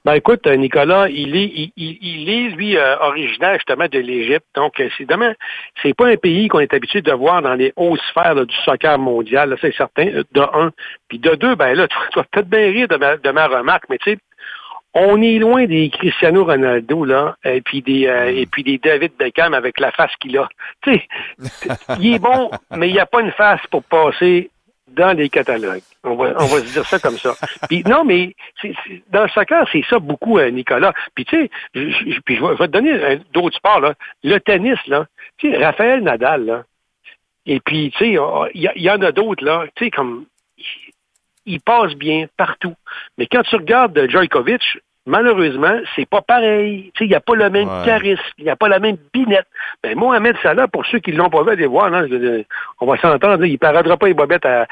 Ben 0.05 0.15
écoute, 0.15 0.47
euh, 0.47 0.57
Nicolas, 0.57 1.09
il 1.09 1.37
est, 1.37 1.45
il, 1.55 1.73
il- 1.77 1.99
il 2.03 2.29
est 2.31 2.49
lui 2.51 2.77
euh, 2.77 2.97
originaire 2.99 3.55
justement 3.55 3.87
de 3.91 3.99
l'Égypte. 3.99 4.47
Donc, 4.55 4.81
euh, 4.81 4.89
c'est 5.83 5.95
pas 5.95 6.07
un 6.09 6.17
pays 6.17 6.49
qu'on 6.49 6.61
est 6.61 6.75
habitué 6.75 7.01
de 7.03 7.13
voir 7.13 7.43
dans 7.43 7.55
les 7.55 7.73
hautes 7.77 8.01
sphères 8.11 8.35
là, 8.35 8.45
du 8.45 8.55
soccer 8.65 8.99
mondial. 8.99 9.57
c'est 9.61 9.75
certain. 9.75 10.07
De 10.33 10.41
un, 10.41 10.73
puis 11.09 11.19
de 11.19 11.35
deux, 11.37 11.55
ben 11.55 11.75
là, 11.75 11.87
tu 11.93 11.97
tu 12.13 12.19
vas 12.19 12.25
peut-être 12.31 12.49
bien 12.49 12.67
rire 12.71 12.89
de 12.89 12.97
ma, 12.97 13.17
de 13.17 13.31
ma 13.31 13.47
remarque, 13.47 13.85
mais 13.89 13.99
tu 13.99 14.13
sais, 14.13 14.19
on 14.95 15.23
est 15.23 15.39
loin 15.39 15.65
des 15.65 15.89
Cristiano 15.89 16.45
Ronaldo 16.45 17.05
là, 17.07 17.37
et 17.45 17.63
puis 17.63 17.81
des 17.81 18.07
euh, 18.09 18.27
et 18.31 18.45
puis 18.47 18.63
des 18.63 18.77
David 18.79 19.13
Beckham 19.19 19.55
avec 19.55 19.81
la 19.81 19.91
face 19.93 20.15
qu'il 20.21 20.37
a. 20.37 20.49
Tu 20.83 20.95
sais, 20.95 21.09
il 22.01 22.15
est 22.15 22.19
bon, 22.19 22.51
mais 22.77 22.89
il 22.89 22.93
n'y 22.93 22.99
a 23.01 23.07
pas 23.07 23.23
une 23.23 23.33
face 23.33 23.61
pour 23.71 23.85
passer 23.85 24.51
dans 24.95 25.17
les 25.17 25.29
catalogues. 25.29 25.83
On 26.05 26.15
va, 26.15 26.35
on 26.39 26.47
va 26.47 26.59
se 26.61 26.73
dire 26.73 26.87
ça 26.87 26.99
comme 26.99 27.19
ça. 27.19 27.35
Puis 27.69 27.83
non, 27.85 28.05
mais 28.05 28.35
dans 29.11 29.23
le 29.25 29.29
soccer, 29.29 29.67
c'est 29.73 29.85
ça 29.89 29.99
beaucoup, 29.99 30.39
euh, 30.39 30.51
Nicolas. 30.51 30.93
Puis 31.15 31.25
tu 31.25 31.37
sais, 31.37 31.51
je, 31.75 31.89
je- 31.91 32.21
puis 32.21 32.37
je 32.37 32.41
vais, 32.45 32.53
je 32.55 32.59
vais 32.59 32.67
te 32.69 32.73
donner 32.73 33.19
d'autres 33.33 33.57
sports, 33.57 33.81
là. 33.81 33.95
Le 34.23 34.39
tennis, 34.39 34.79
là. 34.87 35.07
Tu 35.39 35.51
sais, 35.51 35.65
Raphaël 35.65 36.03
Nadal, 36.03 36.45
là. 36.45 36.65
Et 37.47 37.61
puis, 37.61 37.91
tu 37.97 37.99
sais, 37.99 38.19
oh, 38.19 38.47
il 38.55 38.63
y, 38.63 38.69
a- 38.69 38.73
il 38.77 38.83
y 38.83 38.91
en 38.91 39.01
a 39.03 39.13
d'autres, 39.13 39.45
là. 39.45 39.65
Tu 39.75 39.85
sais, 39.87 39.91
comme 39.91 40.27
il 41.45 41.61
passe 41.61 41.95
bien 41.95 42.27
partout. 42.37 42.75
Mais 43.19 43.27
quand 43.27 43.43
tu 43.43 43.57
regardes 43.57 44.09
Djokovic, 44.09 44.63
malheureusement, 45.07 45.79
c'est 45.97 46.09
pas 46.09 46.23
pareil. 46.23 46.93
Il 47.01 47.09
n'y 47.09 47.15
a 47.15 47.21
pas 47.21 47.35
le 47.35 47.51
même 47.51 47.69
Ouais. 47.69 47.85
charisme, 47.85 48.23
il 48.39 48.45
n'y 48.45 48.51
a 48.51 48.57
pas 48.57 48.69
la 48.69 48.79
même 48.79 48.97
binette. 49.13 49.47
Ben, 49.83 49.97
Mohamed 49.97 50.37
Salah, 50.43 50.69
pour 50.69 50.87
ceux 50.87 50.99
qui 51.01 51.13
ne 51.13 51.19
l'ont 51.19 51.31
pas 51.31 51.43
vu, 51.43 51.51
allez 51.51 51.67
voir, 51.67 51.91
je- 52.07 52.09
je- 52.09 52.43
on 52.81 52.87
va 52.87 52.97
s'entendre, 52.99 53.45
il 53.45 53.53
ne 53.53 53.57
paradera 53.57 53.97
pas 53.97 54.07
les 54.07 54.15
bobettes 54.15 54.47
à, 54.47 54.67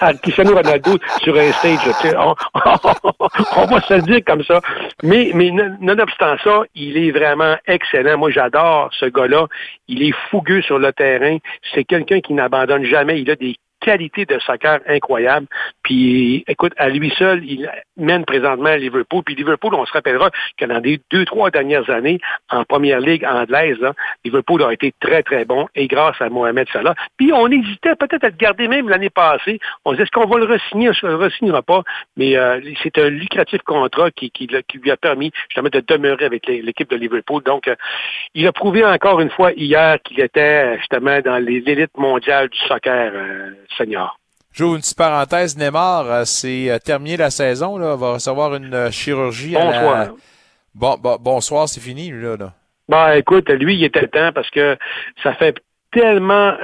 à 0.00 0.14
Cristiano 0.14 0.54
Ronaldo 0.54 0.92
sur 1.22 1.36
un 1.36 1.50
stage. 1.52 1.78
on, 2.16 2.34
on 3.56 3.66
va 3.66 3.80
se 3.80 3.94
le 3.94 4.02
dire 4.02 4.20
comme 4.26 4.44
ça. 4.44 4.60
Mais, 5.02 5.30
mais 5.34 5.50
non- 5.50 5.76
nonobstant 5.80 6.36
ça, 6.44 6.62
il 6.74 6.96
est 6.96 7.10
vraiment 7.10 7.56
excellent. 7.66 8.18
Moi, 8.18 8.30
j'adore 8.30 8.90
ce 8.92 9.06
gars-là. 9.06 9.46
Il 9.88 10.02
est 10.02 10.14
fougueux 10.30 10.62
sur 10.62 10.78
le 10.78 10.92
terrain. 10.92 11.38
C'est 11.74 11.84
quelqu'un 11.84 12.20
qui 12.20 12.32
n'abandonne 12.34 12.84
jamais. 12.84 13.20
Il 13.20 13.30
a 13.30 13.36
des 13.36 13.56
qualité 13.82 14.24
de 14.24 14.38
soccer 14.38 14.80
incroyable. 14.88 15.46
Puis, 15.82 16.44
écoute, 16.48 16.72
à 16.78 16.88
lui 16.88 17.10
seul, 17.18 17.44
il 17.44 17.68
mène 17.96 18.24
présentement 18.24 18.74
Liverpool. 18.74 19.22
Puis 19.24 19.34
Liverpool, 19.34 19.74
on 19.74 19.84
se 19.84 19.92
rappellera 19.92 20.30
que 20.56 20.64
dans 20.64 20.78
les 20.78 21.00
deux, 21.10 21.24
trois 21.24 21.50
dernières 21.50 21.88
années, 21.90 22.18
en 22.50 22.64
première 22.64 23.00
ligue 23.00 23.24
anglaise, 23.24 23.78
là, 23.80 23.92
Liverpool 24.24 24.62
a 24.62 24.72
été 24.72 24.92
très, 25.00 25.22
très 25.22 25.44
bon, 25.44 25.68
et 25.74 25.86
grâce 25.88 26.20
à 26.20 26.28
Mohamed 26.28 26.68
Salah. 26.72 26.94
Puis 27.16 27.32
on 27.32 27.46
hésitait 27.48 27.96
peut-être 27.96 28.24
à 28.24 28.28
le 28.28 28.36
garder 28.36 28.68
même 28.68 28.88
l'année 28.88 29.10
passée. 29.10 29.58
On 29.84 29.90
se 29.90 29.96
disait, 29.96 30.04
est-ce 30.04 30.12
qu'on 30.12 30.26
va 30.26 30.38
le 30.38 30.44
re-signer? 30.44 30.88
Est-ce 30.88 31.00
qu'on 31.00 31.08
le 31.08 31.16
re-signera 31.16 31.62
pas? 31.62 31.82
Mais 32.16 32.36
euh, 32.36 32.60
c'est 32.82 32.96
un 32.98 33.08
lucratif 33.08 33.60
contrat 33.62 34.10
qui, 34.10 34.30
lui 34.74 34.90
a 34.90 34.96
permis 34.96 35.30
justement 35.48 35.68
de 35.70 35.82
demeurer 35.86 36.24
avec 36.24 36.46
l'é- 36.46 36.62
l'équipe 36.62 36.90
de 36.90 36.96
Liverpool. 36.96 37.42
Donc, 37.42 37.68
euh, 37.68 37.74
il 38.34 38.46
a 38.46 38.52
prouvé 38.52 38.84
encore 38.84 39.20
une 39.20 39.30
fois 39.30 39.52
hier 39.52 39.98
qu'il 40.02 40.20
était 40.20 40.78
justement 40.78 41.20
dans 41.20 41.38
l'élite 41.38 41.96
mondiale 41.96 42.48
du 42.48 42.58
soccer 42.60 43.12
euh, 43.14 43.50
senior. 43.76 44.18
J'ouvre 44.52 44.74
une 44.74 44.80
petite 44.82 44.98
parenthèse. 44.98 45.56
Neymar, 45.56 46.06
euh, 46.10 46.24
c'est 46.24 46.70
euh, 46.70 46.78
terminé 46.78 47.16
la 47.16 47.30
saison. 47.30 47.78
Là, 47.78 47.96
va 47.96 48.12
recevoir 48.14 48.54
une 48.54 48.74
euh, 48.74 48.90
chirurgie. 48.90 49.56
à 49.56 49.64
la- 49.64 49.70
Bonsoir. 49.80 50.08
Bon, 50.74 50.96
bon, 50.98 51.16
bonsoir, 51.20 51.68
c'est 51.68 51.80
fini, 51.80 52.08
lui, 52.10 52.22
là. 52.22 52.36
là. 52.36 52.52
Ben, 52.88 53.12
écoute, 53.14 53.48
lui, 53.50 53.76
il 53.76 53.84
était 53.84 54.08
temps 54.08 54.32
parce 54.34 54.50
que 54.50 54.76
ça 55.22 55.34
fait 55.34 55.56
tellement, 55.92 56.54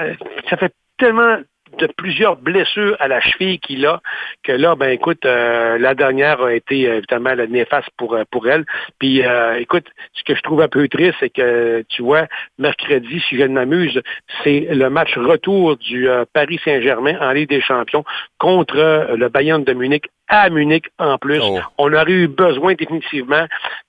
ça 0.50 0.56
fait 0.56 0.72
tellement 0.98 1.38
de 1.78 1.92
plusieurs 1.96 2.36
blessures 2.36 2.96
à 3.00 3.08
la 3.08 3.20
cheville 3.20 3.58
qu'il 3.58 3.86
a 3.86 4.00
que 4.44 4.52
là, 4.52 4.74
ben 4.74 4.90
écoute, 4.90 5.24
euh, 5.24 5.78
la 5.78 5.94
dernière 5.94 6.42
a 6.42 6.52
été 6.52 6.88
euh, 6.88 6.98
évidemment 6.98 7.34
la 7.34 7.46
néfaste 7.46 7.88
pour 7.96 8.14
euh, 8.14 8.24
pour 8.30 8.48
elle. 8.48 8.64
Puis 8.98 9.24
euh, 9.24 9.58
écoute, 9.58 9.86
ce 10.14 10.22
que 10.24 10.34
je 10.34 10.42
trouve 10.42 10.60
un 10.62 10.68
peu 10.68 10.88
triste, 10.88 11.16
c'est 11.20 11.30
que 11.30 11.84
tu 11.88 12.02
vois, 12.02 12.26
mercredi, 12.58 13.22
si 13.28 13.36
je 13.36 13.42
ne 13.42 13.54
m'amuse, 13.54 14.00
c'est 14.42 14.68
le 14.70 14.90
match 14.90 15.16
retour 15.16 15.76
du 15.76 16.08
euh, 16.08 16.24
Paris 16.32 16.60
Saint-Germain 16.64 17.16
en 17.20 17.32
Ligue 17.32 17.48
des 17.48 17.60
Champions 17.60 18.04
contre 18.38 19.16
le 19.16 19.28
Bayern 19.28 19.64
de 19.64 19.72
Munich 19.72 20.06
à 20.28 20.50
Munich 20.50 20.86
en 20.98 21.18
plus. 21.18 21.42
On 21.78 21.92
aurait 21.92 22.10
eu 22.12 22.28
besoin 22.28 22.74
définitivement 22.74 23.46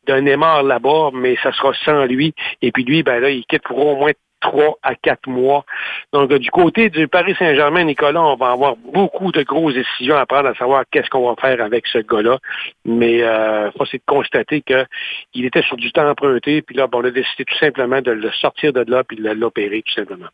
d'un 0.08 0.22
Neymar 0.22 0.64
là-bas, 0.64 1.10
mais 1.14 1.36
ça 1.44 1.52
sera 1.52 1.74
sans 1.86 2.06
lui. 2.06 2.34
Et 2.62 2.72
puis 2.72 2.84
lui, 2.84 3.04
ben 3.04 3.20
là, 3.20 3.30
il 3.30 3.46
quitte 3.46 3.64
pour 3.64 3.86
au 3.86 3.96
moins 3.96 4.12
trois 4.40 4.78
à 4.84 4.96
quatre 4.96 5.28
mois. 5.28 5.66
Donc, 6.14 6.32
euh, 6.32 6.40
du 6.40 6.50
côté 6.52 6.90
du 6.90 7.08
Paris 7.08 7.36
Saint-Germain, 7.38 7.84
Nicolas, 7.84 8.22
on 8.22 8.36
va 8.36 8.52
avoir 8.52 8.76
beaucoup 8.76 9.32
de 9.32 9.44
grosses 9.44 9.74
décisions 9.74 10.16
à 10.16 10.26
prendre 10.26 10.50
à 10.50 10.56
savoir 10.56 10.84
qu'est-ce 10.92 11.10
qu'on 11.10 11.28
va 11.28 11.36
faire 11.40 11.64
avec 11.64 11.88
ce 11.88 12.00
gars-là. 12.00 12.40
Mais 12.86 13.24
euh, 13.24 13.72
faut 13.72 13.86
c'est 13.86 13.98
de 13.98 14.04
constater 14.06 14.62
qu'il 14.62 15.46
était 15.46 15.64
sur 15.64 15.78
du 15.78 15.92
temps 15.92 16.10
emprunté, 16.10 16.62
puis 16.62 16.76
là, 16.76 16.88
bon, 16.88 17.02
on 17.02 17.06
a 17.06 17.12
décidé 17.12 17.46
tout 17.46 17.58
simplement 17.58 18.02
de 18.02 18.12
le 18.12 18.32
sortir 18.32 18.74
de 18.74 18.90
là, 18.90 19.04
puis 19.04 19.18
de 19.18 19.30
l'opérer, 19.30 19.84
tout 19.86 19.94
simplement. 19.94 20.28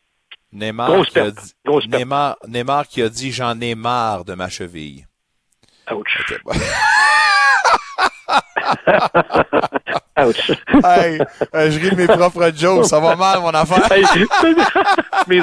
Neymar, 0.52 0.90
Grosse 0.90 1.10
qui 1.10 1.18
a 1.18 1.30
dit, 1.30 1.52
Grosse. 1.64 1.88
Neymar, 1.88 2.36
Neymar 2.48 2.88
qui 2.88 3.02
a 3.02 3.08
dit 3.08 3.32
j'en 3.32 3.60
ai 3.60 3.74
marre 3.74 4.24
de 4.24 4.34
ma 4.34 4.48
cheville. 4.48 5.06
Ouch. 5.90 6.40
Ouch. 10.18 10.50
Hey, 10.84 11.20
euh, 11.54 11.70
je 11.70 11.78
ris 11.78 11.90
de 11.90 11.96
mes 11.96 12.06
propres 12.06 12.50
jokes, 12.56 12.86
ça 12.86 13.00
va 13.00 13.16
mal 13.16 13.40
mon 13.40 13.50
affaire. 13.50 13.90
Hey, 13.92 14.04
mes, 15.26 15.40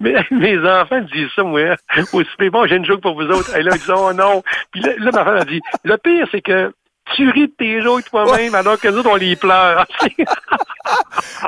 mes, 0.00 0.14
mes 0.30 0.58
enfants 0.70 1.00
disent 1.12 1.28
ça, 1.34 1.42
moi. 1.42 1.74
Aussi, 2.12 2.28
mais 2.38 2.50
bon, 2.50 2.66
j'ai 2.66 2.76
une 2.76 2.84
joke 2.84 3.00
pour 3.00 3.14
vous 3.14 3.26
autres. 3.28 3.56
Et 3.56 3.62
là, 3.62 3.72
ils 3.74 3.78
disent, 3.78 3.90
oh 3.94 4.12
non. 4.12 4.42
Puis 4.70 4.80
là, 4.82 4.92
là, 4.98 5.10
ma 5.12 5.24
femme 5.24 5.36
a 5.38 5.44
dit, 5.44 5.60
le 5.84 5.96
pire, 5.96 6.26
c'est 6.30 6.40
que 6.40 6.72
tu 7.16 7.28
ris 7.30 7.48
de 7.48 7.52
tes 7.58 7.82
jokes 7.82 8.04
toi-même, 8.10 8.54
alors 8.54 8.78
que 8.78 8.86
nous 8.88 8.98
autres, 8.98 9.10
on 9.10 9.16
les 9.16 9.34
pleure. 9.34 9.84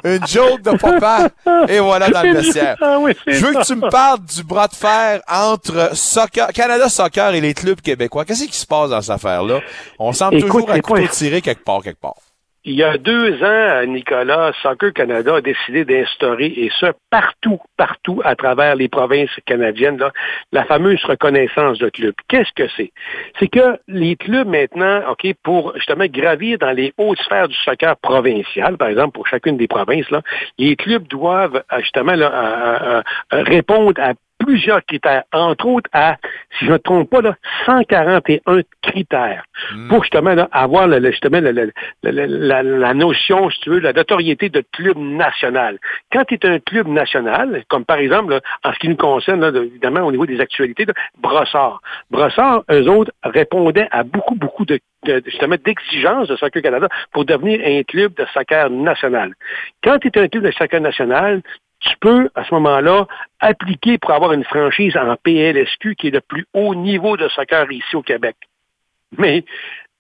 Une 0.05 0.27
joke 0.27 0.63
de 0.63 0.77
papa. 0.77 1.29
Et 1.69 1.79
voilà 1.79 2.09
dans 2.09 2.23
le 2.23 2.35
vestiaire. 2.35 2.77
Ah 2.83 2.99
oui, 2.99 3.13
Je 3.27 3.45
veux 3.47 3.53
ça. 3.53 3.61
que 3.61 3.67
tu 3.67 3.77
me 3.77 3.89
parles 3.89 4.19
du 4.21 4.43
bras 4.43 4.67
de 4.69 4.75
fer 4.75 5.21
entre 5.29 5.95
soccer, 5.97 6.49
Canada 6.53 6.89
Soccer 6.89 7.35
et 7.35 7.41
les 7.41 7.55
clubs 7.55 7.81
québécois. 7.81 8.25
Qu'est-ce 8.25 8.45
qui 8.47 8.57
se 8.57 8.67
passe 8.67 8.91
dans 8.91 9.01
cette 9.01 9.11
affaire-là? 9.15 9.61
On 9.99 10.13
semble 10.13 10.37
Écoute, 10.37 10.51
toujours 10.51 10.71
à 10.71 10.81
couteau 10.81 11.03
pas- 11.03 11.09
tiré 11.09 11.41
quelque 11.41 11.65
part, 11.65 11.83
quelque 11.83 12.01
part. 12.01 12.15
Il 12.67 12.77
y 12.77 12.83
a 12.83 12.97
deux 12.97 13.43
ans, 13.43 13.85
Nicolas, 13.87 14.53
Soccer 14.63 14.95
Canada 14.95 15.37
a 15.37 15.41
décidé 15.43 15.85
d'instaurer, 15.85 16.47
et 16.47 16.71
ça 16.81 16.93
partout, 17.11 17.61
partout 17.77 18.23
à 18.25 18.35
travers 18.37 18.75
les 18.75 18.89
provinces 18.89 19.29
canadiennes, 19.45 19.99
là, 19.99 20.13
la 20.51 20.65
fameuse 20.65 21.05
reconnaissance 21.05 21.79
de 21.79 21.91
club. 21.91 22.15
Qu'est-ce 22.29 22.53
que 22.57 22.67
c'est? 22.75 22.91
C'est 23.39 23.49
que 23.49 23.79
les 23.87 24.17
clubs 24.17 24.49
maintenant, 24.49 25.03
OK, 25.11 25.27
pour 25.43 25.75
justement 25.77 26.07
gravir 26.07 26.57
dans 26.57 26.73
les 26.73 26.95
hautes 26.97 27.21
sphères 27.21 27.49
du 27.49 27.57
soccer 27.57 27.99
provincial, 27.99 28.79
par 28.79 28.89
exemple, 28.89 29.13
pour 29.13 29.27
chacune 29.27 29.59
des 29.59 29.69
provinces, 29.69 30.11
là, 30.11 30.23
les 30.57 30.75
clubs 30.75 31.07
doivent 31.07 31.63
euh, 31.71 31.81
justement 31.81 32.15
là, 32.15 33.03
répondre 33.31 34.01
à 34.01 34.15
plusieurs 34.45 34.85
critères, 34.85 35.25
entre 35.33 35.67
autres 35.67 35.91
à, 35.93 36.17
si 36.59 36.65
je 36.65 36.71
ne 36.71 36.73
me 36.73 36.79
trompe 36.79 37.11
pas, 37.11 37.21
là, 37.23 37.37
141 37.67 38.61
critères 38.83 39.45
pour 39.89 40.03
justement 40.03 40.35
là, 40.35 40.49
avoir 40.53 40.87
le, 40.87 41.11
justement 41.11 41.41
le- 41.41 41.51
le- 41.53 41.73
la, 42.03 42.63
la 42.63 42.95
notion, 42.95 43.51
si 43.51 43.61
tu 43.61 43.71
veux, 43.71 43.79
la 43.81 43.93
notoriété 43.93 44.49
de 44.49 44.63
club 44.73 44.97
national. 44.99 45.79
Quand 46.13 46.25
tu 46.25 46.35
es 46.35 46.47
un 46.47 46.59
club 46.59 46.87
national, 46.89 47.65
comme 47.69 47.85
par 47.85 47.99
exemple, 47.99 48.35
là, 48.35 48.41
en 48.65 48.73
ce 48.73 48.79
qui 48.79 48.89
nous 48.89 48.97
concerne, 48.97 49.45
évidemment, 49.57 50.01
au 50.03 50.11
niveau 50.13 50.27
des 50.27 50.41
actualités, 50.41 50.85
là, 50.85 50.93
Brossard. 51.19 51.81
Brossard, 52.11 52.63
eux 52.71 52.89
autres, 52.89 53.13
répondaient 53.23 53.89
à 53.91 54.03
beaucoup, 54.03 54.35
beaucoup 54.35 54.65
de, 54.65 54.79
de- 55.07 55.23
justement 55.27 55.57
d'exigences 55.65 56.29
de 56.29 56.37
Soccer 56.37 56.63
Canada 56.63 56.89
pour 57.13 57.25
devenir 57.25 57.61
un 57.65 57.83
club 57.83 58.15
de 58.15 58.25
soccer 58.33 58.71
national. 58.71 59.35
Quand 59.83 59.99
tu 59.99 60.09
es 60.09 60.19
un 60.19 60.29
club 60.29 60.45
de 60.45 60.51
soccer 60.53 60.81
national, 60.81 61.43
tu 61.85 61.97
peux, 62.01 62.31
à 62.35 62.45
ce 62.45 62.55
moment-là, 62.55 63.07
appliquer 63.41 63.99
pour 63.99 64.11
avoir 64.11 64.33
une 64.33 64.45
franchise 64.45 64.97
en 64.97 65.17
PLSQ, 65.23 65.95
qui 65.97 66.09
est 66.09 66.15
le 66.15 66.21
plus 66.21 66.47
haut 66.55 66.75
niveau 66.75 67.17
de 67.17 67.29
soccer 67.29 67.71
ici 67.71 67.95
au 67.95 68.03
Québec. 68.03 68.37
Mais 69.19 69.45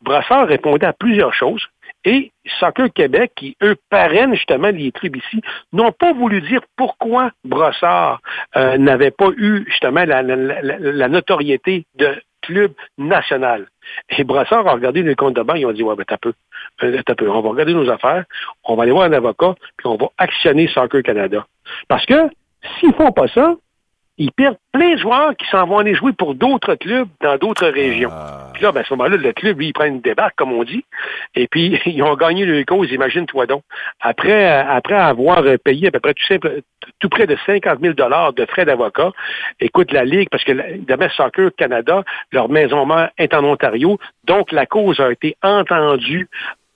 Brassard 0.00 0.48
répondait 0.48 0.86
à 0.86 0.92
plusieurs 0.92 1.34
choses. 1.34 1.66
Et 2.06 2.32
Soccer 2.60 2.92
Québec, 2.92 3.32
qui, 3.34 3.56
eux, 3.62 3.76
parrainent 3.88 4.34
justement 4.34 4.68
les 4.68 4.92
clubs 4.92 5.16
ici, 5.16 5.40
n'ont 5.72 5.92
pas 5.92 6.12
voulu 6.12 6.42
dire 6.42 6.60
pourquoi 6.76 7.30
Brossard 7.44 8.20
euh, 8.56 8.76
n'avait 8.76 9.10
pas 9.10 9.30
eu 9.38 9.64
justement 9.68 10.04
la 10.04 11.08
notoriété 11.08 11.86
de 11.94 12.20
club 12.46 12.72
national. 12.98 13.66
Et 14.16 14.24
Brossard 14.24 14.66
a 14.66 14.72
regardé 14.72 15.02
les 15.02 15.14
comptes 15.14 15.34
de 15.34 15.42
banque, 15.42 15.58
ils 15.58 15.66
ont 15.66 15.72
dit, 15.72 15.82
ouais, 15.82 15.96
ben, 15.96 16.04
t'as 16.06 16.16
peu. 16.16 16.32
Euh, 16.82 17.02
t'as 17.04 17.14
peu. 17.14 17.28
On 17.28 17.40
va 17.40 17.50
regarder 17.50 17.74
nos 17.74 17.88
affaires, 17.90 18.24
on 18.64 18.76
va 18.76 18.84
aller 18.84 18.92
voir 18.92 19.04
un 19.04 19.12
avocat, 19.12 19.54
puis 19.76 19.86
on 19.86 19.96
va 19.96 20.08
actionner 20.18 20.68
Soccer 20.68 21.02
Canada. 21.02 21.46
Parce 21.88 22.06
que 22.06 22.28
s'ils 22.78 22.94
font 22.94 23.12
pas 23.12 23.28
ça, 23.28 23.54
ils 24.16 24.30
perdent 24.32 24.58
plein 24.72 24.94
de 24.94 24.98
joueurs 24.98 25.36
qui 25.36 25.46
s'en 25.48 25.66
vont 25.66 25.78
aller 25.78 25.94
jouer 25.94 26.12
pour 26.12 26.34
d'autres 26.34 26.76
clubs 26.76 27.08
dans 27.20 27.36
d'autres 27.36 27.66
régions. 27.66 28.10
Puis 28.52 28.62
là, 28.62 28.70
ben, 28.70 28.82
à 28.82 28.84
ce 28.84 28.94
moment-là, 28.94 29.16
le 29.16 29.32
club, 29.32 29.58
lui, 29.58 29.68
il 29.68 29.72
prend 29.72 29.86
une 29.86 30.00
débarque, 30.00 30.36
comme 30.36 30.52
on 30.52 30.62
dit, 30.62 30.84
et 31.34 31.48
puis 31.48 31.80
ils 31.86 32.02
ont 32.02 32.14
gagné 32.14 32.44
le 32.44 32.64
cause, 32.64 32.90
imagine-toi 32.92 33.46
donc. 33.46 33.62
Après, 34.00 34.46
euh, 34.46 34.64
après 34.68 34.94
avoir 34.94 35.42
payé 35.64 35.88
à 35.88 35.90
peu 35.90 36.00
près 36.00 36.14
tout, 36.14 36.26
simple, 36.26 36.60
tout 37.00 37.08
près 37.08 37.26
de 37.26 37.36
50 37.44 37.80
000 37.80 37.94
de 37.94 38.46
frais 38.46 38.64
d'avocat, 38.64 39.10
écoute, 39.58 39.92
la 39.92 40.04
Ligue, 40.04 40.28
parce 40.30 40.44
que 40.44 40.52
demain, 40.78 41.08
Soccer 41.16 41.50
Canada, 41.56 42.04
leur 42.30 42.48
maison 42.48 42.86
mère 42.86 43.10
est 43.18 43.34
en 43.34 43.44
Ontario, 43.44 43.98
donc 44.24 44.52
la 44.52 44.66
cause 44.66 45.00
a 45.00 45.10
été 45.10 45.36
entendue 45.42 46.28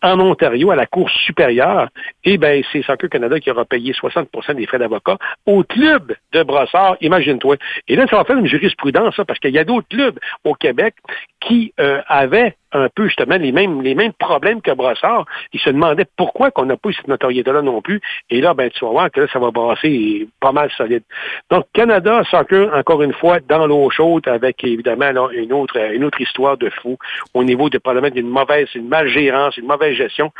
en 0.02 0.20
Ontario 0.20 0.70
à 0.70 0.76
la 0.76 0.86
Cour 0.86 1.10
supérieure, 1.10 1.88
et 2.24 2.38
ben 2.38 2.62
c'est 2.72 2.82
Soccer 2.82 3.10
Canada 3.10 3.40
qui 3.40 3.50
aura 3.50 3.64
payé 3.64 3.92
60% 3.92 4.54
des 4.54 4.66
frais 4.66 4.78
d'avocat 4.78 5.16
au 5.46 5.64
club 5.64 6.14
de 6.32 6.42
Brossard, 6.42 6.96
imagine-toi. 7.00 7.56
Et 7.88 7.96
là, 7.96 8.06
ça 8.08 8.16
va 8.16 8.24
faire 8.24 8.38
une 8.38 8.46
jurisprudence, 8.46 9.16
ça, 9.16 9.24
parce 9.24 9.40
qu'il 9.40 9.54
y 9.54 9.58
a 9.58 9.64
d'autres 9.64 9.88
clubs 9.88 10.18
au 10.44 10.54
Québec 10.54 10.94
qui 11.40 11.72
euh, 11.80 12.00
avaient 12.06 12.56
un 12.72 12.88
peu 12.94 13.06
justement 13.06 13.36
les 13.36 13.52
mêmes 13.52 13.82
les 13.82 13.94
mêmes 13.94 14.12
problèmes 14.12 14.60
que 14.60 14.70
Brossard. 14.72 15.24
Ils 15.52 15.60
se 15.60 15.70
demandaient 15.70 16.06
pourquoi 16.16 16.50
qu'on 16.50 16.66
n'a 16.66 16.76
pas 16.76 16.90
eu 16.90 16.94
cette 16.94 17.08
notoriété-là 17.08 17.62
non 17.62 17.80
plus. 17.80 18.00
Et 18.30 18.40
là, 18.40 18.54
ben 18.54 18.70
tu 18.70 18.84
vas 18.84 18.90
voir 18.90 19.10
que 19.10 19.20
là, 19.20 19.26
ça 19.32 19.38
va 19.38 19.50
brasser 19.50 20.28
pas 20.40 20.52
mal 20.52 20.70
solide. 20.76 21.02
Donc, 21.50 21.64
Canada, 21.72 22.22
Soccer, 22.30 22.74
encore 22.74 23.02
une 23.02 23.12
fois, 23.14 23.38
dans 23.40 23.66
l'eau 23.66 23.88
chaude, 23.90 24.26
avec 24.28 24.62
évidemment 24.64 25.10
là, 25.12 25.28
une 25.32 25.52
autre 25.52 25.76
une 25.92 26.04
autre 26.04 26.20
histoire 26.20 26.56
de 26.56 26.70
fou 26.82 26.96
au 27.34 27.44
niveau 27.44 27.70
de 27.70 27.78
probablement 27.78 28.14
d'une 28.14 28.28
mauvaise, 28.28 28.68
une 28.74 28.88
malgérance, 28.88 29.56
une 29.56 29.66
mauvaise 29.66 29.96
gestion. 29.96 30.30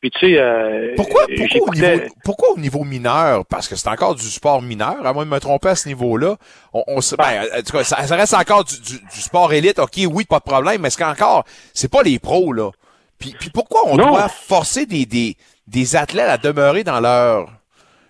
Puis 0.00 0.10
tu 0.10 0.18
sais, 0.20 0.38
euh, 0.38 0.94
Pourquoi, 0.96 1.22
pourquoi, 1.26 1.68
au 1.68 1.74
niveau, 1.74 2.02
pourquoi 2.24 2.48
au 2.52 2.58
niveau 2.58 2.84
mineur? 2.84 3.44
Parce 3.48 3.68
que 3.68 3.76
c'est 3.76 3.88
encore 3.88 4.14
du 4.14 4.22
sport 4.26 4.62
mineur, 4.62 5.04
à 5.06 5.12
moins 5.12 5.24
de 5.24 5.30
me 5.30 5.38
tromper 5.40 5.68
à 5.68 5.74
ce 5.74 5.88
niveau-là. 5.88 6.36
On, 6.72 6.82
on 6.86 7.00
se- 7.00 7.16
ben, 7.16 7.24
en 7.56 7.62
tout 7.62 7.72
cas, 7.76 7.84
ça, 7.84 7.96
ça 8.06 8.16
reste 8.16 8.34
encore 8.34 8.64
du, 8.64 8.80
du- 8.80 8.98
du 9.00 9.20
sport 9.20 9.52
élite. 9.52 9.78
OK, 9.78 9.98
oui, 10.12 10.24
pas 10.28 10.38
de 10.38 10.44
problème, 10.44 10.82
mais 10.82 10.90
c'est 10.90 11.02
qu'encore, 11.02 11.44
c'est 11.78 11.90
pas 11.90 12.02
les 12.02 12.18
pros, 12.18 12.52
là. 12.52 12.70
Puis, 13.18 13.34
puis 13.38 13.50
pourquoi 13.50 13.80
on 13.86 13.96
Non. 13.96 14.08
doit 14.10 14.28
forcer 14.28 14.86
des, 14.86 15.04
des, 15.06 15.36
des 15.66 15.96
athlètes 15.96 16.28
à 16.28 16.38
demeurer 16.38 16.84
dans 16.84 17.00
leur, 17.00 17.48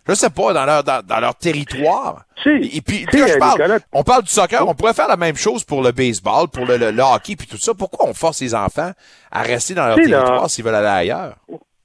je 0.07 0.15
sais 0.15 0.31
pas, 0.31 0.53
dans 0.53 0.65
leur, 0.67 0.85
dans, 0.85 1.03
dans 1.05 1.21
leur 1.21 1.35
territoire? 1.35 2.25
Et 2.47 2.81
puis, 2.81 3.07
si, 3.11 3.17
là, 3.19 3.27
je 3.27 3.39
parle, 3.39 3.59
Nicolas- 3.61 3.79
on 3.93 4.03
parle 4.05 4.23
du 4.23 4.31
soccer, 4.31 4.67
on 4.69 4.75
pourrait 4.75 4.95
faire 4.95 5.09
la 5.09 5.17
même 5.17 5.37
chose 5.37 5.65
pour 5.65 5.83
le 5.83 5.93
baseball, 5.93 6.49
pour 6.49 6.67
le, 6.67 6.77
le- 6.77 6.91
le 6.91 7.03
hockey, 7.03 7.37
puis 7.37 7.47
tout 7.47 7.57
ça. 7.57 7.73
Pourquoi 7.75 8.07
on 8.09 8.15
force 8.15 8.41
les 8.43 8.55
enfants 8.55 8.93
à 9.31 9.43
rester 9.43 9.75
dans 9.75 9.87
leur 9.87 9.97
là- 9.97 10.03
territoire 10.05 10.51
s'ils 10.51 10.65
veulent 10.65 10.75
aller 10.75 10.87
ailleurs? 11.11 11.37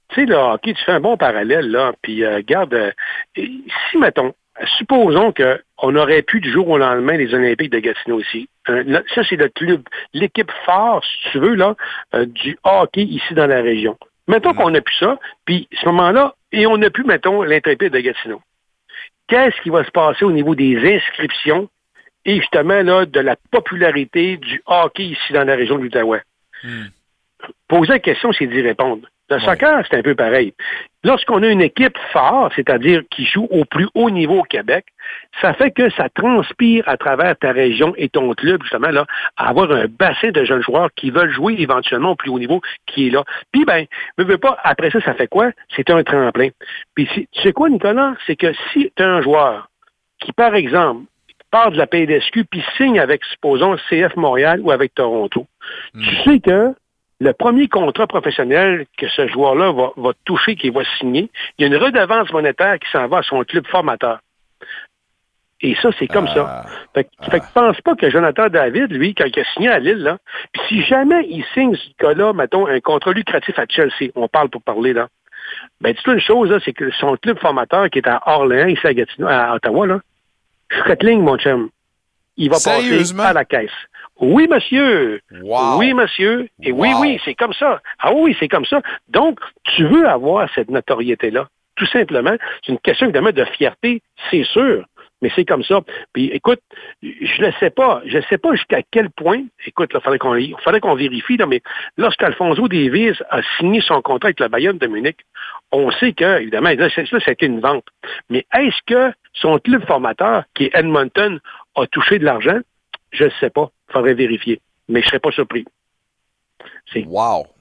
tu 0.10 0.22
sais, 0.22 0.26
le 0.27 0.35
hockey, 0.35 0.73
tu 0.73 0.84
fais 0.84 0.91
un 0.91 0.99
bon 0.99 1.18
parallèle, 1.18 1.69
là, 1.72 1.91
puis 2.01 2.23
euh, 2.23 2.35
regarde, 2.35 2.73
euh, 2.73 2.91
si, 3.35 3.97
mettons, 3.97 4.34
supposons 4.77 5.31
que 5.31 5.61
on 5.80 5.95
aurait 5.95 6.22
pu 6.22 6.39
du 6.39 6.51
jour 6.51 6.68
au 6.69 6.77
lendemain 6.77 7.18
les 7.18 7.34
Olympiques 7.34 7.72
de 7.72 7.80
Gatineau 7.80 8.19
ici. 8.19 8.47
Euh, 8.69 9.02
ça, 9.14 9.23
c'est 9.27 9.35
le 9.35 9.49
club, 9.49 9.84
l'équipe 10.14 10.52
phare, 10.65 11.03
si 11.03 11.31
tu 11.31 11.40
veux, 11.40 11.56
là, 11.56 11.76
euh, 12.15 12.26
du 12.26 12.57
hockey 12.64 13.03
ici 13.03 13.34
dans 13.34 13.48
la 13.48 13.61
région. 13.61 13.98
Mettons 14.27 14.53
qu'on 14.53 14.73
a 14.73 14.81
pu 14.81 14.94
ça, 14.94 15.19
puis 15.45 15.68
à 15.76 15.81
ce 15.81 15.85
moment-là, 15.88 16.35
et 16.53 16.65
on 16.65 16.81
a 16.81 16.90
pu, 16.90 17.03
mettons, 17.03 17.44
l'intrépide 17.44 17.91
de 17.91 17.99
Gatineau. 17.99 18.41
Qu'est-ce 19.27 19.60
qui 19.61 19.69
va 19.69 19.84
se 19.84 19.91
passer 19.91 20.23
au 20.23 20.31
niveau 20.31 20.56
des 20.56 20.77
inscriptions 20.95 21.69
et 22.26 22.38
justement 22.38 22.81
là, 22.84 23.06
de 23.06 23.19
la 23.19 23.35
popularité 23.52 24.38
du 24.38 24.61
hockey 24.65 25.03
ici 25.07 25.34
dans 25.34 25.44
la 25.44 25.56
région 25.56 25.77
de 25.77 25.84
l'Outaouais? 25.84 26.22
Poser 27.68 27.94
la 27.94 27.99
question, 27.99 28.31
c'est 28.31 28.48
d'y 28.48 28.61
répondre. 28.61 29.07
Le 29.30 29.40
soccer, 29.40 29.84
c'est 29.90 29.98
un 29.98 30.02
peu 30.02 30.16
pareil. 30.16 30.54
Lorsqu'on 31.04 31.41
a 31.44 31.48
une 31.48 31.62
équipe 31.62 31.98
phare, 32.12 32.52
c'est-à-dire 32.56 33.02
qui 33.10 33.26
joue 33.26 33.48
au 33.52 33.66
plus 33.66 33.88
haut 33.95 34.10
niveau 34.10 34.40
au 34.40 34.44
Québec, 34.44 34.86
ça 35.41 35.54
fait 35.54 35.72
que 35.72 35.90
ça 35.91 36.08
transpire 36.10 36.84
à 36.88 36.98
travers 36.98 37.38
ta 37.38 37.52
région 37.52 37.94
et 37.98 38.10
ton 38.10 38.34
club, 38.34 38.62
justement, 38.62 38.90
là, 38.90 39.06
à 39.38 39.50
avoir 39.50 39.72
un 39.72 39.86
bassin 39.88 40.30
de 40.32 40.44
jeunes 40.44 40.62
joueurs 40.62 40.90
qui 40.95 41.10
veulent 41.10 41.32
jouer 41.32 41.56
éventuellement 41.58 42.12
au 42.12 42.16
plus 42.16 42.30
haut 42.30 42.40
niveau 42.40 42.62
qui 42.86 43.08
est 43.08 43.10
là. 43.10 43.24
Puis, 43.52 43.66
ben, 43.66 43.86
ne 44.18 44.24
veux 44.24 44.38
pas, 44.38 44.58
après 44.64 44.91
ça, 44.91 45.02
ça 45.02 45.14
fait 45.14 45.28
quoi? 45.28 45.52
C'est 45.76 45.90
un 45.90 46.04
tremplin. 46.04 46.50
Puis, 46.95 47.10
si- 47.14 47.28
tu 47.32 47.41
sais 47.41 47.54
quoi, 47.54 47.70
Nicolas? 47.70 48.16
C'est 48.28 48.36
que 48.36 48.54
si 48.72 48.91
tu 48.95 49.04
as 49.04 49.08
un 49.08 49.22
joueur 49.22 49.70
qui, 50.20 50.32
par 50.34 50.54
exemple, 50.56 51.06
part 51.52 51.72
de 51.72 51.78
la 51.78 51.88
PDSQ 51.88 52.45
puis 52.45 52.64
signe 52.78 53.00
avec, 53.00 53.24
supposons, 53.26 53.78
CF 53.90 54.16
Montréal 54.16 54.60
ou 54.64 54.72
avec 54.72 54.94
Toronto, 54.95 55.48
tu 55.94 56.16
sais 56.24 56.40
que 56.40 56.74
le 57.24 57.34
premier 57.34 57.68
contrat 57.68 58.06
professionnel 58.08 58.86
que 58.98 59.08
ce 59.10 59.28
joueur-là 59.28 59.72
va, 59.72 59.91
va 59.95 60.12
toucher, 60.26 60.56
qu'il 60.56 60.72
va 60.74 60.82
signer, 61.00 61.30
il 61.58 61.62
y 61.62 61.64
a 61.66 61.68
une 61.68 61.82
redevance 61.82 62.32
monétaire 62.32 62.78
qui 62.80 62.90
s'en 62.91 63.08
va 63.08 63.20
à 63.20 63.24
son 63.24 63.44
club 63.44 63.66
formateur. 63.68 64.20
Et 65.62 65.76
ça, 65.82 65.90
c'est 65.98 66.08
comme 66.08 66.28
ça. 66.28 66.66
Fait, 66.94 67.04
que- 67.06 67.32
fait 67.32 67.40
que 67.40 67.45
pense 67.54 67.80
pas 67.82 67.95
que 67.95 68.10
Jonathan 68.10 68.50
David, 68.50 68.91
lui, 68.91 69.16
quand 69.16 69.26
il 69.34 69.40
a 69.40 69.45
signé 69.54 69.70
à 69.70 69.80
Lille, 69.80 70.00
là, 70.04 70.18
si 70.68 70.82
jamais 70.84 71.26
il 71.30 71.45
signe 71.54 71.76
ce 71.76 71.88
gars-là, 72.04 72.34
mettons, 72.34 72.68
un 72.68 72.82
contrat 72.82 73.14
lucratif 73.14 73.58
à 73.58 73.66
Chelsea, 73.70 74.12
on 74.16 74.28
parle 74.28 74.50
pour 74.50 74.62
parler, 74.62 74.91
là, 74.91 75.08
ben, 75.80 75.94
dis-toi 75.94 76.16
une 76.16 76.20
chose, 76.20 76.54
c'est 76.66 76.74
que 76.74 76.91
son 76.91 77.16
club 77.16 77.40
formateur 77.40 77.90
qui 77.90 78.00
est 78.00 78.08
à 78.08 78.22
Orléans, 78.26 78.68
ici 78.68 78.86
à 78.86 78.94
Gatineau, 78.94 79.28
à 79.30 79.56
Ottawa, 79.56 79.88
là, 79.88 80.00
Fretling, 80.70 81.22
mon 81.22 81.38
chum, 81.38 81.70
il 82.36 82.50
va 82.50 82.58
passer 82.72 83.04
à 83.28 83.34
la 83.34 83.45
caisse. 83.45 83.72
Oui, 84.19 84.48
monsieur. 84.48 85.22
Wow. 85.41 85.77
Oui, 85.80 85.94
monsieur. 85.94 86.48
Et 86.61 86.72
oui, 86.72 86.90
Wow. 86.94 87.02
oui, 87.02 87.19
c'est 87.26 87.34
comme 87.35 87.53
ça. 87.53 87.81
Ah 87.99 88.14
oui, 88.14 88.35
c'est 88.40 88.48
comme 88.48 88.65
ça. 88.65 88.81
Donc, 89.10 89.40
tu 89.76 89.84
veux 89.85 90.07
avoir 90.07 90.48
cette 90.53 90.69
notoriété-là. 90.69 91.48
Tout 91.76 91.88
simplement. 91.88 92.35
C'est 92.64 92.72
une 92.72 92.80
question 92.80 93.07
évidemment 93.07 93.31
de 93.31 93.44
fierté, 93.45 94.02
c'est 94.30 94.44
sûr. 94.44 94.85
Mais 95.23 95.31
c'est 95.35 95.45
comme 95.45 95.64
ça. 95.64 95.80
Puis 96.11 96.26
écoute, 96.34 96.60
je 97.02 97.41
ne 97.45 97.52
sais 97.60 97.69
pas. 97.69 98.02
Je 98.06 98.18
ne 98.18 98.23
sais 98.23 98.38
pas 98.38 98.53
jusqu'à 98.56 98.81
quel 98.91 99.10
point. 99.10 99.44
Écoute, 99.65 99.91
il 99.95 100.02
fallait 100.02 100.19
qu'on 100.19 100.35
il 100.35 100.53
fallait 100.64 100.81
qu'on 100.81 100.95
vérifie, 100.95 101.38
là, 101.38 101.45
mais 101.45 101.61
lorsqu'Alfonso 101.98 102.68
Davies 102.68 103.14
a 103.30 103.41
signé 103.57 103.80
son 103.81 104.02
contrat 104.02 104.27
avec 104.27 104.41
le 104.41 104.49
Bayern 104.49 104.77
de 104.77 104.85
Munich, 104.85 105.18
on 105.72 105.90
sait 105.91 106.11
que, 106.11 106.41
évidemment, 106.41 106.69
là, 106.77 106.90
ça, 106.90 107.02
c'était 107.26 107.45
une 107.45 107.61
vente. 107.61 107.85
Mais 108.30 108.45
est-ce 108.53 108.77
que 108.85 109.14
son 109.31 109.60
club 109.60 109.85
formateur, 109.88 110.44
qui 110.56 110.65
est 110.65 110.76
Edmonton, 110.76 111.40
a 111.76 111.88
touché 111.88 112.19
de 112.19 112.26
l'argent? 112.26 112.60
Je 113.14 113.26
ne 113.26 113.30
sais 113.40 113.49
pas. 113.49 113.72
Il 113.90 113.94
faudrait 113.94 114.15
vérifier. 114.15 114.61
Mais 114.90 115.02
je 115.02 115.06
ne 115.06 115.10
serais 115.10 115.19
pas 115.19 115.31
surpris. 115.31 115.65
C'est 116.91 117.03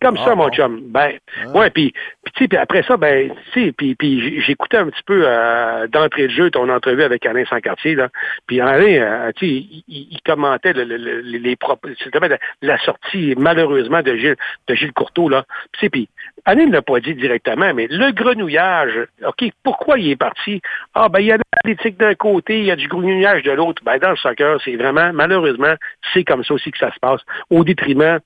comme 0.01 0.17
ça, 0.25 0.35
mon 0.35 0.51
chum. 0.51 0.81
Ben, 0.91 1.13
ouais, 1.55 1.71
puis, 1.71 1.93
puis, 2.25 2.33
tu 2.35 2.45
sais, 2.45 2.49
puis 2.49 2.59
après 2.59 2.83
ça, 2.83 2.97
ben, 2.97 3.33
tu 3.53 3.65
sais, 3.67 3.73
puis, 3.73 3.95
puis 3.95 4.41
j'écoutais 4.43 4.77
un 4.79 4.87
petit 4.91 5.03
peu 5.05 5.23
euh, 5.27 5.87
d'entrée 5.89 6.25
de 6.29 6.33
jeu 6.33 6.51
ton 6.51 6.69
entrevue 6.69 7.03
avec 7.03 7.25
Alain 7.25 7.45
Sancartier, 7.47 7.95
là. 7.95 8.09
Puis 8.47 8.61
Alain, 8.61 8.83
euh, 9.03 9.33
tu 9.37 9.47
sais, 9.47 9.67
il, 9.89 10.19
commentait 10.25 10.73
le- 10.73 10.85
le- 10.85 10.97
le- 10.97 11.21
les, 11.21 11.57
propos, 11.57 11.89
la, 12.21 12.39
la 12.63 12.79
sortie, 12.79 13.35
malheureusement, 13.39 14.03
de 14.03 14.15
Gilles, 14.17 14.37
de 14.67 14.75
Gilles 14.75 14.93
Courteau, 14.93 15.29
là. 15.29 15.45
Puis, 15.49 15.71
tu 15.73 15.81
sais, 15.81 15.91
puis 15.91 16.09
Alain 16.45 16.67
ne 16.67 16.73
l'a 16.73 16.83
pas 16.83 17.01
dit 17.01 17.15
directement, 17.15 17.73
mais 17.75 17.87
le 17.89 18.11
grenouillage, 18.13 18.99
OK, 19.27 19.51
pourquoi 19.63 19.99
il 19.99 20.11
est 20.11 20.17
parti? 20.17 20.61
Ah, 20.95 21.09
ben, 21.09 21.21
il 21.21 21.27
y 21.27 21.33
a 21.33 21.39
l'athlétique 21.39 21.97
d'un 21.99 22.15
côté, 22.15 22.59
il 22.59 22.65
y 22.67 22.71
a 22.71 22.77
du 22.77 22.89
grenouillage 22.89 23.43
de 23.45 23.53
l'autre. 23.53 23.83
Ben, 23.85 23.99
dans 23.99 24.11
le 24.11 24.17
soccer, 24.17 24.61
c'est 24.65 24.77
vraiment, 24.77 25.13
malheureusement, 25.13 25.75
c'est 26.13 26.25
comme 26.25 26.45
ça 26.45 26.55
aussi 26.55 26.71
que 26.71 26.79
ça 26.79 26.93
se 26.93 26.99
passe, 27.01 27.21
au 27.51 27.65
détriment 27.65 28.19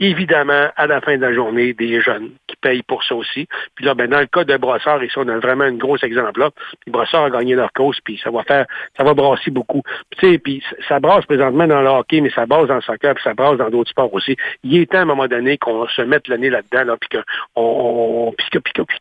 évidemment, 0.00 0.68
à 0.76 0.86
la 0.86 1.00
fin 1.00 1.16
de 1.16 1.22
la 1.22 1.32
journée, 1.32 1.74
des 1.74 2.00
jeunes 2.00 2.30
qui 2.46 2.56
payent 2.56 2.82
pour 2.82 3.04
ça 3.04 3.14
aussi. 3.14 3.46
Puis 3.74 3.84
là, 3.84 3.94
ben, 3.94 4.08
dans 4.08 4.20
le 4.20 4.26
cas 4.26 4.44
de 4.44 4.56
Brossard, 4.56 5.04
ici, 5.04 5.14
on 5.16 5.28
a 5.28 5.38
vraiment 5.38 5.64
un 5.64 5.74
gros 5.74 5.96
exemple 5.98 6.40
là. 6.40 6.50
Puis 6.80 6.90
Brossard 6.90 7.24
a 7.24 7.30
gagné 7.30 7.54
leur 7.54 7.72
cause, 7.72 7.98
puis 8.04 8.18
ça 8.22 8.30
va 8.30 8.42
faire, 8.44 8.66
ça 8.96 9.04
va 9.04 9.14
brasser 9.14 9.50
beaucoup. 9.50 9.82
Puis, 10.16 10.38
puis 10.38 10.62
ça 10.88 10.98
brasse 10.98 11.26
présentement 11.26 11.66
dans 11.66 11.82
le 11.82 11.88
hockey, 11.88 12.20
mais 12.20 12.30
ça 12.30 12.46
brasse 12.46 12.66
dans 12.66 12.76
le 12.76 12.80
soccer, 12.80 13.14
puis 13.14 13.22
ça 13.22 13.34
brasse 13.34 13.58
dans 13.58 13.70
d'autres 13.70 13.90
sports 13.90 14.12
aussi. 14.12 14.36
Il 14.64 14.76
est 14.76 14.90
temps, 14.90 14.98
à 14.98 15.02
un 15.02 15.04
moment 15.04 15.28
donné, 15.28 15.58
qu'on 15.58 15.86
se 15.88 16.02
mette 16.02 16.28
le 16.28 16.38
nez 16.38 16.50
là-dedans, 16.50 16.84
là, 16.84 16.96
puis 16.96 17.08
qu'on 17.10 17.24
on, 17.56 18.32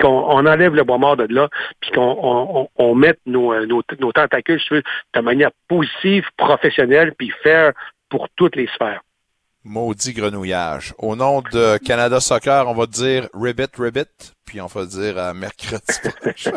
on 0.03 0.45
enlève 0.45 0.75
le 0.75 0.83
bois 0.83 0.97
mort 0.97 1.17
de 1.17 1.33
là, 1.33 1.47
puis 1.79 1.91
qu'on 1.91 2.17
on, 2.21 2.67
on- 2.77 2.95
mette 2.95 3.19
nos, 3.25 3.53
euh, 3.53 3.65
nos, 3.65 3.81
nos 3.99 4.11
tentacules, 4.11 4.59
de 4.71 5.19
manière 5.21 5.51
positive, 5.67 6.25
professionnelle, 6.37 7.13
puis 7.17 7.31
faire 7.43 7.71
pour 8.09 8.27
toutes 8.35 8.55
les 8.55 8.67
sphères. 8.67 9.01
Maudit 9.73 10.13
grenouillage. 10.13 10.95
Au 10.97 11.15
nom 11.15 11.43
de 11.53 11.77
Canada 11.77 12.19
Soccer, 12.19 12.67
on 12.67 12.73
va 12.73 12.87
dire 12.87 13.29
ribbit, 13.35 13.67
ribbit, 13.77 14.05
puis 14.43 14.59
on 14.61 14.65
va 14.65 14.83
dire 14.85 15.15
à 15.19 15.31
mercredi 15.35 15.83
prochain. 16.21 16.51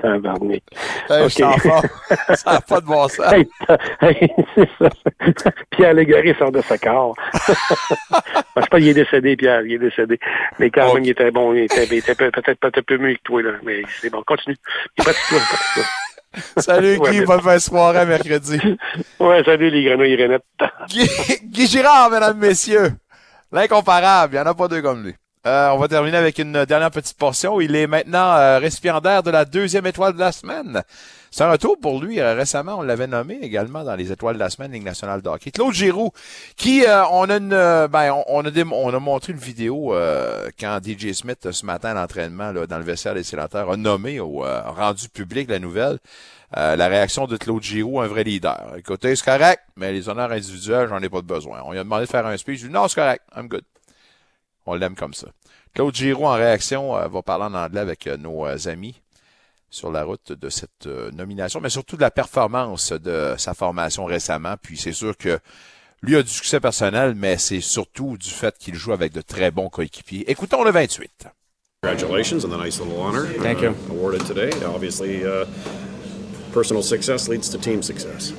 Tabarnak. 0.00 0.62
Hey, 1.10 1.24
Ok. 1.24 1.30
je. 1.32 2.36
Ça 2.36 2.52
n'a 2.52 2.60
pas 2.60 2.80
de 2.80 2.86
bon 2.86 3.08
sens. 3.08 3.32
Hey, 3.32 3.48
t'as- 3.66 3.78
hey, 4.02 4.30
c'est 4.54 4.68
ça. 4.78 4.88
Pierre 5.70 5.94
Légaré 5.94 6.32
sort 6.38 6.52
de 6.52 6.60
sa 6.62 6.78
corps. 6.78 7.16
Je 7.48 7.52
sais 8.62 8.68
pas, 8.70 8.78
il 8.78 8.88
est 8.88 8.94
décédé, 8.94 9.36
Pierre, 9.36 9.62
il 9.62 9.72
est 9.74 9.78
décédé. 9.78 10.18
Mais 10.60 10.70
quand 10.70 10.94
même, 10.94 11.02
il 11.04 11.10
était 11.10 11.30
bon, 11.32 11.52
il 11.54 11.64
était, 11.64 11.86
peut-être 11.86 12.40
peut-être 12.40 12.78
un 12.78 12.82
peu 12.82 12.98
mieux 12.98 13.14
que 13.14 13.22
toi, 13.24 13.42
là. 13.42 13.50
Mais 13.64 13.82
c'est 14.00 14.10
bon, 14.10 14.22
continue. 14.24 14.56
Il 14.96 15.02
pratique-toi, 15.02 15.38
pratique-toi. 15.40 15.84
Salut 16.58 16.98
Guy, 16.98 17.20
bonne 17.22 17.40
fin 17.40 17.54
de 17.54 17.60
soirée 17.60 18.06
mercredi. 18.06 18.58
Ouais, 19.20 19.42
salut 19.44 19.70
les 19.70 19.84
grenouilles 19.84 20.16
Renettes. 20.16 20.44
Guy, 20.88 21.08
Guy 21.44 21.66
Girard, 21.66 22.10
mesdames, 22.10 22.38
messieurs. 22.38 22.92
L'incomparable, 23.52 24.34
il 24.34 24.36
n'y 24.36 24.42
en 24.42 24.50
a 24.50 24.54
pas 24.54 24.68
deux 24.68 24.82
comme 24.82 25.04
lui. 25.04 25.14
Euh, 25.46 25.70
on 25.70 25.78
va 25.78 25.88
terminer 25.88 26.16
avec 26.16 26.38
une 26.38 26.64
dernière 26.64 26.90
petite 26.90 27.16
portion. 27.16 27.60
Il 27.60 27.74
est 27.74 27.86
maintenant 27.86 28.32
euh, 28.34 28.58
récipiendaire 28.58 29.22
de 29.22 29.30
la 29.30 29.44
deuxième 29.44 29.86
étoile 29.86 30.14
de 30.14 30.20
la 30.20 30.32
semaine. 30.32 30.82
C'est 31.30 31.44
un 31.44 31.50
retour 31.50 31.76
pour 31.80 32.02
lui. 32.02 32.20
Euh, 32.20 32.34
récemment, 32.34 32.78
on 32.78 32.82
l'avait 32.82 33.06
nommé 33.06 33.38
également 33.42 33.84
dans 33.84 33.94
les 33.96 34.12
étoiles 34.12 34.34
de 34.34 34.40
la 34.40 34.50
semaine 34.50 34.72
Ligue 34.72 34.84
nationale 34.84 35.22
de 35.22 35.28
hockey. 35.28 35.50
Claude 35.50 35.72
Giroux, 35.74 36.10
qui 36.56 36.84
euh, 36.84 37.04
on 37.10 37.28
a 37.28 37.38
euh, 37.38 37.88
ben 37.88 38.12
on, 38.28 38.44
a 38.44 38.98
montré 38.98 39.32
une 39.32 39.38
vidéo 39.38 39.94
euh, 39.94 40.48
quand 40.58 40.80
DJ 40.82 41.12
Smith 41.12 41.50
ce 41.50 41.66
matin 41.66 41.90
à 41.90 41.94
l'entraînement 41.94 42.52
dans 42.52 42.78
le 42.78 42.84
vestiaire 42.84 43.14
des 43.14 43.22
sénateurs 43.22 43.70
a 43.70 43.76
nommé 43.76 44.20
au 44.20 44.44
euh, 44.44 44.62
rendu 44.62 45.08
public 45.08 45.48
la 45.48 45.58
nouvelle. 45.58 45.98
La 46.54 46.88
réaction 46.88 47.26
de 47.26 47.36
Claude 47.36 47.62
Giroux, 47.62 48.00
un 48.00 48.06
vrai 48.06 48.24
leader. 48.24 48.72
Écoutez, 48.78 49.14
c'est 49.14 49.24
correct, 49.24 49.60
mais 49.76 49.92
les 49.92 50.08
honneurs 50.08 50.32
individuels, 50.32 50.88
j'en 50.88 50.98
ai 51.02 51.10
pas 51.10 51.20
de 51.20 51.26
besoin. 51.26 51.60
On 51.66 51.72
lui 51.72 51.78
a 51.78 51.84
demandé 51.84 52.06
de 52.06 52.10
faire 52.10 52.24
un 52.24 52.34
speech. 52.38 52.62
Dit 52.62 52.70
non, 52.70 52.88
c'est 52.88 52.94
correct, 52.94 53.22
I'm 53.36 53.48
good. 53.48 53.64
On 54.64 54.74
l'aime 54.74 54.94
comme 54.94 55.12
ça. 55.12 55.26
Claude 55.74 55.94
Giroux, 55.94 56.24
en 56.24 56.32
réaction, 56.32 56.92
va 56.92 57.22
parler 57.22 57.44
en 57.44 57.54
anglais 57.54 57.80
avec 57.80 58.06
nos 58.06 58.46
amis 58.66 58.98
sur 59.70 59.90
la 59.90 60.04
route 60.04 60.32
de 60.32 60.48
cette 60.48 60.86
euh, 60.86 61.10
nomination, 61.12 61.60
mais 61.60 61.70
surtout 61.70 61.96
de 61.96 62.02
la 62.02 62.10
performance 62.10 62.92
de 62.92 63.34
sa 63.36 63.54
formation 63.54 64.04
récemment. 64.04 64.54
Puis 64.60 64.76
c'est 64.76 64.92
sûr 64.92 65.16
que 65.16 65.38
lui 66.02 66.16
a 66.16 66.22
du 66.22 66.30
succès 66.30 66.60
personnel, 66.60 67.14
mais 67.14 67.38
c'est 67.38 67.60
surtout 67.60 68.16
du 68.16 68.30
fait 68.30 68.56
qu'il 68.58 68.74
joue 68.74 68.92
avec 68.92 69.12
de 69.12 69.20
très 69.20 69.50
bons 69.50 69.68
coéquipiers. 69.68 70.30
Écoutons 70.30 70.64
le 70.64 70.70
28. 70.70 71.28
Congratulations 71.82 72.44
on 72.44 72.48
the 72.48 72.56
nice 72.56 72.80
little 72.80 73.00
honor. 73.00 73.26
Thank 73.40 73.58
uh, 73.58 73.66
you. 73.66 73.74
Awarded 73.90 74.26
today. 74.26 74.50
Obviously, 74.64 75.24
uh, 75.24 75.44
personal 76.52 76.82
success 76.82 77.28
leads 77.28 77.48
to 77.50 77.58
team 77.58 77.82
success. 77.82 78.32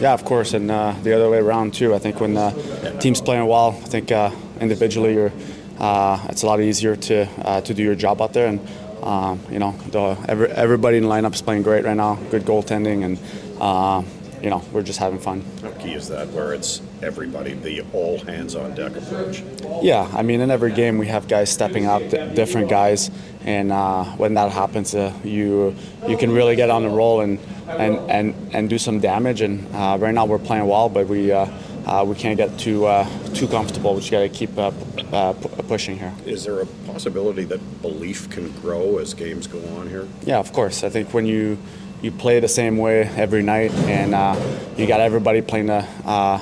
Yeah, 0.00 0.12
of 0.12 0.24
course, 0.24 0.54
and 0.54 0.70
uh, 0.70 0.94
the 1.02 1.14
other 1.14 1.28
way 1.28 1.38
around 1.38 1.74
too. 1.74 1.94
I 1.94 1.98
think 1.98 2.20
when 2.20 2.36
uh, 2.36 2.50
teams 2.98 3.20
playing 3.20 3.46
well, 3.46 3.78
I 3.80 3.88
think 3.88 4.10
uh, 4.10 4.30
individually 4.60 5.14
you're, 5.14 5.32
uh, 5.78 6.26
it's 6.30 6.42
a 6.42 6.46
lot 6.46 6.60
easier 6.60 6.96
to 6.96 7.28
uh, 7.44 7.60
to 7.60 7.74
do 7.74 7.82
your 7.82 7.94
job 7.94 8.20
out 8.20 8.32
there. 8.32 8.48
And 8.48 8.60
um, 9.02 9.40
you 9.50 9.58
know, 9.58 9.72
the, 9.90 10.16
every, 10.28 10.48
everybody 10.48 10.96
in 10.98 11.04
the 11.04 11.08
lineup 11.08 11.34
is 11.34 11.42
playing 11.42 11.62
great 11.62 11.84
right 11.84 11.96
now. 11.96 12.16
Good 12.30 12.44
goaltending, 12.44 13.04
and 13.04 13.18
uh, 13.60 14.02
you 14.42 14.50
know, 14.50 14.62
we're 14.72 14.82
just 14.82 14.98
having 14.98 15.18
fun. 15.18 15.44
How 15.62 15.70
key 15.72 15.92
is 15.92 16.08
that, 16.08 16.28
where 16.28 16.54
it's 16.54 16.80
everybody, 17.02 17.52
the 17.52 17.82
all 17.92 18.18
hands 18.18 18.54
on 18.54 18.74
deck 18.74 18.96
approach? 18.96 19.42
Yeah, 19.82 20.10
I 20.14 20.22
mean, 20.22 20.40
in 20.40 20.50
every 20.50 20.72
game 20.72 20.98
we 20.98 21.06
have 21.08 21.28
guys 21.28 21.50
stepping 21.50 21.86
up, 21.86 22.02
d- 22.08 22.34
different 22.34 22.68
guys, 22.70 23.10
and 23.44 23.70
uh, 23.72 24.04
when 24.16 24.34
that 24.34 24.50
happens, 24.52 24.94
uh, 24.94 25.12
you 25.24 25.74
you 26.08 26.16
can 26.16 26.32
really 26.32 26.56
get 26.56 26.70
on 26.70 26.82
the 26.82 26.88
roll 26.88 27.20
and 27.20 27.38
and 27.68 27.98
and, 28.10 28.54
and 28.54 28.70
do 28.70 28.78
some 28.78 29.00
damage. 29.00 29.40
And 29.40 29.66
uh, 29.74 29.98
right 30.00 30.14
now 30.14 30.24
we're 30.24 30.38
playing 30.38 30.66
well, 30.66 30.88
but 30.88 31.06
we 31.06 31.32
uh, 31.90 32.00
uh, 32.00 32.04
we 32.04 32.14
can't 32.14 32.36
get 32.36 32.58
too 32.58 32.86
uh, 32.86 33.06
too 33.34 33.48
comfortable. 33.48 33.94
We 33.94 34.00
just 34.00 34.10
got 34.10 34.20
to 34.20 34.28
keep 34.28 34.56
uh, 34.56 34.72
uh, 35.12 35.32
pu- 35.34 35.62
pushing 35.64 35.98
here. 35.98 36.12
Is 36.24 36.44
there 36.44 36.60
a 36.60 36.66
possibility 36.86 37.44
that 37.44 37.82
belief 37.82 38.30
can 38.30 38.50
grow 38.60 38.98
as 38.98 39.14
games 39.14 39.46
go 39.46 39.58
on 39.76 39.88
here? 39.88 40.06
Yeah, 40.22 40.38
of 40.38 40.52
course. 40.52 40.84
I 40.84 40.88
think 40.88 41.12
when 41.12 41.26
you 41.26 41.58
you 42.02 42.10
play 42.10 42.40
the 42.40 42.48
same 42.48 42.78
way 42.78 43.02
every 43.16 43.42
night, 43.42 43.72
and 43.72 44.14
uh, 44.14 44.36
you 44.76 44.86
got 44.86 45.00
everybody 45.00 45.42
playing 45.42 45.66
the 45.66 45.86
uh, 46.04 46.40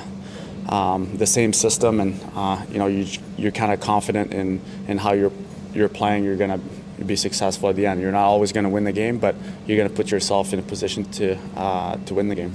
um, 0.69 1.17
the 1.17 1.27
same 1.27 1.53
system, 1.53 1.99
and 1.99 2.19
uh, 2.35 2.63
you 2.71 2.77
know 2.77 2.87
you 2.87 3.05
you're 3.37 3.51
kind 3.51 3.73
of 3.73 3.79
confident 3.79 4.33
in 4.33 4.61
in 4.87 4.97
how 4.97 5.13
you're 5.13 5.33
you're 5.73 5.89
playing. 5.89 6.23
You're 6.23 6.37
gonna 6.37 6.59
be 7.05 7.15
successful 7.15 7.69
at 7.69 7.75
the 7.75 7.85
end. 7.85 8.01
You're 8.01 8.11
not 8.11 8.25
always 8.25 8.51
going 8.51 8.65
to 8.65 8.69
win 8.69 8.83
the 8.83 8.91
game, 8.91 9.19
but 9.19 9.33
you're 9.65 9.77
going 9.77 9.89
to 9.89 9.95
put 9.95 10.11
yourself 10.11 10.51
in 10.51 10.59
a 10.59 10.61
position 10.61 11.05
to 11.11 11.37
uh, 11.55 11.95
to 12.05 12.13
win 12.13 12.27
the 12.27 12.35
game. 12.35 12.53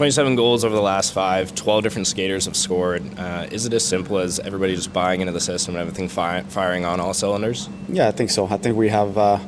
27 0.00 0.34
goals 0.34 0.64
over 0.64 0.74
the 0.74 0.80
last 0.80 1.12
five, 1.12 1.54
12 1.54 1.82
different 1.82 2.06
skaters 2.06 2.46
have 2.46 2.56
scored. 2.56 3.02
Uh, 3.18 3.46
is 3.50 3.66
it 3.66 3.74
as 3.74 3.84
simple 3.84 4.16
as 4.16 4.40
everybody 4.40 4.74
just 4.74 4.94
buying 4.94 5.20
into 5.20 5.30
the 5.30 5.40
system 5.42 5.74
and 5.74 5.82
everything 5.82 6.08
fi- 6.08 6.40
firing 6.44 6.86
on 6.86 7.00
all 7.00 7.12
cylinders? 7.12 7.68
Yeah, 7.86 8.08
I 8.08 8.10
think 8.10 8.30
so. 8.30 8.46
I 8.46 8.56
think 8.56 8.78
we 8.78 8.88
have 8.88 9.18
uh, 9.18 9.38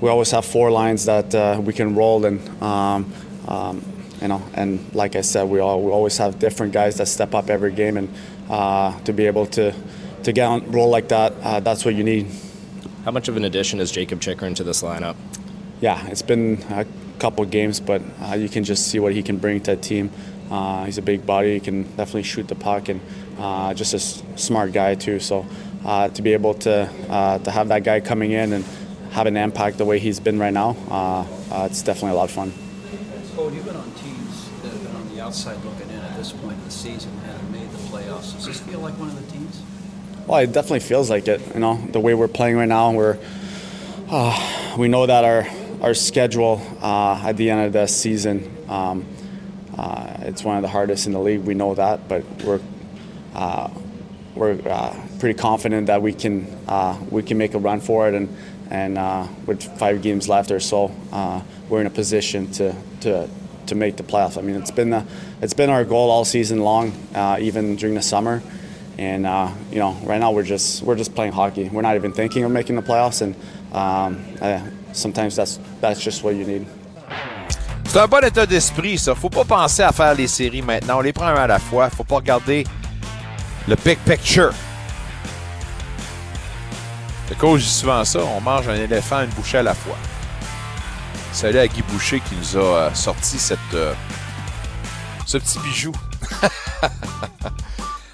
we 0.00 0.10
always 0.10 0.32
have 0.32 0.44
four 0.44 0.72
lines 0.72 1.04
that 1.04 1.32
uh, 1.32 1.60
we 1.64 1.72
can 1.72 1.94
roll 1.94 2.26
and 2.26 2.40
um, 2.60 3.12
um, 3.46 3.84
you 4.20 4.26
know 4.26 4.42
and 4.54 4.84
like 4.96 5.14
I 5.14 5.20
said, 5.20 5.44
we 5.44 5.60
all 5.60 5.80
we 5.80 5.92
always 5.92 6.18
have 6.18 6.40
different 6.40 6.72
guys 6.72 6.96
that 6.96 7.06
step 7.06 7.32
up 7.32 7.48
every 7.48 7.70
game 7.70 7.96
and 7.96 8.12
uh, 8.48 8.98
to 9.02 9.12
be 9.12 9.26
able 9.26 9.46
to 9.46 9.72
to 10.24 10.32
get 10.32 10.44
on 10.44 10.72
roll 10.72 10.90
like 10.90 11.06
that, 11.10 11.34
uh, 11.40 11.60
that's 11.60 11.84
what 11.84 11.94
you 11.94 12.02
need. 12.02 12.26
How 13.04 13.12
much 13.12 13.28
of 13.28 13.36
an 13.36 13.44
addition 13.44 13.78
is 13.78 13.92
Jacob 13.92 14.18
Chikrin 14.18 14.56
to 14.56 14.64
this 14.64 14.82
lineup? 14.82 15.14
Yeah, 15.80 16.04
it's 16.08 16.22
been 16.22 16.64
a 16.68 16.84
couple 17.20 17.44
games, 17.44 17.78
but 17.80 18.02
uh, 18.22 18.34
you 18.34 18.48
can 18.48 18.64
just 18.64 18.88
see 18.88 18.98
what 18.98 19.12
he 19.12 19.22
can 19.22 19.36
bring 19.36 19.60
to 19.60 19.72
a 19.72 19.76
team. 19.76 20.10
Uh, 20.50 20.84
he's 20.86 20.98
a 20.98 21.02
big 21.02 21.24
body. 21.24 21.54
He 21.54 21.60
can 21.60 21.82
definitely 21.96 22.24
shoot 22.24 22.48
the 22.48 22.54
puck, 22.56 22.88
and 22.88 23.00
uh, 23.38 23.72
just 23.74 23.92
a 23.92 23.96
s- 23.98 24.22
smart 24.36 24.72
guy 24.72 24.96
too. 24.96 25.20
So 25.20 25.46
uh, 25.84 26.08
to 26.08 26.22
be 26.22 26.32
able 26.32 26.54
to 26.54 26.90
uh, 27.08 27.38
to 27.38 27.50
have 27.50 27.68
that 27.68 27.84
guy 27.84 28.00
coming 28.00 28.32
in 28.32 28.52
and 28.52 28.64
have 29.12 29.26
an 29.26 29.36
impact 29.36 29.78
the 29.78 29.84
way 29.84 29.98
he's 29.98 30.18
been 30.18 30.38
right 30.38 30.52
now, 30.52 30.76
uh, 30.90 31.24
uh, 31.52 31.68
it's 31.70 31.82
definitely 31.82 32.12
a 32.12 32.14
lot 32.14 32.24
of 32.24 32.30
fun. 32.32 32.52
Cole, 33.36 33.52
you've 33.52 33.64
been 33.64 33.76
on 33.76 33.90
teams 33.92 34.50
that 34.62 34.72
have 34.72 34.82
been 34.82 34.96
on 34.96 35.14
the 35.14 35.22
outside 35.22 35.62
looking 35.64 35.88
in 35.90 36.00
at 36.00 36.16
this 36.16 36.32
point 36.32 36.58
in 36.58 36.64
the 36.64 36.70
season 36.70 37.12
and 37.12 37.32
have 37.32 37.50
made 37.52 37.70
the 37.70 37.78
playoffs. 37.90 38.34
Does 38.34 38.46
this 38.46 38.60
feel 38.60 38.80
like 38.80 38.98
one 38.98 39.08
of 39.08 39.14
the 39.14 39.32
teams? 39.32 39.62
Well, 40.26 40.40
it 40.40 40.52
definitely 40.52 40.80
feels 40.80 41.10
like 41.10 41.28
it. 41.28 41.40
You 41.54 41.60
know, 41.60 41.76
the 41.92 42.00
way 42.00 42.14
we're 42.14 42.28
playing 42.28 42.56
right 42.56 42.68
now, 42.68 42.92
we're 42.92 43.18
uh, 44.10 44.76
we 44.76 44.88
know 44.88 45.06
that 45.06 45.24
our 45.24 45.46
our 45.80 45.94
schedule 45.94 46.60
uh, 46.82 47.22
at 47.24 47.36
the 47.36 47.50
end 47.50 47.66
of 47.66 47.72
the 47.72 47.86
season, 47.86 48.54
um, 48.68 49.06
uh, 49.76 50.14
it's 50.20 50.44
one 50.44 50.56
of 50.56 50.62
the 50.62 50.68
hardest 50.68 51.06
in 51.06 51.12
the 51.12 51.20
league. 51.20 51.40
We 51.40 51.54
know 51.54 51.74
that, 51.74 52.08
but 52.08 52.24
we're 52.44 52.60
uh, 53.34 53.70
we're 54.34 54.60
uh, 54.68 54.94
pretty 55.18 55.38
confident 55.38 55.86
that 55.86 56.02
we 56.02 56.12
can 56.12 56.46
uh, 56.68 56.98
we 57.10 57.22
can 57.22 57.38
make 57.38 57.54
a 57.54 57.58
run 57.58 57.80
for 57.80 58.08
it, 58.08 58.14
and 58.14 58.36
and 58.70 58.98
uh, 58.98 59.26
with 59.46 59.62
five 59.78 60.02
games 60.02 60.28
left 60.28 60.50
or 60.50 60.60
so, 60.60 60.92
we're 61.68 61.80
in 61.80 61.86
a 61.86 61.90
position 61.90 62.50
to 62.52 62.74
to 63.00 63.28
to 63.66 63.74
make 63.74 63.96
the 63.96 64.02
playoffs. 64.02 64.36
I 64.36 64.42
mean, 64.42 64.56
it's 64.56 64.70
been 64.70 64.90
the, 64.90 65.06
it's 65.40 65.54
been 65.54 65.70
our 65.70 65.84
goal 65.84 66.10
all 66.10 66.24
season 66.24 66.60
long, 66.60 66.92
even 67.40 67.76
during 67.76 67.94
the 67.94 68.02
summer. 68.02 68.42
And 68.98 69.24
you 69.72 69.78
know, 69.78 69.92
right 70.04 70.18
now 70.18 70.32
we're 70.32 70.42
just 70.42 70.82
we're 70.82 70.96
just 70.96 71.14
playing 71.14 71.32
hockey. 71.32 71.70
We're 71.70 71.82
not 71.82 71.96
even 71.96 72.12
thinking 72.12 72.44
of 72.44 72.50
making 72.50 72.76
the 72.76 72.82
playoffs, 72.82 73.22
and 73.22 73.34
um, 73.72 74.79
sometimes 74.92 75.36
that's 75.36 75.58
that's 75.80 76.00
just 76.00 76.22
what 76.22 76.32
you 76.32 76.46
need. 76.46 76.66
C'est 77.86 77.98
un 77.98 78.06
bon 78.06 78.24
état 78.24 78.46
d'esprit, 78.46 78.98
ça. 78.98 79.14
Faut 79.16 79.30
pas 79.30 79.44
penser 79.44 79.82
à 79.82 79.90
faire 79.90 80.14
les 80.14 80.28
séries 80.28 80.62
maintenant. 80.62 80.98
On 80.98 81.00
les 81.00 81.12
prend 81.12 81.26
un 81.26 81.34
à 81.34 81.46
la 81.48 81.58
fois. 81.58 81.90
Faut 81.90 82.04
pas 82.04 82.16
regarder 82.16 82.64
le 83.66 83.74
big 83.84 83.98
picture. 83.98 84.52
Le 87.28 87.34
coach 87.34 87.62
dit 87.62 87.68
souvent 87.68 88.04
ça. 88.04 88.20
On 88.36 88.40
mange 88.40 88.68
un 88.68 88.76
éléphant 88.76 89.22
une 89.22 89.30
bouchée 89.30 89.58
à 89.58 89.62
la 89.64 89.74
fois. 89.74 89.96
Salut 91.32 91.58
à 91.58 91.66
Guy 91.66 91.82
Boucher 91.82 92.20
qui 92.20 92.34
nous 92.36 92.56
a 92.56 92.60
euh, 92.60 92.90
sorti 92.94 93.38
cette, 93.38 93.58
euh, 93.74 93.92
ce 95.26 95.38
petit 95.38 95.58
bijou. 95.60 95.92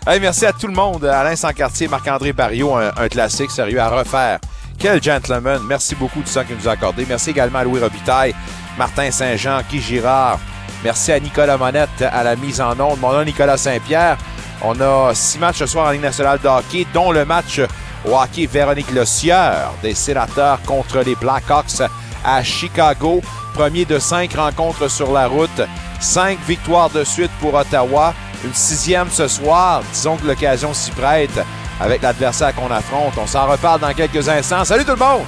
Hey, 0.09 0.21
merci 0.21 0.47
à 0.47 0.53
tout 0.53 0.69
le 0.69 0.73
monde. 0.73 1.05
Alain 1.05 1.35
Sancartier, 1.35 1.89
Marc-André 1.89 2.33
Barriot, 2.33 2.77
un, 2.77 2.93
un 2.97 3.09
classique 3.09 3.51
sérieux 3.51 3.81
à 3.81 3.89
refaire. 3.89 4.39
Quel 4.79 5.03
gentleman. 5.03 5.63
Merci 5.67 5.95
beaucoup 5.95 6.21
du 6.21 6.31
temps 6.31 6.45
qu'il 6.45 6.57
nous 6.57 6.69
a 6.69 6.73
accordé. 6.73 7.07
Merci 7.09 7.31
également 7.31 7.61
à 7.61 7.65
Louis 7.65 7.81
Robitaille, 7.81 8.35
Martin 8.77 9.11
Saint-Jean, 9.11 9.61
Guy 9.71 9.81
Girard. 9.81 10.39
Merci 10.85 11.13
à 11.13 11.21
Nicolas 11.21 11.57
Monette 11.57 12.03
à 12.03 12.23
la 12.23 12.37
mise 12.37 12.61
en 12.61 12.79
onde. 12.79 13.01
Mon 13.01 13.13
nom 13.13 13.25
Nicolas 13.25 13.57
Saint-Pierre. 13.57 14.19
On 14.63 14.79
a 14.81 15.15
six 15.15 15.39
matchs 15.39 15.59
ce 15.59 15.67
soir 15.67 15.89
en 15.89 15.91
Ligue 15.91 16.03
nationale 16.03 16.39
de 16.43 16.49
hockey, 16.49 16.87
dont 16.93 17.11
le 17.11 17.25
match 17.25 17.61
au 18.05 18.15
hockey 18.17 18.47
Véronique 18.47 18.91
Le 18.93 19.05
Sieur 19.05 19.73
des 19.83 19.95
sénateurs 19.95 20.61
contre 20.63 21.01
les 21.01 21.15
Blackhawks 21.15 21.83
à 22.25 22.43
Chicago. 22.43 23.23
Premier 23.55 23.87
de 23.87 23.99
cinq 23.99 24.35
rencontres 24.35 24.89
sur 24.89 25.13
la 25.13 25.27
route. 25.27 25.63
Cinq 26.01 26.39
victoires 26.47 26.91
de 26.91 27.05
suite 27.05 27.31
pour 27.41 27.55
Ottawa. 27.55 28.13
Une 28.45 28.55
sixième 28.55 29.11
ce 29.11 29.27
soir. 29.27 29.83
Disons 29.93 30.17
que 30.17 30.27
l'occasion 30.27 30.75
s'y 30.75 30.91
prête 30.91 31.41
avec 31.81 32.03
l'adversaire 32.03 32.55
qu'on 32.55 32.71
affronte. 32.71 33.15
On 33.19 33.27
s'en 33.27 33.47
reparle 33.47 33.81
dans 33.81 33.93
quelques 33.93 34.29
instants. 34.29 34.65
Salut 34.65 34.85
tout 34.85 34.93
le 34.93 34.97
monde! 34.97 35.25